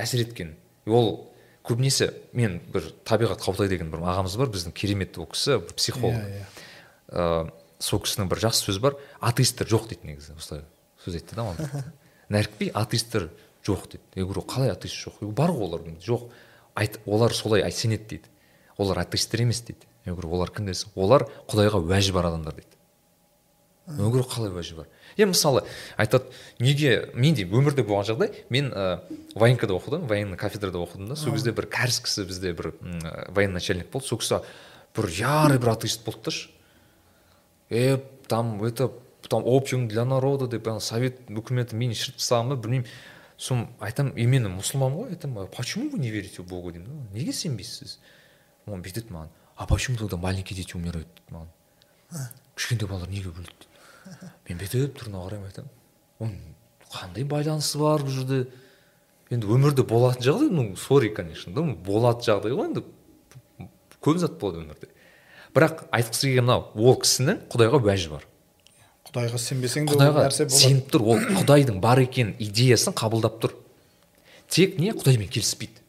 әсер 0.00 0.26
еткен. 0.26 0.54
Ол 0.86 1.28
көбінесе 1.66 2.12
мен 2.32 2.60
бір 2.74 2.90
табиғат 3.08 3.42
қаутай 3.42 3.70
деген 3.72 3.90
бір 3.92 4.04
ағамыз 4.04 4.36
бар. 4.38 4.52
Біздің 4.52 4.76
керемет 4.76 5.18
ол 5.18 5.30
кісі 5.32 5.58
бір 5.62 5.74
психолог. 5.78 6.18
Иә, 6.18 6.42
иә. 6.42 6.68
Ә, 7.08 7.50
сол 7.82 8.02
кісінің 8.04 8.30
бір 8.30 8.44
жақсы 8.46 8.68
сөзі 8.68 8.84
бар. 8.84 8.98
Атеисттер 9.20 9.70
жоқ 9.70 9.88
дейді 9.90 10.12
негізі 10.12 10.36
осылай 10.36 10.64
сөз 11.02 11.18
айтты 11.18 11.36
да 11.38 11.46
маған 11.46 11.86
нәрікби 12.32 12.70
атеисттер 12.78 13.28
жоқ 13.66 13.86
дейді 13.90 14.04
я 14.14 14.24
говорю 14.24 14.42
қалай 14.42 14.70
атеист 14.72 14.96
жоқ? 15.06 15.20
Бар 15.32 15.50
ғой 15.50 15.68
олар 15.68 15.80
жоқ 16.00 16.28
айт 16.74 17.00
олар 17.06 17.32
солай 17.34 17.62
ай- 17.62 17.72
сенеді 17.72 18.04
дейді. 18.08 18.28
Олар 18.78 18.98
атеисттер 19.04 19.42
емес 19.42 19.60
дейді. 19.60 19.86
Я 20.04 20.12
говорю 20.12 20.32
олар 20.34 20.50
кім 20.50 20.66
десің 20.66 20.88
олар 20.96 21.28
құдайға 21.48 21.82
уәжі 21.84 22.12
бар 22.12 22.26
адамдар 22.26 22.54
дейді. 22.54 22.76
Я 23.86 23.94
говорю 24.02 24.24
қалай 24.24 24.50
уәжі 24.50 24.74
бар? 24.76 24.86
Е 25.16 25.26
мысалы 25.26 25.62
айтады 25.98 26.24
неге 26.58 27.10
менде 27.14 27.44
өмірде 27.44 27.84
болған 27.84 28.06
жағдай 28.08 28.32
мен 28.48 28.70
ә, 28.72 29.00
военкада 29.34 29.74
оқыдым 29.74 30.06
военный 30.08 30.38
кафедрада 30.38 30.78
оқыдым 30.78 31.08
да 31.08 31.16
сол 31.16 31.32
кезде 31.34 31.52
бір 31.52 31.66
кәріс 31.68 32.00
кісі 32.00 32.24
бізде 32.24 32.52
бір 32.56 32.72
м, 32.80 33.00
военный 33.28 33.60
начальник 33.60 33.90
болды. 33.92 34.06
Сол 34.08 34.18
кісі 34.18 34.40
бір 34.96 35.10
ярый 35.12 35.58
бір 35.60 35.74
атеист 35.76 36.04
болды 36.06 36.30
да 36.30 37.76
е 37.76 37.98
там 38.28 38.62
это 38.64 38.90
там 39.28 39.44
опиум 39.44 39.88
для 39.88 40.04
народа 40.04 40.46
деп 40.46 40.66
ана 40.68 40.80
совет 40.80 41.20
үкіметі 41.28 41.76
мені 41.76 41.94
шіріп 41.94 42.16
тастаған 42.18 42.48
ба 42.48 42.56
білмеймін. 42.56 42.86
Соны 43.42 43.66
айтамын 43.82 44.14
и 44.14 44.26
мен 44.30 44.46
мұсылманмын 44.54 45.02
ғой 45.02 45.16
айтамын 45.16 45.44
«А 45.44 45.50
почему 45.50 45.90
вы 45.90 45.98
не 45.98 46.10
верите 46.14 46.42
в 46.42 46.46
бога 46.46 46.70
деймін 46.72 46.86
да? 46.88 47.18
Неге 47.18 47.32
сенбейсіз? 47.34 47.98
Ол 48.66 48.78
бүйтеді 48.78 49.10
маған. 49.10 49.32
А 49.56 49.66
почему 49.66 49.98
тогда 49.98 50.16
маленькие 50.16 50.56
дети 50.56 50.76
умирают 50.76 51.08
дейді 51.08 51.34
маған. 51.34 52.30
Кішкентай 52.54 52.88
балалар 52.88 53.10
неге 53.10 53.32
өледі 53.32 53.50
дейді 53.50 54.30
мен 54.48 54.62
бүйтіп 54.62 54.98
тұрына 55.00 55.24
қараймын 55.26 55.50
айтамын 55.50 55.70
оның 56.22 56.38
қандай 56.92 57.26
байланысы 57.26 57.78
бар 57.82 58.04
бұл 58.06 58.14
жерде? 58.14 58.40
Енді 59.32 59.48
өмірде 59.50 59.82
болатын 59.88 60.22
жағдай 60.22 60.50
ну 60.52 60.76
сори 60.76 61.08
конечно 61.14 61.54
да 61.56 61.62
болатын 61.62 62.28
жағдай 62.28 62.54
ғой 62.54 62.68
енді. 62.68 62.84
Көп 64.02 64.18
зат 64.22 64.38
болады 64.38 64.62
өмірде. 64.62 64.90
Бірақ 65.54 65.86
айтқысы 65.90 66.28
келгені 66.28 66.46
мынау 66.46 66.68
ол 66.76 66.98
кісінің 67.00 67.46
құдайға 67.50 67.80
уәжі 67.80 68.12
бар. 68.12 68.26
Құдайға 69.12 69.38
сенбесең 69.38 69.86
де 69.86 69.92
құдайға 69.92 70.24
нәрсе 70.26 70.46
болады. 70.48 70.60
сеніп 70.62 70.92
тұр 70.92 71.04
ол 71.12 71.24
құдайдың 71.42 71.80
бар 71.84 72.00
екенін 72.00 72.32
идеясын 72.40 72.94
қабылдап 72.96 73.36
тұр. 73.42 73.54
Тек 74.48 74.78
не 74.80 74.92
құдаймен 74.96 75.28
келіспейді. 75.28 75.82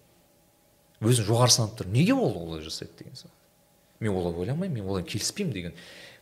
Өзін 1.03 1.27
жоғары 1.29 1.55
санап 1.55 1.77
тұр. 1.79 1.87
Неге 1.87 2.13
ол 2.13 2.35
олай 2.35 2.61
жасайды 2.65 2.99
деген 2.99 3.15
сияқты 3.15 3.39
мен 4.03 4.11
олай 4.11 4.33
ойламаймын 4.33 4.75
мен 4.75 4.89
олай 4.89 5.03
келіспеймін 5.07 5.53
деген. 5.53 5.73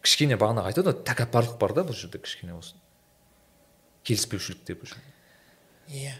Кішкене 0.01 0.37
бағана 0.37 0.67
айтады 0.69 0.91
ғой 0.91 1.01
тәкаппарлық 1.05 1.57
бар 1.57 1.73
да 1.73 1.85
бұл 1.85 1.97
жерде 1.97 2.21
кішкене 2.21 2.53
осы 2.53 2.77
келіспеушілік 4.05 4.63
деп 4.67 4.85
иә. 5.89 6.13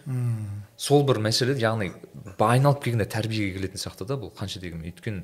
Сол 0.78 1.06
бір 1.08 1.22
мәселе 1.24 1.56
яғни 1.62 1.92
айналып 2.38 2.84
келгенде 2.84 3.08
тәрбиеге 3.10 3.54
келетін 3.58 3.82
сияқты 3.82 4.06
да 4.10 4.18
бұл 4.20 4.34
қанша 4.36 4.60
дегенмен. 4.60 4.92
Өйткені 4.92 5.24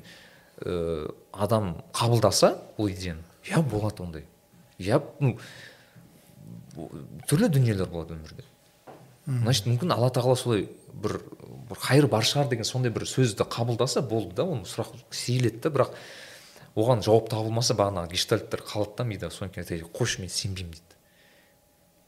ә, 0.64 1.12
адам 1.32 1.76
қабылдаса 1.92 2.54
бұл 2.78 2.90
идеяны. 2.92 3.22
Иә 3.44 3.62
болады 3.62 4.02
ондай. 4.02 4.24
Иә 4.78 5.00
ну 5.20 5.36
түрлі 7.28 7.48
дүниелер 7.50 7.90
болады 7.90 8.14
өмірде. 8.14 8.44
Значит 9.26 9.66
мүмкін 9.68 9.92
алла 9.92 10.08
тағала 10.14 10.36
солай 10.38 10.68
бір 10.94 11.18
бір 11.68 11.80
қайыр 11.82 12.08
бар 12.08 12.24
шығар 12.24 12.48
деген 12.48 12.64
сондай 12.64 12.92
бір 12.94 13.04
сөзді 13.08 13.44
қабылдаса 13.44 14.00
болды 14.00 14.34
да 14.38 14.46
оны 14.48 14.64
сұрақ 14.68 14.94
сейіледі 15.10 15.60
да 15.66 15.72
бірақ 15.74 15.96
оған 16.78 17.02
жауап 17.04 17.28
табылмаса 17.28 17.74
бағанағы 17.76 18.14
гештальттер 18.14 18.62
қалады 18.64 18.96
да 18.96 19.04
мида 19.04 19.30
содан 19.30 19.52
кейін 19.52 19.66
айтады 19.66 19.90
қойшы 19.92 20.22
мен 20.22 20.32
сенбеймін 20.32 20.72
дейді. 20.72 20.96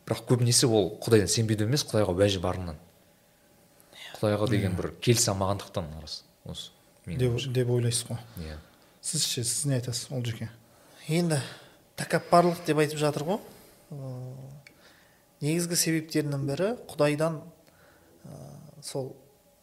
Бірақ 0.07 0.25
көбінесе 0.31 0.71
ол 0.71 0.95
құдайдан 1.03 1.29
сенбеуден 1.29 1.69
емес 1.69 1.85
құдайға 1.85 2.15
уәжі 2.15 2.41
барынан. 2.41 2.79
Құдайға 4.17 4.49
деген 4.51 4.77
бір 4.79 4.93
келісе 5.03 5.33
алмағандықтан 5.35 5.91
арасы 5.99 6.23
осы 6.45 6.71
деп, 7.07 7.37
деп 7.53 7.71
ойлайсыз 7.71 8.09
ғой. 8.09 8.23
Иә 8.41 8.57
сіз 9.03 9.27
ше 9.27 9.45
сіз 9.45 9.67
не 9.67 9.77
айтасыз 9.79 10.11
олжеке? 10.13 10.51
Енді 11.09 11.41
тәкаппарлық 12.01 12.65
деп 12.67 12.81
айтып 12.81 13.01
жатыр 13.01 13.27
ғой. 13.29 13.39
Негізгі 15.45 15.77
себептерінің 15.79 16.47
бірі 16.49 16.71
құдайдан 16.91 17.41
ә, 18.25 18.41
сол 18.83 19.15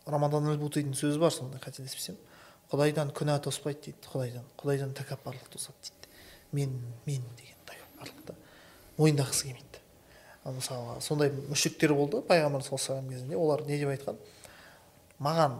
рамадан 0.05 0.49
әл 0.53 0.61
сөзі 0.61 1.19
бар 1.21 1.33
сондай 1.33 1.61
қателеспесем. 1.61 2.17
Құдайдан 2.71 3.13
күнә 3.15 3.37
тоспайды 3.41 3.89
дейді 3.91 4.11
құдайдан. 4.13 4.47
Құдайдан 4.59 4.93
тәкаппарлық 4.97 5.49
тосады 5.53 5.77
дейді. 5.83 6.11
Мен 6.51 6.73
мен 7.05 7.23
деген 7.37 7.57
тәкаппарлықты 7.69 8.35
мойындағысы 8.97 9.49
келмейді 9.49 9.81
ал 10.47 10.55
мысалы 10.55 11.01
сондай 11.03 11.31
мүшриктер 11.31 11.93
болды 11.93 12.21
пайғамбар 12.23 12.63
саллаллаху 12.63 12.93
алейhi 12.93 13.13
кезінде. 13.13 13.35
Олар 13.35 13.63
не 13.67 13.77
деп 13.77 13.89
айтқан? 13.91 14.17
Маған 15.19 15.59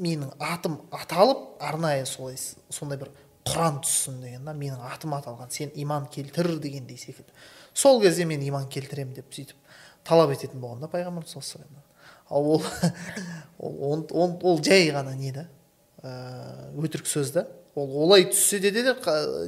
менің 0.00 0.32
атым 0.40 0.78
аталып 0.90 1.60
арнайы 1.60 2.06
солай 2.06 2.38
сондай 2.70 2.98
бір 2.98 3.10
құран 3.44 3.80
түссін 3.84 4.20
деген 4.22 4.44
да 4.48 4.54
менің 4.56 4.84
атым 4.88 5.14
аталған 5.18 5.50
сен 5.52 5.72
иман 5.74 6.06
келтір 6.12 6.58
дегендей 6.58 6.96
секілді. 6.96 7.32
Сол 7.74 8.00
кезде 8.02 8.24
мен 8.24 8.42
иман 8.42 8.68
келтіремін 8.68 9.14
деп 9.14 9.32
сөйтіп 9.34 9.56
талап 10.04 10.32
ететін 10.36 10.60
болған 10.62 10.80
да 10.84 10.88
пайғамбар 10.92 11.26
саллаллаху 11.28 11.82
ал 12.30 12.46
ол 12.54 12.62
ол, 13.58 14.06
он- 14.10 14.38
ол 14.42 14.62
жай 14.64 14.88
ғана 14.90 15.14
не 15.16 15.32
да 15.32 15.46
өтірік 16.04 17.06
сөз 17.08 17.32
да. 17.32 17.46
Ол 17.74 17.90
олай 18.04 18.26
түссе 18.30 18.60
де 18.60 18.70
де 18.70 18.82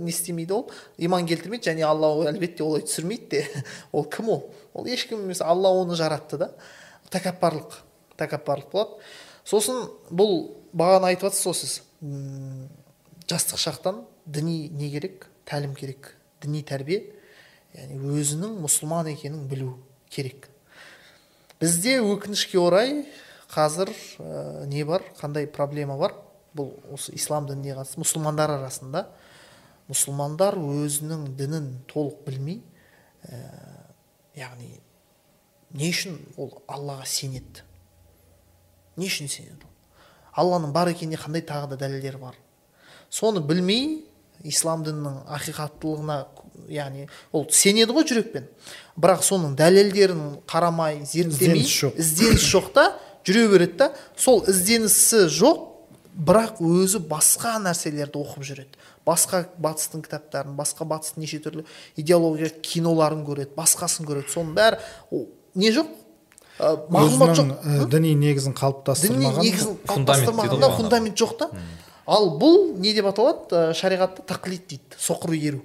не 0.00 0.10
істемейді 0.10 0.52
ол. 0.52 0.70
Иман 0.98 1.26
келтірмейді 1.26 1.70
және 1.70 1.84
алла 1.86 2.08
әлбетте 2.26 2.64
олай 2.64 2.82
түсірмейді 2.82 3.28
де. 3.30 3.42
Ол 3.92 4.04
кім 4.04 4.28
ол? 4.28 4.40
Ол 4.74 4.86
ешкім 4.86 5.20
емес. 5.22 5.40
Алла 5.40 5.68
оны 5.70 5.94
жаратты 5.94 6.36
да. 6.40 6.48
Тәкаппарлық 7.12 7.76
тәкаппарлық 8.18 8.72
болады. 8.72 8.98
Сосын 9.46 9.84
бұл 10.10 10.56
бағана 10.74 11.12
айтып 11.12 11.28
жатсыз 11.28 11.46
ғой 11.46 11.54
сіз. 11.60 11.76
Жастық 13.30 13.58
шақтан 13.58 14.04
діни 14.26 14.68
не 14.70 14.90
керек 14.90 15.26
тәлім 15.48 15.74
керек 15.78 16.14
діни 16.42 16.62
тәрбие 16.66 17.02
яғни 17.74 17.98
өзінің 18.20 18.60
мұсылман 18.62 19.10
екенін 19.12 19.46
білу 19.50 19.76
керек. 20.10 20.48
Бізде 21.60 21.98
өкінішке 22.04 22.58
орай 22.60 23.04
қазір 23.50 23.90
ә, 24.20 24.66
не 24.70 24.84
бар 24.84 25.04
қандай 25.20 25.46
проблема 25.50 25.96
бар? 25.98 26.14
Бұл 26.56 26.72
осы 26.92 27.14
ислам 27.16 27.48
дініне 27.48 27.76
қатысты. 27.76 28.00
Мұсылмандар 28.00 28.54
арасында 28.54 29.06
мұсылмандар 29.90 30.56
өзінің 30.56 31.28
дінін 31.36 31.70
толық 31.90 32.22
білмей 32.26 32.62
ә, 33.26 33.40
яғни 34.38 34.70
не 35.76 35.90
үшін 35.90 36.18
ол 36.36 36.62
аллаға 36.68 37.06
сенеді? 37.08 37.66
Не 38.96 39.10
үшін 39.10 39.28
сенеді 39.28 39.66
ол? 39.66 39.72
Алланың 40.36 40.72
бар 40.72 40.92
екеніне 40.92 41.20
қандай 41.20 41.44
тағы 41.44 41.74
да 41.74 41.80
дәлелдер 41.86 42.20
бар? 42.20 42.36
Соны 43.16 43.40
білмей 43.40 44.04
ислам 44.44 44.84
дінінің 44.86 45.22
ақиқаттылығына 45.38 46.18
яғни 46.72 47.06
ол 47.32 47.46
сенеді 47.52 47.94
ғой 47.96 48.06
жүрекпен. 48.08 48.48
Бірақ 48.98 49.24
соның 49.26 49.54
дәлелдерін 49.58 50.42
қарамай 50.48 51.00
зерттемей 51.04 51.62
Ізденіс 51.62 51.76
жоқ. 51.80 51.98
ізденіс 52.00 52.46
жоқ 52.52 52.72
та 52.74 52.86
жүре 53.26 53.48
береді 53.52 53.76
да 53.80 53.90
сол 54.16 54.44
ізденісі 54.46 55.26
жоқ 55.32 55.64
бірақ 56.16 56.60
өзі 56.64 57.02
басқа 57.08 57.56
нәрселерді 57.62 58.20
оқып 58.22 58.46
жүреді. 58.46 58.80
Басқа 59.06 59.44
батыстың 59.62 60.02
кітаптарын 60.06 60.56
басқа 60.58 60.86
батыстың 60.88 61.22
неше 61.22 61.38
түрлі 61.44 61.66
идеология 61.96 62.50
киноларын 62.50 63.22
көреді 63.26 63.54
басқасын 63.56 64.08
көреді. 64.08 64.32
Соның 64.32 64.54
бәрі 64.56 64.80
о, 65.12 65.26
не 65.54 65.70
жоқ? 65.76 65.92
Ә, 66.56 66.72
мағлұмат 66.88 67.34
өзінің 67.36 67.52
жоқ. 67.52 67.66
ә, 67.84 67.88
діни 67.92 68.14
негізін 68.16 68.54
діни 68.54 68.60
қалыптастырмаған 68.62 69.44
негізін 69.44 69.76
қалыптастырмағанда 69.86 70.70
фундамент 70.78 71.20
жоқ 71.20 71.36
та. 71.38 71.50
Ал 72.06 72.30
бұл 72.38 72.76
не 72.78 72.94
деп 72.94 73.08
аталады? 73.10 73.50
Ә, 73.50 73.74
шариғатта 73.76 74.24
тақлид 74.26 74.66
дейді 74.70 74.98
соқыр 74.98 75.34
еру. 75.36 75.62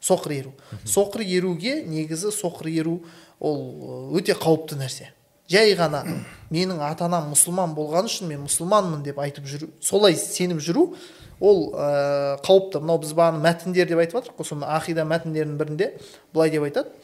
Соқыр 0.00 0.32
еру. 0.32 0.52
Соқыр 0.86 1.24
еруге 1.26 1.82
негізі 1.84 2.32
соқыр 2.34 2.70
еру 2.72 3.00
ол 3.38 4.14
өте 4.16 4.36
қауіпті 4.38 4.78
нәрсе. 4.80 5.10
Жай 5.50 5.74
ғана 5.74 6.04
менің 6.54 6.80
ата 6.86 7.08
анам 7.08 7.32
мұсылман 7.34 7.74
болғаны 7.76 8.10
үшін 8.10 8.30
мен 8.30 8.44
мұсылманмын 8.46 9.02
деп 9.06 9.18
айтып 9.18 9.48
жүру 9.50 9.70
солай 9.82 10.16
сеніп 10.16 10.62
жүру 10.62 10.92
ол 11.40 11.72
ә, 11.74 12.38
қауіпті. 12.44 12.80
Мынау 12.84 13.02
біз 13.02 13.14
бағана 13.16 13.42
мәтіндер 13.44 13.90
деп 13.90 14.00
айтып 14.02 14.20
жатырмық 14.20 14.40
қой 14.40 14.48
соны 14.48 14.68
ақида 14.70 15.06
мәтіндерінің 15.10 15.58
бірінде 15.58 15.92
былай 16.32 16.54
деп 16.54 16.68
айтады. 16.68 16.94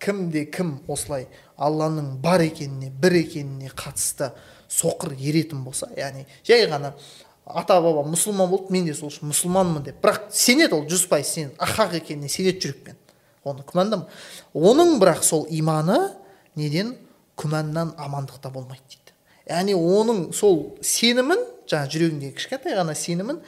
Кімде 0.00 0.46
кім 0.50 0.78
осылай 0.88 1.26
алланың 1.60 2.16
бар 2.22 2.42
екеніне 2.46 2.90
бір 2.90 3.18
екеніне 3.20 3.70
қатысты 3.76 4.30
соқыр 4.70 5.12
еретін 5.18 5.64
болса 5.64 5.90
яғни 5.96 6.26
жай 6.46 6.66
ғана 6.70 6.94
ата 7.46 7.80
баба 7.82 8.04
мұсылман 8.08 8.50
болды 8.50 8.72
мен 8.72 8.86
де 8.86 8.94
сол 8.94 9.10
үшін 9.10 9.30
мұсылманмын 9.32 9.84
деп. 9.88 10.00
Бірақ 10.02 10.28
сенеді 10.30 10.76
ол 10.76 10.84
жүз 10.88 11.06
пайыз 11.10 11.32
сенеді. 11.34 11.56
Ақақ 11.58 11.96
екеніне 11.98 12.28
сенеді 12.30 12.62
жүрекпен. 12.68 12.98
Оны 13.44 13.64
күмәндама 13.66 14.06
оның 14.54 14.98
бірақ 15.00 15.22
сол 15.26 15.46
иманы 15.50 15.98
неден? 16.56 16.94
Күмәннан 17.40 17.94
амандықта 17.98 18.50
болмайды 18.52 18.82
дейді. 18.92 19.14
Яғни 19.50 19.74
оның 19.74 20.30
сол 20.36 20.76
сенімін 20.84 21.42
жаңағы 21.70 21.94
жүрегіндегі 21.94 22.34
кішкентай 22.36 22.76
ғана 22.78 22.94
сенімін 22.94 23.40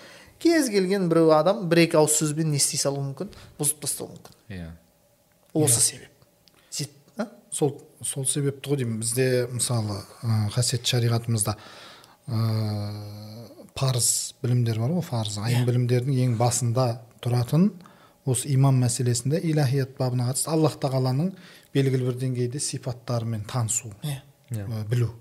кез 0.42 0.70
келген 0.72 1.08
біреу 1.12 1.30
адам 1.36 1.68
бір 1.70 1.84
екі 1.84 2.00
ауыз 2.00 2.16
сөзбен 2.18 2.50
не 2.50 2.58
істей 2.58 2.80
салуы 2.80 3.04
мүмкін 3.10 3.30
бұзып 3.60 3.84
тастауы 3.84 4.16
мүмкін. 4.16 4.38
Иә. 4.48 4.70
Осы 5.54 5.80
себеп. 5.80 6.08
Зет- 6.08 6.08
а? 6.08 6.11
Сол 7.52 7.76
сол 8.02 8.26
себепті 8.26 8.72
ғой 8.72 8.82
деймін. 8.82 9.00
Бізде 9.02 9.46
мысалы 9.52 10.00
ә, 10.22 10.48
қасиетті 10.54 10.96
шариғатымызда 10.96 11.54
ә, 12.26 12.42
парыз 13.78 14.34
білімдер 14.42 14.80
бар 14.82 14.94
ғой 14.96 15.06
парыз. 15.08 15.38
Айым 15.42 15.66
білімдердің 15.68 16.18
ең 16.26 16.36
басында 16.40 17.02
тұратын 17.22 17.70
осы 18.26 18.50
иман 18.54 18.78
мәселесінде 18.82 19.40
илахият 19.50 19.96
бабына 19.98 20.30
қатысты 20.30 20.52
аллах 20.52 20.78
тағаланың 20.82 21.32
белгілі 21.74 22.10
бір 22.10 22.18
деңгейде 22.20 22.60
сипаттарымен 22.62 23.44
танысу 23.50 23.92
иә. 24.02 24.20
Иә. 24.50 24.66
ә, 24.66 24.84
білу 24.88 25.12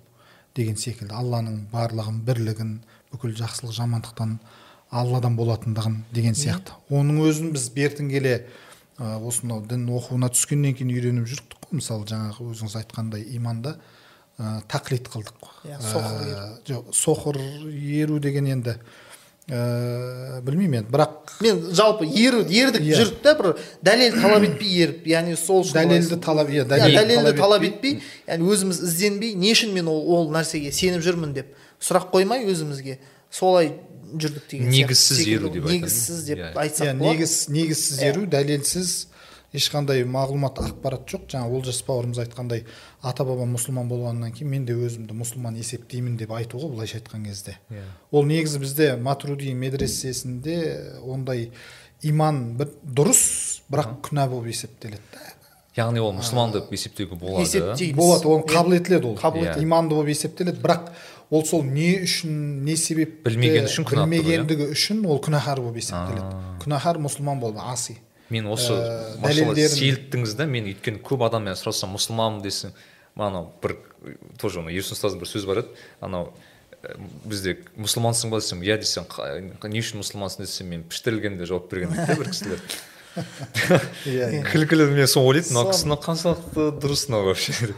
деген 0.56 0.76
секілді. 0.78 1.14
Алланың 1.16 1.68
барлығын 1.72 2.22
бірлігін 2.28 2.76
бүкіл 3.12 3.36
жақсылық 3.40 3.76
жамандықтан 3.76 4.40
алладан 4.92 5.38
болатындығын 5.40 6.02
деген 6.12 6.36
сияқты. 6.36 6.76
Оның 6.92 7.22
өзін 7.24 7.54
біз 7.56 7.70
бертін 7.76 8.12
келе 8.12 8.46
осынау 9.02 9.62
дін 9.66 9.88
оқуына 9.90 10.30
түскеннен 10.34 10.76
кейін 10.78 10.92
үйреніп 10.94 11.28
жүрдік 11.32 11.58
қой. 11.66 11.78
Мысалы 11.80 12.06
жаңағы 12.10 12.50
өзіңіз 12.52 12.76
айтқандай 12.82 13.24
иманда 13.38 13.78
ә, 14.38 14.60
тақлид 14.70 15.08
қылдық 15.12 15.50
Иә, 15.66 15.78
жоқ 16.68 16.92
соқыр 16.96 17.38
еру 17.72 18.20
деген 18.20 18.48
енді 18.52 18.76
ә, 19.52 20.42
білмеймін 20.46 20.82
енді. 20.82 20.92
Бірақ 20.94 21.34
мен 21.42 21.62
жалпы 21.76 22.06
еру 22.06 22.42
ердік 22.46 22.82
Иә. 22.86 22.98
жүрдік 23.00 23.22
та 23.26 23.34
бір 23.40 23.56
дәлел 23.84 24.18
талап 24.22 24.46
етпей 24.48 24.76
еріп 24.86 25.08
яғни 25.10 25.36
сол 25.40 25.64
үшін 25.66 25.80
дәлелді 25.82 26.20
талап 26.24 26.50
иә 26.54 26.64
Иә, 26.64 26.70
дәлел 26.70 26.98
дәлелді 27.02 27.38
талап 27.40 27.66
етпей 27.66 28.00
яғни 28.28 28.52
өзіміз 28.54 28.82
ізденбей 28.86 29.34
не 29.36 29.52
үшін 29.56 29.74
мен 29.74 29.88
ол, 29.92 30.02
ол 30.14 30.32
нәрсеге 30.34 30.72
сеніп 30.72 31.02
жүрмін 31.06 31.34
деп 31.34 31.56
сұрақ 31.82 32.12
қоймай 32.14 32.46
өзімізге 32.46 33.00
солай 33.32 33.74
жүрдік 34.18 34.48
деген 34.52 34.68
сияқты. 34.68 34.76
Негізсіз 34.82 35.28
еру 35.28 35.50
деп 35.50 35.66
негізсіз 35.70 36.24
деп 36.28 36.38
Иә. 36.40 36.52
айтсақ 36.56 36.88
иә 36.88 36.98
болады. 36.98 37.12
негіз 37.18 37.34
негізсіз 37.50 38.00
Иә. 38.00 38.10
еру 38.12 38.26
дәлелсіз 38.28 39.08
ешқандай 39.54 40.06
мағлұмат 40.08 40.62
ақпарат 40.64 41.04
жоқ. 41.12 41.26
Жаңа 41.28 41.50
олжас 41.52 41.82
бауырымыз 41.84 42.20
айтқандай 42.24 42.64
ата 43.04 43.24
бабам 43.28 43.52
мұсылман 43.58 43.90
болғаннан 43.92 44.32
кейін 44.32 44.48
мен 44.50 44.66
де 44.66 44.74
өзімді 44.74 45.12
мұсылман 45.12 45.58
есептеймін 45.60 46.16
деп 46.18 46.32
айтуға 46.32 46.70
былайша 46.72 47.00
айтқан 47.02 47.26
кезде. 47.26 47.58
Иә. 47.70 47.84
ол 48.12 48.24
негізі 48.26 48.60
бізде 48.60 48.96
матруди 48.96 49.52
медресесінде 49.54 51.02
ондай 51.04 51.52
иман 52.02 52.56
бір 52.58 52.70
дұрыс 52.86 53.62
бірақ 53.72 54.00
күнә 54.08 54.28
болып 54.30 54.48
есептеледі 54.54 55.02
да. 55.14 55.20
Яғни 55.76 56.00
ол 56.04 56.14
мұсылман 56.18 56.52
деп 56.52 56.72
есептеуге 56.72 57.16
болады. 57.16 57.44
Есептейміз. 57.46 57.96
болады 57.96 58.28
оны 58.28 58.44
қабыл 58.48 58.76
етіледі 58.80 59.06
ол. 59.08 59.16
Қабыл 59.18 59.46
етіледі. 59.46 59.64
иманды 59.64 59.96
болып 59.96 60.10
есептеледі 60.10 60.60
бірақ 60.64 60.90
ол 61.32 61.46
сол 61.48 61.64
не 61.64 62.02
үшін 62.04 62.64
не 62.68 62.76
себепті 62.78 63.24
Білмегені 63.30 63.66
үшін 63.70 63.86
қылды, 63.88 64.04
білмегендігі 64.12 64.68
үшін 64.76 65.06
ол 65.08 65.22
күнәһар 65.24 65.62
болып 65.64 65.78
есептеледі. 65.82 66.28
Күнәһар 66.64 67.00
мұсылман 67.02 67.40
болып 67.40 67.62
аси. 67.64 67.98
Мен 68.32 68.46
осы 68.52 68.74
Ә, 68.76 69.18
дәлелдерін- 69.24 69.76
сейілттіңіз 69.76 70.36
да 70.36 70.46
мен 70.46 70.66
өйткені 70.72 71.02
көп 71.04 71.24
адаммен 71.28 71.56
сұрасам 71.60 71.96
мұсылманмын 71.96 72.42
десең 72.44 72.72
анау 73.18 73.50
бір 73.64 73.78
тоже 74.40 74.60
ана 74.62 74.72
ерсін 74.72 74.96
ұстаздың 74.96 75.20
бір 75.20 75.28
сөзі 75.32 75.48
бар 75.48 75.58
еді. 75.64 75.74
Анау 76.02 76.32
ә, 76.84 76.96
бізде 77.26 77.58
мұсылмансың 77.78 78.30
ба? 78.32 78.40
десем 78.40 78.62
иә 78.64 78.78
десем 78.80 79.04
«Қа- 79.04 79.68
не 79.68 79.80
үшін 79.80 80.00
мұсылмансың? 80.04 80.46
десем 80.48 80.68
мен 80.68 80.84
піштірілгенде 80.84 81.46
жауап 81.46 81.70
берген 81.72 81.92
дейді 81.92 82.18
бір 82.20 82.30
кісілер. 82.32 82.60
иә 84.08 84.42
күлкілі 84.48 84.86
мен 84.94 85.08
соны 85.10 85.28
ойлайтынмын 85.32 85.58
мына 85.58 85.66
Сон- 85.66 85.74
кісі 85.74 85.88
мынау 85.90 86.00
қаншалықты 86.06 86.68
дұрыс 86.80 87.04
мынау 87.10 87.26
вообще. 87.28 87.74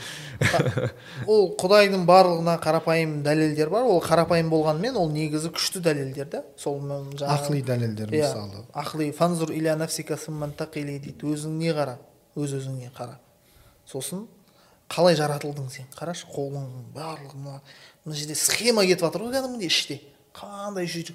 Ол 1.28 1.48
құдайдың 1.60 2.04
барлығына 2.10 2.56
қарапайым 2.62 3.16
дәлелдер 3.26 3.70
бар. 3.74 3.88
Ол 3.90 4.02
қарапайым 4.04 4.50
болғанымен 4.52 4.98
ол 5.00 5.10
негізі 5.14 5.50
күшті 5.56 5.82
дәлелдер 5.86 6.30
да 6.30 6.44
сол 6.58 6.80
ақли 6.82 7.64
дәлелдер 7.66 8.12
иә 8.14 8.22
мысалы. 8.28 8.66
ақли. 8.74 9.12
Фанзур 9.12 9.52
иля 9.56 9.76
нафсика 9.76 10.18
дейді. 11.00 11.16
Өзіңе 11.24 11.74
қара. 11.74 11.98
Өз 12.36 12.54
өзіңе 12.60 12.92
қара. 12.98 13.18
Сосын 13.90 14.28
қалай 14.90 15.16
жаратылдың 15.18 15.70
сен? 15.72 15.86
Қарашы 15.98 16.28
қолың 16.30 16.68
барлығы 16.94 17.36
мына 17.38 17.62
мына 18.06 18.16
жерде 18.16 18.36
схема 18.36 18.84
кетіп 18.86 19.08
жатыр 19.08 19.26
ғой 19.26 19.34
кәдімгідей 19.38 19.68
іште. 19.72 20.00
Қандай 20.34 20.86
жүй- 20.90 21.14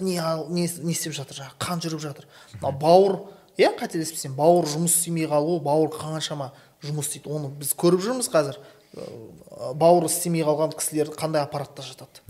не 0.00 0.16
не 0.48 0.68
не 0.82 0.92
істеп 0.92 1.12
жатыр 1.16 1.40
жаңағы 1.42 1.58
қан 1.62 1.82
жүріп 1.84 2.00
жатыр. 2.02 2.26
Мына 2.60 2.72
бауыр 2.78 3.18
иә 3.58 3.72
қателеспесем 3.78 4.34
бауыр 4.38 4.66
жұмыс 4.70 4.94
істемей 5.00 5.26
қалуы 5.30 5.60
бауыр 5.64 5.90
қаншама 5.94 6.52
жұмыс 6.84 7.08
істейді 7.10 7.32
оны 7.34 7.48
біз 7.58 7.72
көріп 7.78 8.04
жүрміз 8.04 8.28
қазір. 8.32 8.58
Бауыры 9.78 10.06
істемей 10.08 10.44
қалған 10.46 10.72
кісілер 10.78 11.10
қандай 11.18 11.42
аппаратта 11.42 11.82
жатады? 11.82 12.22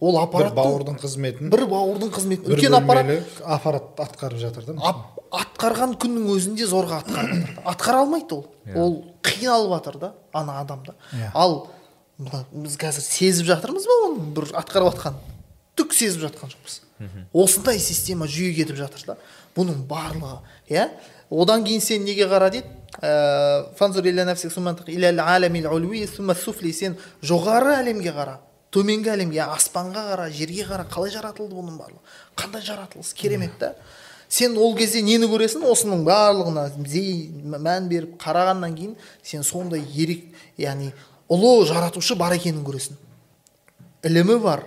Ол 0.00 0.14
бір 0.16 0.22
аппарат 0.22 0.54
бауырдың 0.56 0.98
қызметін 1.02 1.50
бір 1.52 1.64
бауырдың 1.68 2.12
қызметін 2.14 2.46
бір 2.46 2.58
үлкен 2.60 2.76
аппарат 2.76 3.40
аппарат 3.44 4.00
атқарып 4.04 4.38
жатыр 4.40 4.64
да 4.68 4.76
ап- 4.90 5.18
атқарған 5.40 5.96
күннің 6.00 6.28
өзінде 6.36 6.68
зорға 6.70 7.00
атқарып 7.02 7.34
жатыр 7.34 7.64
атқара 7.74 8.04
алмайды 8.04 8.34
ол. 8.38 8.46
Ол 8.76 8.94
қиналып 9.24 9.74
жатыр 9.74 9.98
да 10.00 10.12
ана 10.32 10.60
адам 10.60 10.84
да 10.86 10.94
Иә. 11.12 11.30
ал 11.34 11.66
біз 12.52 12.76
қазір 12.80 13.04
сезіп 13.04 13.46
жатырмыз 13.50 13.84
ба 13.88 13.98
оның 14.06 14.32
бір 14.36 14.50
атқарып 14.62 14.92
жатқанын 14.94 15.18
түк 15.80 15.96
сезіп 15.96 16.26
жатқан 16.28 16.52
жоқпыз. 16.52 16.80
Осындай 17.32 17.80
система 17.80 18.28
жүйе 18.28 18.52
кетіп 18.60 18.76
жатыр 18.76 19.06
да. 19.08 19.16
Бұның 19.56 19.86
барлығы 19.88 20.38
иә? 20.68 20.90
Одан 21.30 21.64
кейін 21.64 21.80
сен 21.80 22.04
неге 22.04 22.28
қара 22.28 22.50
дейді? 22.52 22.68
Ә, 23.00 23.64
сен 26.72 26.96
жоғары 27.22 27.74
әлемге 27.80 28.12
қара 28.12 28.38
төменгі 28.70 29.10
әлемге 29.14 29.42
аспанға 29.46 30.04
қара 30.12 30.28
жерге 30.30 30.66
қара. 30.68 30.84
Қалай 30.90 31.10
жаратылды 31.10 31.54
бұның 31.56 31.78
барлығы? 31.80 32.02
Қандай 32.36 32.62
жаратылыс? 32.62 33.14
Керемет 33.14 33.58
та 33.58 33.74
сен 34.30 34.56
ол 34.56 34.76
кезде 34.78 35.02
нені 35.02 35.26
көресің? 35.26 35.64
Осының 35.66 36.04
барлығына 36.06 36.68
зей 36.86 37.30
мән 37.50 37.88
беріп 37.90 38.14
қарағаннан 38.22 38.76
кейін 38.76 38.92
сен 39.26 39.42
сондай 39.42 39.82
ерек 39.82 40.28
яғни 40.58 40.92
ұлы 41.30 41.66
жаратушы 41.66 42.14
бар 42.18 42.36
екенін 42.38 42.62
көресің. 42.66 42.98
Ілімі 44.06 44.38
бар. 44.44 44.64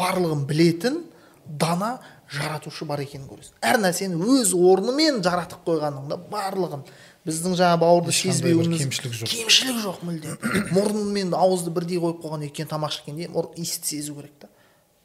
Барлығын 0.00 0.44
білетін 0.48 1.00
дана 1.44 1.98
жаратушы 2.34 2.86
бар 2.88 3.02
екенін 3.04 3.26
көресің 3.28 3.58
әр 3.62 3.80
нәрсені 3.82 4.16
өз 4.36 4.54
орнымен 4.56 5.20
жаратып 5.24 5.66
қойғаныңда 5.68 6.18
барлығын 6.32 6.86
біздің 7.28 7.54
жаңағы 7.58 7.80
бауырды 7.82 8.14
сезбеуіміз 8.16 8.80
кемшілік 8.82 9.14
жоқ. 9.20 9.30
кемшілік 9.32 9.78
жоқ 9.84 10.00
мүлдем 10.08 10.38
мұрын 10.76 11.06
мен 11.12 11.34
ауызды 11.36 11.72
бірдей 11.72 12.00
қойып 12.02 12.24
қойған 12.24 12.46
өйткені 12.48 12.70
тамақ 12.72 12.96
ішкенде 12.96 13.28
иісті 13.60 13.96
сезу 13.96 14.16
керек 14.18 14.34
та. 14.40 14.48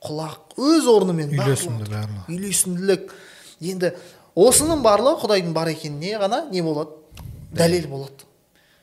Құлақ 0.03 0.55
өз 0.55 0.87
орнымен 0.87 1.31
Үйлесімді 1.35 1.89
барлығы. 1.91 2.25
үйлесімділік. 2.31 3.13
Енді 3.59 3.93
осының 4.39 4.83
барлығы 4.83 5.19
құдайдың 5.25 5.55
бар 5.55 5.71
екеніне 5.73 6.15
ғана 6.21 6.45
не 6.51 6.63
болады? 6.63 6.95
Дәлел 7.51 7.87
болады. 7.91 8.27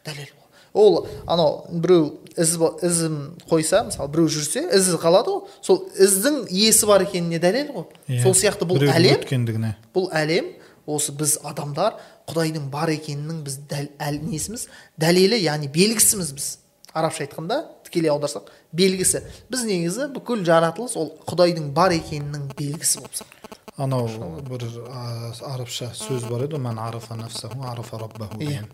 Дәлел. 0.05 0.36
Ол 0.77 1.07
анау 1.27 1.65
біреу 1.71 2.13
із 2.37 2.53
ізін 2.85 3.17
қойса 3.49 3.83
мысалы 3.89 4.11
біреу 4.13 4.29
жүрсе 4.33 4.67
ізі 4.77 4.99
қалады 5.01 5.33
ғой. 5.33 5.55
Сол 5.65 5.87
іздің 5.97 6.45
иесі 6.53 6.89
бар 6.89 7.07
екеніне 7.07 7.41
дәлел 7.41 7.73
ғой. 7.73 7.87
Иә. 8.09 8.23
сол 8.23 8.37
сияқты 8.37 8.69
бұл 8.69 8.85
әлем 8.85 9.23
өткендігіне. 9.23 9.73
бұл 9.95 10.11
әлем 10.13 10.53
осы 10.87 11.17
біз 11.17 11.39
адамдар 11.43 11.97
құдайдың 12.29 12.69
бар 12.71 12.93
екенінің 12.93 13.43
біз 13.47 13.59
дәл, 13.71 13.89
әл, 13.99 14.21
несіміз? 14.21 14.69
Дәлелі 15.01 15.41
яғни 15.41 15.73
белгісіміз 15.73 16.33
біз. 16.37 16.51
Арабша 16.93 17.25
айтқанда 17.25 17.65
тікелей 17.89 18.13
аударсақ 18.13 18.53
белгісі. 18.73 19.25
Біз 19.51 19.65
негізі 19.69 20.11
бүкіл 20.15 20.45
жаратылыс 20.47 20.97
ол 20.97 21.15
құдайдың 21.27 21.73
бар 21.77 21.97
екенінің 21.97 22.53
белгісі 22.57 23.03
болып 23.03 23.19
саналады 23.19 23.47
анау 23.77 24.09
бір 24.49 24.65
арабша 25.45 25.91
сөз 25.97 26.25
бар 26.31 26.47
еді 26.47 26.57
ғой 26.57 26.65
«Мән 26.65 26.79
арафа 26.81 27.17
нафсаху, 27.19 27.61
арафа 27.69 27.99
раббаху» 28.01 28.41
Иә. 28.41 28.65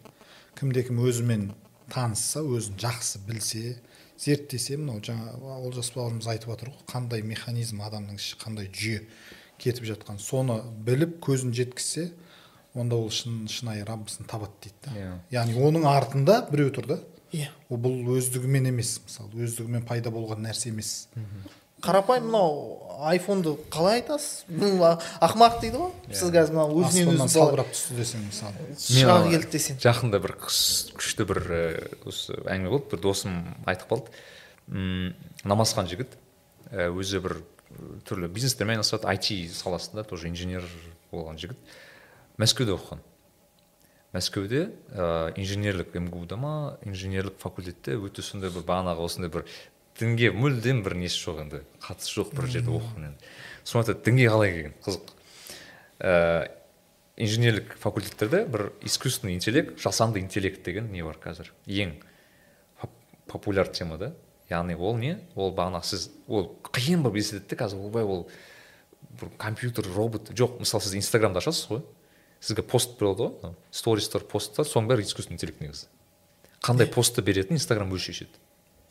кімде 0.58 0.84
кім 0.86 1.00
өзімен 1.02 1.50
танысса 1.92 2.40
өзін 2.40 2.78
жақсы 2.80 3.20
білсе 3.26 3.76
зерттесе 4.22 4.78
мынау 4.80 5.02
жаңа 5.04 5.36
олжас 5.58 5.92
бауырымыз 5.94 6.28
айтып 6.32 6.54
отыр 6.54 6.72
ғой 6.72 6.84
қандай 6.90 7.24
механизм 7.26 7.82
адамның 7.84 8.20
іші 8.20 8.38
қандай 8.40 8.70
жүйе 8.72 9.02
кетіп 9.62 9.86
жатқан 9.92 10.20
соны 10.22 10.60
біліп 10.86 11.18
көзін 11.24 11.54
жеткізсе 11.56 12.10
онда 12.74 12.96
ол 12.96 13.10
шын 13.12 13.46
шынайы 13.52 13.84
раббысын 13.86 14.28
табады 14.30 14.54
дейді 14.64 14.78
да. 14.86 14.92
Иә. 14.96 15.10
яғни 15.36 15.58
оның 15.68 15.88
артында 15.88 16.38
біреу 16.50 16.72
тұр 16.74 16.88
да. 16.94 16.98
Иә. 17.32 17.48
Ол 17.68 17.80
бұл 17.80 18.16
өздігімен 18.16 18.70
емес 18.72 18.98
мысалы 19.04 19.44
өздігімен 19.44 19.84
пайда 19.88 20.12
болған 20.12 20.44
нәрсе 20.46 20.70
емес. 20.72 21.08
Қарапайым 21.82 22.28
мынау 22.30 22.78
айфонды 23.02 23.56
қалай 23.72 24.00
айтасыз? 24.00 24.44
Ақымақ 25.20 25.56
дейді 25.62 25.80
ғой. 25.80 25.90
Сіз 26.14 26.30
қазір 26.30 26.54
мынау 26.54 26.76
өзінен 26.84 27.16
өзі 27.16 27.28
салбырап 27.34 27.72
түсті 27.74 27.96
десең 27.98 28.26
мысалы. 28.28 28.66
Шыға 28.78 29.16
келді 29.26 29.50
десең. 29.56 29.78
жақында 29.82 30.20
бір 30.22 30.36
күш- 30.44 30.92
күшті 30.94 31.26
бір 31.26 31.40
осы 32.06 32.36
әңгіме 32.46 32.70
болды. 32.70 32.90
бір 32.92 33.00
досым 33.02 33.40
айтып 33.66 33.90
қалды. 33.90 34.08
М 34.70 35.14
намазхан 35.44 35.88
жігіт 35.90 36.14
өзі 36.70 37.20
бір 37.20 37.40
түрлі 38.06 38.28
бизнестермен 38.28 38.78
айналысады 38.78 39.08
IT 39.10 39.50
саласында 39.50 40.04
тоже 40.06 40.28
инженер 40.28 40.62
болған 41.12 41.38
жігіт. 41.40 41.56
Мәскеуде 42.38 42.76
оқыған. 42.78 43.00
Мәскеуде 44.12 44.70
ә, 44.92 45.32
инженерлік 45.40 45.94
мгу 45.96 46.26
да 46.28 46.36
ма 46.36 46.78
инженерлік 46.84 47.38
факультетте 47.40 47.96
өте 47.96 48.20
сондай 48.22 48.50
бір 48.50 48.60
бағанағы 48.68 49.00
осындай 49.08 49.30
бір 49.32 49.46
дінге 50.02 50.32
мүлдем 50.34 50.82
бір 50.82 50.96
несі 50.98 51.20
жоқ 51.22 51.44
енді 51.46 51.62
қатысы 51.82 52.16
жоқ 52.18 52.34
бір 52.36 52.48
жерде 52.50 52.74
оқыған 52.74 53.06
енді. 53.12 53.30
Соны 53.62 53.84
айтады 53.84 54.02
дінге 54.08 54.26
қалай 54.28 54.52
келген 54.52 54.74
қызық. 54.82 55.12
Ә, 56.02 56.50
инженерлік 57.16 57.76
факультеттерде 57.78 58.44
бір 58.50 58.72
искусственный 58.82 59.36
интеллект 59.36 59.78
жасанды 59.80 60.20
интеллект 60.20 60.64
деген 60.66 60.90
не 60.92 61.04
бар 61.06 61.18
қазір? 61.22 61.52
Ең 61.66 61.94
поп- 62.80 63.06
популяр 63.30 63.70
тема 63.70 63.98
да. 63.98 64.12
Яғни 64.50 64.74
ол 64.76 64.98
не? 64.98 65.18
Ол 65.34 65.54
бағанағы 65.54 65.86
сіз 65.86 66.10
ол 66.26 66.50
қиын 66.72 67.02
болып 67.06 67.48
да 67.48 67.56
қазір 67.56 67.86
ойбай 67.86 68.04
ол 68.04 68.28
бір 69.20 69.30
компьютер 69.38 69.86
робот. 69.94 70.30
Жоқ 70.30 70.58
мысалы 70.60 70.82
сіз 70.82 70.96
инстаграмды 70.98 71.38
ашасыз 71.38 71.68
ғой. 71.70 71.82
Сізге 72.40 72.62
пост 72.62 72.98
болады 72.98 73.22
ғой. 73.28 73.34
Анау 73.42 73.56
стористар 73.70 74.22
посттар 74.26 74.66
соның 74.66 74.90
бәрі 74.90 75.06
искусственный 75.06 75.38
интеллект 75.38 75.60
негізі. 75.60 75.86
Қандай 76.62 76.86
постты 76.90 77.22
беретінін 77.22 77.60
инстаграм 77.60 77.92
өзі 77.94 78.10
шешеді. 78.10 78.38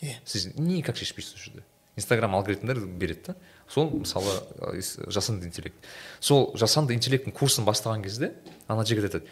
Иә 0.02 0.15
сіз 0.26 0.49
никак 0.57 0.98
шешпейсіз 0.98 1.34
ол 1.34 1.40
жерде 1.45 1.64
инстаграм 1.98 2.36
алгоритмдер 2.36 2.80
береді 2.86 3.22
да? 3.28 3.36
Сол 3.69 3.90
мысалы 3.91 4.32
ис- 4.80 4.98
жасанды 5.11 5.45
интеллект. 5.48 5.76
Сол 6.19 6.52
жасанды 6.56 6.94
интеллекттің 6.95 7.32
курсын 7.36 7.65
бастаған 7.68 8.03
кезде 8.03 8.34
ана 8.68 8.84
жігіт 8.84 9.06
айтады 9.10 9.28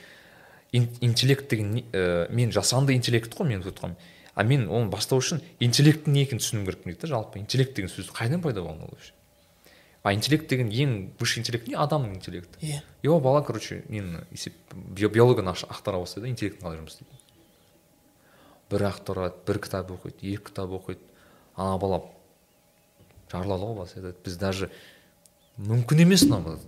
«Ин- 0.72 0.90
интеллект 1.02 1.50
деген 1.50 1.72
не- 1.74 1.86
ә, 1.92 2.30
мен 2.32 2.52
жасанды 2.52 2.94
интеллект 2.94 3.34
қой 3.34 3.48
мен 3.48 3.64
айтып 3.64 3.96
а 4.36 4.44
мен 4.44 4.68
оны 4.70 4.90
бастау 4.90 5.20
үшін 5.20 5.42
интеллекттің 5.60 6.08
не 6.14 6.22
екенін 6.24 6.40
түсінуім 6.40 6.66
керекпін 6.66 6.94
дейді 6.94 7.02
да 7.02 7.08
жалпы. 7.08 7.40
Интеллект 7.40 7.74
деген 7.76 7.90
сөз 7.90 8.12
қайдан 8.14 8.42
пайда 8.42 8.62
болған 8.62 8.84
ол 8.86 8.90
вообще? 8.94 9.12
А 10.04 10.14
интеллект 10.14 10.48
деген 10.48 10.70
ең 10.70 11.10
высший 11.20 11.42
интеллект 11.42 11.68
не? 11.68 11.76
Адамның 11.76 12.16
интеллекті. 12.16 12.60
Иә 12.62 12.82
и 13.04 13.08
ол 13.08 13.20
бала 13.20 13.42
короче 13.42 13.84
нені 13.90 14.22
есеп 14.32 14.54
био- 14.74 15.10
биологияны 15.10 15.50
ақтара 15.52 16.00
бастайды 16.00 16.28
да 16.28 16.30
интеллектің 16.30 16.62
қалай 16.62 16.78
жұмыс 16.80 16.94
істейтінін. 16.96 17.19
Бір 18.70 18.86
ақтарады 18.90 19.42
бір 19.48 19.60
кітап 19.64 19.92
оқиды 19.92 20.34
екі 20.34 20.50
кітап 20.50 20.74
оқиды. 20.78 21.02
Ана 21.56 21.78
бала 21.78 22.04
жарылады 23.32 23.70
ғой 23.70 23.80
басы 23.82 24.00
айтады 24.00 24.16
біз 24.26 24.38
даже 24.38 24.70
мүмкін 25.58 26.06
емес 26.06 26.26
мынау 26.30 26.60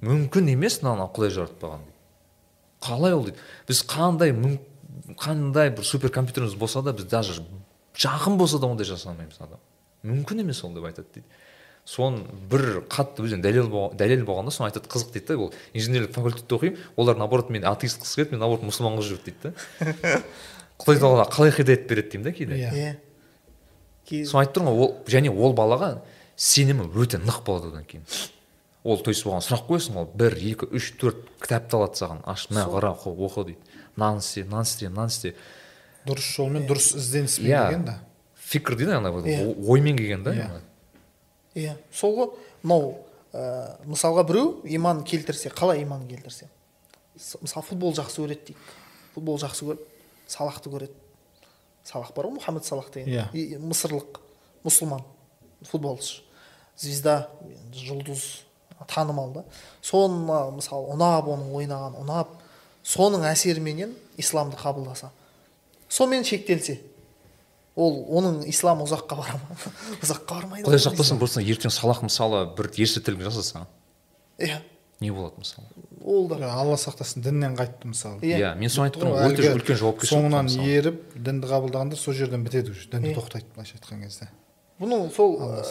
мүмкін 0.00 0.52
емес 0.54 0.80
мынаны 0.82 1.08
құдай 1.14 1.32
жаратпаған 1.34 1.86
қалай 2.80 3.14
ол 3.14 3.26
дейді? 3.28 3.38
Біз 3.68 3.82
қандай 3.88 4.32
қандай 5.20 5.70
бір 5.74 5.84
суперкомпьютеріміз 5.84 6.54
болса 6.54 6.82
да 6.82 6.92
біз 6.92 7.04
даже 7.10 7.42
жақын 7.96 8.36
болса 8.36 8.58
да 8.58 8.66
ондай 8.66 8.86
жасай 8.86 9.12
алмаймыз 9.12 9.40
адам. 9.40 9.60
Мүмкін 10.04 10.44
емес 10.44 10.64
ол 10.64 10.74
деп 10.74 10.86
айтады 10.88 11.08
дейді. 11.14 11.26
Соны 11.84 12.22
бір 12.50 12.84
қатты 12.92 13.24
өзіне 13.24 13.42
дәлел 13.42 13.68
дәлел 13.98 14.24
болғанда 14.28 14.52
соны 14.54 14.70
айтады 14.70 14.88
қызық 14.88 15.12
дейді 15.12 15.26
да 15.26 15.38
ол. 15.38 15.52
Инженерлік 15.74 16.14
факультетте 16.14 16.54
оқимын 16.54 16.78
олар 16.96 17.16
наоборот 17.16 17.50
мен 17.50 17.64
атеист 17.64 18.00
қылғысы 18.00 18.20
келеді 18.20 18.36
мен 18.36 18.44
наоборот 18.44 18.66
мұсылман 18.68 18.96
қылып 18.96 19.08
жүреді 19.08 19.32
дейді 19.32 19.50
да. 19.50 20.22
құдай 20.80 20.98
тағала 21.00 21.26
қалай 21.30 21.52
хидаят 21.54 21.86
береді 21.88 22.10
деймін 22.16 22.24
да 22.24 22.32
кейде. 22.32 22.54
Иә. 22.56 22.72
иә. 22.72 22.96
Кез- 24.08 24.30
соны 24.32 24.44
айтып 24.44 24.56
тұрмын 24.58 24.76
ғой 24.76 24.86
ол 24.88 24.94
және 25.06 25.30
ол 25.30 25.54
балаға 25.54 26.00
сенімі 26.36 26.88
өте 26.96 27.18
нық 27.20 27.42
болады 27.44 27.68
одан 27.68 27.84
кейін. 27.84 28.04
Ол 28.82 28.96
то 28.98 29.10
есть 29.10 29.26
оған 29.26 29.42
сұрақ 29.44 29.66
қоясың 29.68 29.96
ол 30.00 30.06
бір 30.14 30.34
екі 30.40 30.66
үш 30.72 30.92
төрт 30.96 31.26
кітапты 31.42 31.76
алады 31.76 32.00
саған. 32.00 32.22
Аш 32.24 32.48
мына 32.50 32.64
қара 32.64 32.94
оқы 32.96 33.12
оқы 33.12 33.44
дейді. 33.50 33.58
Мынаны 33.96 34.18
істе 34.24 34.44
мынаны 34.44 34.64
істе 34.64 34.88
мынаны 34.88 35.08
істе 35.12 35.34
дұрыс 36.06 36.30
жолмен 36.36 36.64
дұрыс 36.66 36.94
ізденіспен 36.96 37.44
Иә. 37.44 37.66
келген 37.68 37.84
да. 37.84 37.98
Фикр 38.36 38.74
дейді 38.76 38.96
ана 38.96 39.08
Иә. 39.08 39.54
оймен 39.68 39.96
келген 39.98 40.22
да 40.24 40.32
Иә. 40.32 40.60
иә. 41.54 41.76
Сол 41.92 42.16
ғой. 42.16 42.30
Мынау 42.62 43.04
ә, 43.34 43.76
мысалға 43.84 44.24
біреу 44.26 44.60
иман 44.64 45.04
келтірсе 45.04 45.50
қалай 45.50 45.82
иман 45.82 46.08
келтірсе? 46.08 46.48
Мысалы 47.42 47.66
футбол 47.66 47.92
жақсы 47.92 48.22
көреді 48.24 48.46
дейік. 48.46 48.58
Футбол 49.14 49.38
жақсы 49.38 49.64
көреді. 49.68 49.84
Салахты 50.30 50.70
көреді. 50.70 50.94
Салах 51.84 52.12
бар 52.14 52.28
ғой 52.28 52.38
мұхаммед 52.38 52.64
салах 52.64 52.90
деген. 52.94 53.08
Иә. 53.10 53.26
И- 53.34 53.56
мысырлық 53.58 54.20
мұсылман 54.64 55.02
футболшы. 55.66 56.22
Звезда 56.76 57.28
жұлдыз 57.74 58.44
танымал 58.88 59.32
да. 59.34 59.44
Соны 59.82 60.22
мысалы 60.56 60.94
ұнап 60.94 61.28
оның 61.28 61.50
ойнаған 61.56 61.98
ұнап 62.00 62.36
соның 62.84 63.26
әсеріменен 63.28 63.94
исламды 64.20 64.56
қабылдаса. 64.60 65.10
Сонымен 65.88 66.24
шектелсе 66.24 66.80
ол 67.76 68.04
оның 68.18 68.44
исламы 68.50 68.86
ұзаққа 68.86 69.18
бара 69.18 69.38
ма? 69.40 69.58
Ұзаққа 70.04 70.40
бармайды 70.40 70.68
құдай 70.68 70.82
сақтасын 70.84 71.18
просто 71.20 71.42
ертең 71.42 71.72
салах 71.74 72.02
мысалы 72.06 72.46
бір 72.56 72.70
ерсі 72.76 73.02
жасаса. 73.02 73.66
Иә. 74.38 74.60
Не 75.00 75.10
болады 75.10 75.38
мысалы. 75.38 75.66
Ол 76.04 76.28
да. 76.28 76.36
Алла 76.52 76.76
сақтасын 76.76 77.22
діннен 77.24 77.56
қайтты 77.56 77.88
мысалы. 77.88 78.20
Иә. 78.20 78.38
иә 78.38 78.54
мен 78.58 78.70
соны 78.70 78.90
айтып 78.90 79.02
тұрмын 79.02 79.32
өте 79.32 79.52
үлкен 79.54 79.78
жауапкершілік 79.80 80.26
соңынан 80.26 80.50
еріп 80.64 81.14
дінді 81.16 81.48
қабылдағандар 81.48 82.00
сол 82.00 82.14
жерден 82.14 82.44
бітеді 82.44 82.74
уже 82.74 82.88
дінді 82.92 83.14
тоқтайды 83.16 83.48
былайша 83.54 83.78
айтқан 83.78 84.04
кезде. 84.04 84.28
Бұның 84.80 85.08
сол 85.14 85.38
ә, 85.40 85.64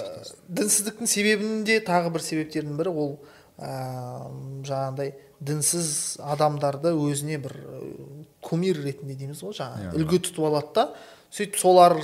дінсіздіктің 0.50 1.10
себебінде 1.10 1.80
тағы 1.86 2.14
бір 2.14 2.26
себептердің 2.26 2.78
бірі 2.82 2.94
ол 2.94 3.14
ә, 3.58 4.26
жаңағыдай 4.66 5.14
дінсіз 5.40 6.18
адамдарды 6.26 6.96
өзіне 6.98 7.38
бір 7.42 7.56
ә, 7.58 7.80
кумир 8.42 8.82
ретінде 8.82 9.14
дейміз 9.14 9.46
ғой 9.46 9.58
жаңағы. 9.62 9.92
Иә. 9.92 9.96
үлгі 9.98 10.24
тұтып 10.26 10.50
алады 10.50 10.76
да. 10.76 10.90
Сөйтіп 11.30 11.58
солар 11.62 11.98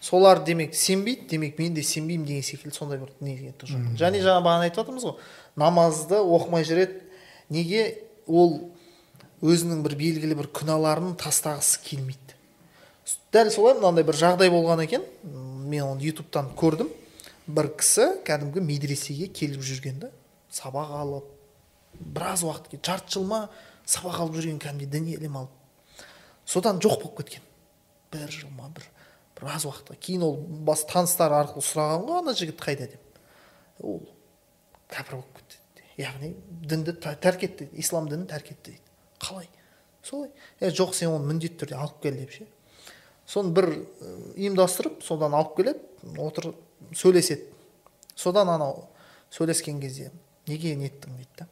солар 0.00 0.44
демек 0.44 0.74
сенбейді 0.74 1.28
демек 1.28 1.58
мен 1.58 1.74
де 1.74 1.82
сенбеймін 1.82 2.26
деген 2.26 2.42
секілді 2.42 2.76
сондай 2.76 2.98
бір 2.98 3.10
неге 3.20 3.52
және 4.00 4.22
жаңа 4.24 4.40
бағана 4.40 4.68
айтып 4.68 4.80
жатырмыз 4.80 5.04
ғой 5.04 5.18
намазды 5.60 6.18
оқымай 6.20 6.64
жүреді. 6.66 7.00
Неге 7.52 7.84
ол 8.26 8.72
өзінің 9.44 9.82
бір 9.84 9.96
белгілі 10.00 10.38
бір 10.38 10.50
күнәларын 10.56 11.16
тастағысы 11.20 11.82
келмейді? 11.84 12.38
Дәл 13.34 13.50
солай 13.54 13.76
мынандай 13.78 14.06
бір 14.06 14.18
жағдай 14.18 14.50
болған 14.52 14.84
екен. 14.86 15.04
Мен 15.22 15.84
оны 15.86 16.08
ютубтан 16.08 16.50
көрдім. 16.58 16.90
Бір 17.50 17.70
кісі 17.78 18.22
кәдімгі 18.26 18.62
медресеге 18.64 19.28
келіп 19.34 19.62
жүрген 19.66 20.00
да. 20.04 20.10
Сабақ 20.50 20.94
алып 20.98 21.28
біраз 22.00 22.44
уақыт 22.46 22.80
жарты 22.84 23.18
жыл 23.18 23.26
ма 23.28 23.40
сабақ 23.86 24.22
алып 24.24 24.38
жүрген 24.38 24.60
кәдімгідей 24.62 25.00
діни 25.00 25.16
ілім 25.18 25.36
алып. 25.42 26.06
Содан 26.46 26.80
жоқ 26.82 27.02
болып 27.02 27.20
кеткен. 27.20 27.44
Бір 28.12 28.30
жыл 28.30 28.50
ма 28.56 28.70
бір 28.74 28.86
біраз 29.38 29.66
уақытқа 29.68 29.96
кейін 30.00 30.24
ол 30.26 30.36
бас 30.66 30.84
таныстары 30.88 31.38
арқылы 31.38 31.64
сұраған 31.64 32.06
ғой 32.08 32.18
ана 32.22 32.34
жігіт 32.36 32.60
қайда? 32.60 32.88
деп. 32.90 33.20
Ол 33.80 34.00
кәпір 34.90 35.20
болып. 35.20 35.39
Яғни 36.00 36.34
дінді 36.48 36.94
тәрк 37.00 37.44
етті 37.44 37.66
дейді. 37.66 37.80
ислам 37.80 38.08
дінін 38.08 38.26
тәрк 38.30 38.52
етті 38.52 38.72
дейді. 38.72 38.82
Қалай? 39.20 39.48
Солай. 40.02 40.30
Е 40.60 40.70
жоқ 40.70 40.94
сен 40.94 41.12
оны 41.12 41.26
міндетті 41.28 41.64
түрде 41.64 41.76
алып 41.76 42.00
кел 42.02 42.16
деп 42.16 42.32
ше. 42.32 42.46
Соны 43.26 43.52
бір 43.54 43.68
ә, 43.70 44.12
ұйымдастырып 44.36 45.02
содан 45.04 45.34
алып 45.34 45.56
келеді 45.56 45.80
отырып 46.18 46.56
сөйлеседі. 46.96 47.44
Содан 48.16 48.48
анау 48.48 48.88
сөйлескен 49.30 49.80
кезде 49.80 50.10
неге 50.48 50.74
неттің 50.76 51.18
дейді 51.18 51.36
да? 51.38 51.48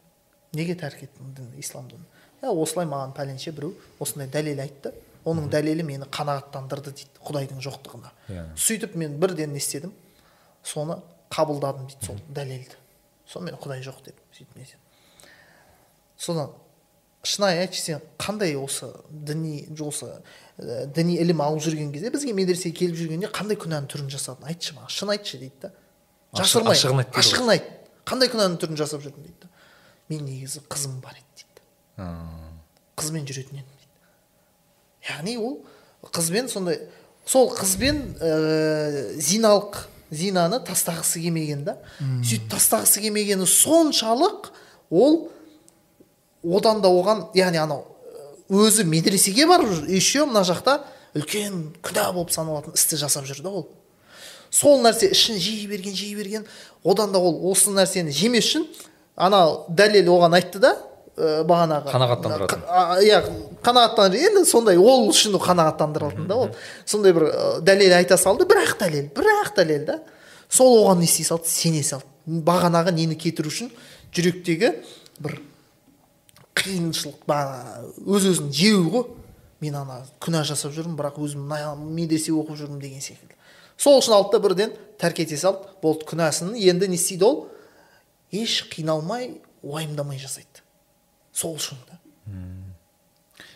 Неге 0.52 0.74
тәрк 0.74 1.04
еттің 1.04 1.34
дінді 1.36 1.60
ислам 1.60 1.88
дінін? 1.90 2.06
Е 2.42 2.48
осылай 2.48 2.88
маған 2.88 3.14
пәленше 3.16 3.52
біреу 3.52 3.74
осындай 4.00 4.30
дәлел 4.32 4.62
айтты 4.64 4.94
оның 5.28 5.48
дәлелі 5.52 5.84
мені 5.84 6.08
қанағаттандырды 6.14 6.94
дейді 6.94 7.22
құдайдың 7.24 7.60
жоқтығына. 7.64 8.12
Иә. 8.28 8.44
сөйтіп 8.56 8.94
мен 8.96 9.18
бірден 9.20 9.52
не 9.52 9.58
істедім? 9.58 9.92
Соны 10.64 11.00
қабылдадым 11.30 11.88
дейді 11.90 12.06
сол 12.06 12.20
дәлелді. 12.28 12.78
Сонымен 13.28 13.58
құдай 13.60 13.82
жоқ 13.84 14.04
деп. 14.06 14.16
Сөйтіп 14.38 14.56
не 14.56 14.64
істедім. 14.64 14.80
содан 16.16 16.54
шынайы 17.22 17.64
айтшы 17.64 17.82
сен 17.82 18.02
қандай 18.18 18.54
осы 18.56 18.88
діни 19.10 19.66
осы 19.82 20.08
ә, 20.58 20.86
діни 20.86 21.18
ілім 21.18 21.42
алып 21.42 21.62
жүрген 21.64 21.90
кезде 21.92 22.12
бізге 22.14 22.34
медресеге 22.36 22.76
келіп 22.78 22.96
жүргенде 22.98 23.30
қандай 23.34 23.58
күнәнің 23.58 23.88
түрін 23.90 24.10
жасадың? 24.12 24.46
Айтшы 24.48 24.76
маған 24.76 24.94
шын 24.94 25.12
айтшы 25.14 25.40
дейді 25.42 25.66
да. 25.66 25.72
Жасырмай 26.38 26.78
ашығын 26.78 27.02
айт 27.02 27.18
ашығын 27.18 27.52
айт. 27.56 27.68
Қандай 28.08 28.30
күнәнің 28.32 28.56
түрін 28.62 28.78
жасап 28.78 29.02
жүрдің 29.04 29.26
дейді 29.26 29.42
да. 29.42 29.50
Мен 30.08 30.24
негізі 30.28 30.62
қызым 30.70 31.00
бар 31.02 31.18
еді 31.18 31.42
дейді 31.42 32.08
қызбен 32.98 33.26
жүретін 33.28 33.60
едім 33.60 33.74
дейді. 33.74 33.92
Яғни 35.10 35.36
ол 35.42 35.60
қызбен 36.14 36.48
сондай 36.48 36.80
сол 37.26 37.50
қызбен 37.52 38.02
ә, 38.22 39.18
зиналық 39.18 39.82
зинаны 40.10 40.60
тастағысы 40.64 41.20
келмеген 41.22 41.64
да. 41.64 41.76
Сөйтіп 42.00 42.48
тастағысы 42.52 43.02
келмегені 43.04 43.46
соншалық 43.48 44.50
ол 44.90 45.30
одан 46.42 46.82
да 46.82 46.88
оған 46.88 47.28
яғни 47.36 47.60
анау 47.60 47.84
өзі 48.48 48.84
медресеге 48.88 49.46
барып 49.46 49.88
еще 49.88 50.24
мына 50.26 50.44
жақта 50.48 50.80
үлкен 51.16 51.74
күнә 51.84 52.12
болып 52.14 52.32
саналатын 52.32 52.76
істі 52.78 52.96
жасап 52.96 53.26
жүр 53.28 53.42
да 53.44 53.50
ол. 53.50 53.68
Сол 54.50 54.80
нәрсе 54.82 55.10
ішін 55.12 55.36
жей 55.36 55.66
берген 55.68 55.94
жей 55.94 56.14
берген 56.16 56.46
одан 56.84 57.12
да 57.12 57.18
ол 57.20 57.36
осы 57.50 57.70
нәрсені 57.76 58.14
жемес 58.14 58.48
үшін 58.48 58.64
ана 59.16 59.42
дәлел 59.68 60.14
оған 60.14 60.38
айтты 60.38 60.62
да 60.62 60.76
ә, 61.18 61.42
бағанағы. 61.48 61.90
Қанағаттандыратын. 61.90 62.62
Иә 63.02 63.18
қанағаттандыр 63.66 64.22
енді 64.28 64.44
сондай 64.46 64.78
ол 64.78 65.08
үшін 65.10 65.34
қанағаттандыратын 65.42 66.28
да 66.30 66.38
ол. 66.44 66.50
Сондай 66.86 67.12
бір 67.16 67.28
ә, 67.28 67.60
дәлел 67.66 67.96
айта 67.98 68.16
салды 68.20 68.46
бір 68.48 68.62
ақ 68.62 68.78
дәлел 68.84 69.10
бір 69.16 69.30
ақ 69.42 69.52
дәлел 69.58 69.84
да. 69.88 69.98
Сол 70.48 70.84
оған 70.84 71.02
не 71.02 71.10
істей 71.10 71.26
салды 71.26 71.50
сене 71.50 71.82
салды. 71.82 72.06
Бағанағы 72.26 72.94
нені 72.94 73.18
кетіру 73.18 73.50
үшін 73.50 73.72
жүректегі 74.14 74.76
бір 75.18 75.40
қиыншылық 76.58 77.26
өз 78.06 78.30
өзін 78.32 78.52
жеу 78.54 78.86
ғой. 78.92 79.08
Мен 79.60 79.74
ана 79.74 80.04
күнә 80.22 80.44
жасап 80.46 80.70
жүрмін 80.76 80.94
бірақ 80.98 81.18
өзім 81.18 81.50
медресе 81.96 82.30
оқып 82.30 82.60
жүрмін 82.60 82.78
деген 82.78 83.02
секілді. 83.02 83.34
Сол 83.76 83.98
үшін 83.98 84.14
алды 84.14 84.36
да 84.36 84.42
бірден 84.42 84.72
тәрк 85.00 85.18
ете 85.24 85.36
салды. 85.36 85.66
Болды 85.82 86.06
күнәсін 86.06 86.54
енді 86.54 86.88
не 86.88 86.94
істейді 86.94 87.26
ол? 87.26 87.40
Еш 88.30 88.68
қиналмай 88.70 89.40
уайымдамай 89.62 90.18
жасайды. 90.18 90.62
Сол 91.38 91.56
үшін 91.58 91.78
да. 91.86 91.98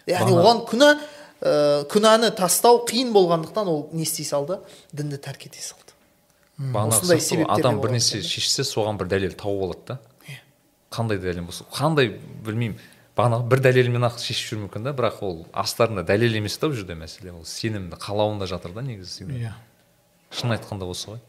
Яғни 0.06 0.36
оған 0.38 0.62
күнә 0.68 0.90
ә, 1.42 1.84
күнәні 1.90 2.32
тастау 2.38 2.82
қиын 2.88 3.12
болғандықтан 3.14 3.70
ол 3.70 3.88
не 3.92 4.06
істей 4.06 4.26
салды? 4.26 4.60
дінді 4.92 5.18
тәрк 5.22 5.46
ете 5.48 5.62
салды. 5.62 5.94
Осындай 6.58 7.20
себептер 7.20 7.58
адам 7.58 7.76
де 7.76 7.82
бір 7.82 7.88
болады 7.88 7.98
нәрсе 7.98 8.18
екен 8.18 8.28
да. 8.28 8.32
шешсе 8.34 8.66
соған 8.66 8.98
бір 9.00 9.10
дәлел 9.10 9.36
тауып 9.38 9.62
алады 9.66 9.86
да. 9.88 9.98
Иә. 10.28 10.38
қандай 10.90 11.18
дәлел 11.18 11.46
болса 11.48 11.66
қандай 11.74 12.14
білмеймін. 12.46 12.78
Бағанағы 13.16 13.48
бір 13.50 13.60
дәлелмен 13.66 14.06
ақ 14.08 14.20
шешіп 14.22 14.52
жүруі 14.52 14.62
мүмкін 14.66 14.86
да 14.86 14.94
бірақ 14.96 15.18
ол 15.26 15.42
астарында 15.52 16.04
дәлел 16.08 16.38
емес 16.38 16.56
та 16.58 16.70
ол 16.70 16.72
жерде 16.72 16.94
мәселе. 16.96 17.34
Ол 17.34 17.44
сенімді 17.44 17.98
қалауында 18.00 18.46
жатыр 18.48 18.72
да 18.72 18.84
негізі 18.86 19.26
иә. 19.26 19.52
Шын 20.32 20.54
айтқанда 20.56 20.88
осы 20.88 21.10
ғой. 21.10 21.20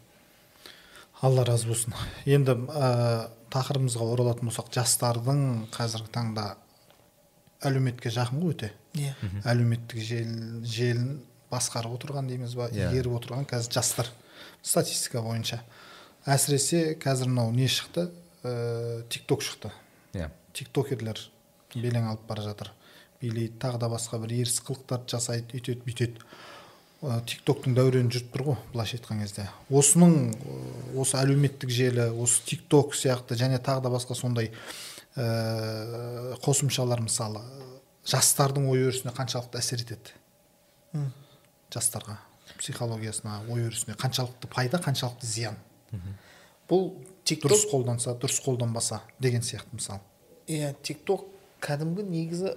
Алла 1.24 1.44
разы 1.48 1.68
болсын. 1.68 1.94
Енді 2.26 2.56
ә, 2.72 3.28
тақырыбымызға 3.54 4.08
оралатын 4.14 4.50
болсақ 4.50 4.72
жастардың 4.74 5.42
қазіргі 5.74 6.10
таңда 6.16 6.46
әлеуметке 7.64 8.12
жақын 8.14 8.42
ғой 8.44 8.56
өте. 8.56 8.72
Иә. 8.98 9.14
Әлеуметтік 9.48 10.02
жел, 10.04 10.34
желін 10.68 11.22
басқарып 11.52 11.96
отырған 12.00 12.28
дейміз 12.32 12.56
ба 12.58 12.68
Иә. 12.74 12.90
игеріп 12.92 13.16
отырған 13.20 13.46
қазір 13.50 13.78
жастар 13.78 14.10
статистика 14.62 15.22
бойынша. 15.22 15.62
Әсіресе 16.26 16.96
қазір 17.00 17.30
мынау 17.32 17.52
не 17.52 17.68
шықты? 17.68 18.10
Ә, 18.44 19.04
тикток 19.10 19.42
шықты. 19.46 19.72
Иә. 20.14 20.30
Тиктокерлер 20.54 21.20
белең 21.76 22.10
алып 22.12 22.26
бара 22.28 22.44
жатыр. 22.44 22.72
Билейді 23.22 23.56
тағы 23.60 23.80
да 23.80 23.90
басқа 23.92 24.20
бір 24.24 24.34
ерсі 24.42 24.64
қылықтарды 24.68 25.14
жасайды 25.16 25.58
өйтеді 25.58 25.86
бүйтеді. 25.86 26.20
Ә, 27.04 27.18
тиктоктың 27.28 27.74
дәурені 27.76 28.14
жүріп 28.16 28.30
тұр 28.32 28.44
ғой 28.48 28.58
былайша 28.72 28.96
айтқан 28.96 29.20
кезде. 29.20 29.44
Осының 29.68 30.14
ә, 30.32 30.54
осы 31.04 31.18
әлеуметтік 31.20 31.74
желі 31.74 32.06
осы 32.24 32.40
тикток 32.48 32.96
сияқты 32.96 33.36
және 33.36 33.60
тағы 33.60 33.84
да 33.84 33.92
басқа 33.92 34.16
сондай 34.16 34.54
ә, 35.20 36.38
қосымшалар 36.46 37.04
мысалы 37.04 37.44
жастардың 38.08 38.70
ой 38.72 38.86
өрісіне 38.88 39.12
қаншалықты 39.20 39.60
әсер 39.60 39.84
етеді? 39.84 40.16
Жастарға 41.76 42.22
психологиясына 42.62 43.42
ой 43.52 43.68
өрісіне 43.68 44.00
қаншалықты 44.00 44.48
пайда 44.48 44.80
қаншалықты 44.80 45.28
зиян? 45.28 45.60
Бұл 46.72 46.94
тик 47.28 47.44
дұрыс 47.44 47.68
қолданса 47.68 48.16
дұрыс 48.16 48.40
қолданбаса 48.46 49.04
деген 49.20 49.44
сияқты 49.44 49.76
мысалы 49.76 50.00
иә 50.48 50.72
тик 50.80 51.04
ток 51.04 51.28
кәдімгі 51.60 52.08
негізі 52.08 52.56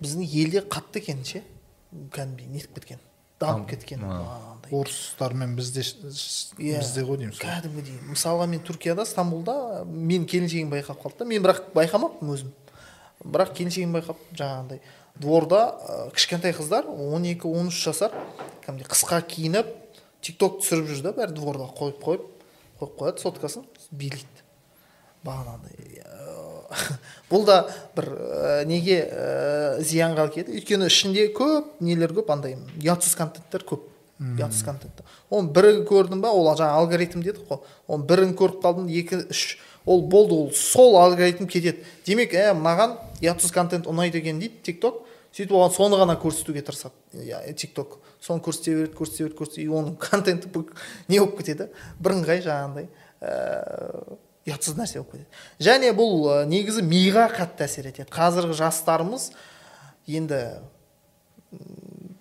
біздің 0.00 0.24
елде 0.24 0.64
қатты 0.64 1.04
екен 1.04 1.20
ше? 1.24 1.44
Кәдімгідей 1.92 2.48
нетіп 2.48 2.80
кеткен. 2.80 3.10
Дамып 3.46 3.68
кеткен. 3.70 4.04
орыстармен 4.72 5.54
бізде 5.56 5.82
ш- 5.82 6.54
иә. 6.58 6.78
бізде 6.80 7.02
ғой 7.04 7.18
дейміз 7.20 7.38
ғой. 7.38 7.46
кәдімгідей. 7.46 7.98
Мысалға 8.10 8.46
мен 8.48 8.60
түркияда 8.64 9.04
стамбулда 9.06 9.84
мен 9.86 10.24
келіншегім 10.26 10.70
байқап 10.72 11.02
қалды 11.02 11.18
да. 11.18 11.24
Мен 11.24 11.42
бірақ 11.44 11.72
байқамаппын 11.74 12.32
өзім. 12.34 12.52
Бірақ 13.24 13.52
келіншегім 13.54 13.92
байқап 13.94 14.16
жаңағындай 14.34 14.80
дворда 15.20 15.60
ә, 15.78 16.10
кішкентай 16.16 16.52
қыздар 16.56 16.84
12-13 16.90 17.70
жасар 17.70 18.10
кәдімгідей 18.64 18.88
қысқа 18.90 19.20
киініп 19.22 19.66
тик 20.24 20.38
ток 20.40 20.58
түсіріп 20.62 20.88
жүр 20.90 21.02
да 21.04 21.12
бәрі 21.12 21.36
дворда 21.36 21.68
қойып 21.78 22.00
қойып 22.02 22.24
қойып 22.80 22.96
қояды 22.98 23.22
соткасын 23.22 23.64
билейді. 23.92 24.42
Бағанағыдай 25.24 26.02
ә, 26.02 26.03
бұл 27.30 27.44
да 27.48 27.58
бір 27.96 28.10
ә, 28.12 28.64
неге 28.68 29.00
ә, 29.04 29.80
зиянға 29.82 30.28
әкеледі 30.28 30.58
өйткені 30.58 30.88
ішінде 30.90 31.28
көп 31.36 31.80
нелер 31.84 32.14
көп 32.16 32.32
андай 32.34 32.56
ұятсыз 32.80 33.16
контенттер 33.18 33.66
көп. 33.68 33.90
Ұятсыз 34.14 34.62
контент 34.62 35.00
оның 35.26 35.48
бірін 35.56 35.80
көрдім 35.88 36.20
ба 36.22 36.30
ол 36.30 36.46
жаңағы 36.54 36.84
алгоритм 36.84 37.24
дедік 37.24 37.48
қой 37.48 37.64
оның 37.88 38.04
бірін 38.06 38.34
көріп 38.38 38.60
қалдым 38.62 38.86
екі 38.86 39.24
үш 39.26 39.58
ол 39.84 40.04
болды 40.06 40.34
ол 40.34 40.52
сол 40.54 40.96
алгоритм 41.00 41.48
кетеді. 41.50 41.82
Демек 42.06 42.32
ә 42.38 42.52
мынаған 42.54 42.94
ұятсыз 43.18 43.52
контент 43.52 43.88
ұнайды 43.90 44.22
екен 44.22 44.38
дейді 44.38 44.62
тик 44.62 44.80
ток 44.80 45.02
сөйтіп 45.34 45.56
оған 45.58 45.74
соны 45.74 45.98
ғана 45.98 46.14
көрсетуге 46.20 46.62
тырысады. 46.62 46.94
Тик 47.58 47.74
ток 47.74 47.98
соны 48.22 48.40
көрсете 48.44 48.76
береді 48.78 48.94
көрсете 49.00 49.24
береді 49.24 49.38
көрсете 49.40 49.64
и 49.64 49.68
оның 49.68 49.98
контенті 49.98 50.48
не 51.08 51.18
болып 51.18 51.40
кетеді? 51.40 51.68
Бірыңғай 52.00 52.44
жаңағындай 52.46 52.88
ыыы 53.20 54.18
ұятсыз 54.44 54.76
нәрсе 54.76 55.00
болып 55.00 55.14
кетеді. 55.14 55.42
Және 55.64 55.92
бұл 55.96 56.26
ә, 56.28 56.38
негізі 56.48 56.84
миға 56.84 57.28
қатты 57.32 57.64
әсер 57.66 57.88
етеді. 57.88 58.10
Қазіргі 58.12 58.56
жастарымыз 58.58 59.30
енді 60.06 60.40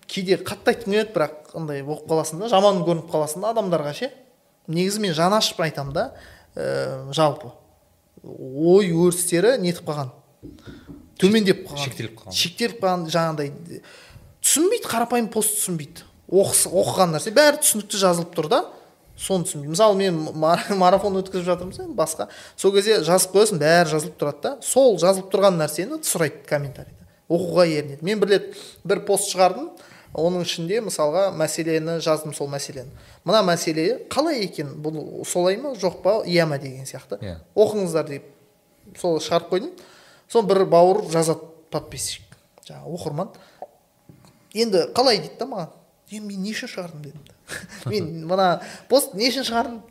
кейде 0.07 0.37
қатты 0.39 0.73
айтқым 0.73 0.93
келеді 0.93 1.13
бірақ 1.15 1.55
андай 1.57 1.83
болып 1.83 2.07
қаласың 2.09 2.43
да 2.43 2.51
жаман 2.51 2.83
көрініп 2.85 3.09
қаласың 3.11 3.43
да 3.43 3.51
адамдарға 3.51 3.93
ше. 3.97 4.11
Негізі 4.67 5.03
мен 5.03 5.15
жаны 5.17 5.39
ашып 5.41 5.59
айтамын 5.65 5.93
да 5.95 6.05
ә, 6.55 7.11
жалпы. 7.11 7.51
Ой 8.23 8.93
өрістері 8.93 9.57
нетіп 9.59 9.89
қалған. 9.89 10.13
Төмендеп 11.19 11.65
қалған. 11.67 11.83
шектеліп 11.83 12.15
қалған. 12.21 12.37
шектеліп 12.39 12.79
қалған 12.79 13.05
жаңағыдай 13.11 13.81
түсінбейді 14.43 14.87
қарапайым 14.87 15.27
пост 15.33 15.57
түсінбейді. 15.59 16.07
Оқыған 16.31 17.17
нәрсе. 17.17 17.33
Бәрі 17.35 17.59
түсінікті 17.63 17.99
жазылып 17.99 18.33
тұр 18.37 18.49
да. 18.51 18.61
Соны 19.17 19.45
түсінбейді 19.45 19.73
мысалы 19.75 19.95
мен 19.99 20.17
ма- 20.33 20.57
марафон 20.81 21.17
өткізіп 21.21 21.45
жатырмыз 21.47 21.79
енді 21.83 21.95
басқа. 21.97 22.27
Сол 22.57 22.73
кезде 22.75 22.99
жазып 23.05 23.35
қоясың 23.35 23.59
бәрі 23.61 23.89
жазылып 23.93 24.17
тұрады 24.19 24.41
да. 24.41 24.51
Сол 24.65 24.97
жазылып 25.01 25.29
тұрған 25.33 25.57
нәрсені 25.61 25.99
сұрайды 26.03 26.41
комментарийде 26.49 27.05
оқуға 27.29 27.65
ерінеді. 27.69 28.01
Мен 28.05 28.19
бір 28.19 28.33
рет 28.35 28.55
бір 28.83 29.03
пост 29.07 29.29
шығардым 29.31 29.69
оның 30.13 30.43
ішінде 30.45 30.81
мысалға 30.85 31.27
мәселені 31.33 31.95
жаздым 32.03 32.33
сол 32.37 32.49
мәселені. 32.51 32.91
Мына 33.25 33.39
мәселе 33.47 34.03
қалай 34.13 34.43
екен? 34.45 34.75
Бұл 34.83 35.23
солай 35.25 35.57
ма? 35.57 35.71
Жоқ 35.79 36.01
па? 36.03 36.19
Иә 36.29 36.45
ма 36.45 36.59
деген 36.61 36.85
сияқты. 36.85 37.17
Иә. 37.23 37.37
оқыңыздар 37.55 38.09
деп 38.11 38.27
сол 38.99 39.17
шығарып 39.23 39.49
қойдым. 39.49 39.71
Сол 40.29 40.43
бір 40.45 40.65
бауыр 40.69 41.05
жазады 41.09 41.47
подписчик. 41.71 42.21
Жаңағы 42.67 42.93
оқырман. 42.99 43.31
Енді 44.53 44.83
қалай 44.93 45.17
дейді 45.23 45.39
да 45.39 45.45
маған? 45.49 45.71
Енді 46.11 46.27
мен 46.27 46.43
не 46.45 46.53
үшін 46.53 46.69
шығардым 46.69 47.01
дедім 47.07 47.23
мен 47.91 48.25
мына 48.29 48.47
пост 48.89 49.13
не 49.17 49.29
үшін 49.31 49.47
шығардым? 49.47 49.81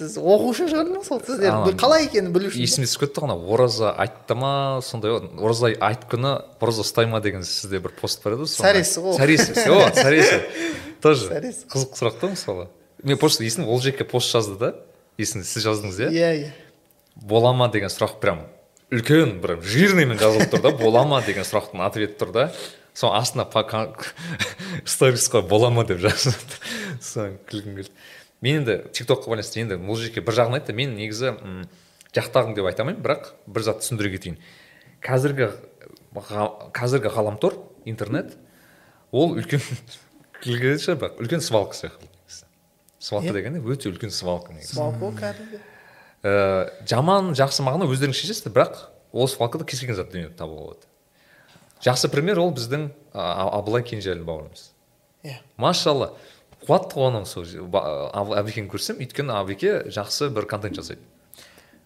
сіз 0.00 0.14
оқу 0.16 0.50
үшін 0.52 0.68
шығардыңыз 0.70 1.08
ғой? 1.10 1.22
сіздер 1.26 1.76
қалай 1.80 2.06
екенін 2.06 2.32
білу 2.32 2.48
үшін. 2.48 2.62
есіме 2.64 2.86
түсіп 2.88 3.02
кетті 3.04 3.20
ғой 3.20 3.28
ана 3.28 3.36
ораза 3.52 3.90
айтты 4.00 4.36
ма 4.38 4.52
сондай 4.86 5.12
ғой 5.12 5.26
ораза 5.44 5.72
айт 5.76 6.06
күні 6.10 6.30
ораза 6.62 6.84
ұстай 6.86 7.08
ма 7.10 7.20
деген 7.20 7.42
сізде 7.44 7.80
бір 7.82 7.92
пост 8.00 8.22
бар 8.24 8.38
еді 8.38 8.46
ғой 8.46 8.52
Сәресі 8.54 9.02
ғой. 9.04 9.18
сәресі 9.18 9.66
о 9.74 9.90
сәресі. 9.98 10.38
Тоже. 11.04 11.42
Қызық 11.72 11.98
сұрақ 11.98 12.20
та 12.20 12.30
мысалы. 12.32 12.68
Мен 13.02 13.18
просто 13.18 13.44
есім 13.44 13.68
ол 13.68 13.80
жеке 13.80 14.04
пост 14.04 14.30
жазды 14.32 14.56
да. 14.60 14.72
Есіңде 15.20 15.44
сіз 15.48 15.64
жаздыңыз 15.66 16.00
иә? 16.06 16.10
Иә 16.12 16.32
иә. 16.38 16.50
Бола 17.16 17.52
ма 17.52 17.68
деген 17.72 17.90
сұрақ 17.92 18.18
прям 18.20 18.44
үлкен 18.92 19.40
бір 19.42 19.58
жирныймен 19.64 20.18
жазылып 20.20 20.52
тұр 20.54 20.62
да. 20.64 20.70
Бола 20.76 21.04
ма 21.08 21.22
деген 21.26 21.44
сұрақтың 21.44 21.82
ответі 21.86 22.16
тұр 22.20 22.32
да. 22.36 22.46
Соның 22.94 23.16
астына 23.20 23.46
сторис 24.84 25.28
қой 25.30 25.42
бола 25.46 25.70
ма 25.70 25.84
деп 25.88 26.00
жазып 26.02 26.56
соны 27.00 27.38
күлгім 27.50 27.78
келді. 27.80 27.94
Мен 28.40 28.62
енді 28.62 28.76
тик 28.96 29.08
токқа 29.08 29.30
байланысты 29.30 29.60
енді 29.62 29.78
бұл 29.80 29.98
жерге 30.00 30.22
бір 30.24 30.36
жағын 30.38 30.58
айтты 30.58 30.74
мен 30.76 30.94
негізі 30.96 31.34
м, 31.36 31.64
жақтағым 32.16 32.54
деп 32.56 32.68
айта 32.70 32.82
алмаймын 32.84 33.02
бірақ 33.04 33.32
бір 33.46 33.66
зат 33.66 33.82
түсіндіре 33.84 34.14
кетейін. 34.16 34.38
Қазіргі 35.04 35.50
қазіргі 36.74 37.12
ғаламтор 37.14 37.58
интернет 37.84 38.36
ол 39.12 39.36
үлкен 39.36 39.62
шығар 40.44 40.98
бірақ 41.04 41.20
үлкен 41.20 41.44
свалка 41.44 41.76
сияқты 41.76 42.08
свалка 43.00 43.32
деген 43.36 43.58
не 43.58 43.60
өте 43.64 43.88
үлкен 43.92 44.10
свалка 44.12 44.52
негізі. 44.52 44.74
Свалка 44.74 45.04
ғой 45.06 45.14
кәдімгі? 45.20 45.60
Ә, 46.20 46.32
жаман 46.88 47.32
жақсы 47.38 47.64
мағына 47.64 47.88
өздеріңіз 47.88 48.18
шешесіздер 48.18 48.52
бірақ 48.56 48.82
ол 49.12 49.28
свалкада 49.28 49.64
кез 49.64 49.80
келген 49.80 49.96
зат 49.96 50.10
дүниеде 50.12 50.34
табуға 50.36 50.66
болады 50.74 50.89
жақсы 51.84 52.10
пример 52.12 52.40
ол 52.42 52.52
біздің 52.56 52.90
абылай 53.12 53.84
кенжеәлі 53.86 54.24
бауырымыз. 54.26 54.70
Иә. 55.24 55.38
Машалла 55.60 56.14
қуатты 56.66 56.96
қуанамын 56.96 57.28
сол 57.28 57.46
әбекені 58.36 58.70
көрсем 58.70 59.00
өйткені 59.00 59.34
әбеке 59.36 59.74
жақсы 59.92 60.30
бір 60.34 60.46
контент 60.50 60.76
жасайды. 60.76 61.00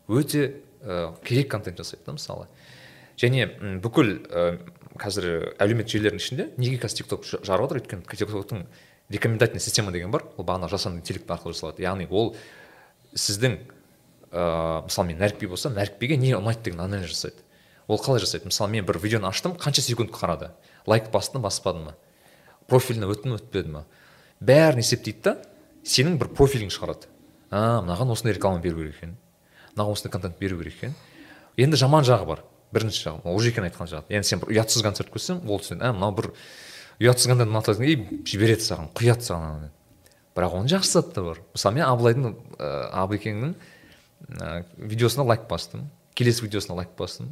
Өте 0.09 0.61
ә, 0.83 1.15
керек 1.25 1.51
контент 1.51 1.79
жасайды 1.79 2.05
да 2.07 2.17
мысалы. 2.17 2.49
Және 3.21 3.47
бүкіл 3.83 4.17
ә, 4.27 4.59
қазір 4.99 5.55
әлеуметтік 5.63 5.95
желілердің 5.95 6.23
ішінде 6.23 6.49
неге 6.59 6.81
қазір 6.83 7.03
тик 7.03 7.13
ток 7.13 7.25
жарып 7.25 7.47
жатыр 7.69 7.81
өйткені 7.83 8.07
тик 8.11 8.35
токтың 8.35 8.67
рекомендательный 9.09 9.63
система 9.63 9.93
деген 9.93 10.11
бар. 10.11 10.27
Ол 10.37 10.45
бағана 10.45 10.69
жасанды 10.69 11.01
интеллект 11.01 11.31
арқылы 11.31 11.55
жасалады. 11.55 11.83
Яғни 11.87 12.09
ол 12.11 12.35
сіздің 13.15 13.59
ыыы 14.35 14.85
мысалы 14.89 15.09
мен 15.13 15.23
нәрікби 15.23 15.49
болса 15.49 15.71
нәрікбиге 15.71 16.19
не 16.19 16.35
ұнайды 16.35 16.71
деген 16.71 16.83
анализ 16.83 17.15
жасайды. 17.15 17.45
Ол 17.89 17.99
қалай 17.99 18.21
жасайды? 18.21 18.49
Мысалы 18.49 18.71
мен 18.73 18.87
бір 18.87 18.99
видеоны 19.03 19.29
аштым 19.29 19.57
қанша 19.59 19.83
секунд 19.83 20.11
қарады? 20.15 20.53
Лайк 20.87 21.11
басты 21.13 21.39
ма 21.39 21.49
баспады 21.49 21.85
ма? 21.85 21.95
Профиліне 22.69 23.11
өтті 23.11 23.29
ме 23.29 23.39
өтпеді 23.39 23.75
ма 23.75 23.85
бәрін 24.45 24.83
есептейді 24.83 25.23
да 25.25 25.35
сенің 25.87 26.19
бір 26.21 26.31
профилің 26.37 26.73
шығарады. 26.73 27.09
А 27.51 27.81
мынаған 27.85 28.13
осындай 28.15 28.35
реклама 28.37 28.61
беру 28.63 28.81
керек 28.81 28.97
екен. 28.99 29.17
Мынаған 29.75 29.93
осындай 29.93 30.13
контент 30.13 30.39
беру 30.41 30.59
керек 30.59 30.77
екен. 30.81 30.95
Енді 31.57 31.79
жаман 31.81 32.05
жағы 32.05 32.27
бар. 32.29 32.43
Бірінші 32.75 33.05
жағы. 33.09 33.23
Ол 33.25 33.41
жекен 33.41 33.69
айтқан 33.69 33.91
жағы. 33.91 34.09
Енді 34.09 34.29
сен 34.29 34.43
бір 34.43 34.55
ұятсыз 34.57 34.83
концерт 34.83 35.13
көрсең 35.15 35.45
ол 35.47 35.61
түсінеді 35.63 35.87
а 35.87 35.93
мынау 35.95 36.17
бір 36.19 36.31
ұятсыз 37.01 37.31
контент 37.31 37.53
ұнатады 37.53 37.87
и 37.87 37.97
жібереді 38.27 38.67
саған 38.67 38.91
құяды 38.97 39.29
саған 39.29 39.69
бірақ 40.35 40.57
оның 40.59 40.73
жақсы 40.73 40.99
заты 40.99 41.15
да 41.15 41.27
бар. 41.29 41.41
Мысалы 41.55 41.79
мен 41.79 41.87
абылайдың 41.87 42.35
ә, 42.59 42.71
абекеңнің 43.05 43.55
ә, 44.41 44.65
видеосына 44.77 45.27
лайк 45.29 45.47
бастым 45.51 45.87
келесі 46.19 46.43
видеосына 46.47 46.81
лайк 46.81 46.97
бастым. 46.99 47.31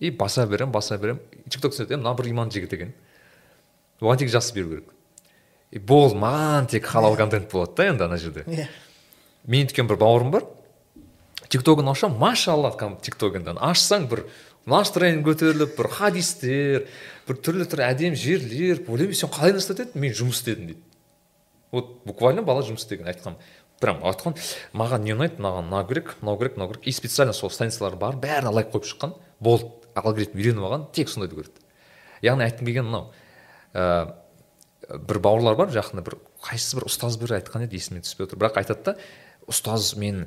И 0.00 0.10
баса 0.10 0.46
беремін 0.46 0.72
баса 0.72 0.98
беремін 0.98 1.20
тик 1.48 1.60
ток 1.62 1.74
түсінеді 1.74 1.94
«е, 1.94 2.00
мынау 2.00 2.16
бір 2.16 2.30
иманды 2.32 2.58
жігіт 2.58 2.72
екен 2.76 2.94
оған 4.00 4.22
тек 4.22 4.32
жақсы 4.32 4.54
беру 4.56 4.70
керек 4.70 4.94
и 5.70 5.78
болды 5.78 6.16
маған 6.18 6.70
тек 6.72 6.86
халал 6.88 7.16
контент 7.16 7.50
болады 7.52 7.76
да 7.76 7.88
енді 7.92 8.06
ана 8.08 8.18
жерде 8.18 8.44
иә 8.48 8.68
мен 9.44 9.66
өйткен 9.66 9.88
бір 9.90 10.00
бауырым 10.00 10.32
бар 10.32 10.46
тик 11.48 11.62
тогын 11.66 11.92
ашамын 11.92 12.18
машалла 12.18 12.72
тик 13.02 13.16
ток 13.20 13.36
енді 13.36 13.56
ашсаң 13.60 14.08
бір 14.08 14.24
настроениең 14.66 15.24
көтеріліп 15.26 15.76
бір 15.78 15.88
хадистер 15.94 16.86
бір 17.28 17.40
түрлі 17.44 17.66
түрлі 17.68 17.86
әдемі 17.86 18.18
жерлер 18.18 18.82
ойлаймын 18.86 19.16
сен 19.16 19.32
қалай 19.32 19.54
настроить 19.56 19.88
еттің 19.88 20.04
мен 20.04 20.14
жұмыс 20.16 20.40
істедім 20.40 20.70
дейді 20.72 20.82
вот 21.72 22.00
буквально 22.04 22.42
бала 22.42 22.64
жұмыс 22.66 22.84
істеген 22.84 23.08
айтқан 23.10 23.38
прям 23.80 24.02
айтқан 24.04 24.36
маған 24.76 25.06
не 25.06 25.14
ұнайды 25.16 25.40
маған 25.40 25.70
мынау 25.70 25.88
керек 25.88 26.14
мынау 26.20 26.38
керек 26.38 26.56
мынау 26.56 26.72
керек 26.74 26.86
и 26.86 26.92
специально 26.92 27.32
сол 27.32 27.50
станциялар 27.50 27.96
бар 27.96 28.18
бәріне 28.20 28.52
лайк 28.52 28.72
қойып 28.74 28.88
шыққан 28.90 29.14
болды 29.40 29.70
алгоритм 30.04 30.38
үйреніп 30.38 30.64
алған 30.66 30.86
тек 30.96 31.10
сондайды 31.12 31.36
көреді. 31.38 31.64
Яғни 32.24 32.46
айтқым 32.46 32.68
келгені 32.68 32.86
мынау 32.88 33.10
ә, 33.74 34.14
бір 35.08 35.20
бауырлар 35.24 35.58
бар 35.58 35.74
жақында 35.74 36.04
бір 36.06 36.18
қайсысы 36.44 36.78
бір 36.80 36.88
ұстаз 36.90 37.18
бір 37.20 37.36
айтқан 37.40 37.66
еді 37.66 37.78
есіме 37.80 38.02
түспей 38.04 38.26
отыр. 38.28 38.40
Бірақ 38.42 38.58
айтады 38.62 38.82
да 38.90 38.96
ұстаз 39.50 39.94
мен 40.00 40.26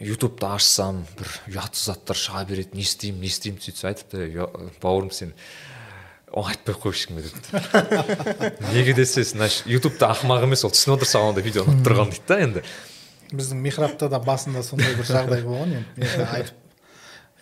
ютубты 0.00 0.48
ашсам 0.50 1.04
бір 1.18 1.30
ұятсыз 1.52 1.92
заттар 1.92 2.18
шыға 2.18 2.42
береді 2.48 2.74
не 2.74 2.82
істеймін 2.82 3.22
не 3.22 3.30
істеймін 3.30 3.60
сөйтсе 3.62 3.86
айтыпты 3.92 4.24
«Я- 4.34 4.48
бауырым 4.82 5.12
сен 5.14 5.30
оны 6.34 6.50
айтпай 6.50 6.74
ақ 6.74 6.80
қой 6.82 6.96
ешкімге 6.96 7.28
депті 7.28 8.64
неге 8.74 8.92
десе 8.98 9.22
значит 9.22 9.68
ютубта 9.70 10.10
ақымақ 10.10 10.48
емес 10.48 10.64
ол 10.66 10.72
түсініп 10.74 10.96
отыр 10.98 11.10
саған 11.12 11.30
ондай 11.30 11.46
видео 11.46 11.62
ұнап 11.62 11.84
тұрған 11.86 12.10
дейді 12.10 12.26
да 12.26 12.38
енді. 12.42 12.64
Біздің 13.34 13.62
михрабта 13.62 14.08
да 14.10 14.18
басында 14.18 14.64
сондай 14.66 14.96
бір 14.98 15.06
жағдай 15.06 15.46
болған 15.46 15.76
енді 15.78 16.26
айтып 16.26 16.58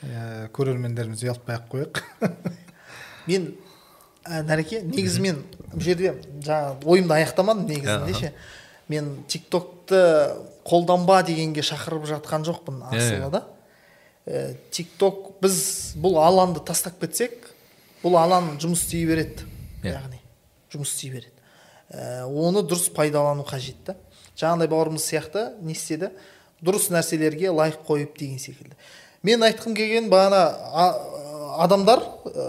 ә, 0.02 0.48
көрермендеріміз 0.54 1.24
ұялтпай 1.26 1.56
ақ 1.58 1.68
қояйық 1.72 2.02
мен 3.30 3.52
ә, 4.24 4.42
нәреке 4.46 4.82
негізі 4.86 5.24
мен 5.24 5.42
бұл 5.72 5.86
жерде 5.86 6.14
жаңағы 6.42 6.92
ойымды 6.94 7.18
аяқтамадым 7.20 7.70
негізінде 7.70 8.18
ше 8.18 8.32
мен 8.92 9.14
тиктокты 9.30 10.02
қолданба 10.68 11.22
дегенге 11.26 11.64
шақырып 11.66 12.06
жатқан 12.10 12.46
жоқпын 12.48 12.84
асылы 12.90 13.32
да 13.32 13.46
Ә, 14.22 14.54
тикток 14.70 15.40
біз 15.42 15.96
бұл 15.98 16.20
алаңды 16.22 16.60
тастап 16.62 17.00
кетсек 17.02 17.48
бұл 18.04 18.14
алаң 18.20 18.52
жұмыс 18.62 18.84
істей 18.84 19.02
береді 19.08 19.42
Иә. 19.82 19.96
яғни 19.96 20.20
жұмыс 20.70 20.92
істей 20.94 21.10
береді. 21.10 21.32
Ә, 21.90 22.22
оны 22.30 22.62
дұрыс 22.62 22.92
пайдалану 22.94 23.42
қажет 23.42 23.80
та. 23.82 23.96
Жаңағыдай 24.38 24.70
бауырымыз 24.70 25.02
сияқты 25.02 25.42
не 25.66 25.74
істеді? 25.74 26.12
Дұрыс 26.62 26.86
нәрселерге 26.94 27.50
лайк 27.50 27.80
қойып 27.82 28.14
деген 28.20 28.38
секілді. 28.38 28.78
Мен 29.22 29.42
айтқым 29.46 29.74
келген 29.76 30.10
бағана 30.10 30.44
адамдар 31.62 32.02
ә, 32.26 32.46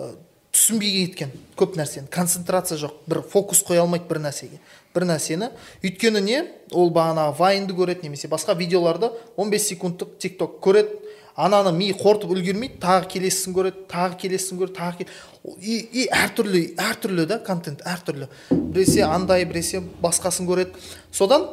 түсінбей 0.53 1.07
кеткен 1.07 1.31
көп 1.57 1.77
нәрсені. 1.77 2.09
Концентрация 2.13 2.77
жоқ. 2.81 2.99
Бір 3.09 3.21
фокус 3.29 3.63
қоя 3.65 3.83
алмайды 3.83 4.07
бір 4.09 4.21
нәрсеге. 4.23 4.59
Бір 4.93 5.07
нәрсені. 5.09 5.49
Өйткені 5.83 6.21
не? 6.23 6.43
Ол 6.71 6.91
бағанағы 6.93 7.37
вайнды 7.39 7.75
көреді 7.77 8.07
немесе 8.07 8.29
басқа 8.31 8.55
видеоларды 8.57 9.11
15 9.37 9.67
секундтық 9.71 10.17
тикток 10.21 10.59
көреді. 10.63 10.99
Ананы 11.35 11.71
ми 11.73 11.89
қорытып 11.97 12.29
үлгермейді 12.29 12.77
тағы 12.81 13.09
келесісін 13.15 13.55
көреді 13.57 13.87
тағы 13.89 14.19
келесісін 14.21 14.59
көреді 14.61 14.77
тағы 14.77 14.99
кел... 14.99 15.13
и, 15.57 15.79
и 15.81 16.05
әртүрлі 16.13 16.61
әртүрлі 16.77 17.25
да 17.25 17.39
контент 17.41 17.81
әртүрлі. 17.89 18.29
Біресе 18.53 19.01
андай 19.07 19.47
біресе 19.49 19.81
басқасын 20.03 20.45
көреді. 20.45 20.77
Содан 21.09 21.49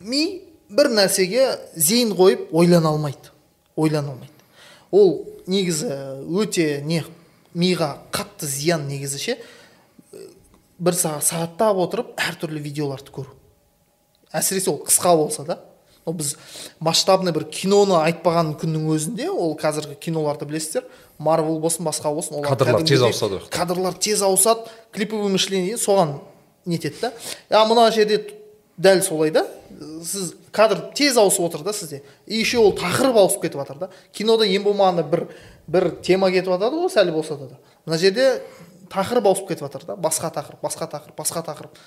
ми 0.00 0.42
бір 0.68 0.90
нәрсеге 0.90 1.52
зейін 1.76 2.16
қойып 2.18 2.50
ойлана 2.50 2.90
алмайды. 2.90 3.30
Ойлана 3.78 4.16
алмайды 4.16 4.34
ол 4.90 5.14
негізі 5.46 5.92
өте 6.42 6.82
не 6.84 7.04
миға 7.54 7.94
қатты 8.12 8.48
зиян 8.50 8.86
негізі 8.88 9.22
ше 9.22 9.38
бір 10.78 10.94
сағат 10.94 11.26
сағаттап 11.26 11.80
отырып 11.82 12.12
әртүрлі 12.22 12.60
видеоларды 12.62 13.12
көру. 13.14 13.32
Әсіресе 14.30 14.70
ол 14.70 14.82
қысқа 14.86 15.14
болса 15.16 15.44
да. 15.44 15.58
Ол 16.06 16.14
біз 16.16 16.36
масштабный 16.80 17.34
бір 17.34 17.48
киноны 17.52 17.96
айтпаған 17.98 18.54
күннің 18.60 18.86
өзінде 18.94 19.28
ол 19.28 19.56
қазіргі 19.58 19.98
киноларды 20.00 20.46
білесіздер 20.48 20.86
марвел 21.18 21.58
болсын 21.60 21.84
басқа 21.88 22.14
болсын 22.14 22.38
олар 22.38 22.54
Кадрлар 22.54 22.86
тез 22.86 23.02
ауысады 23.02 23.40
кадрлар 23.50 23.98
тез 23.98 24.22
ауысады 24.22 24.70
клиповый 24.94 25.32
мышление 25.32 25.76
соған 25.76 26.20
нетеді 26.64 27.00
да. 27.02 27.12
А 27.50 27.66
мына 27.66 27.90
жерде 27.92 28.22
дәл 28.78 29.02
солай 29.02 29.30
да. 29.30 29.46
Сіз 29.78 30.34
кадр 30.52 30.80
тез 30.94 31.16
ауысып 31.18 31.44
отыр 31.48 31.62
да 31.62 31.72
сізде. 31.72 32.02
И 32.26 32.38
еще 32.40 32.58
ол 32.58 32.72
тақырып 32.76 33.16
ауысып 33.16 33.42
кетіп 33.42 33.60
жатыр 33.62 33.78
да. 33.78 33.90
Кинода 34.12 34.46
ең 34.46 34.64
болмағанда 34.66 35.04
бір 35.08 35.28
бір 35.66 35.90
тема 36.02 36.30
кетіп 36.30 36.50
жатады 36.54 36.80
ғой 36.82 36.90
сәл 36.90 37.12
болса 37.14 37.36
да. 37.36 37.58
Мына 37.86 37.98
жерде 37.98 38.42
тақырып 38.90 39.28
ауысып 39.30 39.48
кетіп 39.52 39.68
жатыр 39.68 39.86
да. 39.86 39.96
Басқа 39.96 40.32
тақырып 40.34 40.62
басқа 40.64 40.90
тақырып 40.90 41.16
басқа 41.18 41.44
тақырып. 41.46 41.78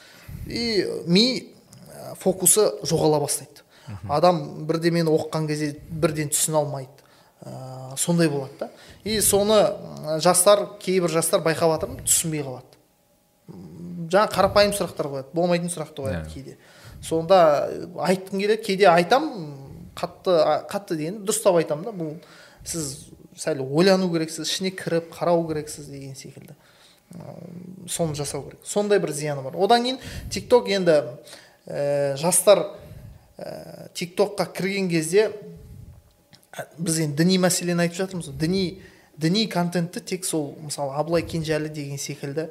И 0.48 0.88
ми 1.06 1.54
ә, 1.92 2.16
фокусы 2.20 2.70
жоғала 2.84 3.20
бастайды. 3.20 3.66
Адам 4.10 4.66
бірдемені 4.68 5.12
оқыған 5.12 5.48
кезде 5.48 5.76
бірден 5.90 6.30
түсіне 6.32 6.62
алмайды. 6.62 6.92
Ә, 7.44 7.98
сондай 7.98 8.30
болады 8.30 8.54
да. 8.60 8.70
И 9.04 9.20
соны 9.20 9.58
жастар 10.22 10.78
кейбір 10.80 11.10
жастар 11.12 11.42
байқап 11.42 11.76
жатырмын 11.76 12.06
түсінбей 12.06 12.46
қалады. 12.46 12.70
Жаңа 14.12 14.30
қарапайым 14.32 14.76
сұрақтар 14.76 15.10
қояды 15.10 15.34
болмайтын 15.34 15.72
сұрақты 15.72 16.06
қояды 16.06 16.28
Иә. 16.28 16.34
кейде. 16.34 16.58
Сонда 17.02 17.70
айтқым 17.98 18.40
келеді 18.40 18.62
кейде 18.64 18.88
айтам 18.92 19.30
қатты 19.98 20.36
қатты 20.72 20.98
деген 21.00 21.22
дұрыстап 21.26 21.60
айтамын 21.62 21.88
да 21.90 21.96
бұл 21.96 22.14
сіз 22.66 23.10
сәл 23.38 23.64
ойлану 23.66 24.10
керексіз 24.12 24.48
ішіне 24.48 24.72
кіріп 24.76 25.12
қарау 25.16 25.46
керексіз 25.48 25.88
деген 25.90 26.16
секілді. 26.16 26.56
Соны 27.90 28.16
жасау 28.16 28.46
керек. 28.46 28.62
Сондай 28.64 29.00
бір 29.00 29.12
зияны 29.12 29.44
бар. 29.44 29.58
Одан 29.58 29.84
кейін 29.84 29.98
тикток 30.32 30.70
енді 30.70 31.02
ә, 31.66 32.16
жастар 32.20 32.64
ә, 33.38 33.90
тиктокқа 33.96 34.46
кірген 34.54 34.90
кезде 34.90 35.32
біз 36.78 37.00
енді 37.00 37.24
діни 37.24 37.40
мәселені 37.42 37.88
айтып 37.88 38.04
жатырмыз 38.04 38.32
діни 38.40 38.82
діни 39.18 39.48
контентті 39.52 40.00
тек 40.00 40.26
сол 40.26 40.54
мысалы 40.62 40.96
абылай 41.00 41.24
кенжәлі 41.28 41.70
деген 41.72 42.00
секілді 42.00 42.50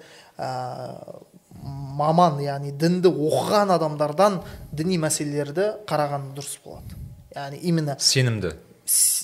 маман 2.01 2.41
яғни 2.43 2.73
дінді 2.73 3.11
оқыған 3.11 3.75
адамдардан 3.77 4.41
діни 4.73 4.99
мәселелерді 5.03 5.71
қараған 5.89 6.31
дұрыс 6.37 6.59
болады. 6.65 6.97
Яғни 7.37 7.61
именно 7.63 7.97
сенімді. 7.99 8.55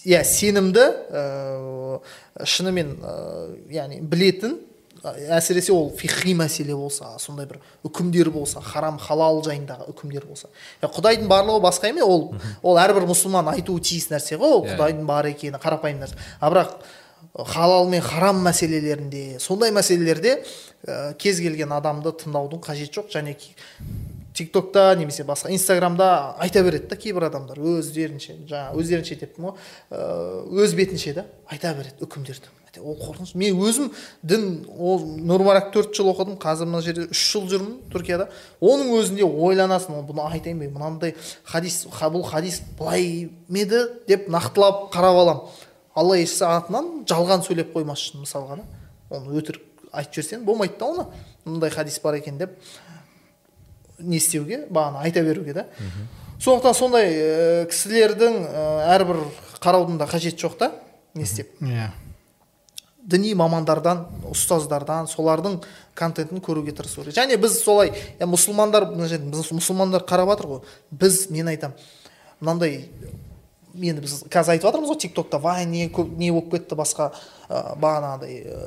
Иә 0.06 0.20
сенімді 0.26 0.84
ә, 1.10 2.00
шынымен 2.46 2.92
ә, 3.02 3.14
яғни 3.74 3.98
білетін 4.02 4.58
ә, 5.02 5.14
әсіресе 5.38 5.72
ол 5.74 5.88
фихи 5.98 6.36
мәселе 6.38 6.76
болса 6.76 7.16
сондай 7.18 7.48
бір 7.50 7.58
үкімдер 7.88 8.30
болса 8.30 8.60
харам 8.62 9.00
халал 9.02 9.40
жайындағы 9.46 9.88
үкімдер 9.90 10.28
болса. 10.28 10.52
Ә, 10.82 10.86
құдайдың 10.92 11.26
барлығы 11.32 11.64
басқа 11.64 11.90
емес 11.90 12.06
ол 12.06 12.28
ол 12.62 12.78
әрбір 12.78 13.08
мұсылман 13.10 13.50
айтуы 13.56 13.80
тиіс 13.80 14.10
нәрсе 14.12 14.38
ғой 14.38 14.60
ол 14.60 14.64
Иә. 14.66 14.76
құдайдың 14.76 15.08
бар 15.08 15.32
екені 15.32 15.58
қарапайым 15.62 16.04
нәрсе. 16.04 16.20
А 16.38 16.52
бірақ 16.52 16.76
халал 17.44 17.88
мен 17.88 18.00
харам 18.00 18.40
мәселелерінде 18.46 19.38
сондай 19.40 19.70
мәселелерде 19.74 20.38
ә, 20.86 21.14
кез 21.20 21.40
келген 21.40 21.72
адамды 21.76 22.12
тыңдаудың 22.22 22.62
қажеті 22.64 23.00
жоқ. 23.00 23.10
Және 23.12 23.36
тиктокта 24.36 24.94
немесе 24.96 25.24
басқа 25.24 25.50
инстаграмда 25.52 26.34
айта 26.38 26.62
береді 26.62 26.88
да 26.88 26.96
кейбір 26.96 27.28
адамдар. 27.30 27.56
Өздерінше 27.58 28.36
жаңағы 28.48 28.82
өздерінше 28.82 29.16
деппін 29.20 29.48
ғой. 29.50 29.56
Ыыы, 29.90 30.64
өз 30.64 30.74
бетінше 30.76 31.14
да 31.16 31.26
айта 31.48 31.72
береді 31.74 32.04
үкімдерді. 32.04 32.52
Ол 32.76 32.92
қорқыныш. 33.00 33.30
Мен 33.40 33.56
өзім 33.56 33.86
дін 34.20 34.66
ол 34.76 35.00
нұрмарак 35.00 35.70
төрт 35.72 35.94
жыл 35.96 36.10
оқыдым. 36.12 36.34
Қазір 36.36 36.68
мына 36.68 36.82
жерде 36.84 37.06
үш 37.08 37.22
жыл 37.32 37.46
жүрмін 37.48 37.78
түркияда. 37.88 38.26
Оның 38.60 38.90
өзінде 38.98 39.24
ойланасың 39.24 39.96
"Ол 39.96 40.04
бұны 40.04 40.26
айтайын 40.28 40.58
ба? 40.60 40.68
Мынандай 40.74 41.14
хадис 41.42 41.86
ха- 41.90 42.10
бұл 42.12 42.28
хадис 42.28 42.60
былай 42.76 43.30
ма 43.48 43.58
еді? 43.64 43.80
деп 44.06 44.28
нақтылап 44.28 44.90
қарап 44.92 45.16
аламын. 45.22 45.42
Алла 45.96 46.18
ешсі 46.20 46.44
атынан 46.48 47.06
жалған 47.08 47.44
сөйлеп 47.46 47.72
қоймас 47.74 48.02
үшін 48.04 48.24
мысалға 48.24 48.60
да. 48.60 48.66
Оны 49.10 49.38
өтірік 49.40 49.88
айтып 49.92 50.18
жіберсең 50.18 50.44
болмайды 50.44 50.78
да 50.78 50.90
оны. 50.92 51.06
Мындай 51.44 51.70
хадис 51.70 51.98
бар 52.02 52.18
екен 52.20 52.38
деп 52.38 52.56
не 53.98 54.16
істеуге 54.20 54.66
бағана 54.70 55.02
айта 55.04 55.22
беруге 55.24 55.54
да. 55.54 55.66
Сондықтан 56.38 56.74
сондай 56.76 57.12
ә, 57.16 57.68
кісілердің 57.70 58.42
ә, 58.44 58.64
әрбір 58.96 59.22
қараудың 59.62 59.96
да 59.96 60.08
қажеті 60.10 60.44
жоқ 60.44 60.58
та 60.60 60.72
не 61.14 61.24
істеп. 61.24 61.48
Иә. 61.64 61.88
Діни 63.06 63.32
мамандардан 63.38 64.04
ұстаздардан 64.28 65.08
солардың 65.08 65.62
контентін 65.96 66.42
көруге 66.44 66.74
тырысу 66.76 67.04
керек. 67.06 67.16
Және 67.16 67.38
біз 67.40 67.56
солай 67.62 67.94
ә, 68.18 68.28
мұсылмандар 68.28 68.90
мына 68.90 69.08
жерде 69.08 69.30
біз 69.32 69.48
мұсылмандар 69.54 70.04
қарап 70.04 70.34
жатыр 70.34 70.50
ғой. 70.50 70.60
Біз 70.90 71.30
мен 71.30 71.48
айтамын 71.48 71.78
мынандай 72.40 72.90
енді 73.76 74.02
біз 74.04 74.14
қазір 74.32 74.56
айтып 74.56 74.68
жатырмыз 74.68 74.90
ғой 74.90 74.98
тиктокта 75.02 75.40
вайн 75.42 75.70
не 75.70 75.88
көп 75.92 76.10
не 76.18 76.30
болып 76.32 76.50
кетті 76.54 76.78
басқа 76.78 77.10
ә, 77.48 77.76
бағанағыдай 77.80 78.36
ә, 78.48 78.60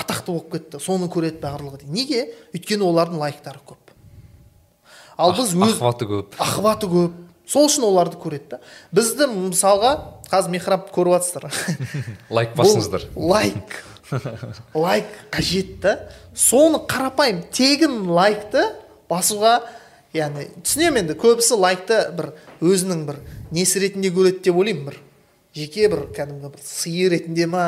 атақты 0.00 0.32
болып 0.32 0.50
кетті 0.52 0.80
соны 0.82 1.08
көреді 1.12 1.40
барлығы 1.42 1.82
дейді. 1.82 1.92
Неге? 1.96 2.24
Өйткені 2.54 2.86
олардың 2.88 3.22
лайктары 3.22 3.62
көп. 3.66 3.92
Ал 5.16 5.34
біз 5.36 5.52
өз 5.54 5.76
охваты 5.76 6.08
көп. 6.10 6.36
охваты 6.38 6.90
көп. 6.90 7.18
Сол 7.46 7.68
үшін 7.68 7.86
оларды 7.88 8.18
көреді 8.20 8.54
да. 8.54 8.60
Бізді 8.94 9.28
мысалға 9.32 9.94
қазір 10.30 10.56
михрабты 10.56 10.94
көріп 10.94 11.18
жатсыздар. 11.18 11.48
Лайк 12.36 12.56
басыңыздар. 12.56 13.08
Лайк. 13.16 13.82
Лайк 14.74 15.08
қажет 15.32 15.80
та. 15.82 15.98
Соны 16.34 16.80
қарапайым 16.88 17.42
тегін 17.52 18.06
лайкты 18.08 18.64
басуға 19.10 19.60
яғни 20.16 20.48
түсінемін 20.60 21.06
енді 21.06 21.16
көбісі 21.20 21.56
лайкты 21.60 21.98
бір 22.16 22.32
өзінің 22.64 23.06
бір 23.08 23.20
несі 23.52 23.82
ретінде 23.84 24.12
көреді 24.14 24.42
деп 24.48 24.58
ойлаймын 24.60 24.88
бір. 24.90 24.98
Жеке 25.52 25.88
бір 25.92 26.06
кәдімгі 26.16 26.48
бір 26.48 26.64
сыйы 26.64 27.10
ретінде 27.12 27.46
ма 27.52 27.64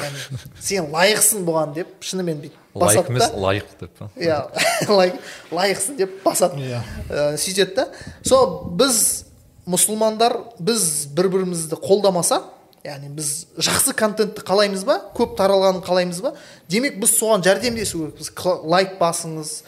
яғни 0.00 0.38
сен 0.64 0.88
лайықсың 0.94 1.44
бұған 1.44 1.74
деп 1.76 1.90
шынымен 2.00 2.40
бүйтіп 2.40 2.78
лайк 2.80 2.96
басады 2.96 3.12
емес 3.12 3.34
лайық 3.44 3.74
деп 3.82 3.98
па 3.98 4.10
иә 4.16 4.38
лайк 4.98 5.18
лайықсың 5.52 5.98
деп 6.00 6.14
басады. 6.24 6.62
Иә. 6.64 6.80
Ә, 7.10 7.36
сөйтеді 7.36 7.74
да. 7.76 7.88
Сол 8.24 8.70
біз 8.80 9.26
мұсылмандар 9.68 10.38
біз 10.58 11.08
бір 11.12 11.28
бірімізді 11.34 11.76
қолдамаса 11.84 12.40
яғни 12.86 13.10
біз 13.12 13.32
жақсы 13.58 13.92
контентті 13.98 14.44
қалаймыз 14.46 14.84
ба 14.88 14.98
көп 15.16 15.36
таралғанын 15.38 15.82
қалаймыз 15.84 16.22
ба 16.24 16.32
демек 16.70 16.96
біз 17.02 17.12
соған 17.18 17.44
жәрдемдесу 17.44 18.00
керекпіз 18.06 18.32
лайк 18.64 18.96
басыңыз 19.00 19.58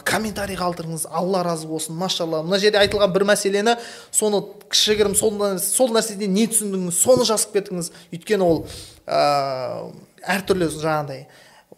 комментарий 0.00 0.56
қалдырыңыз 0.56 1.06
алла 1.10 1.42
разы 1.44 1.66
болсын 1.68 1.94
машалла. 1.96 2.42
Мына 2.42 2.58
жерде 2.58 2.78
айтылған 2.80 3.12
бір 3.12 3.24
мәселені 3.28 3.76
соны 4.10 4.42
кішігірім 4.72 5.14
сол, 5.18 5.36
сол 5.60 5.92
нәрседен 5.92 6.32
не 6.32 6.46
түсіндіңіз 6.48 6.96
соны 6.96 7.24
жазып 7.28 7.52
кетіңіз 7.58 7.90
өйткені 8.12 8.46
ол 8.46 8.64
ә, 9.06 9.92
әртүрлі 10.24 10.68
жаңағыдай 10.72 11.26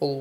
ол 0.01 0.15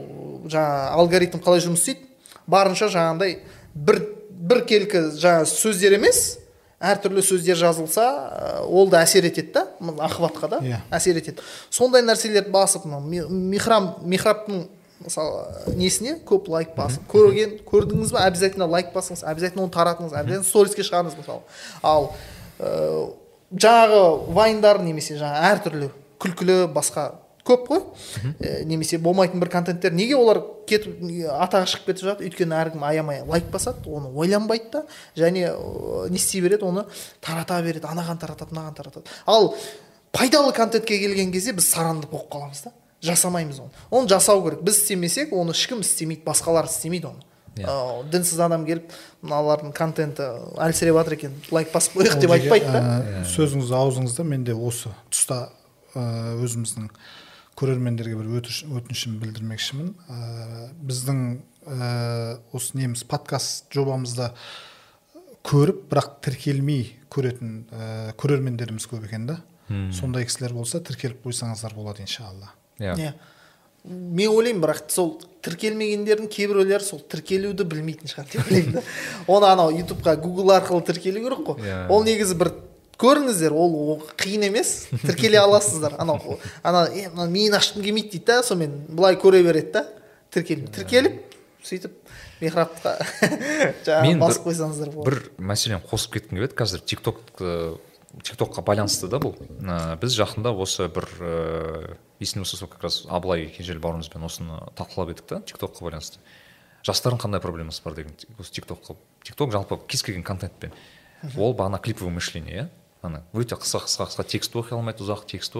жаңа 0.49 0.93
алгоритм 0.97 1.41
қалай 1.43 1.61
жұмыс 1.65 1.83
істейді. 1.85 2.07
Барынша 2.47 2.89
жаңағыдай 2.93 3.37
бір 3.75 4.01
бір 4.43 4.65
келкі 4.67 5.05
жаңа 5.19 5.45
сөздер 5.47 5.95
емес 5.99 6.39
әртүрлі 6.83 7.21
сөздер 7.23 7.55
жазылса 7.55 8.05
ол 8.67 8.89
да 8.91 9.03
әсер 9.05 9.23
етеді 9.29 9.53
да 9.55 9.67
мына 9.79 10.03
охватқа 10.09 10.49
да 10.51 10.57
Иә. 10.59 10.81
әсер 10.91 11.15
етеді. 11.21 11.39
Сондай 11.69 12.01
нәрселерді 12.03 12.51
басып 12.51 12.83
мынау 12.85 12.99
ми- 12.99 13.27
михрам 13.53 13.93
михрабтың 14.03 14.65
мысалы 15.05 15.75
несіне? 15.77 16.17
Көп 16.27 16.47
лайк 16.51 16.75
басып. 16.77 17.03
Көрген 17.11 17.59
көрдіңіз 17.67 18.13
ба 18.15 18.25
обязательно 18.27 18.67
лайк 18.71 18.93
басыңыз 18.95 19.23
обязательно 19.27 19.65
оны 19.65 19.73
таратыңыз 19.73 20.13
обязательно 20.13 20.47
сториске 20.47 20.85
шығарыңыз 20.87 21.17
мысалы. 21.19 21.41
Ал 21.83 22.13
ә, 22.59 23.11
жаңағы 23.53 24.33
вайндар 24.33 24.81
немесе 24.83 25.17
жаңағы 25.19 25.51
әртүрлі 25.51 25.91
күлкілі 26.23 26.57
басқа 26.73 27.11
көп 27.43 27.65
қой. 27.67 27.81
Ә, 28.39 28.63
немесе 28.65 28.97
болмайтын 28.97 29.41
бір 29.43 29.51
контенттер. 29.51 29.93
Неге 29.93 30.15
олар 30.15 30.41
кетіп 30.69 31.01
атағы 31.35 31.67
шығып 31.73 31.89
кетіп 31.91 32.07
жатыр 32.09 32.29
өйткені 32.29 32.55
әркім 32.59 32.85
аямай 32.87 33.23
лайк 33.27 33.49
басады 33.51 33.83
оны 33.89 34.11
ойланбайды 34.15 34.71
да. 34.71 34.85
Және 35.19 35.49
ә, 35.51 36.09
не 36.09 36.21
істей 36.21 36.41
береді? 36.41 36.69
Оны 36.69 36.85
тарата 37.21 37.59
береді. 37.61 37.89
Анаған 37.91 38.21
таратады 38.21 38.55
мынаған 38.55 38.77
таратады. 38.79 39.11
Ал 39.25 39.53
пайдалы 40.13 40.53
контентке 40.53 40.99
келген 40.99 41.33
кезде 41.33 41.51
біз 41.53 41.67
саранды 41.67 42.07
болып 42.07 42.31
қаламыз 42.31 42.63
да. 42.63 42.71
Жасамаймыз 43.03 43.59
оны. 43.59 43.71
Оны 43.91 44.09
жасау 44.09 44.43
керек. 44.45 44.63
Біз 44.63 44.79
істемесек 44.81 45.33
оны 45.35 45.53
ешкім 45.55 45.83
істемейді 45.83 46.23
басқалар 46.25 46.69
істемейді 46.69 47.11
оны. 47.11 47.23
Ә, 47.53 48.01
дінсіз 48.09 48.39
адам 48.41 48.63
келіп 48.65 48.89
мыналардың 49.21 49.75
контенті 49.77 50.25
әлсіреп 50.57 50.95
жатыр 50.97 51.15
екен 51.19 51.35
лайк 51.53 51.69
басып 51.69 51.99
қояйық 51.99 52.15
деп 52.23 52.31
айтпайды 52.33 52.71
да. 52.73 52.81
ә, 52.81 53.25
сөзіңіз 53.29 53.69
аузыңызда 53.77 54.25
мен 54.25 54.47
де 54.47 54.55
осы 54.57 54.89
тұста 55.13 55.51
ә, 55.93 56.33
өзіміздің 56.41 56.87
көрермендерге 57.59 58.17
бір 58.17 58.31
өтінішімді 58.41 59.21
білдірмекшімін. 59.21 59.93
Ә, 60.09 60.71
біздің 60.81 61.21
ә, 61.67 61.91
осы 62.57 62.79
неміз 62.79 63.05
подкаст 63.05 63.69
жобамызда 63.75 64.31
көріп 65.45 65.85
бірақ 65.93 66.09
тіркелмей 66.25 66.95
көретін 67.13 67.67
ә, 67.69 68.15
көрермендеріміз 68.17 68.89
көп 68.89 69.05
екен 69.11 69.29
да. 69.29 69.43
Сондай 69.93 70.25
кісілер 70.25 70.57
болса 70.57 70.81
тіркеліп 70.81 71.21
қойсаңыздар 71.27 71.77
болады 71.77 72.01
иншалла. 72.03 72.51
Иә 72.79 72.95
иә 72.97 73.13
мен 73.83 74.29
ойлаймын 74.31 74.61
бірақ 74.63 74.83
сол 74.91 75.17
тіркелмегендердің 75.43 76.29
кейбіреулері 76.31 76.85
сол 76.85 77.01
тіркелуді 77.11 77.65
білмейтін 77.67 78.07
шығар 78.07 78.29
деп 78.31 78.45
ойлаймын 78.47 78.77
да. 78.77 78.83
Оны 79.33 79.49
анау 79.49 79.73
ютубқа 79.75 80.15
гугл 80.15 80.53
арқылы 80.55 80.85
тіркелу 80.87 81.23
керек 81.25 81.41
қой. 81.43 81.59
Иә. 81.59 81.79
ол 81.91 82.05
негізі 82.07 82.37
бір 82.39 82.53
көріңіздер 83.01 83.51
ол 83.51 83.99
қиын 84.15 84.47
емес. 84.47 84.87
Тіркеле 85.03 85.41
аласыздар. 85.41 85.97
Анау 85.99 86.39
ана 86.63 86.85
е 86.87 87.09
мына 87.09 87.27
миын 87.27 87.57
ашқым 87.59 87.83
келмейді 87.83 88.15
дейді 88.15 88.25
да 88.29 88.39
сонымен 88.47 88.85
былай 88.87 89.19
көре 89.19 89.43
береді 89.43 89.75
да. 89.75 89.83
Тіркеліп 90.31 90.71
тіркеліп 90.77 91.19
сөйтіп 91.63 91.99
михрабқа 92.39 92.95
жаңағы 93.85 94.15
басып 94.23 94.47
қойсаңыздар 94.47 94.95
болады. 94.95 95.11
бір 95.11 95.47
мәселені 95.51 95.83
қосып 95.91 96.15
кеткім 96.15 96.39
келеді. 96.39 96.55
Қазір 96.55 96.87
тикток 96.87 97.19
тиктокқа 98.23 98.63
байланысты 98.63 99.11
да 99.11 99.19
бұл. 99.19 99.35
Біз 99.99 100.15
жақында 100.15 100.55
осы 100.55 100.87
бір 100.87 101.07
ыыы 101.19 101.97
есімде 102.23 102.43
болса 102.43 102.57
сол 102.57 102.67
как 102.71 102.83
раз 102.83 103.03
абылай 103.09 103.47
кенжелі 103.51 103.81
бауырымызбен 103.83 104.23
осыны 104.23 104.59
талқылап 104.77 105.11
едік 105.13 105.27
та 105.27 105.41
тиктокқа 105.43 105.83
байланысты. 105.83 106.19
Жастардың 106.83 107.21
қандай 107.21 107.41
проблемасы 107.43 107.83
бар 107.83 107.95
деген 107.99 108.15
осы 108.39 108.53
тиктокқа 108.55 108.95
тикток 109.23 109.51
жалпы 109.51 109.79
кез 109.87 110.03
келген 110.03 110.23
контентпен. 110.23 110.73
Ол 111.37 111.53
бағана 111.53 111.79
клиповое 111.79 112.13
мышление 112.13 112.55
иә? 112.55 112.69
Ана 113.03 113.23
өте 113.33 113.55
қысқа 113.55 113.83
қысқа 113.85 114.09
қысқа 114.09 114.25
текст 114.27 114.55
оқи 114.55 114.75
алмайды 114.75 115.03
ұзақ 115.03 115.25
текст 115.27 115.55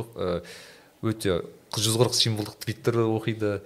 өте 1.04 1.42
жүз 1.76 1.98
қырық 2.00 2.16
символдық 2.16 2.58
твиттер 2.64 3.02
оқиды 3.04 3.58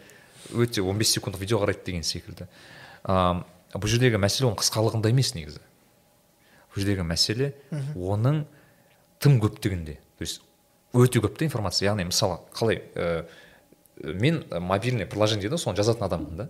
өте 0.53 0.82
15 0.82 1.14
секундтық 1.18 1.41
видео 1.41 1.60
қарайды 1.61 1.86
деген 1.86 2.03
секілді. 2.03 2.48
А, 3.03 3.45
бұл 3.74 3.91
жердегі 3.91 4.18
мәселе 4.18 4.49
оның 4.49 4.57
қысқалығында 4.61 5.11
емес 5.14 5.34
негізі. 5.36 5.61
Бұл 6.74 6.82
жердегі 6.82 7.06
мәселе 7.06 7.52
оның 7.94 8.45
тым 9.22 9.38
көптігінде. 9.44 9.99
То 10.18 10.26
есть 10.26 10.41
өте 10.93 11.19
көп 11.19 11.38
та 11.38 11.45
информация. 11.45 11.89
Яғни 11.89 12.07
мысалы 12.07 12.39
қалай 12.53 12.81
ә, 12.95 13.26
мен 14.03 14.43
мобильный 14.51 15.05
приложение 15.05 15.47
дейді 15.47 15.59
соны 15.61 15.77
жазатын 15.77 16.07
адаммын 16.07 16.38
да. 16.38 16.49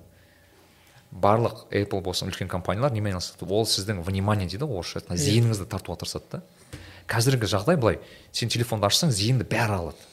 Барлық 1.12 1.70
apple 1.72 2.02
болсын 2.04 2.28
үлкен 2.28 2.50
компаниялар 2.52 2.92
немен 2.92 3.16
айналысады? 3.16 3.48
Ол 3.48 3.66
сіздің 3.66 4.04
внимание 4.04 4.48
дейді 4.48 4.68
ғой 4.68 4.82
орысша 4.82 5.00
айтқанда 5.00 5.22
зейініңізді 5.24 5.68
тартуға 5.72 6.02
тырысады 6.04 6.26
да. 6.32 6.42
Қазіргі 7.08 7.48
жағдай 7.48 7.80
былай 7.80 8.02
сен 8.36 8.52
телефонды 8.52 8.90
ашсаң 8.90 9.14
зейінді 9.16 9.48
бәрі 9.48 9.80
алады. 9.80 10.04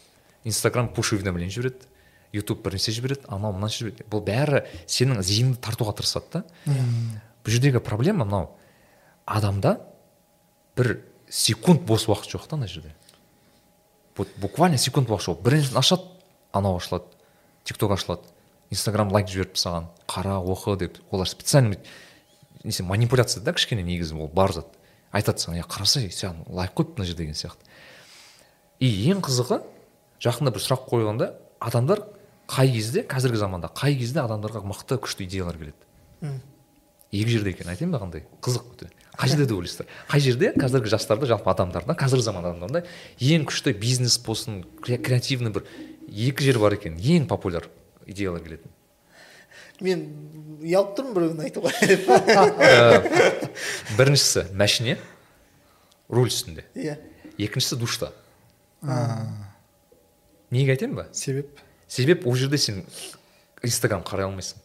Инстаграм 0.44 0.88
пуш 0.94 1.12
уведомление 1.16 1.50
жібереді 1.50 1.90
ютуб 2.34 2.62
бір 2.62 2.76
нәрсе 2.78 2.94
жібереді 2.94 3.26
анау 3.26 3.52
мынаны 3.56 3.74
жібереді. 3.74 4.06
Бұл 4.10 4.22
бәрі 4.22 4.62
сенің 4.86 5.22
зейініңді 5.26 5.58
тартуға 5.62 5.96
тырысады 5.98 6.30
да. 6.30 6.44
Бұл 7.44 7.56
жердегі 7.56 7.82
проблема 7.82 8.24
мынау 8.24 8.52
адамда 9.26 9.80
бір 10.78 11.00
секунд 11.28 11.82
бос 11.82 12.06
уақыт 12.06 12.30
жоқ 12.30 12.46
та 12.48 12.56
ана 12.56 12.70
жерде. 12.70 12.94
Вот 14.16 14.28
буквально 14.36 14.78
секунд 14.78 15.08
уақыт 15.08 15.42
жоқ 15.42 15.78
ашады 15.78 16.02
анау 16.52 16.76
ашылады. 16.76 17.04
Тикток 17.64 17.92
ашылады. 17.92 18.22
Инстаграм 18.70 19.10
лайк 19.10 19.28
жіберіп 19.28 19.56
саған. 19.56 19.88
Қара 20.06 20.38
оқы 20.40 20.76
деп. 20.78 20.98
Олар 21.10 21.26
специально 21.26 21.76
несе 22.64 22.82
манипуляция 22.82 23.42
да 23.42 23.52
кішкене 23.52 23.82
негізі 23.82 24.14
ол 24.14 24.28
бар 24.28 24.52
зат. 24.52 24.66
Айтады 25.12 25.38
саған 25.38 25.58
е 25.58 25.62
қараса 25.62 26.00
саған 26.08 26.44
лайк 26.48 26.74
қойыпты 26.74 26.98
мына 26.98 27.06
жерде 27.06 27.22
деген 27.24 27.34
сияқты. 27.34 27.66
И 28.80 28.88
ең 29.10 29.20
қызығы 29.22 29.62
жақында 30.22 30.54
бір 30.54 30.62
сұрақ 30.62 30.88
қойғанда 30.88 31.32
адамдар 31.60 32.02
қай 32.48 32.72
кезде 32.72 33.02
қазіргі 33.02 33.40
заманда 33.40 33.70
қай 33.74 33.96
кезде 33.98 34.20
адамдарға 34.20 34.64
мықты 34.66 34.98
күшті 34.98 35.24
идеялар 35.24 35.58
келеді? 35.58 36.40
Екі 37.12 37.30
жерде 37.30 37.50
екен. 37.54 37.68
Айтайын 37.68 37.92
ба 37.94 38.00
қандай? 38.02 38.24
Қызық 38.42 38.74
өте. 38.74 38.90
Қай 39.18 39.28
жерде 39.30 39.46
деп 39.46 39.56
ойлайсыздар? 39.58 39.86
Қай 40.10 40.20
жерде? 40.24 40.48
Қазіргі 40.58 40.90
жастарда 40.90 41.26
жалпы 41.30 41.50
адамдарда 41.52 41.94
қазіргі 41.98 42.24
заман 42.26 42.44
адамдарында 42.48 42.80
ең 43.22 43.44
күшті 43.48 43.70
бизнес 43.78 44.16
болсын 44.18 44.62
кре- 44.82 44.98
креативный 44.98 45.52
бір 45.54 45.62
екі 46.10 46.44
жер 46.48 46.58
бар 46.62 46.72
екен 46.78 46.94
ең 46.98 47.26
популяр 47.30 47.64
идеялар 48.06 48.42
келетін. 48.42 48.70
Мен 49.82 49.98
ұялып 50.62 50.90
тұрмын 50.98 51.14
біреуін 51.14 51.40
айтуға 51.46 51.70
біріншісі 53.98 54.40
мәшине 54.54 54.96
руль 56.10 56.30
үстінде. 56.30 56.62
Иә. 56.74 56.98
Екіншісі 57.38 57.76
душта. 57.80 58.10
Неге 60.54 60.74
айтайын 60.76 60.94
ба? 60.98 61.04
Себеп? 61.12 61.48
Себеп 61.88 62.26
ол 62.26 62.34
жерде 62.38 62.58
сен 62.58 62.84
инстаграм 63.64 64.02
қарай 64.06 64.26
алмайсың. 64.28 64.58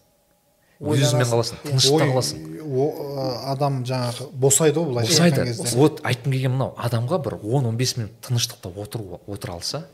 Өзіңмен 0.80 1.28
қаласың 1.28 1.60
тыныштықта 1.66 2.08
қаласың. 2.08 2.44
о- 2.70 3.52
адам 3.52 3.84
жаңағы 3.84 4.30
босайды 4.32 4.80
ғой 4.80 4.86
былайша 4.94 5.30
босайды. 5.30 5.76
вот 5.76 6.02
айтқым 6.02 6.32
келгені 6.32 6.54
мынау 6.56 6.74
адамға 6.78 7.20
бір 7.24 7.34
10-15 7.44 7.98
минут 7.98 8.12
тыныштықта 8.22 8.72
отыру 8.76 9.20
отыра 9.28 9.54
алса 9.54 9.88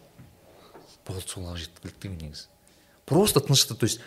болды 1.07 1.21
солға 1.25 1.55
жеткілікті 1.57 2.01
деген 2.01 2.17
негізі. 2.17 2.47
Просто 3.05 3.39
тыныштық 3.39 3.77
то 3.77 3.85
есть 3.85 3.99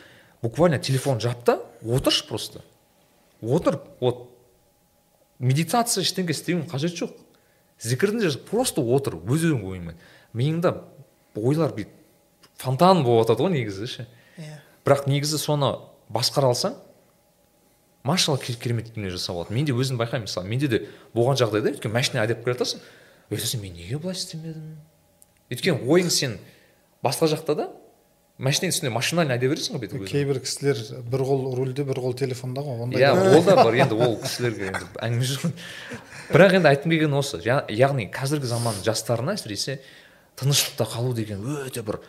буквально 0.42 0.78
телефон 0.78 1.20
жап 1.20 1.44
та 1.44 1.60
отыршы 1.82 2.26
просто. 2.28 2.62
Отыр 3.42 3.80
вот. 4.00 4.28
Медитация 5.38 6.02
ештеңе 6.02 6.30
істеудің 6.34 6.66
қажеті 6.70 7.05
жоқ. 7.05 7.12
Зікірін 7.80 8.18
де 8.18 8.30
просто 8.50 8.82
отыр 8.82 9.14
өз 9.14 9.44
өзің 9.46 9.62
ойыңмен. 9.62 9.94
Миыңда 10.34 10.82
ойлар 11.36 11.70
бүйтіп 11.70 11.94
фонтан 12.56 13.05
болып 13.05 13.28
жатады 13.28 13.46
ғой 13.46 13.52
негізі 13.55 13.86
ше. 13.86 14.06
Иә. 14.36 14.59
Бірақ 14.84 15.06
негізі 15.06 15.38
соны 15.38 15.78
басқара 16.12 16.51
алсаң 16.52 16.76
машалла 18.05 18.39
ке- 18.39 18.55
керемет 18.55 18.93
дүние 18.94 19.10
жасауға 19.12 19.48
болады 19.48 19.55
мен 19.55 19.64
де 19.68 19.72
өзім 19.72 19.98
байқаймын 20.01 20.26
мысалы. 20.28 20.48
Менде 20.48 20.68
де 20.68 20.78
болған 21.14 21.36
жағдайда 21.40 21.74
өйткені 21.74 21.93
машина 21.93 22.22
айдап 22.22 22.44
келе 22.44 22.55
өйтесің 23.28 23.60
мен 23.60 23.74
неге 23.76 23.98
былай 23.98 24.16
істемедім 24.16 24.78
өйткені 25.52 25.85
ойың 25.85 26.09
сен 26.10 26.39
басқа 27.05 27.28
жақта 27.35 27.55
да 27.59 27.66
машинаның 28.39 28.72
үстінде 28.72 28.93
машинально 28.94 29.35
айдай 29.36 29.51
бересің 29.51 29.74
ғой 29.76 29.82
бүйтіп 29.82 30.06
кейбір 30.09 30.40
кісілер 30.40 30.80
бір 31.10 31.24
қол 31.28 31.43
рульде 31.59 31.85
бір 31.85 32.01
қол 32.01 32.14
телефонда 32.16 32.62
ғой 32.64 32.85
ондай 32.86 33.02
иә 33.02 33.10
ол 33.36 33.44
да 33.44 33.56
бар. 33.59 33.74
Енді 33.74 33.98
ол 33.98 34.16
кісілерге 34.22 34.70
енді 34.70 34.86
әңгіме 35.02 35.28
жоқ. 35.28 35.52
Бірақ 36.32 36.55
енді 36.60 36.70
айтқым 36.72 36.94
келгені 36.94 37.18
осы. 37.18 37.43
Яғни 37.44 38.09
қазіргі 38.14 38.48
заман 38.48 38.78
жастарына 38.86 39.35
әсіресе 39.36 39.80
тыныштықта 40.39 40.86
қалу 40.89 41.12
деген 41.18 41.43
өте 41.66 41.82
бір 41.82 42.01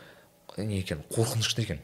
не 0.57 0.79
екен 0.83 1.01
қорқынышты 1.11 1.65
екен 1.65 1.79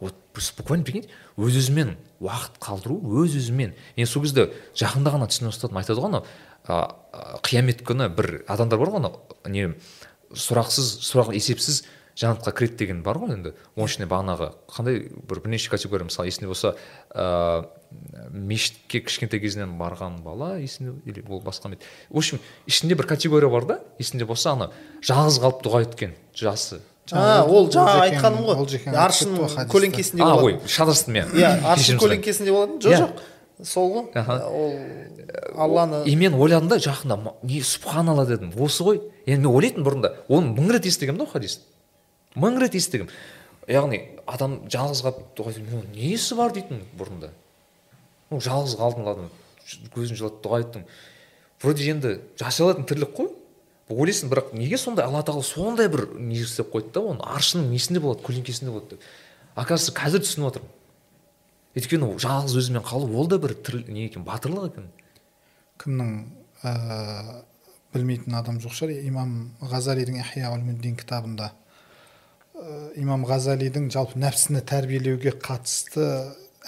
вот 0.00 0.14
буквально 0.58 0.84
прикиньте 0.84 1.10
өз 1.36 1.60
өзімен 1.60 1.94
уақыт 2.20 2.58
қалдыру 2.62 2.98
өз 3.22 3.36
өзімен 3.36 3.74
енді 3.96 4.10
сол 4.10 4.24
кезде 4.24 4.50
жақында 4.74 5.14
ғана 5.16 5.30
түсіне 5.30 5.52
бастадым 5.52 5.80
айтады 5.80 6.00
ғой 6.00 6.10
анау 6.10 7.40
қиямет 7.46 7.84
күні 7.86 8.10
бір 8.14 8.42
адамдар 8.48 8.80
бар 8.80 8.94
ғой 8.94 9.02
анау 9.04 9.20
не 9.46 9.74
сұрақсыз 10.30 11.00
сұрақ 11.04 11.34
есепсіз 11.36 11.82
жәннатқа 12.20 12.52
кіреді 12.52 12.76
деген 12.82 13.02
бар 13.02 13.18
ғой 13.20 13.32
енді. 13.34 13.52
Оның 13.76 13.88
ішінде 13.88 14.08
бағанағы 14.10 14.50
қандай 14.70 14.98
бір 15.28 15.40
бірнеше 15.40 15.70
категория 15.72 16.04
мысалы 16.04 16.28
есінде 16.28 16.50
болса 16.50 16.74
ыыы 17.14 17.64
мешітке 18.30 19.00
кішкентай 19.06 19.40
кезінен 19.40 19.76
барған 19.80 20.20
бала 20.22 20.52
есінде 20.60 20.92
или 21.06 21.24
ол 21.28 21.40
басқа 21.42 21.72
ма 21.72 21.78
в 22.10 22.18
общем 22.18 22.40
ішінде 22.66 22.94
бір 22.94 23.06
категория 23.06 23.50
бар 23.50 23.64
да 23.64 23.80
есінде 23.98 24.26
болса 24.26 24.52
ана 24.52 24.70
жалғыз 25.02 25.40
қалып 25.40 25.64
дұға 25.64 25.82
еткен 25.86 26.14
жасы. 26.34 26.80
А 27.12 27.44
ол 27.44 27.68
жаңа 27.72 28.06
айтқаным 28.06 28.44
ғой. 28.46 28.94
Аршын 28.94 29.36
көлеңкесінде 29.70 30.22
а 30.22 30.36
ой 30.36 30.58
шатастым 30.66 31.18
иә 31.20 31.26
иә 31.34 31.50
аршын 31.72 31.98
көлеңкесінде 32.00 32.52
болатын. 32.54 32.78
Жоқ 32.80 32.92
Иә. 32.92 33.00
жоқ. 33.04 33.22
Сол 33.66 33.90
ғой. 33.94 34.04
Ол 34.50 35.60
алланы 35.60 36.04
и 36.06 36.14
мен 36.16 36.34
ойладым 36.34 36.68
да 36.68 36.76
жақында 36.78 37.34
не 37.42 37.60
субханалла 37.62 38.26
дедім. 38.26 38.52
Осы 38.56 38.84
ғой. 38.84 39.00
Енді 39.26 39.46
мен 39.48 39.54
ойлайтынмын 39.56 39.86
бұрында. 39.88 40.14
Оны 40.28 40.54
мың 40.56 40.72
рет 40.72 40.86
естігемін 40.86 41.18
да 41.18 41.24
ол 41.24 41.30
хадисті 41.34 41.66
мың 42.36 42.60
рет 42.62 42.74
естігемін 42.78 43.10
яғни 43.70 44.00
адам 44.26 44.60
жалғыз 44.70 45.02
қалып 45.02 45.94
несі 45.94 46.36
бар? 46.38 46.52
дейтін 46.52 46.82
бұрында. 46.98 47.30
Ну 48.30 48.38
жалғыз 48.38 48.76
қалдың 48.78 49.06
қалдың 49.08 49.30
көзің 49.94 50.18
жылады 50.18 50.40
дұға 50.44 50.60
айттың 50.62 50.84
вроде 51.62 51.90
енді 51.90 52.12
жасай 52.38 52.66
алатын 52.66 52.86
тірлік 52.86 53.14
қой. 53.16 53.30
Ойлайсың 53.90 54.30
бірақ 54.30 54.52
неге 54.54 54.78
сондай 54.78 55.06
алла 55.06 55.22
тағала 55.26 55.44
сондай 55.46 55.88
бір 55.90 56.06
не 56.18 56.38
істеп 56.40 56.70
қойды 56.72 56.92
да 56.94 57.02
оны 57.12 57.24
аршының 57.26 57.70
несінде 57.72 58.00
болады 58.00 58.22
көлеңкесінде 58.26 58.70
болады 58.70 58.96
деп. 58.96 59.06
Оказывается 59.56 59.94
қазір 59.96 60.24
түсініп 60.24 60.48
отырмын. 60.50 60.72
Өйткені 61.76 62.10
жалғыз 62.22 62.56
өзімен 62.60 62.84
қалу 62.86 63.10
ол 63.18 63.28
да 63.30 63.38
бір 63.42 63.54
тір, 63.54 63.82
не 63.88 64.06
екен 64.06 64.24
батырлық 64.26 64.70
екен. 64.70 64.86
Кімнің 65.82 66.12
ә, 66.62 67.42
білмейтін 67.94 68.36
адам 68.38 68.60
жоқ 68.62 68.76
шығар 68.78 69.06
имам 69.10 69.34
ғазалидің 69.62 70.20
ихя 70.22 70.54
кітабында. 71.02 71.52
Ә, 72.54 72.92
имам 73.02 73.26
ғазалидің 73.26 73.90
жалпы 73.90 74.18
нәпсіні 74.22 74.62
тәрбиелеуге 74.66 75.34
қатысты 75.38 76.06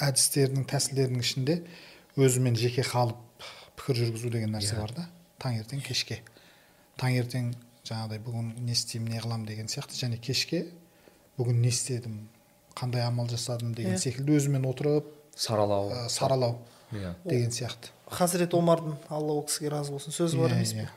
әдістерінің 0.00 0.66
тәсілдерінің 0.70 1.22
ішінде 1.22 1.58
өзімен 2.16 2.56
жеке 2.56 2.84
қалып 2.86 3.18
пікір 3.78 4.04
жүргізу 4.04 4.30
деген 4.32 4.54
нәрсе 4.56 4.78
бар 4.78 4.94
да 4.96 5.08
таңертең 5.42 5.82
кешке. 5.84 6.22
Таңертең 7.02 7.52
жаңағыдай 7.88 8.20
бүгін 8.22 8.52
не 8.62 8.72
істеймін 8.76 9.12
не 9.16 9.20
қыламын 9.22 9.46
деген 9.48 9.66
сияқты. 9.70 9.98
Және 9.98 10.18
кешке 10.22 10.66
бүгін 11.38 11.60
не 11.62 11.68
істедім 11.72 12.28
қандай 12.78 13.02
амал 13.06 13.26
жасадым? 13.28 13.74
деген 13.74 13.98
секілді 13.98 14.36
өзімен 14.38 14.64
отырып 14.70 15.08
саралау. 15.36 15.90
ә, 15.90 16.08
саралау 16.08 16.58
иә. 16.92 17.14
деген 17.24 17.50
сияқты. 17.50 17.90
Хазірет 18.12 18.54
омардың 18.54 18.96
алла 19.10 19.32
ол 19.40 19.42
кісіге 19.48 19.70
разы 19.72 19.92
болсын 19.92 20.12
сөзі 20.12 20.38
бар 20.38 20.50
Иә, 20.52 20.56
емес 20.60 20.72
пе? 20.72 20.78
иә. 20.86 20.88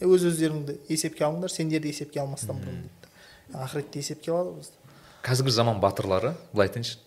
өз 0.00 0.24
өздеріңді 0.28 0.78
есепке 0.88 1.24
алыңдар 1.24 1.48
сендерді 1.52 1.88
есепке 1.92 2.20
алмастан 2.20 2.56
бұрын 2.60 2.82
дейді 2.84 3.56
ақыретте 3.56 3.98
есепке 4.02 4.30
алады 4.32 4.56
бізді. 4.58 4.74
Қазіргі 5.24 5.50
заман 5.52 5.80
батырлары 5.80 6.34
былай 6.52 6.68
айтайыншы 6.68 6.98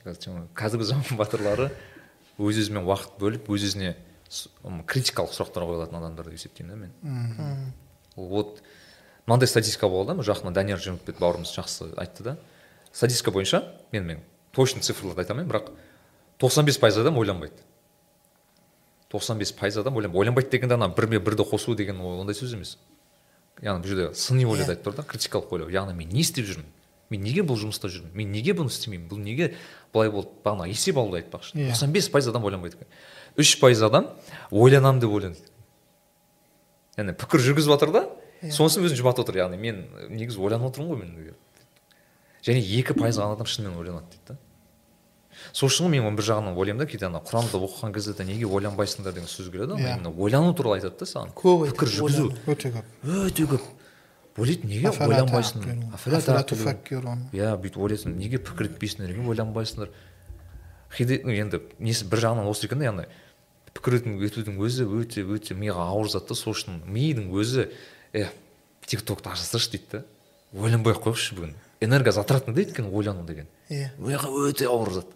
қазіргі 0.56 0.84
заман 0.90 1.18
батырлары 1.18 1.72
өз 2.40 2.60
өзімен 2.64 2.86
уақыт 2.88 3.18
бөліп 3.22 3.50
өз 3.54 3.68
өзіне 3.70 3.96
критикалық 4.90 5.34
сұрақтар 5.36 5.66
қоя 5.68 5.82
алатын 5.82 6.00
адамдар 6.00 6.30
деп 6.30 6.40
есептеймін 6.40 6.74
да 6.74 6.78
мен. 6.78 7.74
Ол 8.16 8.28
вот 8.30 8.64
мынандай 9.28 9.48
статистика 9.48 9.90
болды 9.90 10.16
да 10.16 10.26
жақында 10.26 10.54
данияр 10.54 10.82
жеңімбет 10.82 11.20
бауырымыз 11.20 11.54
жақсы 11.54 11.94
айтты 11.98 12.24
да. 12.24 12.38
Статистика 12.92 13.32
бойынша 13.32 13.64
мен 13.92 14.06
мен 14.06 14.24
точно 14.52 14.82
цифрларды 14.82 15.22
айта 15.22 15.34
алмаймын 15.34 15.52
бірақ 15.52 15.70
95 16.40 16.80
пайыз 16.80 16.98
адам 16.98 17.18
ойланбайды. 17.18 17.54
95 19.12 19.56
пайыз 19.56 19.78
адам 19.78 19.96
ойланбайды. 19.98 20.20
Ойланбайды 20.20 20.50
дегенде 20.50 20.74
ана 20.74 20.90
бірме 20.90 21.20
бірді 21.20 21.46
қосу 21.46 21.76
деген 21.76 22.02
ол 22.02 22.22
ондай 22.22 22.36
сөз 22.36 22.56
емес. 22.58 22.78
Яғни 23.62 23.84
бұл 23.84 23.88
жерде 23.88 24.14
сыни 24.18 24.46
ойлауды 24.46 24.74
айтып 24.74 24.88
тұр 24.88 24.96
да 24.98 25.06
критикалық 25.06 25.54
ойлау. 25.54 25.70
Яғни 25.70 25.94
мен 25.94 26.10
не 26.10 26.22
істеп 26.26 26.46
жүрмін? 26.50 26.66
Мен 27.10 27.24
неге 27.24 27.44
бұл 27.44 27.60
жұмыста 27.60 27.90
жүрмін? 27.92 28.14
Мен 28.14 28.32
неге 28.32 28.56
бұны 28.58 28.72
істемеймін? 28.72 29.08
Бұл 29.10 29.20
неге 29.24 29.54
былай 29.94 30.10
болды? 30.10 30.32
Бағана 30.46 30.70
есеп 30.70 30.98
алуды 30.98 31.22
айтпақшы. 31.22 31.58
Иә. 31.58 31.72
тоқсан 31.72 31.92
бес 31.92 32.10
пайыз 32.10 32.28
адам 32.28 32.46
ойланбайды 32.46 32.78
екен. 32.78 32.88
Үш 33.38 33.58
пайыз 33.60 33.84
адам 33.84 34.10
ойланамын 34.52 35.02
деп 35.04 35.12
ойланады 35.12 35.54
яғни 36.98 37.16
пікір 37.18 37.42
жүргізіп 37.42 37.74
жатыр 37.74 37.94
да 37.94 38.04
сонысын 38.54 38.86
өзін 38.86 39.00
жұбатып 39.00 39.26
отыр 39.26 39.40
яғни 39.42 39.58
мен 39.58 39.84
негізі 40.14 40.42
ойланып 40.44 40.70
отырмын 40.70 40.92
ғой 40.94 41.00
мен 41.02 41.36
және 42.46 42.62
екі 42.80 42.94
пайыз 42.98 43.18
ғана 43.18 43.38
адам 43.38 43.48
шынымен 43.50 43.80
ойланады 43.80 44.12
дейді 44.14 44.34
да. 44.34 44.38
Сол 45.52 45.72
үшін 45.72 45.90
мен 45.90 46.06
оны 46.06 46.20
бір 46.20 46.28
жағынан 46.28 46.58
ойлаймын 46.58 46.84
да 46.84 46.90
кейде 46.90 47.08
ана 47.08 47.22
құранды 47.24 47.58
оқыған 47.58 47.94
кезде 47.96 48.14
де 48.14 48.26
неге 48.28 48.46
ойланбайсыңдар 48.46 49.16
деген 49.16 49.32
сөз 49.32 49.50
келеді 49.52 49.74
ғой. 49.74 49.82
Иә. 49.82 49.96
именно 49.96 50.12
ойлану 50.12 50.54
туралы 50.54 50.78
айтады 50.78 51.00
да 51.00 51.06
саған. 51.10 51.34
Көп 51.34 51.72
пікір 51.72 51.92
жүргізу. 51.96 52.28
өте 52.46 52.72
көп. 52.76 52.86
Өте 53.04 53.48
көп. 53.50 53.66
Ойлайды 54.38 54.68
неге 54.68 54.88
Афала 54.90 55.14
ойланбайсың. 55.14 55.62
тағқилун, 55.64 55.94
Афала 55.94 56.18
афала 56.18 56.40
тағқилун. 56.40 56.48
туфаккирун. 56.50 57.20
иә 57.34 57.52
бүйтіп 57.62 57.78
ойлайсың. 57.78 58.16
Неге 58.18 58.38
пікір 58.40 58.70
етпейсіңдер 58.72 59.12
неге 59.14 59.28
ойланбайсыңдар? 59.30 59.90
Енді 61.00 61.62
несі 61.80 62.06
бір 62.10 62.20
жағынан 62.22 62.50
осы 62.50 62.66
екен 62.68 62.80
да 62.80 62.86
яғни 62.86 63.06
пікір 63.74 63.96
ету- 64.00 64.22
етудің 64.28 64.58
өзі 64.62 64.86
өте 64.86 65.24
өте 65.26 65.56
миға 65.58 65.88
ауыр 65.90 66.10
зат 66.10 66.28
та 66.28 66.36
сол 66.36 66.54
үшін 66.54 66.82
мидың 66.86 67.32
өзі 67.34 67.70
е 68.14 68.28
тик 68.86 69.02
токты 69.02 69.30
аша 69.30 69.44
салшы 69.44 69.72
дейді 69.72 69.86
да. 69.92 70.04
Ойланбай 70.54 70.94
ақ 70.94 71.02
қояйықшы 71.08 71.34
бүгін. 71.36 71.54
Энергозатратный 71.82 72.54
да 72.54 72.62
өйткені 72.62 72.92
ойлану 72.94 73.26
деген. 73.26 73.48
Иә 73.70 73.90
миға 73.98 74.30
өте 74.30 74.68
ауыр 74.70 74.92
зат. 74.94 75.08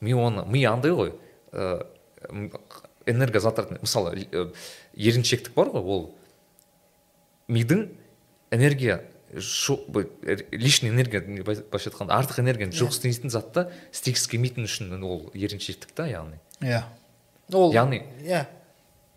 Ми 0.00 0.12
оны 0.12 0.44
ми 0.46 0.64
андай 0.64 0.92
ғой 0.92 1.14
ә, 1.52 1.86
энергозатратный 3.06 3.78
мысалы 3.80 4.26
ә, 4.32 4.52
еріншектік 4.94 5.54
бар 5.54 5.68
ғой 5.72 5.80
ол. 5.80 6.14
Мидың 7.48 7.88
энергия 8.54 9.02
лишний 10.52 10.90
энергия 10.90 11.20
былайша 11.20 11.90
айтқанда 11.90 12.14
артық 12.18 12.38
энергияны 12.44 12.72
жоқ 12.76 12.92
істейтін 12.94 13.30
затты 13.34 13.66
істегісі 13.92 14.30
келмейтін 14.30 14.66
үшін 14.68 14.94
ол 15.02 15.30
еріншектік 15.34 15.90
та 15.94 16.06
яғни. 16.06 16.38
Иә. 16.62 16.84
Ол 17.52 17.72
Яғни- 17.74 18.02
иә. 18.22 18.46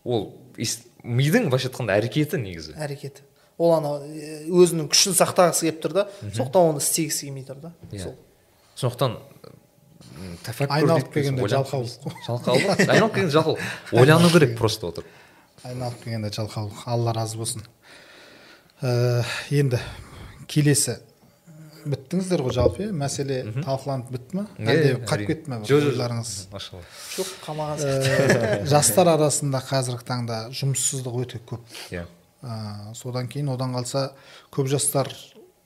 ол 0.04 0.34
мидың 1.04 1.50
былайша 1.52 1.70
айтқанда 1.70 1.98
әрекеті 2.02 2.40
негізі. 2.42 2.74
Әрекеті. 2.82 3.22
Ол 3.58 3.74
ана 3.78 3.94
өзінің 4.50 4.90
күшін 4.92 5.16
сақтағысы 5.18 5.66
келіп 5.70 5.82
тұр 5.86 5.94
да 5.94 6.08
сондықтан 6.22 6.74
оны 6.74 6.82
істегісі 6.82 7.26
келмей 7.30 7.46
тұр 7.46 7.62
да 7.62 7.72
Иә. 7.92 8.04
сол. 8.04 8.16
Сондықтан 8.76 9.18
тәфәккүр 10.46 10.76
Айналып 10.78 11.14
келгенде 11.14 11.48
жалқаулық 11.54 12.20
жалқаулық 12.28 12.90
айналып 12.90 13.14
келгенде 13.14 13.34
жалқаулық 13.38 13.94
ойлану 14.02 14.30
керек 14.34 14.58
просто 14.58 14.88
отырып. 14.92 15.08
Айналып 15.64 16.04
келгенде 16.04 16.30
жалқаулық 16.30 16.84
алла 16.86 17.14
разы 17.14 17.38
болсын. 17.38 17.64
Ә, 18.82 19.24
енді 19.52 19.80
келесі 20.48 21.00
біттіңіздер 21.88 22.44
ғой 22.46 22.54
жалпы 22.56 22.84
иә? 22.88 22.92
Мәселе 22.96 23.40
талқыланып 23.64 24.12
бітті 24.12 24.38
ма 24.38 24.46
әлде 24.60 24.94
қалып 25.08 25.32
кетті 25.32 25.52
ма 25.54 25.60
жоқ 25.68 25.88
жоқ 27.16 27.32
қалмаған 27.46 27.82
сияқты. 27.82 28.36
Ә, 28.44 28.68
жастар 28.70 29.12
арасында 29.14 29.62
қазіргі 29.64 30.08
таңда 30.08 30.40
жұмыссыздық 30.58 31.18
өте 31.24 31.42
көп. 31.48 31.64
Иә. 31.94 32.04
Ә, 32.44 32.94
содан 32.98 33.30
кейін 33.32 33.54
одан 33.56 33.76
қалса 33.78 34.10
көп 34.54 34.70
жастар 34.72 35.12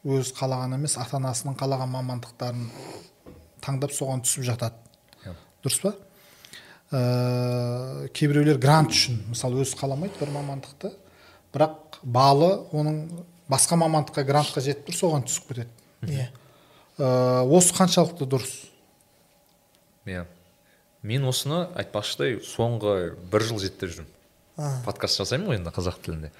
өз 0.06 0.32
қалаған 0.38 0.78
емес 0.78 0.98
ата 1.02 1.18
анасының 1.20 1.58
қалаған 1.60 1.92
мамандықтарын 1.96 2.70
таңдап 3.66 3.94
соған 3.96 4.24
түсіп 4.26 4.48
жатады. 4.52 4.78
Иә. 5.26 5.36
дұрыс 5.66 5.82
па? 5.84 5.96
Ә, 6.92 8.10
кейбіреулер 8.14 8.62
грант 8.62 8.94
үшін 8.94 9.22
мысалы 9.32 9.62
өзі 9.64 9.78
қаламайды 9.80 10.22
бір 10.22 10.34
мамандықты. 10.38 10.94
Бірақ 11.54 11.81
балы 12.04 12.52
оның 12.72 13.02
басқа 13.52 13.78
мамандыққа 13.82 14.26
грантқа 14.28 14.64
жетіп 14.64 14.90
тұр 14.90 14.98
соған 14.98 15.26
түсіп 15.28 15.52
кетеді. 15.52 15.70
Иә. 16.08 16.30
Ә, 16.98 17.44
осы 17.46 17.76
қаншалықты 17.78 18.28
дұрыс? 18.30 18.56
Иә. 20.06 20.26
Мен 21.02 21.26
осыны 21.30 21.68
айтпақшыдай 21.82 22.40
соңғы 22.46 23.16
бір 23.32 23.48
жыл 23.50 23.62
зерттеп 23.62 23.94
жүрмін 23.96 24.12
подкаст 24.86 25.22
жасаймын 25.22 25.50
ғой 25.50 25.60
енді 25.60 25.74
қазақ 25.74 26.00
тілінде. 26.06 26.32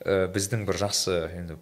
Ә, 0.00 0.26
біздің 0.32 0.64
бір 0.68 0.78
жақсы 0.80 1.16
енді 1.36 1.56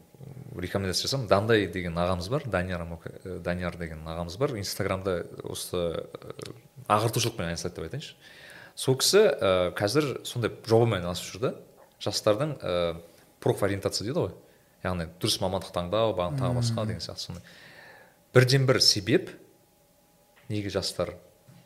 рекомендация 0.60 1.08
жасасам 1.08 1.26
дандай 1.28 1.66
деген 1.66 1.96
ағамыз 1.98 2.28
бар 2.30 2.46
данияр 2.46 2.84
ә, 2.84 3.38
данияр 3.42 3.76
деген 3.80 4.04
ағамыз 4.06 4.38
бар. 4.38 4.56
Инстаграмда 4.60 5.24
осы 5.42 6.04
ағартушылықпен 6.88 7.48
айналысады 7.48 7.74
деп 7.74 7.88
айтайыншы. 7.88 8.14
Сол 8.76 8.98
кісі 9.00 9.24
ә, 9.24 9.72
қазір 9.78 10.20
сондай 10.26 10.52
жобамен 10.66 11.00
айналысып 11.00 11.34
жүр 11.34 11.46
да 11.48 11.54
жастардың 12.02 12.56
ә, 12.58 12.96
профориентация 13.44 14.06
дейді 14.06 14.24
ғой. 14.24 14.34
Яғни 14.84 15.06
дұрыс 15.20 15.38
мамандық 15.42 15.72
таңдау 15.74 16.16
тағы 16.16 16.58
басқа 16.58 16.86
деген 16.88 17.00
сияқты 17.04 17.28
сондай. 17.28 17.44
Бірден 18.34 18.66
бір 18.66 18.80
себеп 18.82 19.30
неге 20.48 20.70
жастар 20.70 21.14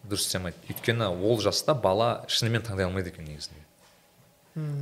дұрыс 0.07 0.29
істей 0.29 0.39
алмайды? 0.39 0.59
Өйткені 0.71 1.09
ол 1.11 1.41
жаста 1.43 1.75
бала 1.75 2.25
шынымен 2.29 2.63
таңдай 2.67 2.87
алмайды 2.87 3.11
екен 3.11 3.27
негізінде. 3.27 3.65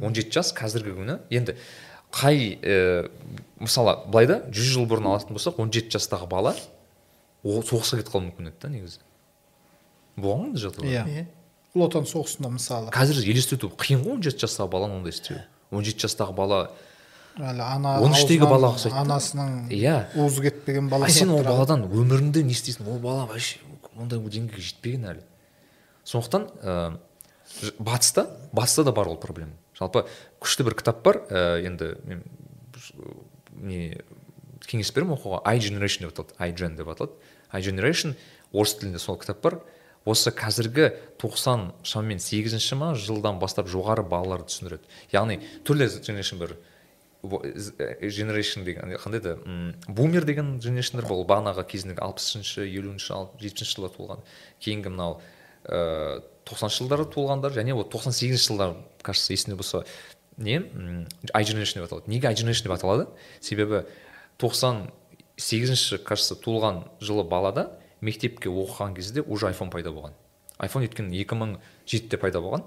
Он 0.04 0.14
жеті 0.16 0.38
жас 0.38 0.52
қазіргі 0.56 0.94
күні 0.96 1.18
енді 1.30 1.56
қай 2.14 2.56
ә, 2.60 3.10
мысалы 3.60 3.96
былай 4.08 4.28
да 4.30 4.38
жүз 4.48 4.72
жыл 4.76 4.86
бұрын 4.88 5.10
алатын 5.10 5.36
болсақ 5.36 5.60
он 5.60 5.72
жеті 5.74 5.98
жастағы 5.98 6.28
бала 6.30 6.54
ол 7.44 7.60
соғысқа 7.62 8.00
кетіп 8.00 8.12
қалуы 8.14 8.28
мүмкін 8.30 8.50
еді 8.52 8.62
да 8.62 8.70
негізі. 8.72 9.02
Болған 10.16 10.54
ғой 10.54 10.62
жағдайлар? 10.62 10.92
Иә. 10.92 11.04
Иә. 11.06 11.26
Ұлы 11.76 11.86
отан 11.90 12.06
соғысында 12.08 12.50
мысалы. 12.56 12.90
Қазір 12.94 13.20
елестету 13.28 13.68
қиын 13.76 14.00
ғой 14.06 14.16
он 14.16 14.22
жеті 14.24 14.46
жастағы 14.46 14.70
баланы 14.72 14.96
ондай 14.98 15.12
істеу 15.12 15.38
он 15.70 15.84
жеті 15.84 16.06
жастағы 16.06 16.32
бала 16.36 16.60
әлі 17.36 17.60
ана 17.66 17.98
он 18.00 18.14
үштегі 18.16 18.46
аузынан 18.46 18.52
бала 18.54 18.70
ұқсайды 18.72 18.96
анасының 19.02 19.50
Иә. 19.76 19.96
уызы 20.16 20.46
кетпеген 20.46 20.88
бала 20.88 21.04
а 21.04 21.12
сен 21.12 21.30
ол 21.34 21.42
баладан 21.44 21.84
өміріңде 21.84 22.42
не 22.46 22.54
істейсің? 22.56 22.88
Ол 22.88 22.98
бала 22.98 23.26
вообще 23.28 23.60
ондай 23.96 24.18
деңгейге 24.18 24.62
жетпеген 24.62 25.04
әлі. 25.12 25.22
Сондықтан 26.04 26.48
ә, 26.62 26.96
ж- 27.60 27.74
батыста 27.78 28.26
батыста 28.52 28.84
да 28.84 28.92
бар 28.92 29.08
ол 29.08 29.16
проблема. 29.20 29.52
Жалпы 29.78 30.06
күшті 30.40 30.64
бір 30.64 30.78
кітап 30.80 31.02
бар 31.04 31.20
ә, 31.28 31.60
енді 31.66 31.92
мен 32.04 32.22
не 33.52 34.00
кеңес 34.66 34.92
беремін 34.94 35.18
оқуға. 35.18 35.42
I 35.44 35.58
generation 35.60 36.06
деп 36.06 36.14
аталады. 36.16 36.36
Igen 36.48 36.76
деп 36.76 36.88
аталады. 36.88 37.12
I 37.52 37.60
generation 37.60 38.16
орыс 38.52 38.78
тілінде 38.78 38.98
сол 38.98 39.18
кітап 39.20 39.42
бар. 39.42 39.60
Осы 40.06 40.30
қазіргі 40.30 40.92
90 41.18 41.72
шамамен 41.82 42.22
сегізінші 42.22 42.78
ма 42.78 42.94
жылдан 42.94 43.40
бастап 43.42 43.66
жоғары 43.68 44.06
балаларды 44.06 44.52
түсіндіреді. 44.52 44.86
Яғни 45.12 45.40
түрлі 45.66 45.90
generation 46.06 46.38
бір 46.40 46.56
женерейшн 47.26 48.62
деген 48.64 48.94
қандай 49.02 49.20
еді? 49.20 49.34
Бумер 49.88 50.24
деген 50.24 50.60
женерейшндер 50.62 51.08
бұл 51.08 51.24
бағанағы 51.26 51.66
кезіндегі 51.66 52.04
алпысыншы 52.06 52.66
елуінші 52.68 53.18
жетпісінші 53.42 53.72
жылдар 53.74 53.94
туылған. 53.96 54.22
Кейінгі 54.62 54.92
мынау 54.94 55.18
ыыы 55.66 56.22
тоқсаныншы 56.46 56.84
жылдары 56.84 57.08
туылғандар 57.10 57.56
және 57.56 57.74
вот 57.74 57.90
тоқсан 57.90 58.14
сегізінші 58.14 58.46
жылдар 58.52 58.76
кажется 59.02 59.32
есімде 59.32 59.56
болса 59.58 59.82
не? 60.36 60.62
Ай 61.34 61.44
женерейшн 61.44 61.80
деп 61.80 61.88
аталады. 61.88 62.10
Неге 62.10 62.28
ай 62.28 62.36
женерейшн 62.36 62.68
деп 62.68 62.76
аталады? 62.76 63.08
Себебі 63.40 63.82
тоқсан 64.38 64.92
сегізінші 65.36 65.98
кажется 66.06 66.36
туылған 66.38 66.84
жылы 67.00 67.24
балада 67.26 67.72
мектепке 68.00 68.48
оқыған 68.48 68.94
кезде 68.96 69.22
уже 69.22 69.46
айфон 69.48 69.70
пайда 69.70 69.90
болған. 69.90 70.12
Айфон 70.58 70.82
өйткені 70.86 71.16
екі 71.20 71.34
мың 71.36 71.56
жетіде 71.86 72.16
пайда 72.18 72.40
болған. 72.40 72.62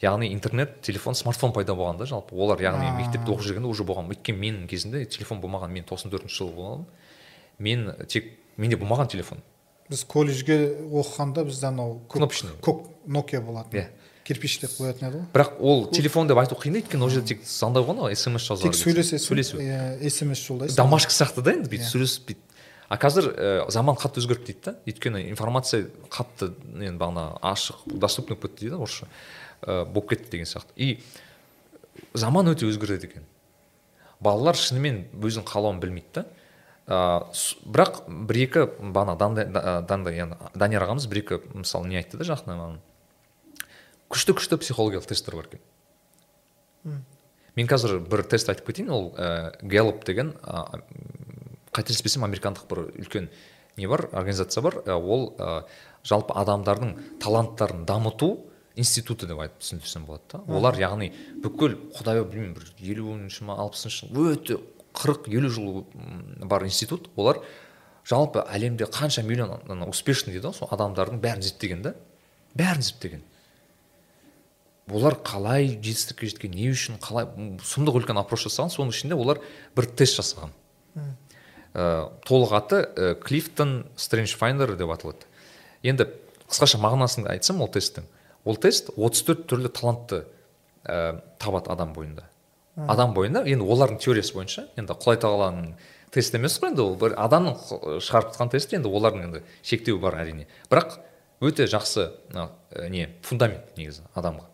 Яғни 0.00 0.30
интернет 0.32 0.80
телефон 0.80 1.14
смартфон 1.14 1.52
пайда 1.52 1.74
болған 1.76 1.98
да 1.98 2.06
жалпы. 2.08 2.32
Олар 2.34 2.58
яғни 2.60 2.86
А. 2.88 2.96
мектепте 2.96 3.30
оқып 3.32 3.44
жүргенде 3.44 3.68
уже 3.68 3.84
болған. 3.84 4.08
Өйткені 4.08 4.38
менің 4.38 4.66
кезімде 4.68 5.04
телефон 5.04 5.40
болмаған 5.42 5.68
мен 5.70 5.84
тоқсан 5.84 6.08
төртінші 6.10 6.38
жылы 6.40 6.54
болғанмын 6.56 6.86
мен 7.58 7.92
тек 8.08 8.30
менде 8.56 8.76
болмаған 8.80 9.08
телефон. 9.12 9.38
Біз 9.90 10.04
колледжге 10.04 10.56
оқығанда 10.88 11.44
бізде 11.44 11.66
анау 11.66 12.00
Кнопочный. 12.08 12.52
көк 12.62 12.86
нокия 13.06 13.40
болатын. 13.42 13.76
Иә. 13.80 13.86
кирпич 14.24 14.60
деп 14.60 14.70
қоятын 14.70 15.08
еді 15.08 15.16
ғой. 15.18 15.24
Бірақ 15.34 15.58
ол 15.60 15.86
телефон 15.90 16.28
деп 16.28 16.38
айту 16.38 16.54
қиын 16.54 16.72
да 16.72 16.78
өйткені 16.80 17.02
ол 17.02 17.08
жерде 17.10 17.34
тек 17.34 17.44
звондау 17.44 17.84
ғана 17.84 18.06
ғой 18.08 18.14
смс 18.14 18.40
жазу 18.46 18.62
тек 18.62 18.74
сөйлесесің 18.78 19.18
сөйлесу. 19.18 19.58
иә 19.58 20.08
смс 20.08 20.38
жолдайсың. 20.46 20.76
Домашка 20.76 21.10
сияқты 21.10 21.42
да 21.42 21.52
енді 21.52 21.68
бүйтіп 21.68 21.82
Иә. 21.82 21.90
сөйлесіп 21.90 22.26
бүйтіп 22.28 22.38
а 22.90 22.96
қазір 22.98 23.30
ә, 23.30 23.70
заман 23.70 23.94
қатты 23.96 24.18
өзгерді 24.18 24.50
дейді 24.50 24.64
да. 24.66 24.72
Өйткені 24.90 25.22
информация 25.30 25.86
қатты 26.10 26.50
енді 26.74 26.98
бағана 26.98 27.36
ашық 27.46 27.84
доступный 27.86 28.34
болып 28.34 28.50
кетті 28.50 28.66
дейді 28.66 28.76
ғой 28.80 28.86
орысша. 28.88 29.06
Ә, 29.62 29.84
болып 29.86 30.10
кетті 30.10 30.30
деген 30.34 30.50
сияқты. 30.50 30.74
И 30.76 30.98
заман 32.14 32.50
өте 32.50 32.66
өзгереді 32.66 33.06
екен. 33.06 33.28
Балалар 34.20 34.58
шынымен 34.58 35.04
өзінің 35.14 35.46
қалауын 35.46 35.78
білмейді 35.80 36.18
да. 36.18 36.26
Ә, 36.90 36.98
бірақ 37.62 38.02
бір 38.26 38.42
екі 38.42 38.66
бағана 38.80 39.14
Дандай- 39.20 39.46
да- 39.46 39.80
дандай 39.86 40.18
яғни 40.18 40.36
данияр 40.58 40.88
ағамыз 40.88 41.06
бір 41.06 41.22
екі 41.22 41.40
мысалы 41.54 41.86
не 41.86 42.00
айтты 42.02 42.18
да 42.18 42.26
жақында 42.26 42.58
маған. 42.58 42.80
Күшті 44.10 44.34
күшті 44.34 44.58
психологиялық 44.58 45.06
тесттер 45.06 45.36
бар 45.38 45.46
екен. 45.46 45.62
Мен 47.54 47.68
қазір 47.70 48.00
бір 48.02 48.24
тест 48.26 48.48
айтып 48.50 48.66
кетейін 48.66 48.90
ол 48.90 49.12
ә, 49.14 49.54
гэллоп 49.62 50.02
деген 50.04 50.34
ә, 50.42 50.82
қателеспесем 51.76 52.24
американдық 52.26 52.68
бір 52.70 52.84
үлкен 52.98 53.30
не 53.76 53.86
бар 53.86 54.08
организация 54.12 54.62
бар. 54.62 54.80
Ә, 54.84 54.96
ол 54.96 55.34
ә, 55.38 55.64
жалпы 56.04 56.34
адамдардың 56.34 56.94
таланттарын 57.22 57.84
дамыту 57.86 58.36
институты 58.76 59.26
деп 59.26 59.40
айтып 59.40 59.62
түсіндірсем 59.62 60.06
болады 60.06 60.22
да. 60.32 60.42
Олар 60.48 60.78
яғни 60.80 61.12
бүкіл 61.42 61.76
құдай 61.96 62.22
білмеймін 62.24 62.54
бір 62.56 62.70
елуінші 62.78 63.46
ма 63.48 63.58
алпысыншы 63.62 64.10
жыл 64.10 64.30
өте 64.34 64.58
қырық 64.96 65.28
елу 65.30 65.50
жыл 65.50 65.84
бар 66.44 66.64
институт. 66.66 67.10
Олар 67.16 67.42
жалпы 68.08 68.44
әлемде 68.48 68.88
қанша 68.90 69.22
миллион 69.22 69.60
ана 69.68 69.88
успешный 69.88 70.34
дейді 70.34 70.48
ғой 70.50 70.56
сол 70.56 70.70
адамдардың 70.74 71.20
бәрін 71.22 71.44
зерттеген 71.46 71.82
да. 71.82 71.94
Бәрін 72.54 72.82
зерттеген. 72.82 73.22
Олар 74.90 75.14
қалай 75.22 75.76
жетістікке 75.76 76.30
жеткен 76.32 76.54
не 76.56 76.70
үшін 76.72 76.98
қалай 77.02 77.28
сұмдық 77.62 78.00
үлкен 78.00 78.18
опрос 78.18 78.48
жасаған 78.48 78.72
соның 78.74 78.94
ішінде 78.94 79.18
олар 79.18 79.38
бір 79.76 79.86
тест 79.94 80.18
жасаған. 80.18 80.54
Толық 81.74 82.52
аты 82.56 82.80
ә, 82.96 83.14
клифтон 83.22 83.84
стрендж 83.96 84.34
файндер 84.36 84.74
деп 84.76 84.90
аталады. 84.90 85.26
Енді 85.86 86.08
қысқаша 86.50 86.80
мағынасын 86.82 87.28
айтсам 87.30 87.60
ол 87.62 87.68
тесттің. 87.70 88.04
Ол 88.44 88.56
тест 88.56 88.90
34 88.96 89.44
түрлі 89.50 89.70
талантты 89.70 90.24
ә, 90.84 91.20
табады 91.38 91.70
адам 91.70 91.92
бойында. 91.94 92.24
Адам 92.88 93.12
бойында 93.14 93.42
енді 93.44 93.66
олардың 93.66 93.98
теориясы 94.00 94.34
бойынша 94.34 94.66
енді 94.80 94.94
құдай 94.96 95.18
тағаланың 95.20 95.72
тесті 96.14 96.38
емес 96.40 96.56
қой 96.62 96.70
енді 96.72 96.82
ол 96.86 96.94
бір 96.98 97.14
адамның 97.20 97.56
қ- 97.60 97.98
шығарып 98.00 98.30
жатқан 98.32 98.50
тест 98.54 98.72
енді 98.74 98.88
олардың 98.88 99.26
енді 99.28 99.42
шектеуі 99.62 100.00
бар 100.00 100.16
әрине. 100.22 100.46
Бірақ 100.70 100.96
өте 101.44 101.66
жақсы 101.70 102.08
ә, 102.32 102.48
не 102.88 103.10
фундамент 103.26 103.76
негізі 103.76 104.06
адамға. 104.14 104.46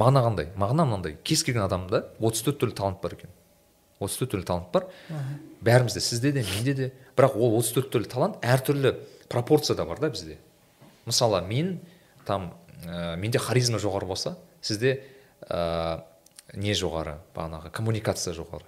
Мағына 0.00 0.22
қандай? 0.24 0.48
Мағына 0.58 0.86
мынандай. 0.88 1.18
Кез 1.22 1.44
келген 1.46 1.62
адамда 1.68 2.00
34 2.18 2.58
түрлі 2.62 2.74
талант 2.74 3.02
бар 3.02 3.12
екен. 3.14 3.30
34 4.00 4.32
түрлі 4.34 4.46
талант 4.48 4.70
бар. 4.72 4.88
Бәрімізде 5.64 6.00
сізде 6.00 6.32
де 6.32 6.44
менде 6.44 6.74
де. 6.74 6.90
Бірақ 7.16 7.36
ол 7.38 7.56
34 7.60 7.90
түрлі 7.92 8.10
талант 8.10 8.40
әртүрлі 8.42 8.94
пропорцияда 9.28 9.86
бар 9.86 10.00
да 10.02 10.10
бізде. 10.10 10.38
Мысалы 11.06 11.42
мен 11.46 11.78
там 12.26 12.52
ә, 12.84 13.16
менде 13.16 13.38
харизма 13.38 13.78
жоғары 13.78 14.08
болса 14.08 14.36
сізде 14.62 15.00
ә, 15.48 16.02
не 16.54 16.74
жоғары 16.74 17.18
бағанағы 17.36 17.70
коммуникация 17.70 18.34
жоғары. 18.34 18.66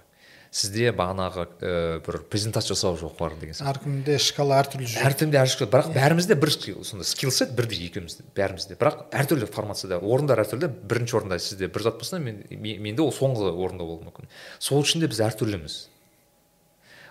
Сізде 0.51 0.91
бағанағы 0.95 1.43
ә, 1.59 1.71
бір 2.05 2.17
презентация 2.31 2.73
жасау 2.75 2.95
жоғары 2.99 3.35
деген 3.41 3.57
сияқты. 3.57 3.71
Әркімде 3.73 4.15
шкала 4.21 4.57
әртүрлі 4.61 4.87
жүреді 4.87 5.07
әртүрлі 5.09 5.39
әртүрлі 5.41 5.67
бірақ 5.73 5.89
бәрімізде 5.97 6.37
бір 6.39 6.51
сондай 6.87 7.07
скилл 7.09 7.33
сет 7.35 7.51
бірдей 7.57 7.83
екеумізде 7.89 8.25
бәрімізде. 8.37 8.77
Бірақ 8.79 9.03
әртүрлі 9.11 9.49
формацияда 9.51 9.99
орындар 9.99 10.41
әртүрлі. 10.45 10.69
Бірінші 10.87 11.17
орында 11.19 11.39
сізде 11.43 11.67
бір 11.67 11.85
зат 11.89 11.99
болса 11.99 12.19
мен, 12.19 12.43
мен- 12.49 12.81
менде 12.81 13.03
ол 13.03 13.11
соңғы 13.11 13.51
орында 13.51 13.83
болуы 13.83 14.07
мүмкін. 14.07 14.31
Сол 14.59 14.81
үшін 14.81 15.03
де 15.03 15.11
біз 15.11 15.19
әртүрліміз. 15.27 15.77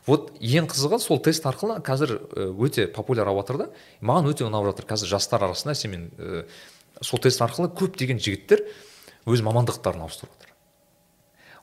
Вот 0.06 0.32
ең 0.40 0.68
қызығы 0.70 1.00
сол 1.02 1.18
тест 1.18 1.44
арқылы 1.44 1.80
қазір 1.82 2.16
өте 2.62 2.86
популяр 2.86 3.26
алып 3.26 3.46
жатыр 3.46 3.58
да. 3.64 3.70
Маған 4.00 4.30
өте 4.30 4.46
ұнап 4.46 4.68
жатыр. 4.70 4.86
Қазір 4.86 5.10
жастар 5.16 5.42
арасында 5.42 5.74
сенімен 5.74 6.10
ә, 6.16 6.44
сол 7.02 7.18
тест 7.20 7.42
арқылы 7.42 7.72
көптеген 7.74 8.22
жігіттер 8.22 8.62
өз 9.26 9.42
мамандықтарын 9.42 10.06
ауыстырып 10.06 10.30
жатыр 10.30 10.46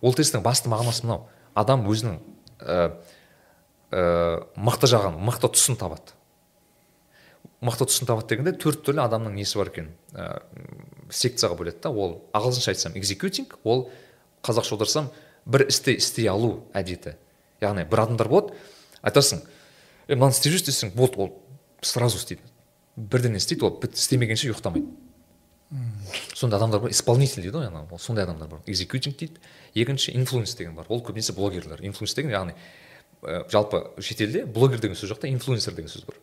ол 0.03 0.11
тесттің 0.11 0.43
басты 0.43 0.67
мағынасы 0.67 1.05
мынау. 1.07 1.29
Адам 1.55 1.85
өзінің 1.89 2.19
ә, 2.59 2.77
ә, 3.91 4.03
мықты 4.55 4.89
жағын 4.89 5.17
мықты 5.21 5.49
тұсын 5.53 5.77
табады. 5.79 6.15
Мықты 7.63 7.87
тұсын 7.87 8.09
табады 8.09 8.33
дегенде 8.33 8.55
төрт 8.59 8.83
түрлі 8.85 9.03
адамның 9.05 9.35
несі 9.37 9.59
бар 9.61 9.71
екен? 9.71 9.91
Ә, 10.13 10.41
секцияға 11.13 11.57
бөледі 11.59 11.83
да 11.85 11.91
ол 11.91 12.17
ағылшынша 12.35 12.73
айтсам 12.73 12.97
экзекютинг 12.99 13.57
ол 13.63 13.87
қазақша 14.43 14.75
аударсам 14.75 15.11
бір 15.45 15.67
істі 15.69 15.95
істей 15.99 16.27
алу 16.31 16.65
әдеті. 16.73 17.15
Яғни 17.61 17.85
бір 17.87 18.05
адамдар 18.05 18.31
болады 18.31 18.57
айтасың 19.03 19.43
е 20.07 20.15
мынаны 20.15 20.35
істеп 20.35 20.55
жүрші 20.55 20.71
десең 20.71 20.95
болды 20.97 21.21
ол 21.23 21.31
сразу 21.81 22.19
істейді 22.19 22.43
бірдеңе 22.95 23.39
істейді 23.41 23.65
ол 23.67 23.79
істемегенше 23.87 24.49
ұйықтамайды. 24.51 24.87
Сондай 26.35 26.59
адамдар 26.59 26.81
бар 26.81 26.91
исполнитель 26.91 27.41
дейді 27.41 27.57
ғой 27.57 27.67
ана 27.67 27.85
сондай 27.99 28.25
адамдар 28.25 28.49
бар. 28.49 28.59
Экзекютинг 28.67 29.17
дейді. 29.17 29.39
Екінші 29.73 30.13
инфлуенс 30.17 30.55
деген 30.55 30.75
бар. 30.75 30.85
Ол 30.89 31.01
көбінесе 31.01 31.33
блогерлер. 31.33 31.81
Инфлуенс 31.81 32.13
деген 32.13 32.31
яғни 32.31 32.53
ә, 33.21 33.49
жалпы 33.49 33.83
шетелде 34.01 34.45
блогер 34.45 34.79
деген 34.79 34.97
сөз 34.97 35.13
жоқ 35.13 35.21
та 35.21 35.27
инфлуенсер 35.27 35.73
деген 35.73 35.89
сөз 35.89 36.05
бар. 36.05 36.19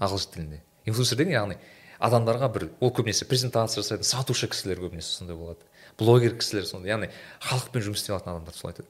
Ағылшын 0.00 0.34
тілінде. 0.34 0.62
Инфлюенсер 0.86 1.18
деген 1.20 1.34
яғни 1.34 1.58
адамдарға 2.00 2.48
бір 2.54 2.68
ол 2.80 2.94
көбінесе 2.96 3.28
презентация 3.28 3.82
жасайтын 3.82 4.08
сатушы 4.08 4.48
кісілер 4.48 4.80
көбінесе 4.80 5.18
сондай 5.18 5.36
болады. 5.36 5.60
Блогер 5.98 6.38
кісілер 6.38 6.64
сондай 6.64 6.94
яғни 6.94 7.10
халықпен 7.44 7.84
жұмыс 7.84 8.00
істей 8.00 8.16
алатын 8.16 8.32
адамдар 8.32 8.56
солай 8.56 8.74
айтады. 8.74 8.88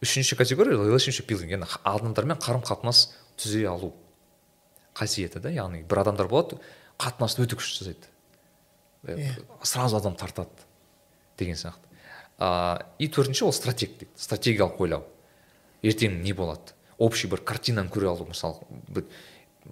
Үшінші 0.00 0.36
категория 0.36 0.80
relationship 0.80 1.28
building. 1.28 1.52
Яғни 1.52 1.68
адамдармен 1.84 2.40
қарым 2.40 2.64
қатынас 2.64 3.10
түзей 3.36 3.68
алу 3.68 3.92
қасиеті 4.96 5.40
да 5.44 5.52
яғни 5.52 5.84
бір 5.84 6.06
адамдар 6.06 6.28
болады 6.28 6.56
қатынасты 6.96 7.44
өте 7.44 7.58
күшті 7.60 7.84
жасайды. 7.84 8.08
Э, 9.06 9.16
Иә. 9.16 9.34
сразу 9.62 9.96
адам 9.96 10.16
тартады 10.16 10.50
деген 11.38 11.54
сияқты. 11.54 11.86
А, 12.38 12.86
и 12.98 13.08
төртінші 13.08 13.44
ол 13.44 13.52
стратег 13.52 13.98
дейді 13.98 14.10
стратегиялық 14.16 14.80
ойлау. 14.80 15.04
Ертең 15.82 16.22
не 16.22 16.32
болады? 16.32 16.74
Общий 16.98 17.28
бір 17.28 17.40
картинаны 17.44 17.88
көре 17.88 18.08
алу 18.10 18.26
мысалы 18.26 18.60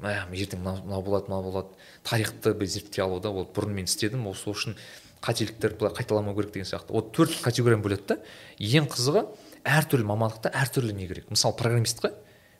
ертең 0.02 0.60
мынау 0.62 1.02
болады 1.02 1.28
мынау 1.28 1.42
болады 1.50 1.68
тарихты 2.04 2.54
бір 2.54 2.66
зерттей 2.66 3.02
алу 3.04 3.20
да 3.20 3.30
ол 3.30 3.44
бұрын 3.44 3.74
мен 3.74 3.84
істедім 3.84 4.26
осы 4.28 4.50
үшін 4.50 4.76
қателіктер 5.20 5.76
былай 5.78 5.94
қайталамау 5.94 6.34
керек 6.36 6.52
деген 6.52 6.68
сияқты. 6.68 6.92
Ол 6.92 7.02
төрт 7.02 7.40
категорияны 7.42 7.82
бөледі 7.82 8.06
да 8.06 8.18
ең 8.58 8.88
қызығы 8.92 9.26
әртүрлі 9.64 10.04
мамандықта 10.04 10.52
әртүрлі 10.52 10.94
не 10.94 11.08
керек? 11.08 11.30
Мысалы 11.30 11.56
программистқа 11.56 12.12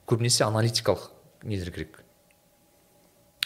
көбінесе 0.09 0.45
аналитикалық 0.47 1.11
нелер 1.45 1.71
керек. 1.71 2.03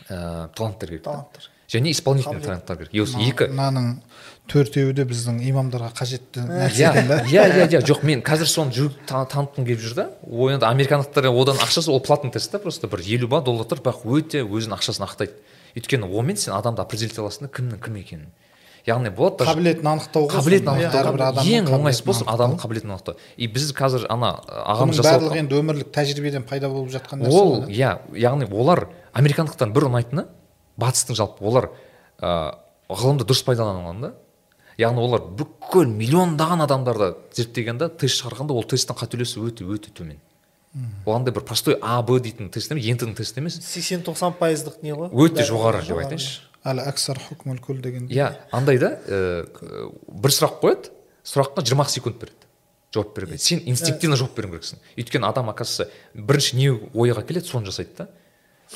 Ә, 0.09 0.49
таланттар 0.55 0.89
керек 0.89 1.03
та. 1.03 1.11
таланттар. 1.11 1.51
Және 1.69 1.90
исполнительный 1.93 2.40
таланттар 2.40 2.78
керек 2.78 2.95
и 2.95 3.03
осы 3.05 3.20
екі 3.20 3.51
мынаның 3.53 3.99
төртеуі 4.49 4.95
де 4.97 5.05
біздің 5.09 5.43
имамдарға 5.51 5.90
қажетті 5.99 6.47
нәрсе 6.49 6.86
иә 6.86 6.93
екен 6.95 7.09
да. 7.11 7.19
иә 7.28 7.45
иә 7.53 7.66
иә. 7.69 7.82
Жоқ 7.85 8.05
мен 8.09 8.23
қазір 8.24 8.49
соны 8.49 8.73
жүріп 8.73 8.97
та- 9.07 9.27
танытқым 9.28 9.66
келіп 9.69 9.82
жүр 9.82 9.95
да. 9.99 10.07
Ол 10.24 10.49
енді 10.55 10.65
американдықтар 10.65 11.28
одан 11.28 11.61
ақшасы 11.61 11.93
ол 11.93 12.01
платный 12.01 12.32
тест 12.32 12.51
та 12.51 12.59
просто 12.59 12.89
бір 12.89 13.05
елу 13.05 13.28
ба 13.28 13.43
доллар 13.45 13.69
тұр 13.69 13.82
бірақ 13.85 14.07
өте 14.09 14.40
өзінің 14.49 14.78
ақшасын 14.78 15.05
ақтайды. 15.05 15.36
Өйткені 15.77 16.09
онымен 16.09 16.40
сен 16.40 16.55
адамды 16.57 16.81
определить 16.81 17.19
аласың 17.19 17.45
да 17.45 17.53
кімнің 17.53 17.85
кім 17.85 18.01
екенін. 18.01 18.31
Яғни 18.89 19.12
болады 19.12 19.45
қабілетін 19.45 19.85
анықтау 19.93 20.31
ғой 20.31 20.40
қабілетін 20.40 20.73
анықтау. 20.73 21.45
Ең 21.45 21.69
болсын 21.69 22.24
анықтау. 22.24 22.32
адамның 22.32 22.61
қабілетін 22.62 22.95
анықтау. 22.97 23.16
И 23.36 23.47
біз 23.47 23.74
қазір 23.77 24.07
ана 24.09 24.39
ағамыз 24.49 25.03
жасап 25.03 25.20
барлығы 25.20 25.43
енді 25.43 25.59
өмірлік 25.61 25.93
тәжірибеден 25.93 26.47
пайда 26.49 26.70
болып 26.73 26.89
жатқан 26.95 27.20
нәрсе 27.20 27.36
ол 27.36 27.66
иә 27.69 27.99
яғни 28.16 28.49
олар 28.49 28.86
американдықтан 29.12 29.74
бір 29.77 29.90
ұнайтыны 29.90 30.24
батыстың 30.79 31.19
жалпы 31.19 31.45
олар 31.45 31.71
ә, 32.23 32.55
ғылымды 32.89 33.27
дұрыс 33.29 33.45
пайдалана 33.45 33.83
алған 33.83 34.01
да. 34.07 34.15
Яғни 34.79 35.03
олар 35.03 35.25
бүкіл 35.35 35.91
миллиондаған 35.91 36.63
адамдарды 36.65 37.13
зерттеген 37.35 37.81
да 37.81 37.89
тест 37.91 38.21
шығарғанда 38.23 38.55
ол 38.55 38.67
тесттің 38.69 38.99
қателесу 39.01 39.43
өте 39.49 39.67
өте 39.67 39.91
төмен. 39.91 40.21
Ол 41.05 41.17
андай 41.17 41.35
бір 41.35 41.43
простой 41.49 41.79
а 41.83 42.01
б 42.03 42.21
дейтін 42.23 42.51
тест 42.55 42.71
емес 42.71 42.87
ент 42.87 43.03
тест 43.17 43.39
емес. 43.39 43.59
сексен 43.65 44.03
тоқсан 44.07 44.37
пайыздық 44.39 44.83
не 44.83 44.93
ғой? 44.93 45.11
Өте 45.11 45.43
жоғары 45.43 45.83
деп 45.83 45.99
айтайыншы. 45.99 46.43
Хукмул 47.29 47.59
күл 47.59 47.81
деген 47.83 48.07
иә 48.07 48.37
андай 48.53 48.79
да 48.79 49.01
ә, 49.09 49.49
бір 50.07 50.31
сұрақ 50.31 50.61
қояды 50.61 50.93
сұраққа 51.25 51.65
жиырма 51.65 51.85
ақ 51.85 51.91
секунд 51.91 52.19
береді. 52.21 52.47
Жауап 52.95 53.17
беруге 53.17 53.39
сен 53.39 53.63
инстинктивно 53.65 54.17
жауап 54.17 54.37
беруің 54.37 54.59
керексің. 54.59 54.79
Өйткені 54.97 55.27
адам 55.27 55.51
оказывается 55.51 55.91
бірінші 56.15 56.57
не 56.57 56.71
ойға 56.95 57.25
келеді 57.27 57.49
соны 57.49 57.67
жасайды 57.67 57.97
да. 57.99 58.09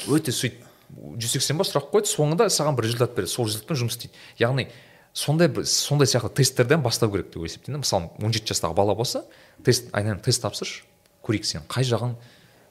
Өте 0.09 0.33
сөйтіп 0.33 0.65
жүз 0.93 1.37
сексен 1.37 1.59
ба 1.61 1.67
сұрақ 1.67 1.91
қойды 1.93 2.11
соңында 2.11 2.49
саған 2.53 2.77
бір 2.79 2.89
результат 2.89 3.15
береді. 3.17 3.33
Сол 3.33 3.47
результатпен 3.49 3.81
жұмыс 3.83 3.97
істейді. 3.97 4.15
Яғни 4.41 4.69
сондай 5.13 5.49
бір 5.49 5.67
сондай 5.69 6.09
сияқты 6.11 6.33
тесттерден 6.41 6.83
бастау 6.83 7.11
керек 7.13 7.33
деп 7.33 7.45
есептеймін 7.45 7.81
да. 7.81 7.85
Мысалы 7.85 8.11
он 8.23 8.33
жеті 8.33 8.55
жастағы 8.55 8.77
бала 8.77 8.95
болса 8.95 9.25
тест 9.65 9.89
айналайын 9.93 10.23
тест 10.25 10.43
тапсыршы. 10.43 10.85
Көрейік 11.23 11.47
сен 11.49 11.67
қай 11.69 11.87
жағың 11.87 12.17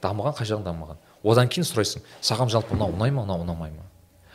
дамыған 0.03 0.35
қай 0.37 0.49
жағың 0.49 0.65
дамымаған. 0.65 0.99
Одан 1.23 1.49
кейін 1.49 1.67
сұрайсың 1.69 2.05
саған 2.21 2.49
жалпы 2.51 2.75
мынау 2.75 2.95
ұнай 2.95 3.13
ма 3.13 3.25
мынау 3.25 3.45
ұнамай 3.45 3.71
ма? 3.71 3.85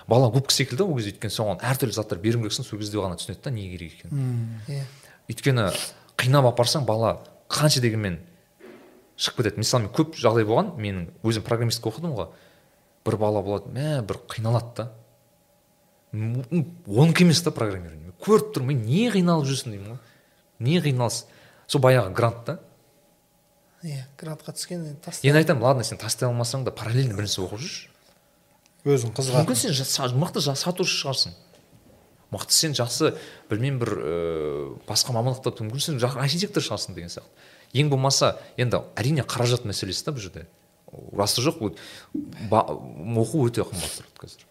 Бала 0.06 0.30
губка 0.30 0.54
секілді 0.54 0.86
ол 0.86 0.94
кезде 0.96 1.10
өйткені 1.12 1.34
соған 1.34 1.60
әртүрлі 1.66 1.96
заттар 1.96 2.20
беруің 2.22 2.46
керексің 2.46 2.64
сол 2.64 2.78
кезде 2.78 3.00
ғана 3.02 3.18
түсінеді 3.18 3.42
да 3.42 3.50
не 3.50 3.66
керек 3.72 3.96
екенін. 3.98 4.60
Иә. 4.70 4.84
Өйткені 5.26 5.66
қинап 6.16 6.46
алып 6.46 6.60
барсаң 6.60 6.86
бала 6.86 7.16
қанша 7.50 7.82
дегенмен 7.82 8.20
шығып 9.18 9.42
кетеді 9.42 9.64
мысалы 9.64 9.88
мен 9.88 9.92
көп 9.96 10.14
жағдай 10.20 10.46
болған 10.46 10.70
менің 10.78 11.08
өзім 11.26 11.42
программистика 11.42 11.90
оқыдым 11.90 12.14
ғой. 12.14 12.30
Бір 13.06 13.18
бала 13.22 13.42
болады 13.42 13.72
мә 13.72 14.02
бір 14.06 14.20
қиналады 14.30 14.74
да. 14.76 14.90
Онікі 16.12 17.26
емес 17.26 17.42
та 17.44 17.52
программирование 17.54 18.06
көріп 18.22 18.52
тұрмын 18.56 18.84
не 18.86 19.08
қиналып 19.12 19.48
жүрсің 19.48 19.74
деймін 19.74 19.90
ғой. 19.94 19.98
Не 20.64 20.80
қиналыс. 20.82 21.24
Сол 21.68 21.82
баяғы 21.84 22.14
грант 22.16 22.44
та. 22.46 22.58
Иә 23.84 24.06
грантқа 24.18 24.54
түскен 24.56 24.86
енді 24.86 25.00
тастай 25.04 25.30
енді 25.30 25.42
айтамын 25.42 25.62
ладно 25.62 25.84
сен 25.84 26.00
тастай 26.00 26.28
алмасаң 26.28 26.64
да 26.66 26.72
параллельно 26.74 27.16
бір 27.16 27.26
нәрсе 27.26 27.42
оқып 27.44 27.60
жүрші. 27.60 27.90
Өзің 28.86 29.12
қызығатын. 29.16 29.44
Мүмкін 29.44 29.84
сен 29.84 30.16
мықты 30.20 30.42
сатушы 30.56 30.96
шығарсың. 31.02 31.36
Мықты 32.32 32.56
сен 32.56 32.74
жақсы 32.74 33.12
білмеймін 33.50 33.80
бір 33.82 33.92
ыыы 33.98 34.64
басқа 34.88 35.14
мамандықта 35.14 35.52
мүмкін 35.66 35.84
сен 35.84 36.00
архитектор 36.02 36.64
шығарсың 36.64 36.96
деген 36.96 37.12
сияқты. 37.12 37.46
Ең 37.76 37.90
болмаса 37.92 38.36
енді 38.56 38.80
әрине 38.96 39.26
қаражат 39.26 39.66
мәселесі 39.68 40.06
да 40.06 40.16
бұл 40.16 40.24
жерде. 40.24 40.46
Расы 41.16 41.42
жоқ 41.44 41.62
ол 41.62 41.74
оқу 42.50 43.46
өте 43.48 43.64
қымбат 43.66 43.96
тұрады 43.98 44.20
қазір. 44.22 44.46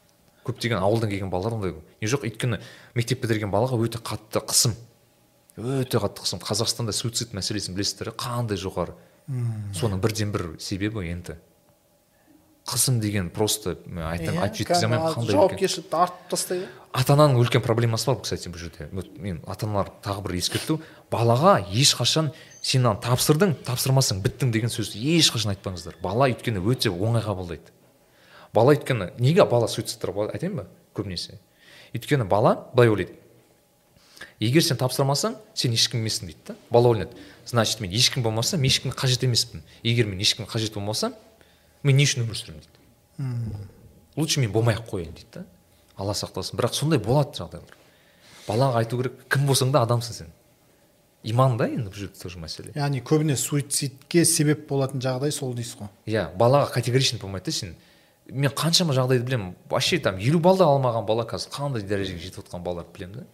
Көптеген 0.46 0.78
ауылдан 0.80 1.10
келген 1.10 1.32
балалар 1.34 1.58
ондай 1.58 1.74
не 1.74 2.10
жоқ 2.10 2.28
өйткені 2.30 2.60
мектеп 2.96 3.24
бітірген 3.24 3.52
балаға 3.54 3.80
өте 3.82 3.98
қатты 3.98 4.44
қысым. 4.46 4.76
Өте 5.58 5.98
қатты 5.98 6.22
қысым. 6.22 6.42
Қазақстанда 6.44 6.94
суицид 6.94 7.34
мәселесін 7.34 7.74
білесіздер 7.78 8.14
қандай 8.14 8.60
жоғары? 8.62 8.94
Соның 9.74 10.02
бірден 10.04 10.32
бір 10.36 10.48
себебі 10.62 11.02
енді. 11.10 11.40
Қысым 12.66 13.00
деген 13.00 13.30
просто 13.30 13.76
айтам 14.10 14.40
айтып 14.42 14.64
жеткізе 14.64 14.88
алмаймын 14.88 15.14
қандай 15.14 15.36
жауапкершілікті 15.36 15.98
артып 16.02 16.30
тастайды. 16.32 16.68
Ата 16.96 17.14
ананың 17.14 17.38
үлкен 17.44 17.62
проблемасы 17.62 18.08
бар 18.10 18.22
кстати 18.24 18.50
бұл 18.50 18.58
жерде. 18.58 18.88
Вот 18.92 19.12
мен 19.22 19.42
ата 19.46 19.68
аналар 19.68 19.92
тағы 20.02 20.24
бір 20.26 20.38
ескерту. 20.40 20.80
Балаға 21.12 21.60
ешқашан 21.70 22.32
сен 22.62 22.82
мынаны 22.82 23.04
тапсырдың 23.06 23.54
тапсырмасаң 23.68 24.24
біттің 24.26 24.54
деген 24.56 24.74
сөзді 24.74 24.98
ешқашан 25.20 25.54
айтпаңыздар. 25.54 26.00
Бала 26.02 26.30
өйткені 26.32 26.64
өте 26.66 26.90
оңай 26.90 27.22
қабылдайды. 27.22 27.70
Бала 28.54 28.74
өйткені 28.74 29.12
неге 29.20 29.46
бала 29.46 29.68
суицидтар 29.68 30.16
айтайын 30.32 30.58
ба 30.64 30.66
көбінесе? 30.96 31.38
Өйткені 31.94 32.26
бала 32.26 32.72
былай 32.74 32.90
ойлайды. 32.90 33.20
Егер 34.40 34.64
сен 34.64 34.80
тапсырмасаң 34.82 35.38
сен 35.54 35.76
ешкім 35.76 36.02
емессің 36.02 36.32
дейді 36.32 36.48
да. 36.48 36.56
Бала 36.72 36.90
ойлайды 36.96 37.14
значит 37.46 37.80
мен 37.80 37.92
ешкім 37.92 38.24
болмаса 38.24 38.58
мен 38.58 38.72
ешкімге 38.72 38.98
қажет 38.98 39.24
емеспін. 39.24 39.62
Егер 39.84 40.08
мен 40.08 40.20
ешкімге 40.20 40.50
қажет 40.50 40.74
болмасам 40.74 41.14
мен 41.86 41.99
не 41.99 42.06
үшін 42.07 42.26
өмір 42.26 42.40
сүремін 42.40 42.64
дейді. 42.66 43.66
Лучше 44.18 44.41
мен 44.41 44.52
болмай 44.52 44.76
ақ 44.76 44.90
қояйын 44.90 45.14
дейді 45.14 45.40
да. 45.40 45.45
Алла 45.95 46.16
сақтасын. 46.18 46.57
Бірақ 46.57 46.74
сондай 46.76 46.99
болады 46.99 47.38
жағдайлар. 47.38 47.78
Балаға 48.48 48.82
айту 48.82 48.99
керек 48.99 49.22
кім 49.32 49.48
болсаң 49.49 49.72
да 49.72 49.84
адамсың 49.86 50.18
сен. 50.18 50.34
Иман 51.26 51.57
да 51.57 51.68
енді 51.70 51.90
бұл 51.90 51.98
жерде 51.98 52.22
тоже 52.22 52.40
мәселе. 52.41 52.74
Яғни 52.78 53.02
көбіне 53.06 53.36
суицидке 53.40 54.26
себеп 54.26 54.68
болатын 54.70 55.02
жағдай 55.02 55.34
сол 55.34 55.56
дейсіз 55.57 55.80
ғой. 55.80 55.90
Иә 56.06 56.28
балаға 56.38 56.72
категоричный 56.76 57.20
болмайды 57.22 57.49
да 57.49 57.56
сен. 57.57 57.76
Мен 58.30 58.52
қаншама 58.53 58.94
жағдайды 58.94 59.26
білемін. 59.26 59.56
Вообще 59.70 59.98
там 59.99 60.18
елу 60.18 60.40
балл 60.40 60.57
да 60.57 60.68
алмаған 60.70 61.06
бала 61.06 61.26
қазір. 61.26 61.49
Қандай 61.56 61.86
дәрежеге 61.86 62.22
жетіп 62.22 62.44
жатқан 62.44 62.62
балаларды 62.62 62.94
білемін 62.94 63.24
да. 63.24 63.26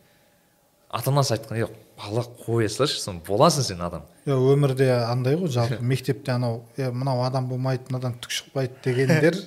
Ата 0.91 1.11
анасы 1.11 1.35
айтқан 1.37 1.57
е 1.57 1.67
бала 1.97 2.25
қоя 2.45 2.69
салшы 2.69 2.99
соны 2.99 3.23
боласың 3.27 3.63
сен 3.63 3.81
адам 3.81 4.03
иә 4.25 4.35
өмірде 4.35 4.89
андай 5.07 5.37
ғой 5.39 5.51
жалпы 5.53 5.79
мектепте 5.93 6.35
анау 6.35 6.65
е 6.77 6.91
мынау 6.91 7.23
адам 7.25 7.47
болмайды 7.49 7.89
мынадан 7.89 8.17
түк 8.19 8.35
шықпайды 8.35 8.83
дегендер 8.83 9.39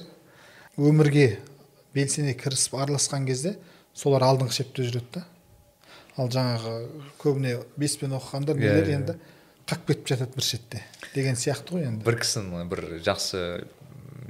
өмірге 0.76 1.38
белсене 1.94 2.34
кірісіп 2.34 2.78
араласқан 2.80 3.26
кезде 3.28 3.56
солар 3.94 4.24
алдыңғы 4.26 4.56
шепте 4.58 4.86
жүреді 4.88 5.20
да. 5.20 5.24
Ал 6.18 6.28
жаңағы 6.30 6.74
көбіне 7.22 7.56
беспен 7.78 8.14
оқығандар 8.18 8.58
нелер 8.58 8.90
енді 8.96 9.16
қақып 9.66 9.88
кетіп 9.90 10.12
жатады 10.12 10.36
бір 10.36 10.46
шетте 10.46 10.82
деген 11.14 11.38
сияқты 11.38 11.76
ғой 11.76 11.88
енді. 11.88 12.04
Бір 12.06 12.18
кісінің 12.22 12.70
бір 12.70 12.84
жақсы 13.06 13.42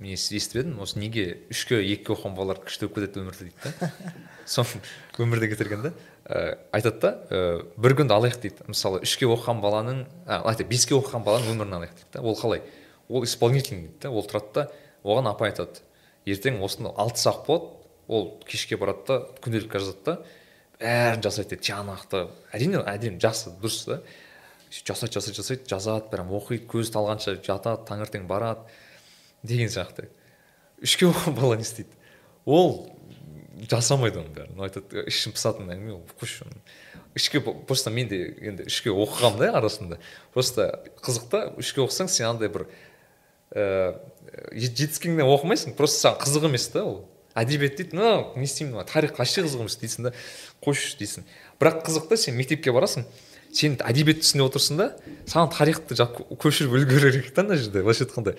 несі 0.05 0.39
естіп 0.39 0.63
едім 0.63 0.81
осы 0.85 1.01
неге 1.01 1.27
үшке 1.53 1.81
екіге 1.81 2.15
оқыған 2.17 2.37
балалар 2.37 2.61
күшті 2.65 2.89
болып 2.89 3.01
кетеді 3.01 3.25
өмірде 3.25 3.49
дейді 3.49 3.73
да. 3.81 3.93
Соны 4.47 4.81
өмірде 5.19 5.51
кетірген 5.53 5.89
да. 5.89 5.93
Ә, 6.25 6.59
айтады 6.73 7.01
да 7.01 7.11
ә, 7.29 7.41
бір 7.77 7.97
күнді 8.01 8.15
алайық 8.17 8.41
дейді. 8.43 8.67
Мысалы 8.69 9.03
үшке 9.05 9.29
оқыған 9.29 9.61
баланың 9.63 10.05
айтады 10.27 10.67
беске 10.69 10.97
оқыған 10.97 11.25
баланың 11.27 11.55
өмірін 11.55 11.79
алайық 11.79 11.95
дейді 11.99 12.13
да. 12.13 12.23
Ол 12.23 12.39
қалай? 12.39 12.63
Ол 13.09 13.25
исполнительный 13.25 13.89
дейді 13.89 14.01
да. 14.07 14.11
Ол 14.11 14.27
тұрады 14.29 14.53
да 14.55 14.69
оған 15.05 15.31
апай 15.31 15.53
айтады 15.53 15.85
ертең 16.25 16.63
осыны 16.65 16.93
алты 16.97 17.21
сағат 17.21 17.47
болады 17.47 17.65
ол 18.09 18.31
кешке 18.49 18.77
барады 18.81 19.05
да 19.09 19.21
күнделікке 19.45 19.81
жазады 19.81 20.05
да 20.05 20.19
бәрін 20.81 21.25
жасайды 21.25 21.55
дейді. 21.55 21.67
Тиянақты 21.69 22.27
әрине 22.53 22.81
әдемі 22.85 23.21
жақсы 23.21 23.55
дұрыс 23.61 23.85
да. 23.89 24.01
Жасайды 24.75 25.21
жасайды 25.21 25.39
жасайды 25.43 25.69
жазады 25.71 26.11
прям 26.11 26.33
оқиды 26.35 26.67
көзі 26.67 26.97
талғанша 26.97 27.37
жатады 27.45 27.85
таңертең 27.89 28.27
барады 28.27 28.65
деген 29.45 29.69
сияқты. 29.69 30.09
Үшке 30.83 31.07
оқыған 31.07 31.37
бала 31.37 31.57
не 31.57 31.63
істейді? 31.63 31.95
Ол 32.45 32.91
жасамайды 33.71 34.21
оның 34.21 34.35
бәрін 34.35 34.63
айтады 34.67 35.05
ішім 35.11 35.35
пысатын 35.37 35.71
әңгіме 35.75 35.95
ол 35.95 36.03
қойшы 36.21 37.41
по- 37.45 37.55
просто 37.67 37.91
мен 37.91 38.09
де 38.09 38.35
енді 38.43 38.67
үшке 38.67 38.91
оқығанмын 38.91 39.39
да 39.39 39.53
арасында. 39.59 39.99
Просто 40.35 40.83
қызық 41.01 41.29
та 41.31 41.43
үшке 41.59 41.85
оқысаң 41.85 42.09
сен 42.11 42.27
андай 42.27 42.49
бір 42.51 42.67
ііі 43.55 44.71
жетіскеннен 44.75 45.27
оқымайсың 45.27 45.77
просто 45.79 46.09
саған 46.09 46.25
қызық 46.25 46.49
емес 46.51 46.67
та 46.75 46.83
ол. 46.85 47.05
Әдебиет 47.35 47.77
дейді 47.79 47.97
ну 47.99 48.33
не 48.37 48.47
істеймін 48.47 48.77
мына 48.81 48.85
тарих 48.87 49.15
вообще 49.19 49.43
қызық 49.47 49.63
емес 49.63 49.79
дейсің 49.79 50.09
да 50.09 50.13
қойшы 50.63 50.99
дейсің. 50.99 51.23
Бірақ 51.61 51.85
қызық 51.87 52.09
та 52.11 52.17
сен 52.19 52.35
мектепке 52.39 52.75
барасың 52.75 53.07
сен 53.55 53.79
әдебиетті 53.79 54.27
түсініп 54.27 54.51
отырсың 54.51 54.79
да 54.79 54.91
саған 55.31 55.51
тарихты 55.55 55.95
көшіріп 55.95 56.75
үлгеру 56.75 57.11
керек 57.15 57.35
та 57.35 57.43
ана 57.47 57.55
жерде 57.55 57.83
былайша 57.83 58.07
айтқанда. 58.07 58.35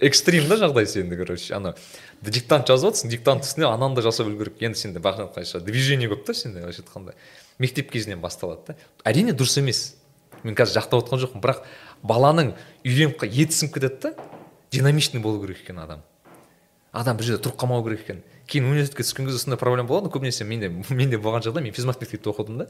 Экстрим 0.00 0.48
да 0.48 0.56
жағдай 0.60 0.86
сенде 0.86 1.16
короче 1.16 1.54
ана 1.54 1.74
диктант 2.22 2.68
жазып 2.68 2.90
жатрсың 2.90 3.10
диктант 3.10 3.44
үстіне 3.44 3.66
ананы 3.68 3.96
да 3.96 4.02
жасап 4.02 4.26
үлгеру 4.26 4.50
керек. 4.50 4.62
Енді 4.70 4.78
сенде 4.78 5.00
қайша 5.00 5.60
движение 5.60 6.08
көп 6.08 6.24
та 6.24 6.34
сенде 6.34 6.60
былайша 6.60 6.82
айтқанда. 6.82 7.14
Мектеп 7.58 7.90
кезінен 7.92 8.20
басталады 8.20 8.72
да. 8.72 8.76
Әрине 9.04 9.34
дұрыс 9.36 9.58
емес. 9.60 9.96
Мен 10.42 10.56
қазір 10.56 10.80
жақтап 10.80 11.04
отқан 11.04 11.22
жоқпын 11.22 11.42
бірақ 11.44 11.64
баланың 12.02 12.54
үйреніп 12.84 13.22
еті 13.24 13.54
сіңіп 13.54 13.74
кетеді 13.78 14.00
да 14.02 14.14
динамичный 14.72 15.20
болу 15.20 15.40
керек 15.40 15.62
екен 15.62 15.78
адам. 15.78 16.02
Адам 16.92 17.16
бір 17.16 17.30
жерде 17.30 17.42
тұрып 17.46 17.58
қалмау 17.58 17.84
керек 17.86 18.04
екен. 18.04 18.22
Кейін 18.46 18.66
университетке 18.68 19.06
түскен 19.06 19.26
кезде 19.26 19.40
сондай 19.40 19.58
проблема 19.58 19.88
болады 19.88 20.10
көбінесе 20.12 20.44
менде 20.44 20.68
менде 20.90 21.16
болған 21.18 21.46
жағдай 21.46 21.64
мен 21.64 21.72
физмат 21.72 22.00
мектепте 22.00 22.30
оқыдым 22.30 22.58
да. 22.58 22.66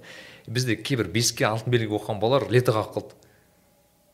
Бізде 0.47 0.77
кейбір 0.77 1.09
беске 1.13 1.49
алтын 1.49 1.73
белгі 1.73 1.97
оқыған 1.99 2.21
балалар 2.23 2.47
летоға 2.53 2.85
қалды. 2.95 3.17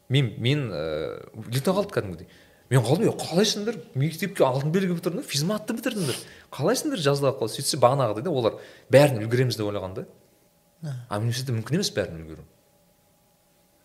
Мен 0.09 0.33
мен 0.39 0.65
ііі 0.71 1.59
летоға 1.59 1.85
қалды 1.85 1.95
кәдімгідей. 1.99 2.31
Мен 2.71 2.85
қалдым 2.87 3.11
е 3.11 3.15
қалайсыңдар? 3.19 3.79
мектепке 3.95 4.45
алтын 4.47 4.73
белгі 4.73 4.97
бітірдіңдер 4.99 5.27
физматты 5.27 5.75
бітірдіңдер. 5.75 6.19
Қалайсыңдар? 6.55 7.03
жазда 7.03 7.35
қалды 7.35 7.59
сөйтсе 7.59 7.81
бағанағыдай 7.83 8.23
да 8.23 8.31
олар 8.31 8.59
бәрін 8.91 9.25
үлгереміз 9.25 9.59
деп 9.59 9.67
ойлаған 9.67 9.97
да. 9.99 10.07
А 11.09 11.19
университетте 11.19 11.57
мүмкін 11.59 11.81
емес 11.81 11.91
бәрін 11.93 12.23
үлгеру. 12.23 12.45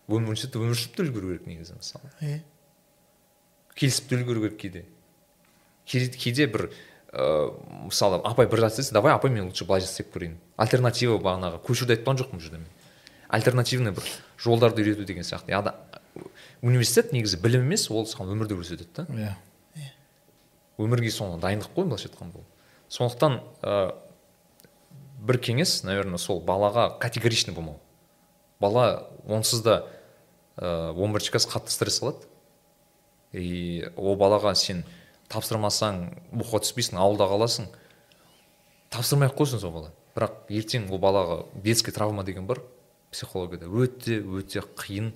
Университетте 0.07 0.61
өмір 0.61 0.77
сүріп 0.77 0.95
те 0.95 1.07
үлгеру 1.07 1.33
керек 1.33 1.47
негізі 1.49 1.79
мысалы. 1.79 2.11
Иә 2.21 2.43
келісіп 3.75 4.09
те 4.09 4.19
үлгеру 4.19 4.45
керек 4.45 4.59
кейде. 4.59 4.85
Кейде, 5.85 6.47
бір 6.47 6.69
ыыы 7.13 7.51
мысалы 7.89 8.21
апай 8.23 8.47
бір 8.47 8.67
зат 8.69 8.93
давай 8.93 9.13
апай 9.13 9.31
мен 9.31 9.45
лучше 9.45 9.65
былай 9.65 9.81
жасап 9.81 10.09
көрейін 10.15 10.37
альтернатива 10.57 11.19
бағанағы 11.21 11.61
көшіруді 11.63 11.95
айтқан 11.95 12.17
жоқпын 12.19 12.39
бұл 12.39 12.43
жерде 12.43 12.57
мен 12.57 12.67
альтернативный 13.29 13.93
бір 13.95 14.03
жолдарды 14.41 14.81
үйрету 14.81 15.05
деген 15.05 15.23
сияқты. 15.23 15.53
Университет 16.61 17.13
негізі 17.13 17.39
білім 17.43 17.67
емес 17.67 17.89
ол 17.91 18.05
саған 18.09 18.33
өмірді 18.35 18.59
көрсетеді 18.59 18.89
да. 18.95 19.05
Иә. 19.75 19.89
Өмірге 20.77 21.11
соны 21.11 21.39
дайындық 21.41 21.73
қой 21.75 21.87
былайша 21.87 22.09
айтқанда 22.09 22.41
ол 22.41 22.45
сондықтан 22.89 23.39
ә, 23.61 23.95
бір 25.25 25.39
кеңес 25.41 25.83
наверное 25.87 26.17
сол 26.21 26.41
балаға 26.41 26.89
категоричный 26.99 27.53
болмау. 27.55 27.79
Бала 28.59 29.09
онсыз 29.27 29.61
да 29.65 29.85
ә, 30.57 30.91
он 30.93 31.13
бірінші 31.13 31.31
класс 31.31 31.47
қатты 31.49 31.73
стресс 31.73 32.01
алады. 32.03 32.27
И 33.33 33.87
ол 33.95 34.15
балаға 34.15 34.55
сен 34.55 34.85
тапсырмасаң 35.31 36.05
оқуға 36.37 36.61
түспейсің 36.63 36.99
ауылда 37.01 37.27
қаласың 37.31 37.67
тапсырмай 38.93 39.29
ақ 39.29 39.39
қойсын 39.39 39.59
сол 39.59 39.73
бала. 39.73 39.91
Бірақ 40.15 40.45
ертең 40.47 40.87
ол 40.91 41.01
балаға 41.01 41.43
детский 41.55 41.91
травма 41.91 42.23
деген 42.23 42.47
бар 42.47 42.61
психологияда. 43.11 43.67
Өте 43.67 44.21
өте 44.21 44.61
қиын. 44.77 45.11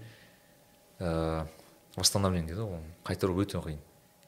Ә, 1.00 1.48
восстановление 1.96 2.48
дейді 2.52 2.66
ғой 2.66 2.80
оны 2.80 2.92
қайтару 3.08 3.38
өте 3.40 3.60
қиын. 3.60 3.80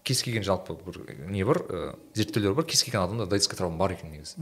Кез 0.03 0.23
келген 0.25 0.43
жалпы 0.43 0.73
бір 0.81 1.27
не 1.29 1.43
бар 1.45 1.61
ә, 1.67 1.95
зерттеулер 2.17 2.55
бар 2.57 2.65
кез 2.65 2.83
келген 2.83 3.03
адамда 3.03 3.27
детский 3.29 3.55
травма 3.55 3.77
бар 3.77 3.93
екен 3.93 4.11
негізі. 4.11 4.41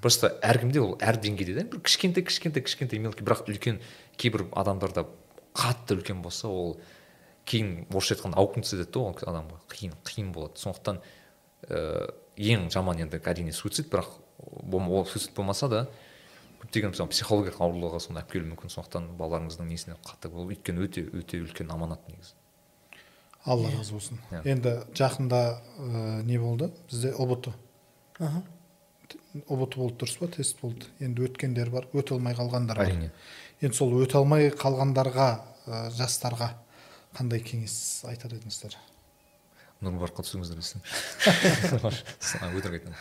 Просто 0.00 0.30
әркімде 0.42 0.80
ол 0.80 0.96
әр 1.00 1.18
деңгейде 1.18 1.56
да 1.58 1.64
бір 1.66 1.82
кішкентай 1.82 2.22
кішкентай 2.22 2.62
кішкентай 2.62 3.02
мелкий 3.02 3.26
бірақ 3.26 3.48
үлкен 3.50 3.80
кейбір 4.16 4.46
адамдарда 4.52 5.06
қатты 5.54 5.98
үлкен 5.98 6.22
болса 6.22 6.48
ол 6.48 6.76
кейін 7.44 7.88
орысша 7.90 8.14
айтқанда 8.14 8.38
аукнуться 8.38 8.76
етеді 8.76 8.92
да 8.92 9.00
ол 9.00 9.16
адамға. 9.16 9.58
Қиын 9.72 9.96
қиын 10.06 10.30
болады. 10.32 10.62
Сондықтан 10.62 11.02
ә, 11.66 12.12
ең 12.36 12.70
жаман 12.70 13.02
енді 13.02 13.18
әрине 13.18 13.52
суицид 13.52 13.90
бірақ 13.90 14.20
ол 14.38 15.06
суицид 15.06 15.34
болмаса 15.34 15.68
да 15.68 15.88
көптеген 16.62 16.92
мысалы 16.94 17.10
психологиялық 17.10 17.58
ауруларға 17.64 17.98
соны 18.02 18.20
алып 18.20 18.30
келуі 18.32 18.52
мүмкін 18.52 18.70
сондықтан 18.70 19.08
балаларыңыздың 19.18 19.66
несіне 19.66 19.96
қатты 20.06 20.30
ол 20.30 20.50
өйткені 20.52 20.84
өте 20.86 21.02
өте 21.10 21.40
үлкен 21.42 21.72
аманат 21.74 22.06
негізі. 22.08 22.36
алла 23.44 23.70
разы 23.74 23.92
болсын. 23.92 24.20
Иә. 24.30 24.42
енді 24.46 24.72
жақында 24.94 25.40
ә, 25.58 26.22
не 26.22 26.38
болды? 26.38 26.70
бізде 26.90 27.10
ұбт 27.18 27.50
аха. 28.20 28.44
Ұбт 29.48 29.76
болды 29.76 29.96
дұрыс 30.04 30.18
па? 30.20 30.28
тест 30.28 30.60
болды. 30.60 30.86
Енді 31.00 31.26
өткендер 31.26 31.70
бар 31.70 31.88
өте 31.92 32.14
алмай 32.14 32.34
қалғандар 32.38 32.78
бар. 32.78 32.86
Әрине. 32.86 33.10
Енді 33.60 33.76
сол 33.76 33.98
өте 33.98 34.20
алмай 34.20 34.52
қалғандарға 34.54 35.28
ә, 35.66 35.90
жастарға 35.98 36.52
қандай 37.18 37.42
кеңес 37.42 38.04
айтар 38.06 38.38
едіңіздер? 38.38 38.78
Нұрмұбараққа 39.82 40.22
түсіңіздер 40.22 40.62
десең 40.62 40.80
өтірік 42.54 42.78
айтамын. 42.78 42.98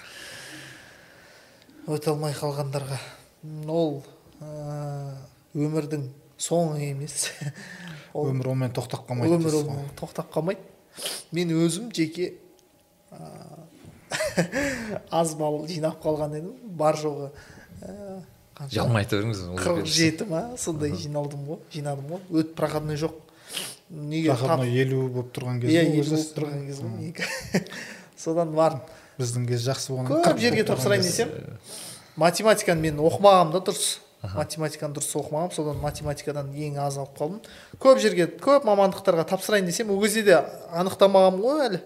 Өте 1.94 2.10
алмай 2.10 2.34
қалғандарға. 2.34 2.98
Ол 3.68 4.02
өмірдің 5.56 6.08
соңы 6.42 6.92
емес. 6.92 7.30
Ол 8.18 8.28
өмір 8.34 8.52
онымен 8.52 8.74
тоқтап 8.76 9.06
қалмайды 9.08 9.38
өмір 9.38 9.56
ғой. 9.70 9.84
тоқтап 10.00 10.32
қалмайды. 10.34 10.60
Мен 11.32 11.54
өзім 11.56 11.92
жеке 11.96 12.34
ә, 13.12 13.30
аз 15.22 15.36
балл 15.40 15.64
жинап 15.70 16.02
қалған 16.04 16.36
едім. 16.42 16.56
Бар 16.76 17.00
жоғы 17.00 17.30
ә, 17.82 18.20
жалма 18.74 19.00
айта 19.00 19.16
беріңіз 19.20 19.46
қырық 19.62 19.86
жеті 19.88 20.28
ма? 20.28 20.44
Сондай 20.60 20.92
жиналдым 20.92 21.46
ғой 21.48 21.62
жинадым 21.72 22.18
ғой. 22.18 22.26
Өт 22.42 22.52
проходной 22.58 23.00
жоқ. 23.00 23.16
Неге 23.92 24.34
проходной 24.36 24.76
елу 24.76 25.06
болып 25.08 25.32
тұрған 25.36 25.62
кез 25.64 25.72
иә 25.72 25.86
ғой 25.88 26.02
елу 26.02 26.10
болып 26.18 26.36
тұрған 26.36 26.68
кез 26.68 26.84
ғой 26.84 27.64
содан 28.26 28.52
барып 28.56 28.92
біздің 29.20 29.48
кез 29.50 29.64
жақсы 29.66 29.96
болған 29.96 30.28
көп 30.28 30.44
жерге 30.44 30.68
тапсырайын 30.68 31.04
десем. 31.08 31.32
Математиканы 32.22 32.82
мен 32.86 33.02
оқымағанмын 33.02 33.56
да 33.58 33.64
дұрыс. 33.72 34.00
Математиканы 34.36 34.94
дұрыс 34.96 35.16
оқымағанмын 35.18 35.56
содан 35.56 35.82
математикадан 35.82 36.52
ең 36.54 36.78
аз 36.84 37.00
алып 37.02 37.18
қалдым. 37.18 37.42
Көп 37.82 38.02
жерге 38.04 38.28
көп 38.42 38.68
мамандықтарға 38.70 39.26
тапсырайын 39.32 39.66
десем 39.66 39.90
ол 39.90 40.02
кезде 40.04 40.24
де 40.28 40.38
анықтамағанмын 40.78 41.42
ғой 41.42 41.66
әлі. 41.66 41.82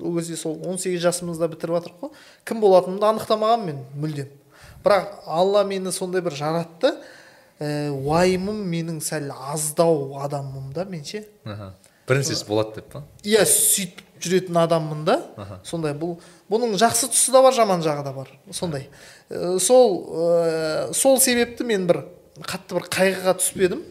Ол 0.00 0.18
кезде 0.18 0.36
сол 0.36 0.58
18 0.60 1.00
жасымызда 1.00 1.48
бітіріп 1.52 1.78
жатырмық 1.78 2.04
қой. 2.04 2.12
Кім 2.44 2.60
болатынымды 2.60 3.08
анықтамағанмын 3.08 3.66
мен 3.70 3.82
мүлдем. 3.96 4.28
Бірақ 4.84 5.22
алла 5.26 5.64
мені 5.64 5.92
сондай 5.92 6.20
бір 6.20 6.36
жаратты. 6.36 6.92
Ә, 7.62 7.90
уайымым 7.94 8.58
менің 8.66 9.00
сәл 9.04 9.30
аздау 9.52 10.18
адаммын 10.18 10.72
да 10.74 10.84
мен 10.84 11.04
ше 11.06 11.24
принцесс 12.06 12.42
болады 12.48 12.80
деп 12.80 12.88
па? 12.90 13.04
Иә 13.22 13.44
сөйтіп 13.46 14.00
жүретін 14.22 14.58
адаммын 14.64 15.04
да. 15.06 15.18
Сондай 15.64 15.94
бұл 15.94 16.16
бұның 16.52 16.76
жақсы 16.80 17.08
тұсы 17.12 17.32
да 17.32 17.42
бар 17.44 17.56
жаман 17.56 17.84
жағы 17.84 18.04
да 18.04 18.12
бар. 18.12 18.30
Сондай. 18.52 18.88
Э, 19.30 19.56
сол 19.60 19.96
ә, 20.12 20.92
сол 20.96 21.20
себепті 21.20 21.64
мен 21.68 21.86
бір 21.88 22.04
қатты 22.40 22.76
бір 22.76 22.88
қайғыға 22.92 23.36
түспедім 23.40 23.82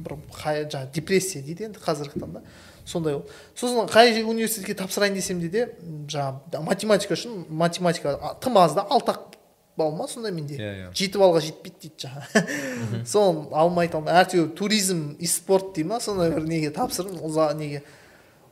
бір 0.00 0.16
қай, 0.34 0.64
жаңағы 0.66 0.92
депрессия 0.94 1.42
дейді 1.44 1.70
енді 1.70 1.82
қазіргі 1.82 2.20
таңда. 2.20 2.42
Сондай 2.84 3.16
ол. 3.18 3.24
Сосын 3.54 3.88
қай 3.90 4.22
университетке 4.24 4.74
тапсырайын 4.78 5.14
десем 5.14 5.40
де 5.40 5.48
де 5.48 5.66
жаңағы 6.10 6.62
математика 6.66 7.16
үшін 7.16 7.44
математика 7.48 8.16
тым 8.42 8.58
аз 8.58 8.74
да 8.74 8.86
алты 8.88 9.14
ақ 9.14 9.36
балл 9.76 9.92
ма 9.96 10.08
сондай 10.08 10.32
менде. 10.32 10.56
Иә, 10.56 10.72
иә. 10.74 10.90
жеті 10.96 11.20
баллға 11.20 11.42
жетпейді 11.44 11.88
дейді 11.88 12.06
жаңағы 12.06 13.04
соны 13.12 13.46
алмай 13.56 13.88
талмай 13.88 14.18
әйтеуір 14.20 14.52
туризм 14.56 15.16
и 15.18 15.26
спорт 15.26 15.74
дей 15.76 15.84
ма 15.84 16.00
сондай 16.00 16.32
бір 16.34 16.48
неге 16.48 16.70
тапсырдым 16.70 17.20
неге. 17.58 17.82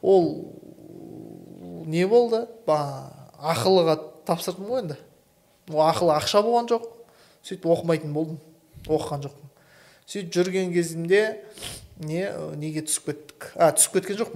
Ол 0.03 0.55
не 1.87 2.07
болды? 2.07 2.47
Ба 2.67 3.18
ақылыға 3.39 3.97
тапсырдым 4.27 4.69
ғой 4.69 4.83
енді. 4.83 4.99
Ол 5.71 5.83
ақылы 5.87 6.15
ақша 6.19 6.43
болған 6.45 6.69
жоқ. 6.71 6.89
Сөйтіп 7.47 7.69
оқымайтын 7.71 8.13
болдым. 8.13 8.41
Оқыған 8.87 9.25
жоқпын. 9.27 9.53
Сөйтіп 10.09 10.33
жүрген 10.35 10.73
кезімде 10.75 11.23
не 12.01 12.27
неге 12.59 12.85
түсіп 12.87 13.11
кеттік? 13.11 13.51
А 13.57 13.71
түсіп 13.77 13.99
кеткен 13.99 14.21
жоқ 14.23 14.35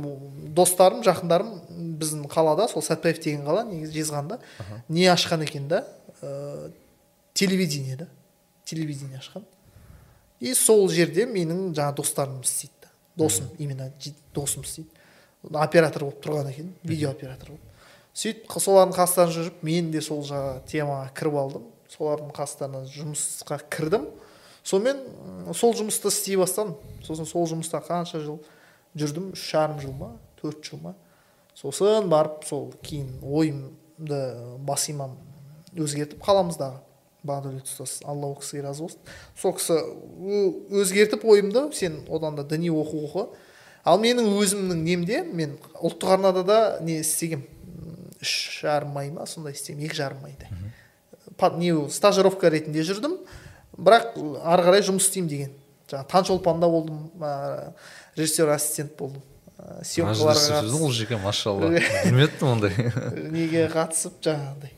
достарым 0.55 1.03
жақындарым 1.07 1.55
біздің 2.01 2.27
қалада 2.31 2.69
сол 2.71 2.85
сәтпаев 2.85 3.21
деген 3.23 3.47
қала 3.47 3.65
негізі 3.69 4.03
жезқазғанда 4.03 4.39
не 4.89 5.07
ашқан 5.11 5.45
екен 5.47 5.69
да? 5.71 5.85
Ә, 6.21 6.71
телевидение 7.35 7.97
да 7.97 8.09
телевидение 8.65 9.19
ашқан. 9.19 9.45
И 10.41 10.55
сол 10.55 10.89
жерде 10.91 11.27
менің 11.27 11.73
жаңа 11.77 11.95
достарым 11.97 12.41
істейді 12.43 12.91
досым 13.17 13.49
именно 13.59 13.91
досым 14.35 14.63
істейді. 14.63 14.91
Оператор 15.53 16.05
болып 16.07 16.23
тұрған 16.25 16.51
екен 16.51 16.73
видео 16.83 17.11
оператор 17.11 17.51
болып. 17.51 17.72
Сөйтіп 18.13 18.53
солардың 18.61 18.97
қастарында 18.97 19.35
жүріп 19.37 19.63
мен 19.65 19.91
де 19.93 20.03
сол 20.05 20.21
жаңағы 20.29 20.65
темаға 20.69 21.13
кіріп 21.17 21.39
алдым. 21.43 21.65
Солардың 21.93 22.33
қастарына 22.37 22.83
жұмысқа 22.93 23.59
кірдім. 23.73 24.07
Сонымен 24.65 25.01
сол 25.57 25.75
жұмысты 25.77 26.13
істей 26.13 26.37
бастадым. 26.41 26.77
Сосын 27.07 27.29
сол 27.29 27.49
жұмыста 27.51 27.81
қанша 27.85 28.21
жыл 28.23 28.39
жүрдім? 28.95 29.33
Үш 29.33 29.49
жарым 29.51 29.81
жыл 29.81 29.97
ма? 29.97 30.13
Төрт 30.41 30.63
жыл 30.65 30.81
ма? 30.85 30.95
Сосын 31.59 32.09
барып 32.13 32.45
сол 32.49 32.71
кейін 32.85 33.19
ойымды 33.23 34.23
бас 34.65 34.89
имам 34.93 35.17
өзгертіп 35.77 36.21
қаламыздағы 36.25 36.81
бағдәулет 37.27 37.69
ұстаз 37.69 38.01
алла 38.09 38.33
ол 38.33 38.37
кісіге 38.41 38.65
разы 38.67 38.85
болсын. 38.85 39.01
Сол 39.39 39.57
кісі 39.57 39.79
өзгертіп 40.83 41.25
ойымды 41.25 41.69
сен 41.77 42.01
одан 42.11 42.37
да 42.37 42.45
діни 42.45 42.71
оқу 42.71 43.05
оқы. 43.07 43.27
Ал 43.85 43.99
менің 44.03 44.33
өзімнің 44.39 44.83
немде 44.87 45.23
мен 45.27 45.57
ұлттық 45.81 46.17
арнада 46.17 46.45
да 46.47 46.59
не 46.81 47.01
істегем. 47.01 47.45
Үш 48.23 48.61
жарым 48.63 48.97
ай 48.99 49.11
ма? 49.11 49.27
сондай 49.27 49.57
істегем 49.57 49.83
екі 49.87 49.99
жарым 49.99 50.25
айдай 50.29 50.49
не 51.59 51.73
стажировка 51.91 52.51
ретінде 52.51 52.85
жүрдім. 52.87 53.17
Бірақ 53.73 54.15
ары 54.45 54.67
қарай 54.67 54.85
жұмыс 54.87 55.09
істеймін 55.09 55.31
деген. 55.31 55.55
Жаңағы 55.91 56.09
таңшолпанда 56.13 56.69
болдым 56.71 57.09
ә, 57.19 57.73
режиссер 58.17 58.53
ассистент 58.53 58.95
болдым. 58.99 59.23
Ә, 59.59 59.81
съемкаларға 59.87 60.61
ол 60.63 61.19
машалла. 61.25 61.73
Білмеппін 62.05 62.53
ондай. 62.53 62.93
Неге 63.33 63.67
қатысып? 63.73 64.21
Жаңағыдай 64.23 64.77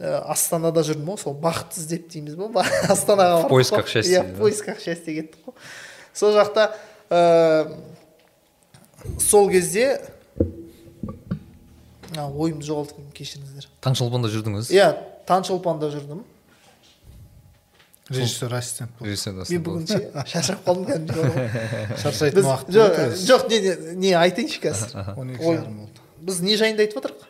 ә, 0.00 0.16
астанада 0.32 0.82
жүрдім 0.86 1.12
ғой 1.12 1.20
сол 1.20 1.36
бақыт 1.40 1.76
іздеп 1.76 2.08
дейміз 2.12 2.38
ба 2.40 2.64
астанаға 2.94 3.42
бардық 3.42 3.52
поисках 3.52 3.88
счастья, 3.88 4.22
иә 4.22 4.26
в 4.32 4.38
поисках 4.38 4.80
счастья 4.80 5.12
кеттік 5.12 5.44
қой. 5.44 5.54
Сол 6.14 6.32
жақта 6.34 6.70
ә, 7.10 7.76
сол 9.20 9.50
кезде 9.52 10.00
ойымды 12.18 12.66
жоғалтып 12.66 13.12
кешіріңіздер. 13.14 13.68
Таңшолпанда 13.84 14.28
жүрдіңіз? 14.32 14.70
Иә 14.74 14.88
таңшолпанда 15.28 15.90
жүрдім. 15.94 16.22
Режиссер 18.10 18.52
ассистент 18.58 18.90
болды 18.98 19.12
режиссер 19.12 19.36
мен 19.38 19.62
бүгін 19.62 19.84
ше 19.86 20.24
шаршап 20.26 20.64
қалдым 20.66 20.86
кәдімгідей 20.88 21.96
шаршайтын 22.02 22.48
уақыт 22.48 22.72
жоқ 22.74 22.96
жоқ 23.28 23.44
не 23.52 23.58
не 24.02 24.10
айтайыншы 24.18 24.58
қазір. 24.64 24.96
он 25.20 25.30
екі 25.36 25.44
жарым 25.46 25.76
болды. 25.84 26.00
біз 26.26 26.40
не 26.42 26.56
жайында 26.58 26.82
айтып 26.82 26.98
жатырмық 27.04 27.28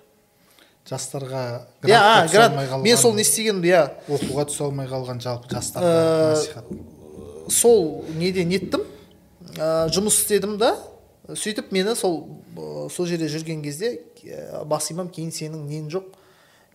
жастарға 0.89 1.43
иә 1.85 2.01
грант 2.33 2.81
мен 2.87 2.97
сол 2.97 3.13
не 3.13 3.27
істегенімді 3.29 3.69
иә. 3.75 3.83
оқуға 4.09 4.47
түсе 4.49 4.65
алмай 4.71 4.89
қалған 4.89 5.21
жалпы 5.21 5.53
жастарға 5.53 5.93
Э, 5.93 6.33
насихат. 6.33 6.65
сол 7.53 8.05
неде 8.17 8.47
неттім? 8.49 8.87
Ә, 9.61 9.91
жұмыс 9.93 10.17
істедім 10.23 10.57
да. 10.57 10.79
Сөйтіп 11.37 11.73
мені 11.73 11.95
сол 11.97 12.23
ә, 12.57 12.89
сол 12.91 13.07
жерде 13.07 13.29
жүрген 13.31 13.63
кезде 13.63 14.01
ә, 14.25 14.65
бас 14.65 14.91
имам 14.91 15.11
кейін 15.13 15.33
сенің 15.35 15.67
нең 15.69 15.91
жоқ 15.93 16.13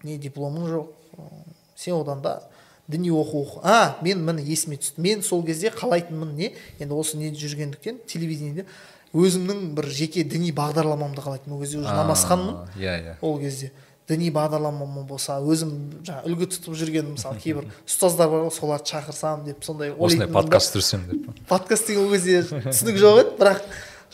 не 0.03 0.17
дипломың 0.21 0.67
жоқ 0.71 0.91
ә, 1.17 1.29
сен 1.75 1.97
одан 1.99 2.21
да 2.21 2.41
діни 2.87 3.09
оқу 3.09 3.41
оқы. 3.41 3.59
А 3.63 3.97
мен 4.01 4.21
міне 4.25 4.43
есіме 4.45 4.77
түсті. 4.77 5.01
Мен 5.01 5.23
сол 5.23 5.43
кезде 5.43 5.71
қалайтынмын 5.73 6.35
не? 6.35 6.51
Енді 6.79 6.93
осы 6.93 7.17
неде 7.17 7.39
жүргендіктен 7.41 8.03
телевидениеде 8.05 8.67
өзімнің 9.15 9.73
бір 9.73 9.89
жеке 9.89 10.23
діни 10.23 10.51
бағдарламамды 10.53 11.23
қалайтынмын. 11.23 11.57
Ол 11.57 11.63
кезде 11.63 11.79
уже 11.79 11.89
намазханмын. 11.89 12.69
иә 12.77 12.93
иә. 13.01 13.15
Ол 13.21 13.39
кезде 13.39 13.71
діни 14.07 14.29
бағдарлама 14.29 14.85
болса 15.09 15.39
өзім 15.41 15.71
жаңағы 16.05 16.29
үлгі 16.29 16.47
тұтып 16.53 16.75
жүрген 16.77 17.07
мысалы 17.15 17.39
кейбір 17.41 17.71
ұстаздар 17.87 18.29
бар 18.29 18.43
ғой 18.45 18.51
соларды 18.53 18.91
шақырсам 18.91 19.45
деп 19.47 19.65
сондай 19.65 19.95
осындай 19.95 20.27
ойлайтынмын 20.27 20.35
подкаст 20.35 20.75
түсірсем 20.75 21.07
деп 21.09 21.39
подкаст 21.49 21.89
деген 21.89 22.05
ол 22.05 22.13
кезде 22.13 22.43
түсінік 22.67 22.99
жоқ 23.01 23.21
еді 23.23 23.33
бірақ 23.39 23.63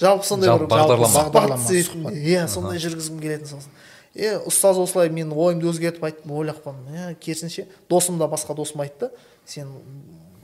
жалпы 0.01 0.27
сондай 0.27 0.51
бір 0.57 0.67
бағдарлама. 0.67 2.11
иә 2.11 2.47
сондай 2.51 2.81
жүргізгім 2.81 3.21
келетін 3.21 3.47
сосын 3.47 3.71
е 4.15 4.33
ұстаз 4.47 4.79
осылай 4.81 5.11
менің 5.13 5.35
ойымды 5.37 5.69
өзгертіп 5.71 6.03
айтты 6.03 6.31
ойлап 6.33 6.59
қалдым. 6.65 6.89
Иә 6.91 7.13
керісінше 7.15 7.67
досым 7.89 8.17
да 8.19 8.27
басқа 8.27 8.55
досым 8.55 8.83
айтты. 8.83 9.11
Сен 9.45 9.71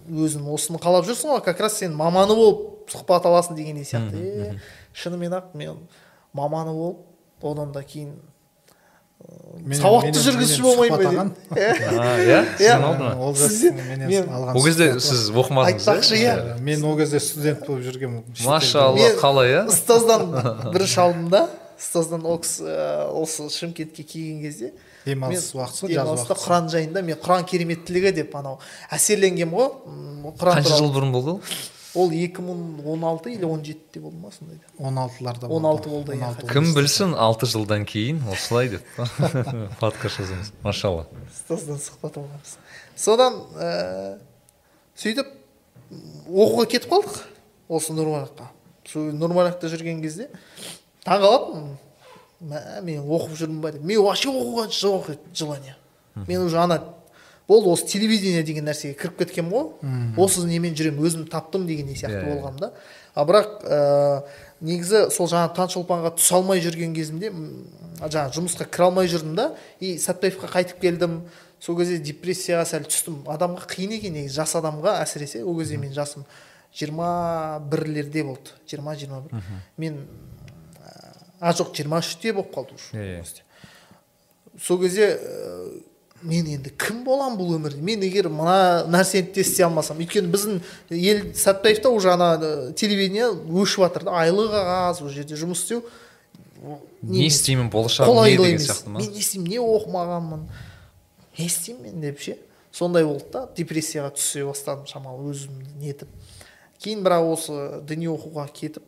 өзің 0.08 0.48
осыны 0.54 0.80
қалап 0.80 1.08
жүрсің 1.08 1.34
ғой 1.36 1.44
как 1.44 1.60
раз 1.60 1.78
сен 1.82 1.96
маманы 1.96 2.36
болып 2.36 2.88
сұхбат 2.92 3.28
аласың 3.28 3.58
дегендей 3.60 3.84
сияқты. 3.84 4.16
Е 4.16 4.62
шынымен 4.94 5.36
ақ 5.36 5.52
мен 5.54 5.84
маманы 6.34 6.72
болып 6.72 7.44
одан 7.44 7.74
да 7.76 7.84
кейін 7.84 8.16
сауатты 9.78 10.22
жүргізуші 10.22 10.62
болмаймын 10.64 11.32
ба 11.50 11.58
иә? 11.58 12.42
Сізден 12.58 12.82
ма 12.84 13.10
ол 13.20 13.34
Сізден- 13.36 13.80
менен 13.90 14.08
мен- 14.08 14.30
алған 14.30 14.56
ол 14.56 14.64
кезде 14.66 14.88
сіз 15.04 15.30
оқымадыңыз 15.34 15.88
Айтпақшы, 15.88 16.20
иә. 16.22 16.60
мен 16.62 16.84
ол 16.86 16.98
кезде 16.98 17.20
студент 17.20 17.66
болып 17.68 17.84
жүргенмін. 17.88 18.24
Машалла 18.46 19.10
қалай 19.20 19.56
иә? 19.56 19.64
ұстаздан 19.74 20.28
бірінші 20.74 21.00
алдым 21.04 21.30
да 21.34 21.42
ұстаздан 21.78 22.24
ол 22.26 22.40
кісі 22.42 22.64
ә, 22.70 23.10
осы 23.12 23.50
шымкентке 23.54 24.04
келген 24.04 24.42
кезде 24.46 24.72
демалыс 25.06 25.50
мен 25.54 25.64
уақыты 25.64 25.92
демалыста 25.92 26.38
құран 26.38 26.70
жайында 26.72 27.02
мен 27.06 27.18
құран 27.22 27.44
кереметтілігі 27.50 28.14
деп 28.22 28.36
анау 28.40 28.60
әсерленгенмін 28.92 29.58
ғой. 29.58 30.34
Қанша 30.40 30.78
жыл 30.80 30.94
бұрын 30.96 31.12
болды 31.14 31.36
ол? 31.38 31.42
Ол 31.98 32.12
екі 32.14 32.44
мың 32.46 32.84
он 32.86 33.06
алты 33.08 33.34
или 33.34 33.46
он 33.48 33.64
жетіде 33.66 34.02
болды 34.04 34.20
ма 34.22 34.32
сондайда 34.32 34.64
он 34.78 34.98
алтыларда 35.02 35.48
он 35.48 35.66
алты 35.66 35.90
болды, 35.90 36.14
иә. 36.16 36.30
16 36.36 36.52
кім 36.52 36.70
білсін 36.76 37.16
алты 37.18 37.50
жылдан 37.50 37.86
кейін 37.90 38.22
осылай 38.32 38.70
деп 38.76 38.86
подкаст 39.82 40.22
жазамыз 40.22 40.52
машалла 40.64 41.08
ұстаздан 41.32 41.82
сұхбат 41.82 42.20
алғанбыз 42.22 42.54
содан 42.96 43.42
ә, 43.58 44.20
сөйтіп 45.00 45.34
оқуға 46.28 46.68
кетіп 46.76 46.94
қалдық 46.94 47.20
осы 47.80 47.98
нұрмараққа 47.98 48.52
сол 48.88 49.12
нұрмарақта 49.18 49.72
жүрген 49.72 50.04
кезде 50.04 50.30
таң 51.08 51.24
қалатынмын 51.24 51.76
мә 52.52 52.62
мен 52.86 53.02
оқып 53.08 53.38
жүрмін 53.40 53.62
ба 53.64 53.72
деп 53.74 53.84
мен 53.88 54.04
вообще 54.04 54.30
оқуға 54.30 54.68
жоқ 54.70 55.12
еді 55.16 55.34
желание 55.34 55.76
мен 56.28 56.42
уже 56.42 56.60
ана 56.60 56.82
болды 57.48 57.70
осы 57.72 57.86
телевидение 57.88 58.44
деген 58.44 58.66
нәрсеге 58.68 58.98
кіріп 59.00 59.18
кеткенмін 59.22 59.52
ғой. 59.54 59.68
Осы 60.20 60.44
немен 60.48 60.76
жүремін 60.76 61.06
өзім 61.08 61.26
таптым 61.32 61.68
дегендей 61.68 61.96
сияқты 61.96 62.20
Иә, 62.20 62.26
иә. 62.26 62.36
болғанмын 62.36 62.60
да. 62.60 62.72
А 63.16 63.24
бірақ 63.26 63.64
ә, 63.64 64.24
негізі 64.62 65.08
сол 65.16 65.30
жаңағы 65.32 65.56
таңшолпанға 65.56 66.12
түсе 66.20 66.36
алмай 66.36 66.62
жүрген 66.62 66.94
кезімде 66.94 67.32
жаңағы 68.04 68.36
жұмысқа 68.38 68.68
кіре 68.70 68.86
алмай 68.90 69.08
жүрдім 69.08 69.36
да. 69.40 69.48
И 69.80 69.96
сәтпаевқа 69.98 70.52
қайтып 70.54 70.82
келдім. 70.84 71.22
Сол 71.60 71.78
кезде 71.80 71.98
депрессияға 72.04 72.68
сәл 72.70 72.84
түстім. 72.86 73.24
Адамға 73.32 73.66
қиын 73.72 73.96
екен 73.98 74.14
негізі 74.20 74.36
жас 74.42 74.54
адамға 74.60 75.00
әсіресе. 75.02 75.42
Ол 75.48 75.58
кезде 75.58 75.80
мен 75.82 75.94
жасым 75.96 76.28
жиырма 76.76 77.62
бірлерде 77.72 78.24
болды. 78.24 78.52
жиырма 78.70 78.94
жиырма 78.96 79.22
бір 79.24 79.42
мен 79.78 80.04
а 81.40 81.54
жоқ 81.54 81.74
жиырма 81.74 82.00
үште 82.04 82.34
болып 82.34 82.54
қалды 82.54 82.76
уже 82.76 82.98
Иә, 82.98 83.24
сол 84.62 84.80
кезде 84.82 85.18
ә, 85.18 85.82
мен 86.22 86.48
енді 86.50 86.72
кім 86.80 87.04
боламын 87.06 87.38
бұл 87.38 87.56
өмірде? 87.58 87.82
Мен 87.84 88.02
егер 88.02 88.30
мына 88.34 88.86
нәрсені 88.90 89.34
де 89.36 89.44
істей 89.44 89.66
алмасам 89.68 90.00
өйткені 90.02 90.32
біздің 90.34 90.62
ел 90.98 91.22
сәтпаевта 91.38 91.92
уже 91.94 92.10
ана 92.14 92.72
телевидение 92.74 93.30
өшіп 93.30 93.86
жатыр 93.86 94.08
да 94.08 94.16
айлық 94.24 94.50
қағаз 94.56 95.04
ол 95.04 95.12
жерде 95.14 95.38
жұмыс 95.38 95.62
істеу. 95.62 95.84
Не 97.02 97.28
істеймін 97.28 97.70
болашағым 97.70 98.24
не 98.26 98.38
деген 98.38 98.64
сияқты 98.64 98.90
ма? 98.90 99.00
Мен 99.00 99.14
не 99.14 99.22
істеймін 99.22 99.52
не 99.52 99.62
оқымағанмын? 99.62 100.48
Не 101.38 101.46
істеймін 101.46 101.84
мен 101.86 102.02
деп 102.02 102.20
ше? 102.20 102.38
Сондай 102.74 103.06
болды 103.06 103.30
да 103.34 103.46
депрессияға 103.56 104.16
түсе 104.18 104.44
бастадым 104.48 104.90
шамалы 104.90 105.30
өзімді 105.32 105.78
нетіп. 105.82 106.10
Кейін 106.82 107.06
бірақ 107.06 107.30
осы 107.30 107.60
діни 107.86 108.10
оқуға 108.10 108.48
кетіп 108.54 108.84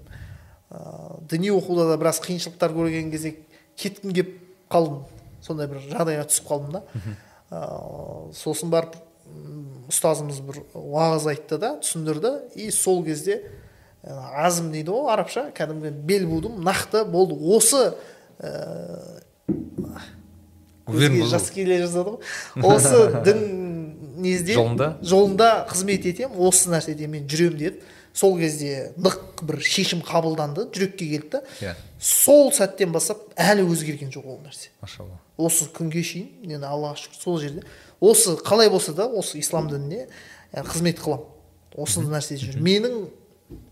ыыы 0.73 1.21
діни 1.29 1.53
оқуда 1.53 1.87
да 1.91 1.97
біраз 2.01 2.19
қиыншылықтар 2.25 2.73
көрген 2.73 3.13
кезде 3.13 3.35
кеткім 3.77 4.13
келіп 4.13 4.35
қалдым. 4.69 5.05
Сондай 5.49 5.67
бір 5.71 5.81
жағдайға 5.89 6.25
түсіп 6.29 6.47
қалдым 6.53 6.77
да. 6.77 6.83
Ыыы 7.49 8.33
сосын 8.37 8.69
барып 8.71 8.95
ұстазымыз 9.89 10.39
бір 10.45 10.61
уағыз 10.77 11.25
айтты 11.33 11.57
да 11.61 11.75
түсіндірді. 11.81 12.31
И 12.55 12.69
сол 12.73 13.03
кезде 13.05 13.41
ә, 14.03 14.15
азым 14.45 14.71
дейді 14.73 14.93
ғой 14.93 15.11
арабша 15.13 15.47
кәдімгі 15.57 15.91
бел 16.05 16.27
будым 16.29 16.61
нақты 16.65 17.03
болды. 17.09 17.35
Осы 17.35 17.93
уверен 20.87 21.19
бол- 21.19 21.29
жас 21.29 21.49
келе 21.53 21.79
жаздады 21.83 22.17
ғой. 22.17 22.19
Осы 22.63 23.21
дін 23.25 23.43
незде 24.19 24.53
Жолында? 24.57 24.97
жолында 25.01 25.49
қызмет 25.69 26.05
етемін 26.09 26.37
осы 26.49 26.69
нәрседе 26.73 27.07
мен 27.07 27.27
жүремін 27.29 27.57
деді. 27.61 27.81
Сол 28.13 28.37
кезде 28.39 28.91
нық 28.97 29.43
бір 29.45 29.59
шешім 29.61 30.01
қабылданды 30.03 30.65
жүрекке 30.73 31.05
келді 31.13 31.29
да. 31.37 31.41
Иә. 31.61 31.75
Сол 32.01 32.49
сәттен 32.55 32.91
бастап 32.91 33.21
әлі 33.39 33.67
өзгерген 33.69 34.09
жоқ 34.11 34.25
ол 34.25 34.39
нәрсе. 34.43 34.71
Машалла. 34.81 35.19
Осы 35.39 35.69
күнге 35.75 36.03
шейін 36.03 36.51
енді 36.55 36.67
аллаға 36.67 36.99
шүкір 36.99 37.21
сол 37.23 37.39
жерде 37.39 37.63
осы 37.99 38.35
қалай 38.43 38.69
болса 38.69 38.93
да 38.93 39.07
осы 39.07 39.39
ислам 39.39 39.69
дініне 39.71 40.07
қызмет 40.53 40.99
қыламын 40.99 41.79
осы 41.79 42.03
нәрседе 42.03 42.49
жүрмін 42.49 42.65
менің 42.65 42.99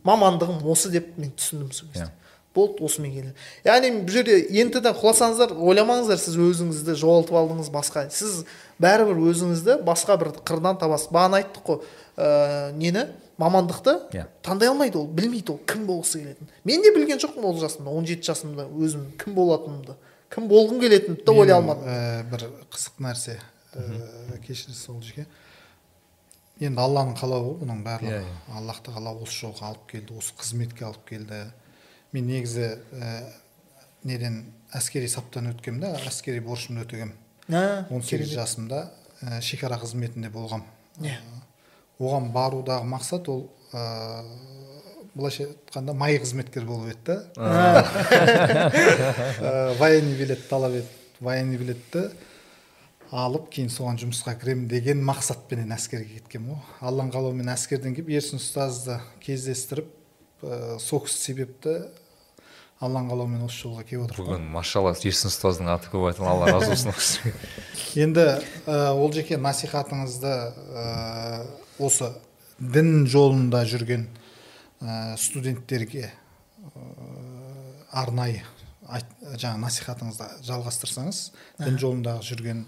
мамандығым 0.07 0.63
осы 0.71 0.91
деп 0.93 1.17
мен 1.17 1.33
түсіндім 1.37 1.71
сол 1.75 1.89
кезде. 1.93 2.09
Болды 2.57 2.81
осымен 2.85 3.11
келді 3.13 3.33
яғни 3.67 3.91
бұл 4.01 4.13
жерде 4.15 4.37
ентіден 4.61 4.95
құласаңыздар 4.97 5.53
ойламаңыздар 5.53 6.17
сіз 6.17 6.39
өзіңізді 6.41 6.95
жоғалтып 6.97 7.37
алдыңыз 7.37 7.69
басқа. 7.73 8.07
Сіз 8.09 8.47
бәрібір 8.81 9.19
өзіңізді 9.29 9.75
басқа 9.85 10.17
бір 10.17 10.31
қырдан 10.41 10.79
табасыз. 10.81 11.11
Бағана 11.13 11.43
айттық 11.43 11.67
қой 11.67 11.83
ә, 12.17 12.71
нені? 12.73 13.05
Мамандықты 13.37 13.93
Иә. 14.17 14.25
таңдай 14.41 14.71
алмайды 14.71 14.97
ол 14.97 15.05
білмейді 15.05 15.53
ол 15.53 15.59
кім 15.69 15.85
болғысы 15.85 16.23
келетінін. 16.23 16.49
Мен 16.65 16.81
де 16.81 16.89
білген 16.95 17.21
жоқпын 17.21 17.45
ол 17.45 17.59
жасымда 17.61 17.93
он 17.93 18.07
жеті 18.09 18.31
жасымда 18.31 18.65
өзім 18.73 19.11
кім 19.21 19.35
болатынымды. 19.37 19.93
Кім 20.33 20.47
болғым 20.51 20.81
келетінімді 20.81 21.23
де 21.23 21.31
ойлай 21.33 21.55
алмадым. 21.57 21.87
ә, 21.87 22.23
бір 22.31 22.45
қызық 22.73 23.01
нәрсе 23.03 23.37
ә, 23.73 24.39
кешіріңіз 24.45 24.83
ол 24.93 25.01
жерге. 25.01 25.27
Енді 26.59 26.81
алланың 26.81 27.17
қалауы 27.19 27.51
ғой 27.51 27.59
бұның 27.63 27.83
барлығы. 27.85 28.21
Иә, 28.23 28.37
аллах 28.57 28.81
тағала 28.85 29.13
осы 29.21 29.45
жолға 29.45 29.71
алып 29.71 29.87
келді 29.91 30.17
осы 30.17 30.33
қызметке 30.37 30.87
алып 30.87 31.05
келді. 31.09 31.43
Мен 32.13 32.27
негізі 32.27 32.69
ә, 32.97 33.11
неден 34.03 34.45
әскери 34.73 35.07
саптан 35.11 35.51
өткенмін 35.53 35.83
да 35.85 35.93
әскери 36.09 36.41
борышымды 36.41 36.85
өтегенмін. 36.87 37.15
Он 37.93 38.01
сегіз 38.01 38.33
жасымда 38.33 38.87
ә, 39.21 39.41
шекара 39.41 39.77
қызметінде 39.79 40.31
болғам. 40.33 40.65
Иә. 40.97 41.19
оған 41.99 42.31
барудағы 42.33 42.85
мақсат 42.85 43.27
ол 43.29 43.47
ә, 43.73 44.23
былайша 45.17 45.49
айтқанда 45.49 45.93
май 45.97 46.19
қызметкер 46.21 46.65
болу 46.69 46.87
еді 46.91 47.17
да. 47.35 47.83
Ә, 49.41 49.77
военный 49.81 50.15
билет 50.19 50.47
талап 50.49 50.77
етті 50.77 50.97
военный 51.19 51.57
билетті 51.57 52.09
алып 53.11 53.47
кейін 53.53 53.69
соған 53.71 53.99
жұмысқа 54.01 54.35
кіремін 54.39 54.67
деген 54.69 54.99
мақсатпенен 55.07 55.71
әскерге 55.75 56.19
кеткенмін 56.19 56.57
ғой 56.57 56.89
алланың 56.89 57.13
қалауымен 57.13 57.53
әскерден 57.53 57.95
келіп 57.95 58.11
ерсін 58.17 58.41
ұстазды 58.41 58.99
кездестіріп 59.23 59.87
ә, 60.43 60.77
сол 60.83 61.05
кісі 61.05 61.21
себепті 61.29 61.77
алланың 62.83 63.09
қалауымен 63.13 63.45
осы 63.47 63.63
жолға 63.63 63.85
келіп 63.87 64.05
отырмын. 64.09 64.27
Бүгін 64.27 64.51
машалла 64.53 64.93
ерсін 64.93 65.31
ұстаздың 65.31 65.71
аты 65.73 65.89
көп 65.93 66.09
айтылды 66.11 66.29
алла 66.29 66.51
разы 66.51 66.75
болсын 66.75 67.33
енді 68.03 68.27
ә, 68.67 68.91
ол 68.91 69.09
жеке 69.15 69.39
насихатыңызды 69.41 70.35
ә, 70.83 70.85
осы 71.79 72.11
дін 72.59 73.07
жолында 73.09 73.63
жүрген 73.69 74.09
студенттерге 75.17 76.07
ә, 76.07 76.81
арнайы 77.91 78.43
айт, 78.87 79.07
жаңа 79.39 79.65
насихатыңызды 79.65 80.27
жалғастырсаңыз 80.47 81.21
дін 81.59 81.79
жолында 81.81 82.17
жүрген 82.25 82.65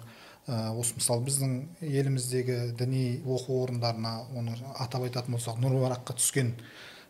ә, 0.47 0.71
осы 0.73 0.97
мысалы 0.97 1.25
біздің 1.27 1.55
еліміздегі 1.85 2.59
діни 2.79 3.21
оқу 3.25 3.61
орындарына 3.63 4.15
оны 4.35 4.57
атап 4.79 5.05
айтатын 5.07 5.37
болсақ 5.37 5.59
нұрбараққа 5.61 6.17
түскен 6.17 6.55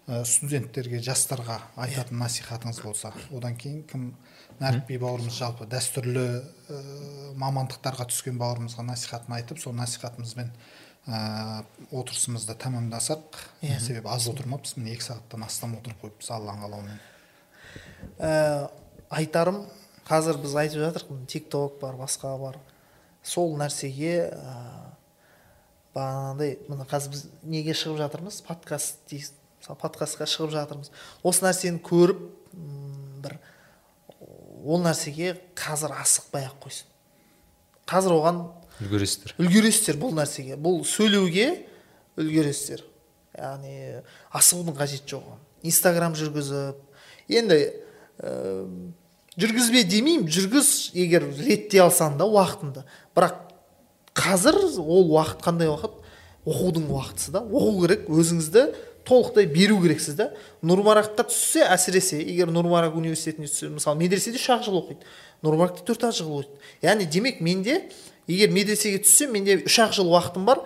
ә, 0.07 0.23
студенттерге 0.27 1.01
жастарға 1.05 1.61
айтатын 1.80 2.19
насихатыңыз 2.19 2.84
болса 2.84 3.13
одан 3.31 3.55
кейін 3.55 3.85
кім 3.89 4.11
нәрікби 4.59 4.99
бауырымыз 4.99 5.39
жалпы 5.39 5.69
дәстүрлі 5.71 6.27
ә, 6.27 6.84
мамандықтарға 7.39 8.09
түскен 8.11 8.39
бауырымызға 8.41 8.84
насихатын 8.91 9.39
айтып 9.39 9.63
сол 9.63 9.77
насихатымызбен 9.80 10.51
ә, 11.10 11.64
отырысымызды 11.91 12.53
тәмамдасақ 12.61 13.40
Иә. 13.61 13.80
себебі 13.80 14.10
аз 14.10 14.27
отырмаппыз 14.30 14.77
міне 14.77 14.94
екі 14.94 15.07
сағаттан 15.10 15.45
астам 15.45 15.76
отырып 15.80 16.03
қойыппыз 16.03 16.30
алланың 16.36 16.64
қалауымен. 16.65 16.99
Ә, 18.19 18.69
айтарым 19.10 19.64
қазір 20.07 20.38
біз 20.41 20.56
айтып 20.56 20.84
жатырмыз 20.86 21.27
тик 21.27 21.49
ток 21.49 21.80
бар 21.81 21.98
басқа 21.98 22.38
бар. 22.38 22.60
Сол 23.23 23.57
нәрсеге 23.57 24.30
ә, 24.30 24.56
бағанағыдай 25.95 26.57
мына 26.69 26.86
қазір 26.90 27.15
біз 27.15 27.26
неге 27.44 27.73
шығып 27.73 27.98
жатырмыз? 28.03 28.41
Подкаст 28.45 29.02
дейсіз 29.10 29.34
мысалы 29.60 29.80
подкастқа 29.81 30.30
шығып 30.30 30.53
жатырмыз. 30.53 30.91
Осы 31.23 31.45
нәрсені 31.45 31.81
көріп 31.81 32.22
бір 33.23 33.40
ол 34.65 34.84
нәрсеге 34.86 35.36
қазір 35.57 35.98
асықпай 35.99 36.48
ақ 36.48 36.61
қойсын. 36.64 36.88
Қазір 37.90 38.15
оған 38.19 38.44
үлгересіздер. 38.84 39.35
Үлгересіздер 39.41 39.99
бұл 39.99 40.15
нәрсеге 40.18 40.57
бұл 40.60 40.81
сөйлеуге 40.88 41.49
үлгересіздер. 42.19 42.85
Яғни 43.39 44.01
асығудың 44.35 44.77
қажеті 44.80 45.15
жоқ 45.15 45.27
инстаграм 45.64 46.15
жүргізіп 46.18 46.80
енді 47.30 47.60
ә, 48.19 48.34
жүргізбе 49.39 49.84
демеймін 49.88 50.30
жүргіз 50.31 50.91
егер 50.97 51.26
реттей 51.39 51.84
алсаң 51.84 52.18
да 52.19 52.27
уақытыңды. 52.30 52.85
Бірақ 53.15 53.41
қазір 54.18 54.60
ол 54.80 55.11
уақыт 55.15 55.43
қандай 55.43 55.72
уақыт? 55.72 55.97
Оқудың 56.47 56.88
уақытысы 56.89 57.34
да. 57.35 57.43
Оқу 57.43 57.84
керек 57.84 58.07
өзіңізді 58.10 58.65
толықтай 59.07 59.49
беру 59.51 59.80
керексіз 59.84 60.15
да. 60.18 60.30
Нұрмараққа 60.64 61.27
түссе 61.30 61.65
әсіресе 61.68 62.22
егер 62.23 62.51
нұрмарак 62.51 62.95
университетіне 62.97 63.49
түссе 63.49 63.69
мысалы 63.73 63.99
медреседе 63.99 64.39
үш 64.39 64.47
ақ 64.56 64.64
жыл 64.68 64.80
оқиды. 64.80 65.03
Нұрмаракта 65.43 65.84
төрт 65.85 66.07
ақ 66.10 66.15
жыл 66.15 66.31
оқиды. 66.39 66.72
Яғни 66.85 67.10
демек 67.11 67.43
менде 67.43 67.81
егер 68.30 68.53
медресеге 68.53 69.01
түссем 69.03 69.34
менде 69.35 69.60
үш 69.65 69.80
ақ 69.81 69.97
жыл 69.97 70.14
уақытым 70.14 70.45
бар 70.47 70.64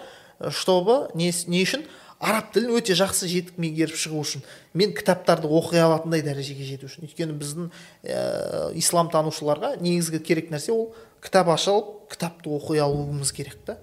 чтобы 0.51 1.07
не, 1.15 1.31
не 1.47 1.63
үшін 1.63 1.85
араб 2.23 2.51
тілін 2.55 2.77
өте 2.77 2.95
жақсы 2.97 3.27
жетік 3.27 3.57
меңгеріп 3.59 3.97
шығу 3.99 4.21
үшін 4.23 4.43
мен 4.77 4.93
кітаптарды 4.95 5.49
оқи 5.51 5.79
алатындай 5.83 6.23
дәрежеге 6.23 6.65
жету 6.67 6.87
үшін. 6.87 7.07
Өйткені 7.07 7.35
біздің 7.39 7.69
ә, 8.03 8.71
ислам 8.79 9.09
танушыларға 9.11 9.75
негізгі 9.83 10.21
керек 10.23 10.51
нәрсе 10.53 10.71
ол 10.71 10.93
кітап 11.23 11.51
ашып 11.51 11.91
кітапты 12.13 12.53
оқи 12.53 12.79
алуымыз 12.83 13.33
керек 13.35 13.59
та 13.67 13.77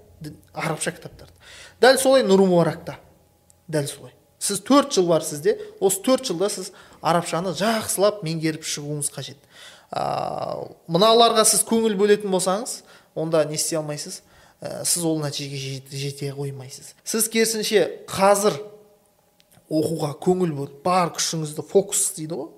арабша 0.55 0.95
кітаптарды. 0.97 1.35
Дәл 1.81 2.01
солай 2.01 2.25
нұр 2.25 2.47
мұбаракта. 2.49 2.97
Дәл 3.69 3.89
солай. 3.91 4.15
Сіз 4.41 4.63
төрт 4.65 4.95
жыл 4.97 5.11
бар 5.11 5.25
сізде 5.25 5.59
осы 5.81 6.01
төрт 6.05 6.31
жылда 6.31 6.49
сіз 6.53 6.73
арабшаны 7.05 7.53
жақсылап 7.57 8.23
меңгеріп 8.25 8.65
шығуыңыз 8.65 9.13
қажет. 9.13 9.41
Ә, 9.93 10.65
мыналарға 10.89 11.45
сіз 11.45 11.65
көңіл 11.69 11.97
бөлетін 12.01 12.33
болсаңыз 12.33 12.81
онда 13.15 13.45
не 13.45 13.59
істей 13.59 13.79
алмайсыз. 13.81 14.23
Ә, 14.61 14.85
сіз 14.85 15.05
ол 15.09 15.21
нәтижеге 15.23 15.81
жете 15.89 16.33
қоймайсыз. 16.37 16.93
Сіз 17.05 17.31
керісінше 17.33 18.05
қазір 18.11 18.59
оқуға 19.71 20.13
көңіл 20.21 20.53
бөліп 20.57 20.83
бар 20.85 21.15
күшіңізді 21.17 21.65
фокус 21.71 22.11
дейді 22.19 22.37
ғой. 22.43 22.51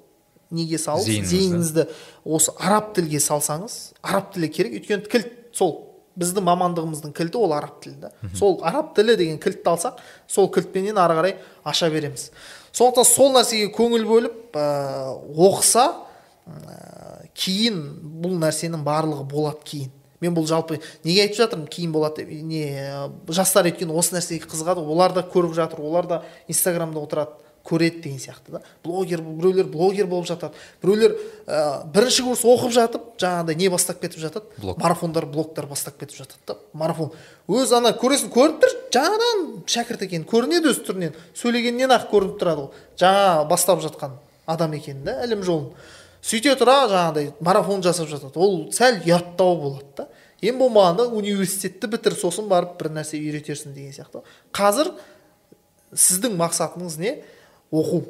Неге 0.52 0.80
салып? 0.82 1.06
Зейініңізді. 1.06 1.86
Осы 2.24 2.52
араб 2.58 2.90
тілге 2.96 3.20
салсаңыз 3.22 3.94
араб 4.02 4.32
тілі 4.34 4.50
керек. 4.52 4.74
Өйткені 4.80 5.08
кілт 5.12 5.30
сол 5.56 5.72
біздің 6.18 6.44
мамандығымыздың 6.44 7.14
кілті 7.16 7.40
ол 7.40 7.54
араб 7.56 7.78
тілі 7.80 7.96
да. 8.02 8.10
Сол 8.36 8.58
араб 8.66 8.92
тілі 8.96 9.16
деген 9.16 9.38
кілтті 9.40 9.70
алсақ 9.72 10.02
сол 10.28 10.50
кілтпенен 10.52 10.98
ары 11.00 11.16
қарай 11.16 11.38
аша 11.64 11.88
береміз. 11.88 12.30
Сондықтан 12.72 13.08
сол 13.08 13.32
нәрсеге 13.32 13.70
көңіл 13.72 14.04
бөліп 14.10 14.58
ә, 14.58 14.66
оқыса 15.32 15.86
ә, 16.44 17.24
кейін 17.32 17.80
бұл 18.24 18.36
нәрсенің 18.42 18.84
барлығы 18.84 19.24
болады 19.28 19.64
кейін. 19.64 19.92
Мен 20.22 20.34
бұл 20.36 20.46
жалпы 20.48 20.80
неге 21.04 21.26
айтып 21.26 21.42
жатырмын? 21.42 21.68
Кейін 21.72 21.92
болады 21.92 22.22
деп. 22.22 22.32
Не 22.46 22.64
жастар 23.28 23.68
өйткені 23.70 23.94
осы 23.94 24.16
нәрсеге 24.16 24.48
қызығады. 24.48 24.84
Олар 24.86 25.12
да 25.12 25.26
көріп 25.26 25.54
жатыр 25.58 25.82
олар 25.84 26.08
да 26.08 26.22
инстаграмда 26.48 27.02
отырады 27.02 27.42
көреді 27.64 28.02
деген 28.02 28.18
сияқты 28.18 28.56
да. 28.56 28.60
Блогер 28.84 29.22
біреулер 29.22 29.66
блогер 29.70 30.06
болып 30.06 30.26
жатады. 30.26 30.54
Біреулер 30.82 31.14
ә, 31.46 31.84
бірінші 31.94 32.24
курс 32.26 32.42
оқып 32.44 32.74
жатып 32.74 33.06
жаңағыдай 33.22 33.56
не 33.56 33.68
бастап 33.70 34.00
кетіп 34.02 34.20
жатады? 34.20 34.46
Блог. 34.58 34.78
марафондар 34.82 35.26
блогтар 35.26 35.66
бастап 35.66 35.98
кетіп 36.00 36.16
жатады 36.24 36.40
да. 36.46 36.56
Марафон. 36.72 37.12
Өзі 37.48 37.78
ана 37.78 37.94
көресің 37.94 38.32
көрініп 38.34 38.62
тұр 38.64 38.76
жаңадан 38.96 39.46
шәкірт 39.66 40.06
екені 40.08 40.26
көрінеді 40.26 40.72
өз 40.72 40.82
түрінен. 40.88 41.16
Сөйлегеннен 41.38 41.94
ақ 41.94 42.08
көрініп 42.10 42.38
тұрады 42.42 42.66
ол. 42.66 42.72
Жаңа 42.98 43.46
бастап 43.50 43.82
жатқан 43.84 44.18
адам 44.46 44.74
екені 44.74 45.06
да 45.06 45.20
ілім 45.26 45.46
жолын. 45.46 45.70
Сөйте 46.22 46.54
тұра 46.58 46.84
жаңағыдай 46.90 47.32
марафон 47.42 47.82
жасап 47.82 48.10
жатады. 48.10 48.38
Ол 48.38 48.68
сәл 48.74 49.00
ұяттау 49.02 49.56
болады 49.58 49.86
да. 49.96 50.08
Ең 50.42 50.58
болмағанда 50.58 51.06
университетті 51.14 51.90
бітір 51.92 52.16
сосын 52.18 52.48
барып 52.50 52.74
бір 52.80 52.90
нәрсе 52.96 53.20
үйретерсің 53.20 53.76
деген 53.76 53.94
сияқты. 53.94 54.24
Қазір 54.54 54.90
сіздің 55.94 56.34
мақсатыңыз 56.40 56.98
не? 56.98 57.20
Оқу. 57.70 58.02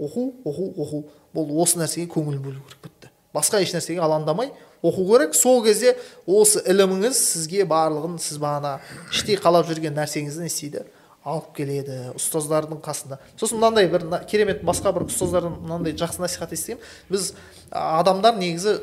Оқу 0.00 0.26
оқу 0.44 0.68
оқу. 0.76 1.04
Бұл 1.34 1.54
осы 1.62 1.80
нәрсеге 1.80 2.10
көңіл 2.12 2.40
бөлу 2.42 2.60
керек 2.66 2.84
бітті. 2.84 3.10
Басқа 3.34 3.62
еш 3.64 3.72
нәрсеге 3.72 4.02
алаңдамай 4.04 4.52
оқу 4.82 5.06
керек. 5.08 5.34
Сол 5.38 5.62
кезде 5.64 5.96
осы 6.26 6.62
іліміңіз 6.68 7.16
сізге 7.16 7.64
барлығын 7.70 8.18
сіз 8.20 8.40
бағана 8.42 8.78
іштей 9.12 9.40
қалап 9.40 9.68
жүрген 9.70 9.96
нәрсеңізді 9.96 10.44
не 10.44 10.52
істейді? 10.52 10.84
Алып 11.20 11.50
келеді 11.56 11.98
ұстаздардың 12.16 12.80
қасында. 12.80 13.18
Сосын 13.36 13.60
мынандай 13.60 13.90
бір 13.92 14.06
керемет 14.28 14.62
басқа 14.64 14.94
бір 14.96 15.04
ұстаздардан 15.04 15.58
мынандай 15.60 15.92
жақсы 15.92 16.22
насихат 16.22 16.54
естігемін 16.56 16.80
біз 17.12 17.34
адамдар 17.70 18.38
негізі 18.40 18.78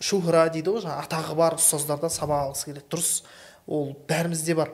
шухра 0.00 0.48
дейді 0.52 0.76
ғой 0.76 0.84
жаңағы. 0.84 1.06
Атағы 1.06 1.36
бар 1.38 1.56
ұстаздардан 1.60 2.12
сабақ 2.12 2.48
алғысы 2.48 2.70
келеді. 2.70 2.86
Дұрыс. 2.92 3.12
Ол 3.66 3.96
бәрімізде 4.06 4.54
бар. 4.54 4.70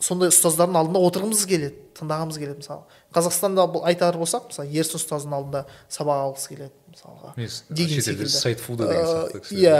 Сондай 0.00 0.30
ұстаздардың 0.32 0.78
алдында 0.80 1.02
отырғымыз 1.04 1.42
келеді 1.48 1.76
тыңдағымыз 1.96 2.38
келеді 2.40 2.62
мысалы. 2.62 2.84
Қазақстанда 3.12 3.66
бұл 3.72 3.84
айтар 3.88 4.16
болсақ 4.16 4.50
мысалы 4.50 4.72
ерсін 4.72 5.00
ұстаздың 5.00 5.34
алдында 5.36 5.62
сабақ 5.92 6.22
алғысы 6.24 6.48
келеді 6.52 6.72
мысалға. 6.92 7.32
Деген 7.68 8.02
секілді. 8.04 8.28
сайтфуда 8.32 8.88
сияқты 8.88 9.40
иә. 9.52 9.76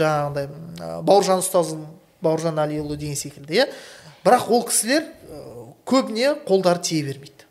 жаңағындай 0.00 0.48
бауыржан 1.04 1.44
ұстазың 1.44 1.84
бауыржан 2.24 2.60
әлиұлы 2.64 2.96
деген 2.96 3.16
секілді 3.16 3.60
иә. 3.60 3.68
Бірақ 4.24 4.48
ол 4.48 4.64
кісілер 4.68 5.08
көбіне 5.88 6.34
қолдары 6.48 6.80
тие 6.80 7.04
бермейді. 7.04 7.44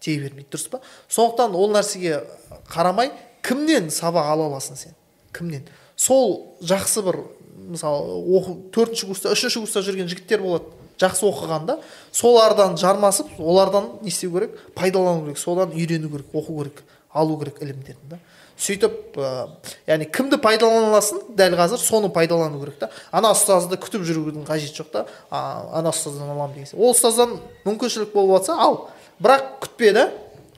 Тие 0.00 0.18
бермейді 0.22 0.50
дұрыс 0.50 0.70
па? 0.70 0.80
Сондықтан 1.08 1.54
ол 1.54 1.70
нәрсеге 1.74 2.24
қарамай 2.70 3.12
кімнен 3.42 3.90
сабақ 3.90 4.32
ала 4.32 4.48
аласың 4.50 4.76
сен? 4.76 4.96
Кімнен? 5.36 5.66
Сол 5.96 6.56
жақсы 6.62 7.04
бір 7.06 7.22
мысалы 7.70 8.20
оқу 8.38 8.56
төртінші 8.74 9.10
курста 9.10 9.34
үшінші 9.34 9.64
курста 9.64 9.82
жүрген 9.84 10.08
жігіттер 10.10 10.42
болады 10.42 10.70
жақсы 11.00 11.26
оқыған 11.28 11.66
да 11.68 11.78
солардан 12.12 12.76
жармасып 12.80 13.38
олардан 13.38 13.92
не 14.02 14.08
істеу 14.08 14.32
керек? 14.32 14.56
Пайдалану 14.74 15.24
керек 15.24 15.38
содан 15.38 15.72
үйрену 15.72 16.10
керек 16.10 16.34
оқу 16.34 16.58
керек 16.58 16.82
алу 17.12 17.38
керек 17.38 17.62
ілімдерін 17.62 18.10
да. 18.10 18.18
Сөйтіп 18.60 19.16
ә, 19.16 19.48
яғни 19.88 20.06
кімді 20.12 20.36
пайдалана 20.42 20.90
аласың 20.90 21.22
дәл 21.36 21.56
қазір 21.56 21.80
соны 21.80 22.10
пайдалану 22.12 22.60
керек 22.60 22.76
та. 22.82 22.90
Ана 23.12 23.32
ұстазды 23.32 23.78
күтіп 23.80 24.04
жүрудің 24.04 24.44
қажеті 24.48 24.82
жоқ 24.82 24.90
та. 24.92 25.04
Ана 25.30 25.94
ұстаздан 25.94 26.28
аламын 26.28 26.58
деген 26.58 26.76
ол 26.76 26.92
ұстаздан 26.92 27.38
мүмкіншілік 27.64 28.12
болып 28.12 28.42
жатса 28.42 28.58
ал 28.60 28.82
бірақ 29.22 29.46
күтпе 29.64 29.94
да 29.96 30.10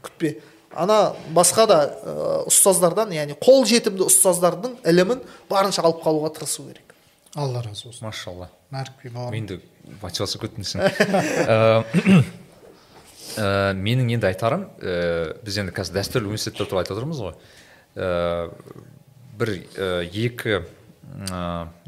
күтпе. 0.02 0.40
Ана 0.74 1.14
басқа 1.34 1.66
да 1.68 1.78
ә, 1.88 2.46
ұстаздардан 2.50 3.12
яғни 3.14 3.36
қол 3.40 3.66
жетімді 3.68 4.06
ұстаздардың 4.08 4.78
ілімін 4.88 5.22
барынша 5.50 5.84
алып 5.84 6.02
қалуға 6.04 6.32
тырысу 6.36 6.66
керек. 6.68 6.94
Алла 7.34 7.62
разы 7.64 7.88
болсын 7.88 8.06
машалла. 8.06 8.50
Нәрікби 8.72 9.12
бауырым 9.12 9.32
мен 9.36 9.46
де 9.48 9.60
мотивация 10.02 10.40
көттіңсің 10.42 10.84
ә, 13.36 13.72
менің 13.78 14.12
енді 14.16 14.28
айтарым 14.28 14.66
ә, 14.80 15.32
біз 15.44 15.58
енді 15.62 15.72
қазір 15.76 15.96
дәстүрлі 15.96 16.32
университеттер 16.32 16.68
туралы 16.68 16.84
айтып 16.84 16.98
отырмыз 16.98 17.22
ғой. 17.24 17.34
Ә, 17.96 18.50
бір 19.40 19.54
ә, 19.56 20.02
екі 20.04 20.58
ә, 20.60 20.64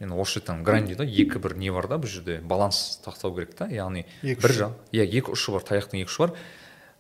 енді 0.01 0.15
орысша 0.15 0.41
айтсам 0.41 0.65
грань 0.65 0.89
дейді 0.89 1.05
ғой. 1.05 1.13
Екі 1.25 1.43
бір 1.45 1.57
не 1.61 1.73
бар 1.73 1.89
да 1.93 2.01
бұл 2.01 2.09
жерде? 2.09 2.41
Баланс 2.41 3.01
сақтау 3.05 3.35
керек 3.37 3.53
та. 3.59 3.69
Яғни 3.69 4.07
екі 4.23 4.41
бір 4.41 4.57
жақ 4.61 4.79
иә 4.93 5.05
екі 5.05 5.37
ұшы 5.37 5.53
бар 5.53 5.69
таяқтың 5.69 6.01
екі 6.05 6.09
ұшы 6.09 6.25
бар. 6.25 6.35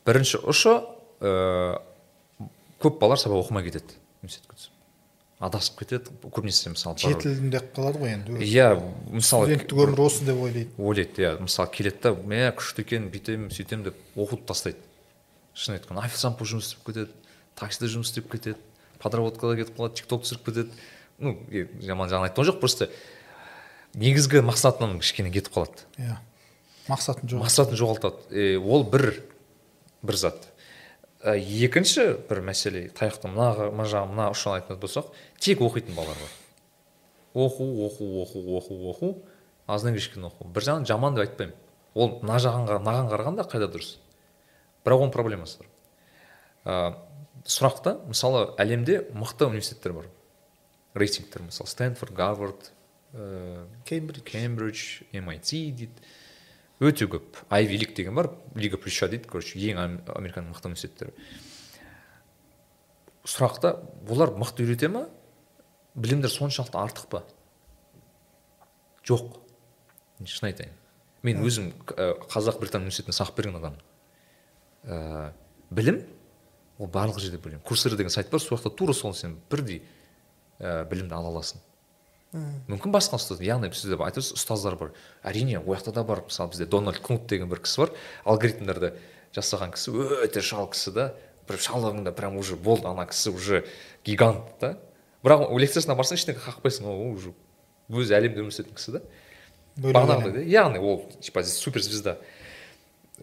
Бірінші 0.04 0.44
ұшы 0.44 0.76
ә, 1.24 1.80
көп 2.84 3.00
балалар 3.00 3.20
сабақ 3.22 3.46
оқымай 3.46 3.66
кетеді 3.66 3.96
университетке 4.22 4.58
түсіп 4.58 4.74
адасып 5.44 5.80
кетеді 5.82 6.12
көбінесе 6.22 6.70
мысалы 6.72 7.00
жетілдім 7.02 7.50
деп 7.52 7.72
қалады 7.76 8.00
ғой 8.00 8.14
енді 8.14 8.38
иә 8.46 8.68
мысалы 9.12 9.48
студенттік 9.50 9.80
өмір 9.84 10.02
осы 10.06 10.24
деп 10.24 10.40
ойлайды. 10.40 10.70
Ойлайды 10.78 11.24
иә. 11.24 11.32
Мысалы 11.42 11.72
келеді 11.74 12.00
да 12.04 12.12
мә 12.14 12.40
күшті 12.56 12.84
екен 12.84 13.08
бүйтемін 13.12 13.50
сөйтемін 13.52 13.88
деп 13.88 13.98
оқуды 14.14 14.46
тастайды. 14.48 14.78
Шын 15.54 15.76
айтқанда 15.76 16.06
официант 16.06 16.38
болып 16.38 16.52
жұмыс 16.54 16.70
істеп 16.70 16.86
кетеді 16.86 17.10
таксиде 17.58 17.90
жұмыс 17.92 18.12
істеп 18.12 18.30
кетеді 18.32 18.56
подработкаға 19.02 19.58
кетіп 19.58 19.76
қалады 19.76 19.98
тик 19.98 20.08
ток 20.08 20.24
түсіріп 20.24 20.48
кетеді. 20.48 20.70
Ну 21.18 21.36
жаман 21.82 22.10
жағын 22.12 22.30
айтқан 22.30 22.48
жоқ 22.48 22.62
просто 22.62 22.88
негізгі 23.98 24.44
мақсатынан 24.46 24.96
кішкене 25.02 25.34
кетіп 25.34 25.58
қалады. 25.58 25.84
Иә. 25.98 26.16
Мақсатын 26.88 27.30
жоқ 27.30 27.44
мақсатын 27.44 27.80
жоғалтады. 27.80 28.56
Ол 28.62 28.86
бір 28.86 29.10
бір 30.02 30.20
зат. 30.20 30.48
Ә, 31.24 31.34
екінші 31.40 32.04
бір 32.28 32.42
мәселе 32.44 32.88
таяқтың 32.94 33.32
мына 33.32 33.70
мына 33.72 33.86
жағы 33.88 34.10
мына 34.12 34.30
ұшын 34.34 34.58
айтатын 34.58 34.80
болсақ 34.82 35.12
тек 35.40 35.62
оқитын 35.64 35.96
балалар 35.96 36.18
бар. 36.20 36.34
Оқу 37.34 37.66
оқу 37.88 38.08
оқу 38.22 38.42
оқу 38.58 38.78
оқу 38.92 39.10
аздан 39.66 39.96
кешкін 39.96 40.28
оқу. 40.28 40.46
Бір 40.52 40.68
жағынан 40.68 40.88
жаман 40.88 41.16
деп 41.16 41.24
айтпаймын. 41.24 41.56
Ол 41.94 42.18
мына 42.22 42.38
жағын 42.42 42.68
мынаған 42.68 43.08
қарағанда 43.12 43.48
қайда 43.48 43.70
дұрыс. 43.72 43.96
Бірақ 44.84 45.06
оның 45.06 45.14
проблемасы 45.14 45.62
бар. 45.62 45.70
Ә, 46.64 46.74
сұрақта 47.48 47.96
мысалы 48.06 48.50
әлемде 48.60 49.00
мықты 49.16 49.48
университеттер 49.48 49.96
бар. 49.96 50.10
Рейтингтер 50.94 51.42
мысалы 51.48 51.72
стэнфорд 51.72 52.12
гарвард 52.14 52.70
ә, 53.14 53.64
кембридж. 53.88 54.28
Кембридж 54.28 54.84
MIT 55.12 55.72
дейді. 55.72 56.12
Өте 56.80 57.06
көп 57.10 57.42
айви 57.50 57.78
лиг 57.78 57.94
деген 57.94 58.14
бар 58.14 58.30
лига 58.56 58.78
плюща 58.78 59.08
дейді 59.08 59.28
короче 59.30 59.58
ең 59.58 59.78
американың 60.14 60.52
мықты 60.52 60.70
университеттері. 60.70 61.14
Сұрақта 63.24 63.76
олар 64.10 64.34
мықты 64.34 64.64
үйрете 64.64 64.90
ма? 64.90 65.06
Білімдер 65.94 66.32
соншалықты 66.32 66.80
артық 66.80 67.08
па? 67.10 67.24
Жоқ. 69.06 69.38
Шын 70.24 70.50
айтайын. 70.50 70.72
Мен 71.22 71.40
өзім 71.44 71.70
ә, 71.94 72.12
қазақ 72.28 72.60
британ 72.60 72.84
университетінде 72.84 73.16
сабақ 73.16 73.36
берген 73.38 73.56
адаммын 73.60 73.80
ә, 74.84 75.32
білім 75.70 76.02
ол 76.78 76.88
барлық 76.90 77.20
жерде 77.22 77.38
білім. 77.38 77.62
Курсер 77.64 77.96
деген 77.96 78.10
сайт 78.12 78.30
бар 78.30 78.42
сол 78.42 78.58
жақта 78.58 78.74
тура 78.76 78.92
сол 78.92 79.14
сен 79.14 79.38
бірдей 79.50 79.82
ә, 80.58 80.84
білімді 80.90 81.14
ала 81.14 81.30
аласың. 81.32 81.60
Мүмкін 82.34 82.94
басқа 82.94 83.18
ұстаз. 83.20 83.40
Яғни 83.44 83.70
сізде 83.70 83.94
айтып 83.94 84.06
отырсыз 84.08 84.34
ұстаздар 84.38 84.74
бар. 84.78 84.90
Әрине 85.22 85.60
ол 85.60 85.76
жақта 85.76 85.92
да 85.94 86.02
бар. 86.04 86.24
Мысалы 86.26 86.50
бізде 86.50 86.66
дональд 86.66 86.98
кнут 86.98 87.28
деген 87.30 87.48
бір 87.48 87.62
кісі 87.62 87.84
бар. 87.84 87.92
Алгоритмдерді 88.24 88.90
жасаған 89.36 89.74
кісі 89.76 89.94
өте 90.24 90.42
шал 90.42 90.66
кісі 90.72 90.94
да. 90.96 91.06
Бір 91.46 91.60
шалығында 91.62 92.14
прям 92.16 92.38
уже 92.40 92.56
болды 92.56 92.88
ана 92.90 93.06
кісі 93.06 93.30
уже 93.30 93.64
гигант 94.04 94.58
та. 94.58 94.74
Бірақ 95.22 95.46
лекциясына 95.54 95.94
барсаң 95.94 96.18
ештеңе 96.18 96.42
қақпайсың. 96.42 96.88
Ол 96.90 97.14
уже 97.14 97.34
өзі 97.88 98.18
әлемде 98.18 98.42
өмір 98.42 98.56
сүретін 98.56 98.74
кісі 98.74 98.96
да. 98.98 99.04
Бағанағыдай 99.78 100.40
да 100.40 100.42
яғни 100.42 100.82
ол 100.82 101.04
типа 101.20 101.44
суперзвезда. 101.46 102.18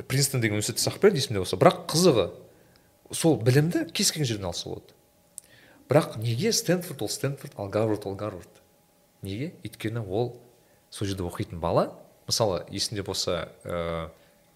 Принстон 0.08 0.40
деген 0.40 0.56
университетте 0.56 0.88
сабақ 0.88 1.04
берді 1.04 1.20
есімде 1.20 1.44
болса. 1.44 1.60
Бірақ 1.60 1.84
қызығы 1.92 2.30
сол 3.12 3.36
білімді 3.44 3.90
кез 3.92 4.12
келген 4.12 4.30
жерден 4.30 4.48
алса 4.54 4.70
болады. 4.70 4.96
Бірақ 5.90 6.18
неге 6.22 6.54
стэнфорд 6.56 7.02
ол 7.02 7.10
стэнфорд 7.12 7.58
ал 7.58 7.68
гарвард 7.68 8.06
ол 8.08 8.16
гарвард 8.16 8.61
неге? 9.22 9.54
Өйткені 9.64 10.04
ол 10.06 10.36
сол 10.90 11.08
жерде 11.08 11.24
оқитын 11.24 11.60
бала 11.60 11.92
мысалы 12.28 12.66
есінде 12.70 13.04
болса 13.04 13.52
ә, 13.64 14.10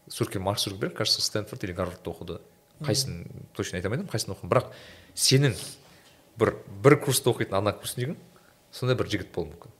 суркер 0.10 0.42
марк 0.42 0.60
цукерберг 0.60 0.96
кажется 0.96 1.22
стэнфорд 1.22 1.64
или 1.64 1.74
гарвардта 1.74 2.10
оқыды. 2.10 2.40
Қайсысын 2.82 3.26
точно 3.56 3.80
айта 3.80 3.90
алмай 3.90 4.06
қайсысын 4.06 4.36
оқыдым 4.36 4.52
бірақ 4.52 4.72
сенің 5.16 5.56
бір 6.38 6.56
бір 6.84 7.00
курста 7.04 7.32
оқитын 7.32 7.60
однокурсникің 7.60 8.18
сондай 8.72 8.98
бір 9.00 9.10
жігіт 9.12 9.32
болуы 9.34 9.54
мүмкін. 9.54 9.72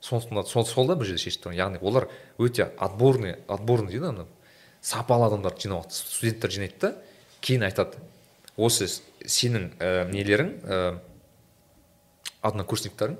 Сондықтан 0.00 0.46
сол, 0.48 0.66
сол 0.66 0.86
да 0.88 0.96
бұл 0.96 1.08
жерде 1.08 1.24
шешіп 1.24 1.44
тұрған. 1.44 1.58
Яғни 1.58 1.80
олар 1.80 2.08
өте 2.38 2.70
отборный 2.78 3.36
отборный 3.48 3.92
дейді 3.92 4.12
ана 4.12 4.26
сапалы 4.80 5.26
адамдарды 5.26 5.66
жинап 5.66 5.92
студенттер 5.92 6.50
жинайды 6.50 6.80
да 6.80 6.94
кейін 7.40 7.66
айтады 7.68 8.00
осы 8.56 8.88
сенің 9.24 9.70
ә, 9.78 10.08
нелерің 10.12 10.52
ә, 10.64 10.78
однокурсниктарың 12.42 13.18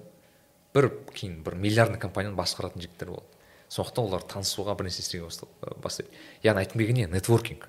бір 0.75 0.91
кейін 1.15 1.43
бір 1.45 1.57
миллиардный 1.61 2.01
компанияны 2.01 2.39
басқаратын 2.39 2.83
жігіттер 2.85 3.15
болады 3.15 3.41
сондықтан 3.71 4.09
олар 4.09 4.25
танысуға 4.27 4.75
бір 4.79 4.89
нәрсе 4.89 5.05
істеуге 5.05 5.31
бастайды. 5.83 6.11
Яғни 6.43 6.65
айтқым 6.65 6.83
келгені 6.83 7.05
не? 7.05 7.11
Нетворкинг. 7.15 7.69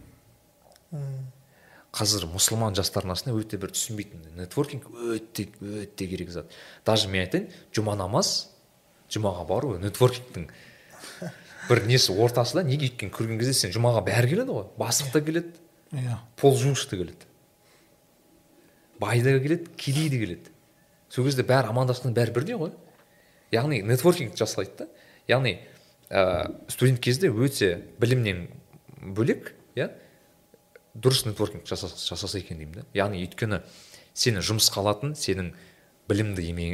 Қазір 1.92 2.26
мұсылман 2.32 2.76
жастардың 2.78 3.14
арасында 3.14 3.36
өте 3.38 3.60
бір 3.62 3.74
түсінбейтін 3.76 4.24
нетворкинг 4.40 4.88
өте 4.90 5.50
өте 5.62 6.08
керек 6.08 6.32
зат. 6.34 6.50
Даже 6.86 7.10
мен 7.12 7.26
айтайын 7.26 7.50
жұма 7.76 7.98
намаз 8.00 8.50
жұмаға 9.14 9.46
бару 9.46 9.76
нетворкингтің 9.82 10.48
бір 11.70 11.84
несі 11.86 12.16
ортасы 12.16 12.58
да 12.58 12.64
неге 12.66 12.90
өйткені 12.90 13.14
көрген 13.14 13.42
кезде 13.42 13.54
сен 13.60 13.76
жұмаға 13.76 14.02
бәрі 14.08 14.32
келеді 14.32 14.56
ғой. 14.56 14.70
Бастық 14.80 15.12
та 15.14 15.22
келеді 15.22 15.54
иә. 15.92 16.18
пол 16.40 16.58
жуушы 16.58 16.90
та 16.90 16.98
келеді. 16.98 17.30
Бай 19.00 19.22
да 19.22 19.38
келеді 19.38 19.70
кедей 19.78 20.10
де 20.10 20.18
келеді. 20.18 20.56
Сол 21.12 21.28
кезде 21.28 21.44
бәрі 21.48 21.72
амандасқан 21.74 22.16
бәрі 22.16 22.34
бірдей 22.36 22.58
ғой. 22.60 22.72
Яғни 23.52 23.82
нетворкинг 23.84 24.38
жасалайды 24.40 24.86
да. 24.86 24.88
Яғни 25.28 25.58
ә, 26.10 26.52
студент 26.72 27.02
кезде 27.04 27.30
өте 27.32 27.74
білімнен 28.00 28.48
бөлек 29.02 29.52
иә 29.76 29.90
дұрыс 30.96 31.26
нетворкинг 31.28 31.68
жасаса, 31.68 32.40
екен 32.40 32.62
деймін 32.62 32.82
да. 32.82 32.86
Яғни 32.96 33.26
өйткені 33.26 33.62
сені 34.14 34.44
жұмысқа 34.46 34.80
алатын 34.84 35.16
сенің 35.20 35.52
білімді 36.08 36.48
еме, 36.48 36.70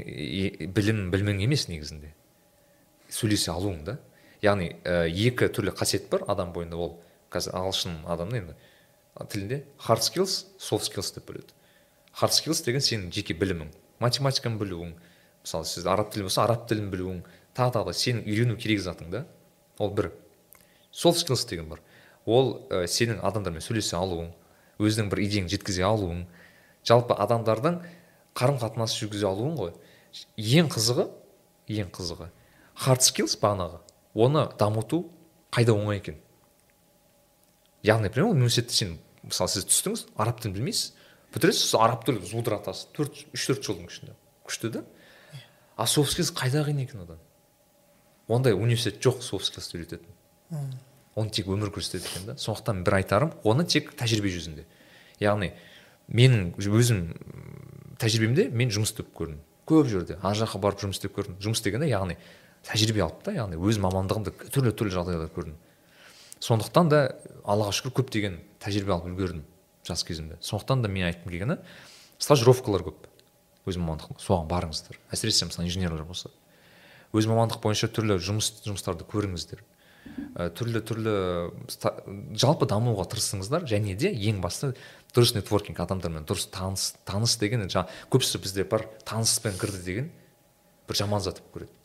білім 0.74 1.10
білмең 1.14 1.42
емес 1.46 1.68
негізінде. 1.70 2.14
Сөйлесе 3.10 3.52
алуың 3.54 3.84
да. 3.90 3.98
Яғни 4.46 4.76
ә, 4.86 5.10
екі 5.10 5.50
түрлі 5.50 5.74
қасиет 5.74 6.10
бар 6.14 6.28
адам 6.30 6.54
бойында 6.54 6.78
ол 6.78 6.98
қазір 7.34 7.58
ағылшын 7.58 8.04
адамның 8.06 8.44
енді 8.44 8.58
тілінде 9.26 9.64
hard 9.88 10.06
skills 10.06 10.44
soft 10.62 10.92
skills 10.92 11.10
деп 11.16 11.26
бөледі. 11.30 11.54
Hard 12.22 12.38
skills 12.38 12.62
деген 12.66 12.86
сенің 12.86 13.10
жеке 13.14 13.34
білімің. 13.34 13.72
Математиканы 14.04 14.60
білуің 14.62 14.96
мысалы 15.44 15.68
сіз 15.68 15.88
араб 15.88 16.12
тілі 16.14 16.28
болса 16.28 16.44
араб 16.44 16.68
тілін 16.70 16.90
білуің 16.94 17.22
тағы 17.58 17.76
тағы 17.80 17.94
сенің 17.98 18.26
үйрену 18.28 18.58
керек 18.58 18.82
затың 18.84 19.12
да. 19.12 19.26
Ол 19.78 19.92
бір. 19.94 20.12
Soft 20.92 21.22
skills 21.24 21.48
деген 21.50 21.70
бар. 21.70 21.82
Ол 22.26 22.68
ә, 22.70 22.86
сенің 22.88 23.22
адамдармен 23.26 23.62
сөйлесе 23.62 23.98
алуың 23.98 24.34
өзіңнің 24.80 25.12
бір 25.12 25.24
идеяңды 25.26 25.58
жеткізе 25.58 25.86
алуың. 25.88 26.26
Жалпы 26.88 27.16
адамдардың 27.18 27.82
қарым 28.38 28.60
қатынас 28.62 28.96
жүргізе 28.98 29.28
алуың 29.30 29.56
ғой. 29.58 29.74
Ең 30.38 30.70
қызығы 30.74 31.10
ең 31.68 31.92
қызығы 31.94 32.30
hard 32.86 33.02
skills 33.02 33.38
бағанағы. 33.42 33.82
Оны 34.14 34.48
дамыту 34.60 35.04
қайда 35.54 35.74
оңай 35.74 36.02
екен? 36.02 36.18
Яғни 37.86 38.08
например 38.08 38.32
университетте 38.34 38.76
сен 38.76 38.96
мысалы 39.24 39.52
сіз 39.54 39.68
түстіңіз 39.70 40.06
араб 40.18 40.42
тілін 40.42 40.56
білмейсіз. 40.58 40.94
Бітіресіз 41.36 41.76
араб 41.80 42.06
тілін 42.08 42.26
зудыратасыз. 42.26 42.90
Төрт 42.96 43.24
үш 43.36 43.48
төрт 43.50 43.66
жылдың 43.68 43.90
ішінде. 43.92 44.16
Күшті 44.48 44.72
да? 44.74 44.84
А 45.78 45.88
софт 45.88 46.14
скилс 46.16 46.32
қайда 46.32 46.64
қиын 46.68 46.84
екен 46.84 47.04
одан? 47.04 47.20
Ондай 48.28 48.54
университет 48.54 49.02
жоқ 49.04 49.22
софт 49.22 49.52
скиллсті 49.52 49.78
үйрететін. 49.78 50.14
Оны 51.16 51.34
тек 51.34 51.48
өмір 51.48 51.72
көрсетеді 51.74 52.08
екен 52.08 52.26
да. 52.32 52.38
Сондықтан 52.38 52.84
бір 52.84 53.00
айтарым 53.02 53.34
оны 53.44 53.66
тек 53.66 53.94
тәжірибе 53.98 54.32
жүзінде. 54.34 54.66
Яғни 55.20 55.52
менің 56.08 56.56
өзім 56.58 57.04
тәжірибемде 58.00 58.50
мен 58.50 58.72
жұмыс 58.74 58.94
істеп 58.94 59.14
көрдім. 59.18 59.40
Көп 59.68 59.90
жерде. 59.92 60.18
Ана 60.22 60.36
жаққа 60.38 60.62
барып 60.64 60.84
жұмыс 60.86 61.00
істеп 61.02 61.16
көрдім. 61.18 61.40
Жұмыс 61.44 61.64
дегенде 61.66 61.90
яғни 61.90 62.18
тәжірибе 62.68 63.04
алып 63.04 63.24
та 63.26 63.34
яғни 63.36 63.58
өз 63.58 63.80
мамандығымды 63.84 64.34
түрлі 64.54 64.74
түрлі 64.78 64.94
жағдайларда 64.94 65.34
көрдім. 65.36 65.58
Сондықтан 66.40 66.90
да 66.92 67.02
аллаға 67.44 67.74
шүкір 67.76 67.96
көптеген 68.02 68.40
тәжірибе 68.64 68.94
алып 68.94 69.10
үлгердім. 69.12 69.44
Жас 69.88 70.04
кезімде. 70.04 70.38
Сондықтан 70.42 70.84
да 70.84 70.92
мен 70.92 71.08
айтқым 71.08 71.32
келгені 71.32 71.58
стажировкалар 72.20 72.84
көп. 72.88 73.08
Өз 73.68 73.80
мамандығында 73.80 74.24
соған 74.24 74.48
барыңыздар. 74.52 75.00
Әсіресе 75.12 75.48
мысалы 75.48 75.68
инженерлер 75.68 76.06
болса. 76.08 76.32
Өз 77.16 77.28
мамандық 77.28 77.62
бойынша 77.64 77.90
түрлі 77.92 78.20
жұмыс 78.24 78.52
жұмыстарды 78.66 79.08
көріңіздер. 79.08 79.64
Ә, 80.38 80.48
түрлі 80.56 80.82
түрлі 80.88 81.14
жалпы 82.40 82.68
дамуға 82.70 83.08
тырысыңыздар 83.12 83.66
және 83.68 83.96
де 84.00 84.12
ең 84.30 84.40
басты 84.42 84.72
дұрыс 85.16 85.34
нетворкинг 85.36 85.80
адамдармен 85.84 86.26
дұрыс 86.28 86.48
таныс 86.54 86.94
таныс 87.08 87.36
деген 87.42 87.68
жаңа 87.68 87.92
көбісі 88.14 88.40
бізде 88.44 88.64
бар 88.64 88.86
таныспен 89.08 89.58
кірді 89.60 89.84
деген 89.84 90.10
бір 90.88 91.00
жаман 91.02 91.24
зат 91.24 91.42
болып 91.42 91.58
көреді. 91.58 91.76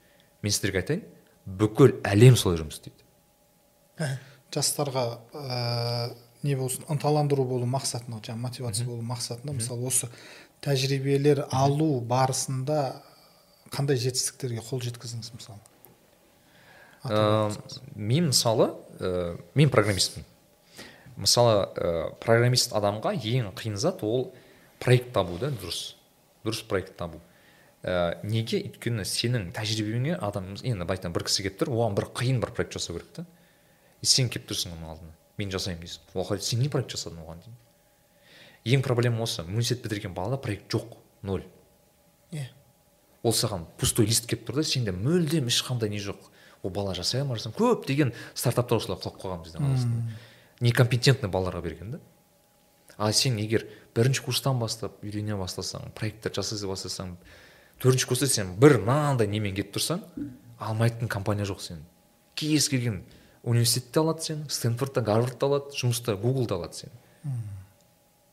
Мен 0.43 0.55
сіздерге 0.55 0.83
айтайын 0.83 1.05
бүкіл 1.47 1.97
әлем 2.07 2.39
солай 2.39 2.61
жұмыс 2.63 2.79
істейді. 2.79 4.13
Жастарға 4.55 5.07
ә, 5.35 6.15
не 6.43 6.57
болсын 6.59 6.85
ынталандыру 6.91 7.45
болу 7.47 7.67
мақсатында 7.71 8.21
жаңағы 8.21 8.43
мотивация 8.43 8.87
болу 8.87 9.03
мақсатында 9.07 9.55
мысалы 9.57 9.87
осы 9.87 10.09
тәжірибелер 10.63 11.47
алу 11.51 12.01
барысында 12.01 13.03
қандай 13.73 13.99
жетістіктерге 14.01 14.63
қол 14.67 14.83
жеткіздіңіз 14.85 15.33
мысалы? 15.37 15.59
Ә, 17.05 17.51
мен 17.97 18.31
мысалы 18.31 18.73
ә, 19.01 19.39
мен 19.59 19.73
программистпін. 19.73 20.27
Мысалы 21.17 21.67
ә, 21.75 22.13
программист 22.23 22.75
адамға 22.77 23.15
ең 23.17 23.51
қиын 23.59 23.79
зат 23.81 24.05
ол 24.07 24.31
проект 24.83 25.13
табу 25.17 25.39
да 25.41 25.51
дұрыс. 25.51 25.97
Дұрыс 26.47 26.63
проект 26.69 26.95
табу. 26.99 27.21
Ә, 27.83 28.21
неге? 28.23 28.63
Өйткені 28.69 29.07
сенің 29.09 29.51
тәжірибеңе 29.57 30.19
адам 30.21 30.53
енді 30.63 30.87
былай 30.87 31.15
бір 31.17 31.27
кісі 31.27 31.49
келіп 31.49 31.59
тұр 31.63 31.73
оған 31.75 31.99
бір 31.99 32.11
қиын 32.15 32.39
бір 32.43 32.55
проект 32.55 32.79
жасау 32.79 32.99
керек 32.99 33.11
та. 33.19 33.27
И 34.03 34.07
сен 34.07 34.31
келіп 34.31 34.51
тұрсың 34.53 34.77
оның 34.77 34.95
алдына. 34.95 35.17
Мен 35.39 35.51
жасаймын 35.51 35.85
дейсің? 35.85 36.09
Ол 36.15 36.39
сен 36.39 36.61
не 36.61 36.69
проект 36.73 36.95
жасадың 36.95 37.23
оған 37.25 37.45
деймін 37.45 37.61
ең 38.65 38.83
проблема 38.83 39.23
осы. 39.25 39.43
Университет 39.43 39.83
бітірген 39.83 40.15
балада 40.15 40.39
проект 40.41 40.71
жоқ. 40.73 40.97
Ноль 41.23 41.45
иә 42.33 42.49
ол 43.23 43.35
саған 43.35 43.67
пустой 43.79 44.07
лист 44.07 44.27
келіп 44.27 44.49
тұр 44.49 44.61
да 44.61 44.65
сенде 44.67 44.93
мүлдем 44.93 45.47
ешқандай 45.51 45.91
не 45.91 46.01
жоқ. 46.03 46.19
Ол 46.63 46.71
бала 46.71 46.95
жасай 46.95 47.23
алмай 47.23 47.39
көптеген 47.39 48.13
стартаптар 48.35 48.79
осылай 48.79 48.99
құлап 48.99 49.19
қалған 49.21 49.45
біздің 49.47 49.69
арасында. 49.69 50.19
Некомпетентный 50.61 51.31
балаларға 51.31 51.63
берген 51.63 51.97
да. 51.97 52.01
Ал 52.99 53.13
сен 53.13 53.39
егер 53.39 53.67
бірінші 53.95 54.23
курстан 54.27 54.59
бастап 54.59 55.03
үйрене 55.03 55.37
бастасаң 55.39 55.91
проекттер 55.95 56.35
жасай 56.35 56.69
бастасаң 56.69 57.17
төртінші 57.83 58.09
курста 58.11 58.27
сен 58.27 58.55
бір 58.61 58.79
мынандай 58.83 59.31
немен 59.31 59.55
келіп 59.57 59.73
тұрсаң 59.75 60.03
алмайтын 60.59 61.09
компания 61.11 61.47
жоқ 61.49 61.63
сен 61.63 61.83
кез 62.35 62.69
келген 62.69 63.03
университетте 63.43 64.01
алады 64.01 64.23
сені 64.27 64.49
стэнфордта 64.49 65.03
гарвардта 65.03 65.47
алады 65.49 65.77
жұмыста 65.77 66.17
гуглда 66.17 66.61
алады 66.61 66.85
сені 66.85 67.39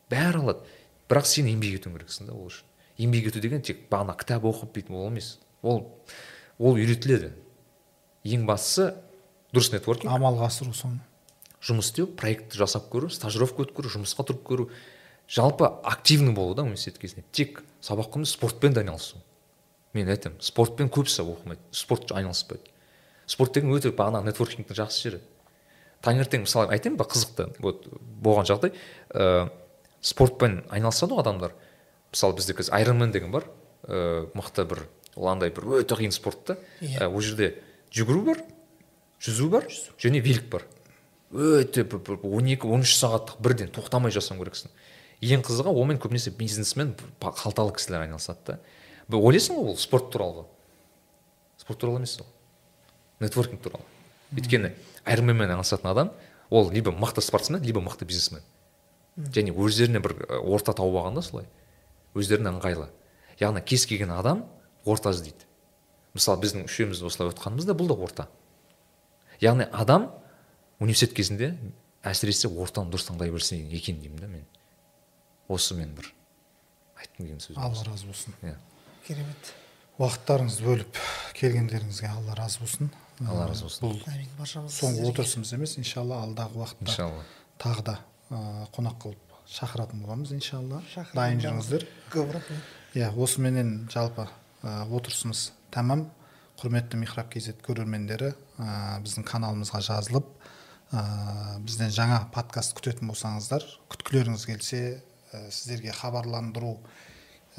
бәрі 0.10 0.44
алады 0.44 0.78
бірақ 1.10 1.28
сен 1.30 1.50
еңбек 1.50 1.80
етуің 1.80 1.98
керексің 1.98 2.30
да 2.30 2.36
ол 2.38 2.50
үшін. 2.50 2.66
Еңбек 3.00 3.30
ету 3.32 3.42
деген 3.42 3.64
тек 3.66 3.86
бағана 3.90 4.16
кітап 4.20 4.46
оқып 4.46 4.74
бүйтіп 4.76 4.94
ол 4.94 5.08
емес. 5.10 5.38
Ол 5.62 5.86
ол 6.60 6.78
үйретіледі. 6.78 7.32
Ең 8.28 8.46
бастысы 8.50 8.92
дұрыс 9.54 9.72
нетворкинг. 9.74 10.12
Амалға 10.12 10.50
асыру 10.50 10.74
соны. 10.76 11.00
Жұмыс 11.64 11.90
істеу 11.90 12.08
проектті 12.20 12.60
жасап 12.60 12.90
көру 12.92 13.10
стажировка 13.14 13.66
өтіп 13.66 13.80
көру 13.80 13.94
жұмысқа 13.96 14.28
тұрып 14.30 14.44
көру. 14.48 14.68
Жалпы 15.30 15.70
активный 15.84 16.34
болу 16.34 16.56
да 16.56 16.64
университет 16.64 17.00
кезінде. 17.00 17.26
Тек 17.32 17.64
сабақ 17.82 18.18
емес 18.18 18.36
спортпен 18.36 18.74
де 18.74 18.84
айналысу. 18.84 19.18
Мен 19.94 20.10
айтамын 20.10 20.42
спортпен 20.42 20.92
көбісі 20.94 21.24
оқымайды 21.26 21.62
спорт 21.72 22.12
айналыспайды. 22.12 22.70
Спорт 23.30 23.54
деген 23.54 23.74
өте 23.76 23.92
бағанағы 23.94 24.32
нетворкингтің 24.32 24.78
жақсы 24.80 25.06
жері. 25.06 25.22
Таңертең 26.06 26.46
мысалы 26.46 26.72
айтайын 26.74 26.98
ба 26.98 27.06
қызықты 27.10 27.50
вот 27.62 27.86
болған 28.24 28.48
жағдай 28.50 28.74
ә, 29.14 29.50
спортпен 30.02 30.64
айналысады 30.72 31.14
ғой 31.14 31.24
адамдар. 31.26 31.54
Мысалы 32.14 32.38
бізде 32.40 32.56
қазір 32.58 32.78
айронмен 32.80 33.14
деген 33.14 33.34
бар 33.36 33.46
ә, 33.84 34.30
мықты 34.34 34.66
бір 34.66 34.86
ол 35.16 35.30
андай 35.30 35.54
бір 35.54 35.82
өте 35.82 36.00
қиын 36.00 36.16
спорт 36.16 36.46
та. 36.48 36.58
Иә. 36.82 37.06
Ә, 37.06 37.10
ол 37.12 37.22
жерде 37.22 37.54
жүгіру 37.94 38.24
бар 38.32 38.44
жүзу 39.22 39.50
бар 39.52 39.68
және 40.00 40.24
велик 40.24 40.50
бар. 40.50 40.66
Өте 41.30 41.84
бір 41.84 42.00
бір 42.00 42.24
он 42.24 42.48
екі 42.50 42.72
он 42.72 42.88
үш 42.88 42.96
сағаттық 42.98 43.44
бірден 43.44 43.70
тоқтамай 43.76 44.16
жасау 44.16 44.40
керексің 44.40 44.72
ең 45.20 45.44
қызығы 45.44 45.74
онымен 45.76 46.00
көбінесе 46.00 46.32
бизнесмен 46.32 46.96
қалталы 47.20 47.76
кісілер 47.76 48.06
айналысады 48.08 48.56
да. 48.56 48.60
Ойлайсың 49.12 49.60
ғой 49.60 49.74
ол 49.74 49.78
спорт 49.78 50.12
туралы? 50.14 50.46
Ғой 50.46 51.66
спорт 51.66 51.82
туралы 51.84 52.00
емес 52.00 52.16
ол. 52.22 52.28
Нетворкинг 53.20 53.62
туралы. 53.62 53.86
Өйткені 54.34 54.74
айронменмен 55.06 55.50
айналысатын 55.50 55.90
адам 55.92 56.12
ол 56.50 56.72
либо 56.72 56.92
мықты 56.92 57.22
спортсмен 57.22 57.64
либо 57.64 57.82
мықты 57.82 58.06
бизнесмен. 58.06 58.44
Және 59.18 59.54
өздеріне 59.54 60.00
бір 60.00 60.16
орта 60.40 60.74
тауып 60.74 61.02
алған 61.02 61.20
да 61.20 61.22
солай. 61.22 61.48
Өздеріне 62.16 62.54
ыңғайлы. 62.54 62.90
Яғни 63.40 63.64
кез 63.66 63.86
келген 63.86 64.12
адам 64.16 64.46
орта 64.86 65.12
іздейді. 65.12 65.48
Мысалы 66.14 66.42
біздің 66.44 66.66
үшеуміз 66.70 67.04
осылай 67.06 67.34
отқанымыз 67.34 67.68
да 67.68 67.76
бұл 67.78 67.92
да 67.92 67.98
орта. 67.98 68.28
Яғни 69.42 69.68
адам 69.72 70.10
университет 70.80 71.16
кезінде 71.16 71.54
әсіресе 72.04 72.50
ортаны 72.50 72.92
дұрыс 72.94 73.10
таңдай 73.10 73.32
білсе 73.34 73.60
екен 73.60 74.00
деймін 74.02 74.24
да 74.24 74.28
мен. 74.28 74.46
Осы 75.50 75.76
мен 75.76 75.94
бір 75.96 76.12
айтқым 77.00 77.26
келген 77.26 77.44
сөз 77.44 77.58
алла 77.58 77.84
разы 77.88 78.08
болсын. 78.08 78.36
Иә. 78.42 78.56
Керемет. 79.08 79.54
Уақыттарыңызды 80.00 80.66
бөліп 80.66 81.00
келгендеріңізге 81.40 82.12
алла 82.12 82.36
разы 82.40 82.62
болсын. 82.64 82.92
Алла 83.28 83.48
разы 83.50 83.66
болсын. 83.68 83.84
бұл 83.84 83.98
әмин 84.08 84.30
баршамыз 84.38 84.76
соңғы 84.80 85.10
отырысымыз 85.10 85.54
емес 85.58 85.78
иншалла 85.82 86.22
алдағы 86.24 86.62
уақытта 86.62 86.88
иншалла 86.88 87.24
тағы 87.60 87.84
да 87.90 87.96
ә, 88.30 88.68
қонақ 88.76 89.02
қылып 89.04 89.30
шақыратын 89.50 90.04
боламыз 90.04 90.32
иншалла. 90.36 90.82
Дайын 91.16 91.42
жүріңіздер 91.42 91.86
көп 92.14 92.32
рахмет. 92.36 92.70
Иә 92.94 93.10
осыменен 93.18 93.90
жалпы 93.92 94.28
ә, 94.64 94.86
отырысымыз 94.88 95.52
тәмам. 95.74 96.06
Құрметті 96.60 97.00
михраб 97.00 97.32
kz 97.34 97.56
көрермендері 97.66 98.34
ә, 98.60 99.00
біздің 99.04 99.26
каналымызға 99.28 99.82
жазылып 99.90 100.28
ә, 100.92 101.60
бізден 101.64 101.92
жаңа 101.96 102.26
подкаст 102.36 102.76
күтетін 102.78 103.10
болсаңыздар 103.12 103.64
күткілеріңіз 103.92 104.46
келсе 104.50 104.82
ә, 105.32 105.50
сіздерге 105.50 105.96
хабарландыру 105.96 106.78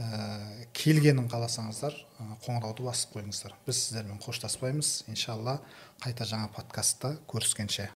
ә, 0.01 0.67
келгенін 0.77 1.29
қаласаңыздар 1.31 1.95
ә, 1.95 2.27
қоңырауды 2.45 2.85
басып 2.87 3.15
қойыңыздар. 3.17 3.55
Біз 3.67 3.79
сіздермен 3.85 4.21
қоштаспаймыз. 4.25 4.91
Иншалла 5.13 5.59
қайта 6.03 6.27
жаңа 6.29 6.51
подкастта 6.57 7.15
көріскенше. 7.31 7.89